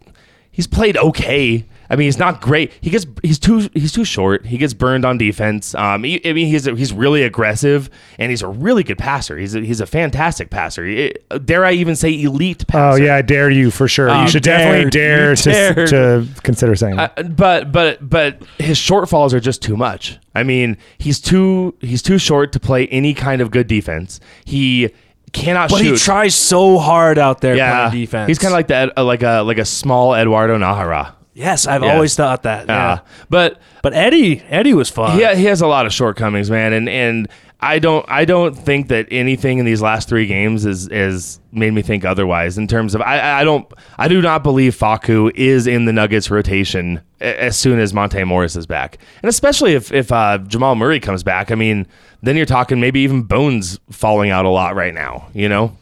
he's 0.51 0.67
played 0.67 0.97
okay. 0.97 1.65
I 1.91 1.95
mean, 1.95 2.05
he's 2.05 2.19
not 2.19 2.39
great. 2.39 2.71
He 2.81 2.91
gets 2.91 3.07
he's 3.23 3.39
too 3.39 3.67
he's 3.73 3.91
too 3.91 4.05
short. 4.05 4.45
He 4.45 4.59
gets 4.59 4.75
burned 4.75 5.05
on 5.05 5.17
defense. 5.17 5.73
Um, 5.73 6.03
he- 6.03 6.21
I 6.23 6.33
mean, 6.33 6.45
he's 6.45 6.65
he's 6.65 6.93
really 6.93 7.23
aggressive 7.23 7.89
and 8.19 8.29
he's 8.29 8.43
a 8.43 8.47
really 8.47 8.83
good 8.83 8.99
passer. 8.99 9.39
He's 9.39 9.55
a, 9.55 9.61
he's 9.61 9.81
a 9.81 9.87
fantastic 9.87 10.51
passer. 10.51 10.85
He- 10.85 11.15
dare 11.45 11.65
I 11.65 11.71
even 11.71 11.95
say 11.95 12.21
elite 12.21 12.67
passer? 12.67 13.01
Oh 13.01 13.03
yeah, 13.03 13.15
I 13.15 13.23
dare 13.23 13.49
you 13.49 13.71
for 13.71 13.87
sure. 13.87 14.07
Oh, 14.07 14.21
you 14.21 14.27
should 14.27 14.43
definitely 14.43 14.91
dared. 14.91 15.39
dare 15.39 15.73
to, 15.73 15.87
to 15.87 16.27
consider 16.43 16.75
saying 16.75 16.97
that. 16.97 17.13
Uh, 17.17 17.23
but 17.23 17.71
but 17.71 18.07
but 18.07 18.39
his 18.59 18.77
shortfalls 18.77 19.33
are 19.33 19.39
just 19.39 19.63
too 19.63 19.75
much. 19.75 20.19
I 20.35 20.43
mean, 20.43 20.77
he's 20.99 21.19
too 21.19 21.73
he's 21.81 22.03
too 22.03 22.19
short 22.19 22.51
to 22.51 22.59
play 22.59 22.85
any 22.89 23.15
kind 23.15 23.41
of 23.41 23.49
good 23.49 23.65
defense. 23.65 24.19
He 24.45 24.91
cannot 25.29 25.69
But 25.69 25.79
shoot. 25.79 25.91
he 25.93 25.97
tries 25.97 26.35
so 26.35 26.77
hard 26.77 27.17
out 27.17 27.41
there 27.41 27.55
yeah, 27.55 27.89
playing 27.89 28.05
defense. 28.05 28.27
he's 28.27 28.39
kind 28.39 28.51
of 28.51 28.57
like 28.57 28.67
that, 28.67 28.97
uh, 28.97 29.03
like 29.03 29.23
a 29.23 29.41
like 29.41 29.57
a 29.57 29.65
small 29.65 30.13
Eduardo 30.15 30.57
Najera. 30.57 31.13
yes, 31.33 31.67
I've 31.67 31.83
Yeah. 31.83 31.93
always 31.93 32.15
thought 32.15 32.43
that. 32.43 32.67
Yeah. 32.67 32.91
Uh, 32.93 32.97
but 33.29 33.59
but 33.81 33.93
Eddie, 33.93 34.41
Eddie 34.49 34.73
was 34.73 34.89
fun. 34.89 35.17
he, 35.17 35.25
he 35.35 35.45
has 35.45 35.61
a 35.61 35.67
lot 35.67 35.85
of 35.85 35.93
shortcomings, 35.93 36.49
man, 36.51 36.73
and 36.73 36.89
and 36.89 37.27
I 37.61 37.79
don't 37.79 38.05
I 38.07 38.23
don't 38.25 38.57
think 38.57 38.87
that 38.87 39.07
anything 39.11 39.59
in 39.59 39.65
these 39.65 39.81
last 39.81 40.07
three 40.07 40.25
games 40.27 40.65
is 40.65 40.87
is 40.87 41.39
made 41.51 41.73
me 41.73 41.81
think 41.81 42.05
otherwise. 42.05 42.57
In 42.57 42.67
terms 42.67 42.95
of 42.95 43.01
I 43.01 43.41
I 43.41 43.43
don't 43.43 43.65
I 43.97 44.07
do 44.07 44.21
not 44.21 44.43
believe 44.43 44.75
Facu 44.77 45.31
is 45.35 45.67
in 45.67 45.83
the 45.85 45.91
Nuggets 45.93 46.31
rotation 46.31 47.01
as 47.19 47.57
soon 47.57 47.79
as 47.79 47.93
Monte 47.93 48.23
Morris 48.23 48.55
is 48.55 48.65
back, 48.65 48.97
and 49.21 49.29
especially 49.29 49.73
if 49.73 49.91
if 49.91 50.09
uh, 50.11 50.37
Jamal 50.47 50.75
Murray 50.75 51.01
comes 51.01 51.21
back. 51.21 51.51
I 51.51 51.55
mean, 51.55 51.85
then 52.21 52.35
you're 52.35 52.45
talking 52.45 52.79
maybe 52.79 53.01
even 53.01 53.23
Bones 53.23 53.79
falling 53.91 54.29
out 54.29 54.45
a 54.45 54.49
lot 54.49 54.75
right 54.75 54.93
now. 54.93 55.29
You 55.33 55.49
know. 55.49 55.77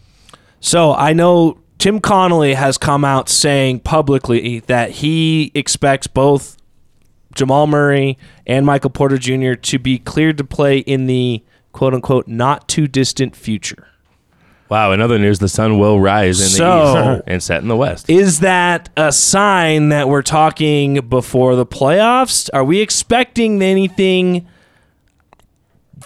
So 0.59 0.93
I 0.93 1.13
know 1.13 1.59
Tim 1.77 1.99
Connolly 1.99 2.55
has 2.55 2.77
come 2.77 3.05
out 3.05 3.29
saying 3.29 3.81
publicly 3.81 4.59
that 4.61 4.91
he 4.91 5.51
expects 5.53 6.07
both 6.07 6.57
Jamal 7.35 7.67
Murray 7.67 8.17
and 8.47 8.65
Michael 8.65 8.89
Porter 8.89 9.17
Jr. 9.17 9.53
to 9.53 9.79
be 9.79 9.99
cleared 9.99 10.37
to 10.39 10.43
play 10.43 10.79
in 10.79 11.05
the 11.05 11.43
quote 11.71 11.93
unquote 11.93 12.27
not 12.27 12.67
too 12.67 12.87
distant 12.87 13.35
future. 13.35 13.87
Wow. 14.69 14.91
In 14.91 14.99
other 14.99 15.17
news, 15.17 15.39
the 15.39 15.47
sun 15.47 15.79
will 15.79 15.99
rise 15.99 16.41
in 16.41 16.59
the 16.59 17.17
east 17.17 17.23
and 17.27 17.41
set 17.41 17.61
in 17.61 17.69
the 17.69 17.75
west. 17.75 18.09
Is 18.09 18.41
that 18.41 18.89
a 18.97 19.11
sign 19.11 19.89
that 19.89 20.09
we're 20.09 20.23
talking 20.23 20.95
before 21.07 21.55
the 21.55 21.65
playoffs? 21.65 22.49
Are 22.53 22.65
we 22.65 22.81
expecting 22.81 23.61
anything 23.61 24.47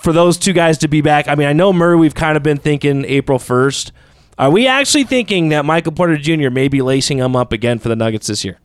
for 0.02 0.12
those 0.14 0.38
two 0.38 0.54
guys 0.54 0.78
to 0.80 0.88
be 0.88 1.02
back? 1.02 1.28
I 1.28 1.36
mean, 1.36 1.48
I 1.48 1.54
know 1.54 1.72
Murray, 1.72 1.98
we've 1.98 2.16
kind 2.16 2.36
of 2.38 2.44
been 2.44 2.58
thinking 2.58 3.06
April 3.06 3.40
1st. 3.40 3.92
Are 4.38 4.50
we 4.50 4.68
actually 4.68 5.04
thinking 5.04 5.50
that 5.50 5.66
Michael 5.66 5.92
Porter 5.92 6.18
Jr. 6.18 6.50
may 6.50 6.68
be 6.68 6.82
lacing 6.82 7.20
him 7.20 7.36
up 7.36 7.52
again 7.54 7.80
for 7.80 7.90
the 7.90 7.96
Nuggets 7.96 8.28
this 8.28 8.44
year? 8.44 8.60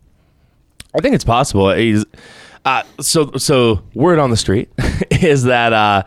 I 0.95 1.01
think 1.01 1.14
it's 1.14 1.24
possible. 1.24 1.70
He's 1.72 2.05
uh, 2.64 2.82
so 3.01 3.32
so. 3.37 3.82
Word 3.95 4.18
on 4.18 4.30
the 4.30 4.37
street 4.37 4.70
is 5.11 5.45
that 5.45 5.74
uh, 5.74 6.05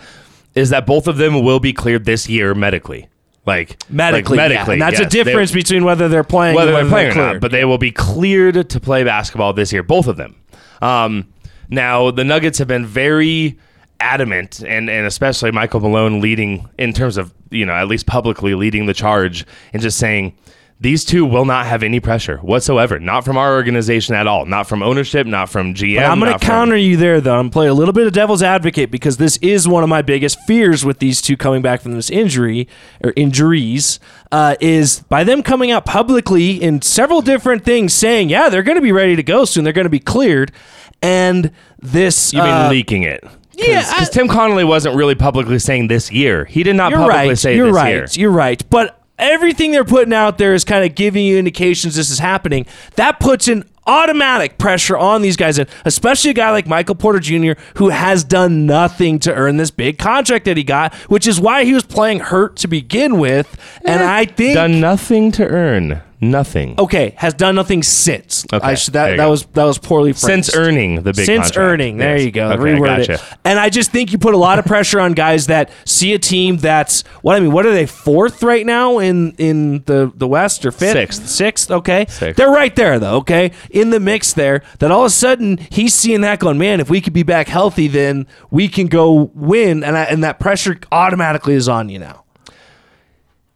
is 0.56 0.72
that 0.72 0.88
both 0.88 1.08
of 1.08 1.18
them 1.18 1.44
will 1.44 1.60
be 1.60 1.74
cleared 1.74 2.06
this 2.06 2.28
year 2.28 2.56
medically, 2.56 3.08
like 3.46 3.78
Medically, 3.92 4.38
like, 4.38 4.50
medically. 4.50 4.74
And 4.74 4.82
that's 4.82 5.00
yes. 5.00 5.08
a 5.08 5.10
difference 5.10 5.52
They- 5.52 5.60
between 5.60 5.84
whether 5.84 6.10
they're 6.10 6.24
playing 6.24 6.56
whether 6.56 6.74
and 6.74 6.88
they're 6.88 6.90
playing 6.92 7.12
or 7.12 7.34
not, 7.34 7.42
but 7.42 7.52
they 7.52 7.66
will 7.66 7.78
be 7.78 7.92
cleared 7.92 8.70
to 8.72 8.80
play 8.80 9.04
basketball 9.04 9.54
this 9.54 9.72
year. 9.72 9.84
Both 9.84 10.08
of 10.08 10.18
them. 10.18 10.36
Um, 10.82 11.32
now 11.70 12.10
the 12.10 12.24
Nuggets 12.24 12.58
have 12.58 12.68
been 12.68 12.88
very 12.88 13.60
adamant, 14.00 14.60
and 14.62 14.90
and 14.90 15.06
especially 15.06 15.52
Michael 15.52 15.80
Malone 15.80 16.22
leading 16.22 16.68
in 16.78 16.94
terms 16.94 17.18
of 17.18 17.34
you 17.50 17.66
know 17.66 17.74
at 17.74 17.88
least 17.88 18.06
publicly 18.06 18.56
leading 18.56 18.86
the 18.86 18.94
charge 18.94 19.46
and 19.74 19.82
just 19.82 19.98
saying. 19.98 20.36
These 20.82 21.04
two 21.04 21.26
will 21.26 21.44
not 21.44 21.66
have 21.66 21.84
any 21.84 22.00
pressure 22.00 22.38
whatsoever. 22.38 23.02
Not 23.02 23.26
from 23.26 23.36
our 23.36 23.54
organization 23.54 24.16
at 24.16 24.28
all. 24.28 24.46
Not 24.46 24.66
from 24.66 24.82
ownership. 24.82 25.28
Not 25.28 25.50
from 25.50 25.74
GM. 25.74 25.98
But 25.98 26.06
I'm 26.06 26.20
going 26.22 26.32
to 26.32 26.40
from- 26.40 26.48
counter 26.48 26.78
you 26.78 26.96
there, 26.96 27.20
though. 27.20 27.34
I'm 27.34 27.42
going 27.42 27.50
to 27.50 27.54
play 27.54 27.68
a 27.68 27.74
little 27.74 27.94
bit 27.94 28.08
of 28.08 28.14
devil's 28.14 28.42
advocate 28.42 28.90
because 28.90 29.18
this 29.18 29.36
is 29.42 29.68
one 29.68 29.84
of 29.84 29.90
my 29.90 30.02
biggest 30.02 30.40
fears 30.48 30.86
with 30.86 31.00
these 31.00 31.22
two 31.22 31.36
coming 31.36 31.62
back 31.62 31.82
from 31.82 31.96
this 31.96 32.10
injury 32.10 32.70
or 33.04 33.12
injuries. 33.18 34.00
Uh, 34.32 34.56
is 34.62 35.02
by 35.10 35.26
them 35.26 35.44
coming 35.44 35.70
out 35.70 35.86
publicly 35.86 36.52
in 36.52 36.82
several 36.82 37.22
different 37.22 37.66
things 37.66 37.94
saying, 37.94 38.30
yeah, 38.30 38.48
they're 38.48 38.64
going 38.64 38.78
to 38.78 38.82
be 38.82 38.94
ready 38.94 39.18
to 39.18 39.24
go 39.24 39.44
soon. 39.44 39.66
They're 39.66 39.74
going 39.74 39.84
to 39.84 39.90
be 39.90 40.00
cleared. 40.00 40.54
And 41.02 41.52
this. 41.80 42.32
You 42.32 42.42
mean 42.42 42.54
uh, 42.54 42.70
leaking 42.70 43.04
it? 43.04 43.22
Yeah, 43.68 43.94
because 43.94 44.10
Tim 44.10 44.28
Connolly 44.28 44.64
wasn't 44.64 44.96
really 44.96 45.16
publicly 45.16 45.60
saying 45.60 45.88
this 45.88 46.12
year. 46.12 46.46
He 46.46 46.64
did 46.64 46.76
not 46.76 46.92
publicly 46.92 47.30
right. 47.30 47.38
say 47.38 47.56
You're 47.56 47.68
this 47.68 47.76
right. 47.76 47.90
year. 47.90 48.08
You're 48.14 48.32
right. 48.32 48.70
But 48.70 49.02
everything 49.18 49.72
they're 49.72 49.86
putting 49.86 50.14
out 50.14 50.38
there 50.38 50.54
is 50.54 50.64
kind 50.64 50.86
of 50.86 50.96
giving 50.96 51.26
you 51.26 51.38
indications 51.38 51.96
this 51.96 52.10
is 52.10 52.20
happening. 52.20 52.66
That 52.96 53.20
puts 53.20 53.48
an 53.48 53.66
automatic 53.86 54.58
pressure 54.58 54.98
on 54.98 55.22
these 55.22 55.36
guys, 55.36 55.58
and 55.58 55.68
especially 55.84 56.32
a 56.32 56.34
guy 56.34 56.52
like 56.52 56.68
Michael 56.68 56.96
Porter 56.96 57.20
Jr., 57.20 57.54
who 57.76 57.90
has 57.90 58.24
done 58.24 58.66
nothing 58.66 59.20
to 59.20 59.34
earn 59.34 59.58
this 59.58 59.72
big 59.72 59.98
contract 59.98 60.46
that 60.46 60.58
he 60.58 60.64
got, 60.64 60.94
which 61.10 61.28
is 61.28 61.40
why 61.40 61.66
he 61.66 61.74
was 61.74 61.84
playing 61.84 62.20
hurt 62.20 62.56
to 62.58 62.68
begin 62.68 63.18
with. 63.18 63.58
And 63.86 64.02
eh. 64.02 64.14
I 64.18 64.26
think 64.26 64.56
Done 64.56 64.80
nothing 64.80 65.32
to 65.34 65.46
earn 65.46 66.02
nothing 66.22 66.76
okay 66.78 67.14
has 67.18 67.34
done 67.34 67.56
nothing 67.56 67.82
since. 67.82 68.46
Okay, 68.52 68.66
I 68.68 68.76
should, 68.76 68.94
that 68.94 69.12
that 69.12 69.16
go. 69.18 69.30
was 69.30 69.46
that 69.54 69.64
was 69.64 69.78
poorly 69.78 70.12
phrased. 70.12 70.26
since 70.26 70.56
earning 70.56 70.96
the 70.96 71.14
big 71.14 71.26
since 71.26 71.48
contract. 71.48 71.58
earning. 71.58 71.98
There 71.98 72.18
Yes. 72.18 72.26
you 72.26 72.32
go. 72.32 72.50
Okay, 72.52 72.62
Reword 72.62 72.98
gotcha. 73.08 73.14
it. 73.14 73.24
And 73.46 73.58
I 73.58 73.70
just 73.70 73.92
think 73.92 74.12
you 74.12 74.18
put 74.18 74.34
a 74.34 74.38
lot 74.38 74.60
of 74.60 74.66
pressure 74.66 75.00
on 75.00 75.14
guys 75.14 75.48
that 75.48 75.72
see 75.86 76.14
a 76.14 76.20
team 76.20 76.58
that's 76.58 77.04
what 77.22 77.36
I 77.38 77.40
mean. 77.40 77.52
What 77.52 77.66
are 77.66 77.72
they 77.72 77.86
fourth 77.86 78.44
right 78.44 78.66
now 78.66 79.00
in 79.00 79.32
in 79.38 79.84
the 79.86 80.12
the 80.14 80.28
West 80.28 80.66
or 80.66 80.72
fifth? 80.72 80.92
Sixth. 80.92 81.28
Sixth. 81.30 81.72
Okay. 81.72 82.06
Sixth. 82.10 82.36
They're 82.38 82.52
right 82.52 82.76
there 82.76 83.00
though. 83.00 83.18
Okay, 83.18 83.52
in 83.70 83.90
the 83.92 84.00
mix 84.00 84.34
there. 84.34 84.62
That 84.80 84.92
all 84.92 85.02
of 85.02 85.08
a 85.08 85.10
sudden 85.12 85.58
he's 85.72 85.94
seeing 85.94 86.22
that 86.22 86.40
going. 86.40 86.58
Man, 86.58 86.80
if 86.82 86.90
we 86.90 87.00
could 87.02 87.14
be 87.14 87.24
back 87.24 87.48
healthy, 87.48 87.88
then 87.88 88.28
we 88.52 88.68
can 88.68 88.88
go 88.88 89.32
win. 89.34 89.84
And 89.84 89.98
I, 89.98 90.04
and 90.04 90.24
that 90.26 90.40
pressure 90.40 90.78
automatically 90.92 91.54
is 91.54 91.70
on 91.70 91.88
you 91.90 92.00
now. 92.00 92.26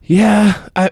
Yeah, 0.02 0.68
I, 0.76 0.92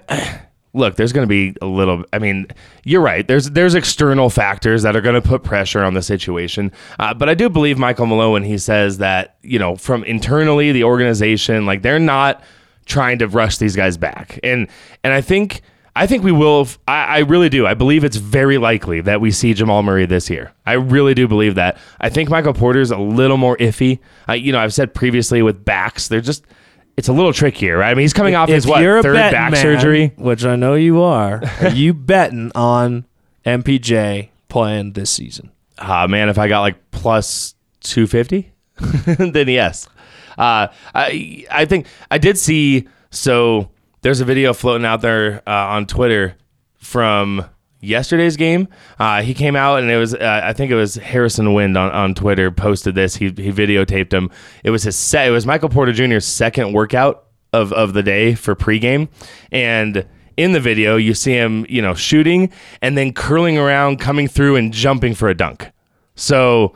look, 0.73 0.95
there's 0.95 1.11
going 1.11 1.27
to 1.27 1.29
be 1.29 1.55
a 1.61 1.65
little. 1.65 2.03
I 2.13 2.19
mean, 2.19 2.47
you're 2.83 3.01
right. 3.01 3.27
There's 3.27 3.49
there's 3.51 3.75
external 3.75 4.29
factors 4.29 4.83
that 4.83 4.95
are 4.95 5.01
going 5.01 5.21
to 5.21 5.27
put 5.27 5.43
pressure 5.43 5.83
on 5.83 5.93
the 5.93 6.01
situation. 6.01 6.71
Uh, 6.99 7.13
but 7.13 7.29
I 7.29 7.33
do 7.33 7.49
believe 7.49 7.77
Michael 7.77 8.05
Malone 8.05 8.33
when 8.33 8.43
he 8.43 8.57
says 8.57 8.99
that 8.99 9.35
you 9.41 9.59
know 9.59 9.75
from 9.75 10.03
internally 10.03 10.71
the 10.71 10.83
organization, 10.83 11.65
like 11.65 11.81
they're 11.81 11.99
not 11.99 12.43
trying 12.85 13.19
to 13.19 13.27
rush 13.27 13.57
these 13.57 13.75
guys 13.75 13.97
back, 13.97 14.39
and 14.43 14.67
and 15.03 15.13
I 15.13 15.21
think. 15.21 15.61
I 15.93 16.07
think 16.07 16.23
we 16.23 16.31
will. 16.31 16.69
I, 16.87 17.03
I 17.03 17.19
really 17.19 17.49
do. 17.49 17.67
I 17.67 17.73
believe 17.73 18.05
it's 18.05 18.15
very 18.15 18.57
likely 18.57 19.01
that 19.01 19.19
we 19.19 19.29
see 19.29 19.53
Jamal 19.53 19.83
Murray 19.83 20.05
this 20.05 20.29
year. 20.29 20.53
I 20.65 20.75
really 20.75 21.13
do 21.13 21.27
believe 21.27 21.55
that. 21.55 21.77
I 21.99 22.07
think 22.07 22.29
Michael 22.29 22.53
Porter's 22.53 22.91
a 22.91 22.97
little 22.97 23.35
more 23.35 23.57
iffy. 23.57 23.99
Uh, 24.29 24.31
you 24.31 24.53
know, 24.53 24.59
I've 24.59 24.73
said 24.73 24.93
previously 24.93 25.41
with 25.41 25.65
backs, 25.65 26.07
they're 26.07 26.21
just. 26.21 26.45
It's 27.01 27.07
a 27.07 27.13
little 27.13 27.33
trickier, 27.33 27.79
right? 27.79 27.89
I 27.89 27.93
mean, 27.95 28.03
he's 28.03 28.13
coming 28.13 28.35
off 28.35 28.47
his 28.47 28.67
what 28.67 28.77
third 28.77 29.15
back 29.15 29.53
man, 29.53 29.59
surgery. 29.59 30.13
which 30.17 30.45
I 30.45 30.55
know 30.55 30.75
you 30.75 31.01
are, 31.01 31.41
are 31.61 31.69
you 31.69 31.95
betting 31.95 32.51
on 32.53 33.07
MPJ 33.43 34.29
playing 34.49 34.93
this 34.93 35.09
season? 35.09 35.49
Ah, 35.79 36.05
man, 36.05 36.29
if 36.29 36.37
I 36.37 36.47
got 36.47 36.59
like 36.59 36.91
plus 36.91 37.55
250, 37.79 38.51
then 39.31 39.47
yes. 39.47 39.89
Uh, 40.37 40.67
I 40.93 41.43
I 41.49 41.65
think 41.65 41.87
I 42.11 42.19
did 42.19 42.37
see. 42.37 42.87
So 43.09 43.71
there's 44.03 44.21
a 44.21 44.25
video 44.25 44.53
floating 44.53 44.85
out 44.85 45.01
there 45.01 45.41
uh, 45.47 45.51
on 45.69 45.87
Twitter 45.87 46.37
from 46.75 47.43
yesterday's 47.81 48.37
game. 48.37 48.67
Uh, 48.99 49.21
he 49.21 49.33
came 49.33 49.55
out 49.55 49.79
and 49.79 49.91
it 49.91 49.97
was 49.97 50.13
uh, 50.13 50.41
I 50.43 50.53
think 50.53 50.71
it 50.71 50.75
was 50.75 50.95
Harrison 50.95 51.53
Wind 51.53 51.77
on, 51.77 51.91
on 51.91 52.15
Twitter 52.15 52.51
posted 52.51 52.95
this. 52.95 53.15
He 53.15 53.25
he 53.25 53.51
videotaped 53.51 54.13
him. 54.13 54.29
It 54.63 54.69
was 54.69 54.83
his 54.83 54.95
set. 54.95 55.27
It 55.27 55.31
was 55.31 55.45
Michael 55.45 55.69
Porter 55.69 55.91
Jr.'s 55.91 56.25
second 56.25 56.73
workout 56.73 57.25
of 57.51 57.73
of 57.73 57.93
the 57.93 58.03
day 58.03 58.35
for 58.35 58.55
pregame, 58.55 59.09
and 59.51 60.05
in 60.37 60.53
the 60.53 60.59
video 60.59 60.95
you 60.95 61.13
see 61.13 61.33
him 61.33 61.65
you 61.67 61.81
know 61.81 61.93
shooting 61.93 62.51
and 62.81 62.97
then 62.97 63.11
curling 63.11 63.57
around, 63.57 63.99
coming 63.99 64.27
through 64.27 64.55
and 64.55 64.71
jumping 64.71 65.13
for 65.13 65.27
a 65.27 65.35
dunk. 65.35 65.71
So 66.15 66.75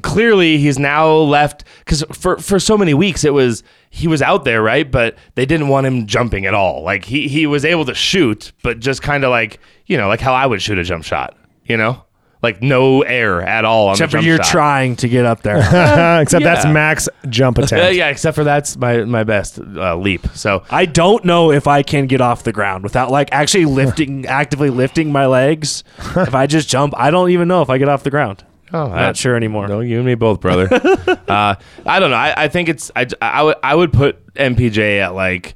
clearly 0.00 0.58
he's 0.58 0.78
now 0.78 1.08
left 1.12 1.64
because 1.80 2.02
for 2.12 2.38
for 2.38 2.58
so 2.58 2.78
many 2.78 2.94
weeks 2.94 3.24
it 3.24 3.34
was 3.34 3.62
he 3.90 4.08
was 4.08 4.22
out 4.22 4.44
there 4.44 4.62
right, 4.62 4.90
but 4.90 5.16
they 5.34 5.44
didn't 5.44 5.68
want 5.68 5.86
him 5.86 6.06
jumping 6.06 6.46
at 6.46 6.54
all. 6.54 6.82
Like 6.82 7.04
he 7.04 7.28
he 7.28 7.46
was 7.46 7.64
able 7.64 7.84
to 7.84 7.94
shoot, 7.94 8.52
but 8.62 8.80
just 8.80 9.02
kind 9.02 9.24
of 9.24 9.30
like 9.30 9.60
you 9.86 9.96
know 9.96 10.08
like 10.08 10.20
how 10.20 10.32
I 10.32 10.46
would 10.46 10.62
shoot 10.62 10.78
a 10.78 10.84
jump 10.84 11.04
shot, 11.04 11.36
you 11.66 11.76
know. 11.76 12.02
Like 12.42 12.60
no 12.60 13.02
air 13.02 13.40
at 13.40 13.64
all 13.64 13.86
on 13.86 13.92
Except 13.92 14.10
the 14.10 14.18
for 14.18 14.24
you're 14.24 14.36
shot. 14.38 14.46
trying 14.46 14.96
to 14.96 15.08
get 15.08 15.24
up 15.24 15.42
there. 15.42 15.58
Except 16.22 16.42
that's 16.42 16.66
max 16.66 17.08
jump 17.28 17.56
Uh, 17.56 17.62
attempt. 17.66 17.94
yeah, 17.94 18.08
except 18.08 18.34
for 18.34 18.42
that's 18.42 18.76
my 18.76 19.04
my 19.04 19.22
best 19.22 19.60
uh, 19.60 19.94
leap. 19.96 20.26
So 20.34 20.64
I 20.68 20.86
don't 20.86 21.24
know 21.24 21.52
if 21.52 21.68
I 21.68 21.84
can 21.84 22.08
get 22.08 22.20
off 22.20 22.42
the 22.42 22.50
ground 22.50 22.82
without 22.82 23.12
like 23.12 23.28
actually 23.30 23.66
lifting, 23.66 24.26
actively 24.26 24.70
lifting 24.70 25.12
my 25.12 25.26
legs. 25.26 25.84
if 26.16 26.34
I 26.34 26.48
just 26.48 26.68
jump, 26.68 26.94
I 26.96 27.12
don't 27.12 27.30
even 27.30 27.46
know 27.46 27.62
if 27.62 27.70
I 27.70 27.78
get 27.78 27.88
off 27.88 28.02
the 28.02 28.10
ground. 28.10 28.42
Oh, 28.72 28.84
I'm 28.84 28.90
not 28.90 29.16
sure 29.16 29.36
anymore. 29.36 29.68
No, 29.68 29.80
you 29.80 29.96
and 29.96 30.06
me 30.06 30.14
both, 30.14 30.40
brother. 30.40 30.68
uh, 31.28 31.54
I 31.86 32.00
don't 32.00 32.10
know. 32.10 32.16
I, 32.16 32.44
I 32.44 32.48
think 32.48 32.68
it's 32.68 32.90
I, 32.96 33.06
I 33.20 33.42
would 33.42 33.56
I 33.62 33.74
would 33.74 33.92
put 33.92 34.34
MPJ 34.34 35.00
at 35.00 35.14
like 35.14 35.54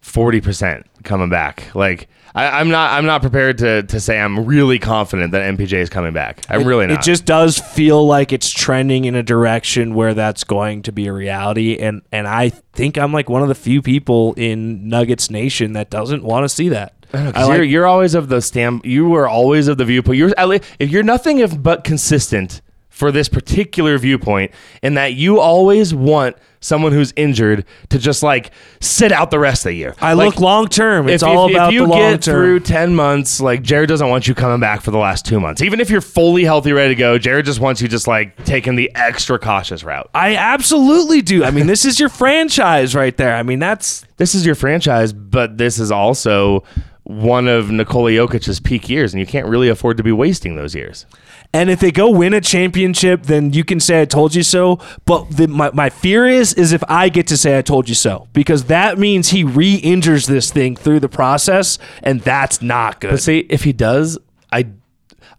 forty 0.00 0.40
percent 0.40 0.86
coming 1.02 1.28
back. 1.28 1.74
Like 1.74 2.08
I, 2.34 2.60
I'm 2.60 2.68
not 2.68 2.92
I'm 2.92 3.06
not 3.06 3.20
prepared 3.20 3.58
to 3.58 3.82
to 3.84 4.00
say 4.00 4.18
I'm 4.18 4.44
really 4.44 4.78
confident 4.78 5.32
that 5.32 5.56
MPJ 5.56 5.74
is 5.74 5.90
coming 5.90 6.12
back. 6.12 6.40
I'm 6.48 6.64
really 6.64 6.86
not. 6.86 6.98
It 6.98 7.02
just 7.02 7.24
does 7.24 7.58
feel 7.58 8.04
like 8.06 8.32
it's 8.32 8.50
trending 8.50 9.04
in 9.04 9.14
a 9.14 9.22
direction 9.22 9.94
where 9.94 10.14
that's 10.14 10.42
going 10.42 10.82
to 10.82 10.92
be 10.92 11.06
a 11.06 11.12
reality, 11.12 11.76
and 11.78 12.02
and 12.10 12.26
I 12.26 12.48
think 12.48 12.98
I'm 12.98 13.12
like 13.12 13.28
one 13.28 13.42
of 13.42 13.48
the 13.48 13.54
few 13.54 13.82
people 13.82 14.34
in 14.34 14.88
Nuggets 14.88 15.30
Nation 15.30 15.74
that 15.74 15.90
doesn't 15.90 16.24
want 16.24 16.44
to 16.44 16.48
see 16.48 16.70
that. 16.70 17.03
Like- 17.14 17.56
you're, 17.56 17.62
you're 17.64 17.86
always 17.86 18.14
of 18.14 18.28
the 18.28 18.40
stamp. 18.40 18.84
You 18.84 19.08
were 19.08 19.28
always 19.28 19.68
of 19.68 19.78
the 19.78 19.84
viewpoint. 19.84 20.18
You're 20.18 20.32
at 20.36 20.48
least, 20.48 20.64
if 20.78 20.90
you're 20.90 21.02
nothing 21.02 21.38
if 21.38 21.60
but 21.62 21.84
consistent 21.84 22.60
for 22.88 23.10
this 23.10 23.28
particular 23.28 23.98
viewpoint, 23.98 24.52
in 24.82 24.94
that 24.94 25.14
you 25.14 25.40
always 25.40 25.92
want 25.92 26.36
someone 26.60 26.92
who's 26.92 27.12
injured 27.16 27.64
to 27.90 27.98
just 27.98 28.22
like 28.22 28.50
sit 28.80 29.12
out 29.12 29.30
the 29.30 29.38
rest 29.38 29.66
of 29.66 29.70
the 29.70 29.74
year. 29.74 29.94
I 30.00 30.14
Like, 30.14 30.26
look 30.26 30.40
long 30.40 30.68
term. 30.68 31.08
It's 31.10 31.22
if, 31.22 31.28
all 31.28 31.48
if, 31.48 31.54
about 31.54 31.68
if 31.68 31.74
you 31.74 31.80
the 31.80 31.86
long 31.88 31.98
get 31.98 32.22
term. 32.22 32.34
through 32.34 32.60
10 32.60 32.94
months 32.94 33.38
like 33.38 33.62
jared 33.62 33.88
doesn't 33.90 34.08
want 34.08 34.26
you 34.26 34.34
coming 34.34 34.60
back 34.60 34.80
for 34.80 34.90
the 34.90 34.96
last 34.98 35.26
two 35.26 35.38
months 35.38 35.60
even 35.60 35.78
if 35.78 35.90
you're 35.90 36.00
fully 36.00 36.42
healthy 36.42 36.72
ready 36.72 36.94
to 36.94 36.98
go 36.98 37.18
jared 37.18 37.44
just 37.44 37.60
wants 37.60 37.82
you 37.82 37.88
just 37.88 38.06
like 38.06 38.42
taking 38.46 38.76
the 38.76 38.90
extra 38.94 39.38
cautious 39.38 39.84
route 39.84 40.08
I 40.14 40.36
absolutely 40.36 41.20
do. 41.20 41.44
I 41.44 41.50
mean, 41.50 41.66
this 41.66 41.84
is 41.84 42.00
your 42.00 42.08
franchise 42.08 42.94
right 42.94 43.14
there. 43.14 43.34
I 43.36 43.42
mean, 43.42 43.58
that's 43.58 44.06
this 44.16 44.34
is 44.34 44.46
your 44.46 44.54
franchise 44.54 45.12
but 45.12 45.58
this 45.58 45.78
is 45.78 45.90
also 45.92 46.64
one 47.04 47.48
of 47.48 47.70
Nikola 47.70 48.10
Jokic's 48.10 48.60
peak 48.60 48.88
years 48.88 49.12
and 49.12 49.20
you 49.20 49.26
can't 49.26 49.46
really 49.46 49.68
afford 49.68 49.98
to 49.98 50.02
be 50.02 50.12
wasting 50.12 50.56
those 50.56 50.74
years 50.74 51.04
And 51.52 51.70
if 51.70 51.78
they 51.78 51.92
go 51.92 52.10
win 52.10 52.34
a 52.34 52.40
championship, 52.40 53.24
then 53.24 53.52
you 53.52 53.62
can 53.62 53.78
say 53.78 54.02
I 54.02 54.06
told 54.06 54.34
you 54.34 54.42
so. 54.42 54.80
But 55.04 55.30
the, 55.30 55.46
my, 55.46 55.70
my 55.72 55.88
fear 55.88 56.26
is 56.26 56.52
is 56.54 56.72
if 56.72 56.82
I 56.88 57.08
get 57.08 57.28
to 57.28 57.36
say 57.36 57.56
I 57.56 57.62
told 57.62 57.88
you 57.88 57.94
so, 57.94 58.26
because 58.32 58.64
that 58.64 58.98
means 58.98 59.28
he 59.28 59.44
re-injures 59.44 60.26
this 60.26 60.50
thing 60.50 60.74
through 60.74 61.00
the 61.00 61.08
process, 61.08 61.78
and 62.02 62.20
that's 62.22 62.60
not 62.60 63.00
good. 63.00 63.12
But 63.12 63.20
see, 63.20 63.46
if 63.48 63.62
he 63.62 63.72
does, 63.72 64.18
I 64.50 64.66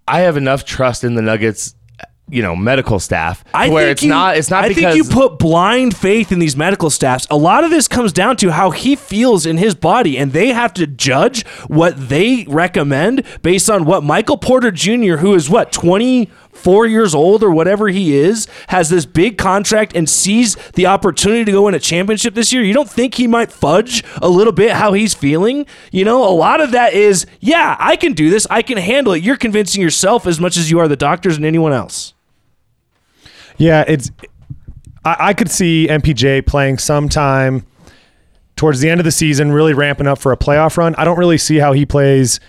I 0.08 0.22
have 0.22 0.38
enough 0.38 0.64
trust 0.64 1.04
in 1.04 1.16
the 1.16 1.22
Nuggets, 1.22 1.76
you 2.30 2.42
know, 2.42 2.56
medical 2.56 3.00
staff 3.00 3.44
I 3.54 3.70
where 3.70 3.84
think 3.86 3.92
it's 3.92 4.04
you- 4.04 4.10
not 4.10 4.38
it's 4.38 4.50
not 4.50 4.64
I 4.66 4.74
think 4.74 4.96
you 4.96 5.04
put 5.04 5.38
blind 5.38 5.96
faith 5.96 6.32
in 6.32 6.40
these 6.40 6.56
medical 6.58 6.90
staffs. 6.90 7.28
A 7.30 7.38
lot 7.38 7.64
of 7.64 7.70
this 7.70 7.88
comes 7.88 8.12
down 8.12 8.38
to 8.38 8.52
how 8.52 8.72
he 8.72 8.96
feels 8.96 9.46
in 9.46 9.58
his 9.58 9.76
body, 9.76 10.18
and 10.18 10.34
they 10.34 10.50
have 10.50 10.74
to 10.76 10.88
judge 10.88 11.46
what 11.68 12.10
they 12.10 12.46
recommend 12.50 13.24
based 13.44 13.70
on 13.70 13.86
what 13.86 14.04
Michael 14.04 14.38
Porter 14.38 14.72
Jr., 14.72 15.18
who 15.18 15.36
is 15.36 15.50
what 15.50 15.72
twenty 15.72 16.30
four 16.52 16.86
years 16.88 17.14
old 17.14 17.44
or 17.44 17.52
whatever 17.52 17.90
he 17.90 18.16
is, 18.16 18.48
has 18.70 18.90
this 18.90 19.06
big 19.06 19.38
contract 19.38 19.94
and 19.94 20.10
sees 20.10 20.56
the 20.76 20.86
opportunity 20.88 21.44
to 21.44 21.52
go 21.52 21.64
win 21.66 21.74
a 21.76 21.80
championship 21.80 22.34
this 22.34 22.54
year. 22.54 22.64
You 22.64 22.74
don't 22.74 22.90
think 22.90 23.16
he 23.16 23.28
might 23.28 23.52
fudge 23.52 24.06
a 24.22 24.30
little 24.30 24.54
bit 24.54 24.72
how 24.72 24.94
he's 24.94 25.14
feeling? 25.14 25.66
You 25.92 26.06
know, 26.06 26.24
a 26.24 26.32
lot 26.32 26.62
of 26.62 26.72
that 26.72 26.94
is, 26.94 27.26
yeah, 27.42 27.76
I 27.78 27.98
can 27.98 28.14
do 28.14 28.30
this, 28.30 28.48
I 28.50 28.62
can 28.62 28.78
handle 28.78 29.12
it. 29.14 29.22
You're 29.22 29.36
convincing 29.36 29.82
yourself 29.82 30.26
as 30.26 30.40
much 30.40 30.56
as 30.56 30.72
you 30.72 30.80
are 30.80 30.88
the 30.88 30.96
doctors 30.96 31.36
and 31.36 31.46
anyone 31.46 31.74
else. 31.74 32.14
Yeah, 33.58 33.84
it's. 33.88 34.12
I, 35.04 35.16
I 35.30 35.34
could 35.34 35.50
see 35.52 35.88
MPJ 35.90 36.46
playing 36.46 36.78
sometime 36.80 37.66
towards 38.56 38.80
the 38.80 38.90
end 38.90 39.00
of 39.00 39.06
the 39.06 39.12
season, 39.12 39.52
really 39.52 39.74
ramping 39.74 40.08
up 40.08 40.18
for 40.18 40.32
a 40.32 40.38
playoff 40.38 40.78
run. 40.78 40.96
I 40.96 41.04
don't 41.06 41.18
really 41.18 41.38
see 41.38 41.58
how 41.58 41.74
he 41.74 41.86
plays 41.86 42.40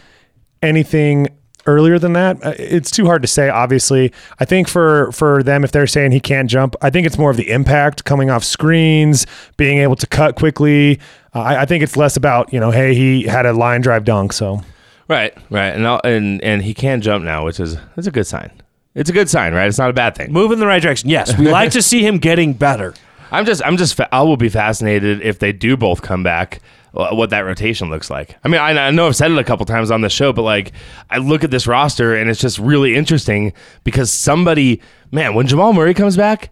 anything 0.62 1.28
earlier 1.66 1.98
than 1.98 2.12
that. 2.12 2.44
Uh, 2.44 2.54
It's 2.58 2.90
too 2.90 3.06
hard 3.06 3.22
to 3.22 3.28
say. 3.28 3.48
Obviously, 3.48 4.12
I 4.38 4.44
think 4.44 4.68
for 4.68 5.10
for 5.12 5.42
them, 5.42 5.64
if 5.64 5.72
they're 5.72 5.86
saying 5.86 6.12
he 6.12 6.20
can't 6.20 6.48
jump, 6.48 6.76
I 6.80 6.90
think 6.90 7.06
it's 7.06 7.18
more 7.18 7.30
of 7.30 7.36
the 7.36 7.50
impact 7.50 8.04
coming 8.04 8.30
off 8.30 8.44
screens, 8.44 9.26
being 9.56 9.78
able 9.78 9.96
to 9.96 10.06
cut 10.06 10.36
quickly. 10.36 10.98
Uh, 11.34 11.40
I, 11.40 11.62
I 11.62 11.64
think 11.66 11.82
it's 11.82 11.96
less 11.96 12.16
about 12.16 12.52
you 12.52 12.60
know, 12.60 12.70
hey, 12.70 12.94
he 12.94 13.24
had 13.24 13.46
a 13.46 13.52
line 13.52 13.80
drive 13.80 14.04
dunk, 14.04 14.32
so. 14.32 14.62
right, 15.08 15.36
right, 15.50 15.68
and 15.74 15.86
I'll- 15.86 16.00
and 16.04 16.42
and 16.42 16.62
he 16.62 16.72
can 16.74 17.00
jump 17.00 17.24
now, 17.24 17.44
which 17.44 17.60
is 17.60 17.76
that's 17.96 18.06
a 18.08 18.12
good 18.12 18.26
sign. 18.26 18.50
It's 18.96 19.10
a 19.10 19.12
good 19.12 19.30
sign, 19.30 19.52
right? 19.54 19.68
It's 19.68 19.78
not 19.78 19.90
a 19.90 19.92
bad 19.92 20.16
thing. 20.16 20.32
Move 20.32 20.50
in 20.50 20.58
the 20.58 20.66
right 20.66 20.82
direction. 20.82 21.08
Yes, 21.10 21.36
we 21.38 21.48
like 21.48 21.70
to 21.72 21.82
see 21.82 22.04
him 22.04 22.18
getting 22.18 22.52
better. 22.54 22.94
I'm 23.30 23.44
just 23.44 23.62
I'm 23.64 23.76
just 23.76 23.94
fa- 23.94 24.08
I 24.12 24.22
will 24.22 24.36
be 24.36 24.48
fascinated 24.48 25.20
if 25.20 25.38
they 25.38 25.52
do 25.52 25.76
both 25.76 26.00
come 26.02 26.22
back. 26.22 26.60
uh, 26.94 27.14
What 27.14 27.30
that 27.30 27.40
rotation 27.40 27.90
looks 27.90 28.08
like. 28.08 28.36
I 28.44 28.48
mean, 28.48 28.60
I, 28.60 28.70
I 28.86 28.90
know 28.90 29.06
I've 29.08 29.16
said 29.16 29.30
it 29.32 29.38
a 29.38 29.44
couple 29.44 29.66
times 29.66 29.90
on 29.90 30.00
the 30.00 30.08
show, 30.08 30.32
but 30.32 30.42
like, 30.42 30.72
I 31.10 31.18
look 31.18 31.44
at 31.44 31.50
this 31.50 31.66
roster 31.66 32.14
and 32.14 32.30
it's 32.30 32.40
just 32.40 32.58
really 32.58 32.94
interesting 32.96 33.52
because 33.84 34.10
somebody, 34.12 34.80
man, 35.12 35.34
when 35.34 35.46
Jamal 35.46 35.72
Murray 35.72 35.92
comes 35.92 36.16
back, 36.16 36.50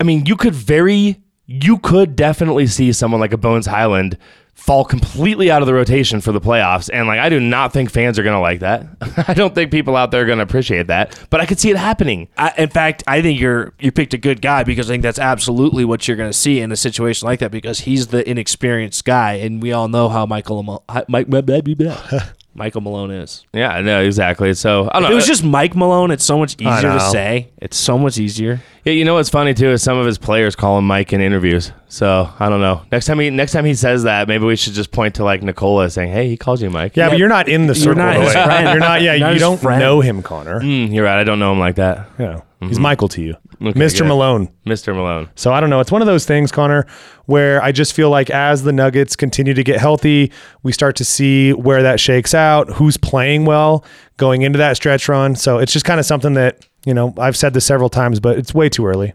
I 0.00 0.04
mean, 0.04 0.24
you 0.26 0.36
could 0.36 0.54
very, 0.54 1.20
you 1.46 1.78
could 1.78 2.16
definitely 2.16 2.68
see 2.68 2.92
someone 2.92 3.20
like 3.20 3.32
a 3.32 3.38
Bones 3.38 3.66
Hyland 3.66 4.16
fall 4.56 4.84
completely 4.84 5.50
out 5.50 5.62
of 5.62 5.66
the 5.66 5.74
rotation 5.74 6.20
for 6.20 6.32
the 6.32 6.40
playoffs. 6.40 6.90
And 6.92 7.06
like, 7.06 7.20
I 7.20 7.28
do 7.28 7.38
not 7.38 7.72
think 7.72 7.90
fans 7.90 8.18
are 8.18 8.22
going 8.24 8.34
to 8.34 8.40
like 8.40 8.60
that. 8.60 8.86
I 9.28 9.34
don't 9.34 9.54
think 9.54 9.70
people 9.70 9.94
out 9.94 10.10
there 10.10 10.22
are 10.22 10.26
going 10.26 10.38
to 10.38 10.44
appreciate 10.44 10.88
that, 10.88 11.24
but 11.30 11.40
I 11.40 11.46
could 11.46 11.60
see 11.60 11.70
it 11.70 11.76
happening. 11.76 12.28
I, 12.36 12.52
in 12.58 12.70
fact, 12.70 13.04
I 13.06 13.22
think 13.22 13.38
you're 13.38 13.74
you 13.78 13.92
picked 13.92 14.14
a 14.14 14.18
good 14.18 14.42
guy 14.42 14.64
because 14.64 14.90
I 14.90 14.94
think 14.94 15.02
that's 15.02 15.18
absolutely 15.20 15.84
what 15.84 16.08
you're 16.08 16.16
going 16.16 16.30
to 16.30 16.36
see 16.36 16.60
in 16.60 16.72
a 16.72 16.76
situation 16.76 17.26
like 17.26 17.38
that 17.40 17.52
because 17.52 17.80
he's 17.80 18.08
the 18.08 18.28
inexperienced 18.28 19.04
guy, 19.04 19.34
and 19.34 19.62
we 19.62 19.72
all 19.72 19.88
know 19.88 20.08
how 20.08 20.26
Michael 20.26 20.62
Mal- 20.62 20.84
hi- 20.88 21.04
Mike 21.06 21.28
Michael 22.56 22.80
Malone 22.80 23.10
is. 23.10 23.44
Yeah, 23.52 23.80
no, 23.82 24.00
exactly. 24.02 24.54
So 24.54 24.88
I 24.90 24.94
don't 24.94 25.04
If 25.04 25.08
know. 25.08 25.12
it 25.12 25.14
was 25.16 25.26
just 25.26 25.44
Mike 25.44 25.76
Malone, 25.76 26.10
it's 26.10 26.24
so 26.24 26.38
much 26.38 26.54
easier 26.60 26.92
to 26.92 27.00
say. 27.00 27.50
It's 27.58 27.76
so 27.76 27.98
much 27.98 28.18
easier. 28.18 28.60
Yeah, 28.84 28.92
you 28.94 29.04
know 29.04 29.14
what's 29.14 29.28
funny 29.28 29.52
too 29.52 29.68
is 29.70 29.82
some 29.82 29.98
of 29.98 30.06
his 30.06 30.16
players 30.16 30.56
call 30.56 30.78
him 30.78 30.86
Mike 30.86 31.12
in 31.12 31.20
interviews. 31.20 31.72
So 31.88 32.30
I 32.38 32.48
don't 32.48 32.60
know. 32.60 32.82
Next 32.90 33.06
time 33.06 33.18
he 33.18 33.30
next 33.30 33.52
time 33.52 33.64
he 33.64 33.74
says 33.74 34.04
that, 34.04 34.26
maybe 34.28 34.44
we 34.44 34.56
should 34.56 34.72
just 34.74 34.90
point 34.90 35.16
to 35.16 35.24
like 35.24 35.42
Nikola 35.42 35.90
saying, 35.90 36.12
"Hey, 36.12 36.28
he 36.28 36.36
calls 36.36 36.62
you 36.62 36.70
Mike." 36.70 36.96
Yeah, 36.96 37.08
but 37.10 37.18
you're 37.18 37.28
not 37.28 37.48
in 37.48 37.62
the 37.66 37.74
You're 37.74 37.94
circle. 37.94 38.02
not 38.04 38.16
his 38.16 38.32
friend. 38.32 38.68
You're 38.70 38.78
not. 38.78 39.02
Yeah, 39.02 39.16
Not 39.18 39.34
you 39.34 39.38
don't 39.40 39.60
friend. 39.60 39.80
know 39.80 40.00
him, 40.00 40.22
Connor. 40.22 40.60
Mm, 40.60 40.92
you're 40.94 41.04
right. 41.04 41.18
I 41.20 41.24
don't 41.24 41.38
know 41.38 41.52
him 41.52 41.58
like 41.58 41.76
that, 41.76 42.08
Yeah, 42.18 42.40
he's 42.68 42.76
mm-hmm. 42.76 42.82
Michael 42.82 43.08
to 43.08 43.22
you, 43.22 43.36
Okay, 43.62 43.78
Mr. 43.78 43.98
good. 43.98 44.08
Malone. 44.08 44.48
Mister 44.64 44.94
Malone. 44.94 45.28
So 45.34 45.52
I 45.52 45.60
don't 45.60 45.70
know. 45.70 45.80
It's 45.80 45.92
one 45.92 46.02
of 46.02 46.06
those 46.06 46.26
things, 46.26 46.52
Connor, 46.52 46.86
where 47.26 47.62
I 47.62 47.72
just 47.72 47.92
feel 47.92 48.10
like 48.10 48.30
as 48.30 48.62
the 48.62 48.72
Nuggets 48.72 49.16
continue 49.16 49.54
to 49.54 49.64
get 49.64 49.78
healthy, 49.78 50.32
we 50.62 50.72
start 50.72 50.96
to 50.96 51.04
see 51.04 51.52
where 51.52 51.82
that 51.82 52.00
shakes 52.00 52.34
out, 52.34 52.68
who's 52.70 52.96
playing 52.96 53.44
well 53.44 53.84
going 54.16 54.42
into 54.42 54.58
that 54.58 54.76
stretch 54.76 55.08
run. 55.08 55.36
So 55.36 55.58
it's 55.58 55.72
just 55.72 55.84
kind 55.84 56.00
of 56.00 56.06
something 56.06 56.34
that, 56.34 56.66
you 56.84 56.94
know, 56.94 57.14
I've 57.18 57.36
said 57.36 57.54
this 57.54 57.64
several 57.64 57.88
times, 57.88 58.20
but 58.20 58.38
it's 58.38 58.54
way 58.54 58.68
too 58.68 58.86
early. 58.86 59.14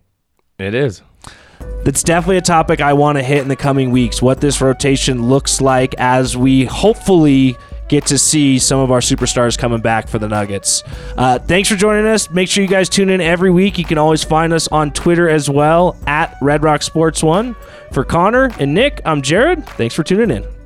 It 0.59 0.73
is. 0.73 1.01
That's 1.83 2.03
definitely 2.03 2.37
a 2.37 2.41
topic 2.41 2.81
I 2.81 2.93
want 2.93 3.17
to 3.17 3.23
hit 3.23 3.39
in 3.39 3.47
the 3.47 3.55
coming 3.55 3.91
weeks. 3.91 4.21
What 4.21 4.41
this 4.41 4.61
rotation 4.61 5.27
looks 5.27 5.61
like 5.61 5.95
as 5.97 6.37
we 6.37 6.65
hopefully 6.65 7.55
get 7.91 8.05
to 8.05 8.17
see 8.17 8.57
some 8.57 8.79
of 8.79 8.89
our 8.89 9.01
superstars 9.01 9.57
coming 9.57 9.81
back 9.81 10.07
for 10.07 10.17
the 10.17 10.27
Nuggets. 10.27 10.81
Uh, 11.17 11.37
thanks 11.37 11.67
for 11.67 11.75
joining 11.75 12.05
us. 12.05 12.29
Make 12.31 12.47
sure 12.47 12.63
you 12.63 12.69
guys 12.69 12.87
tune 12.87 13.09
in 13.09 13.19
every 13.19 13.51
week. 13.51 13.77
You 13.77 13.83
can 13.83 13.97
always 13.97 14.23
find 14.23 14.53
us 14.53 14.69
on 14.69 14.91
Twitter 14.91 15.27
as 15.27 15.49
well 15.49 15.97
at 16.07 16.37
Red 16.41 16.63
Rock 16.63 16.83
Sports 16.83 17.21
One. 17.21 17.53
For 17.91 18.05
Connor 18.05 18.49
and 18.59 18.73
Nick, 18.73 19.01
I'm 19.03 19.21
Jared. 19.21 19.67
Thanks 19.67 19.93
for 19.93 20.03
tuning 20.03 20.31
in. 20.31 20.60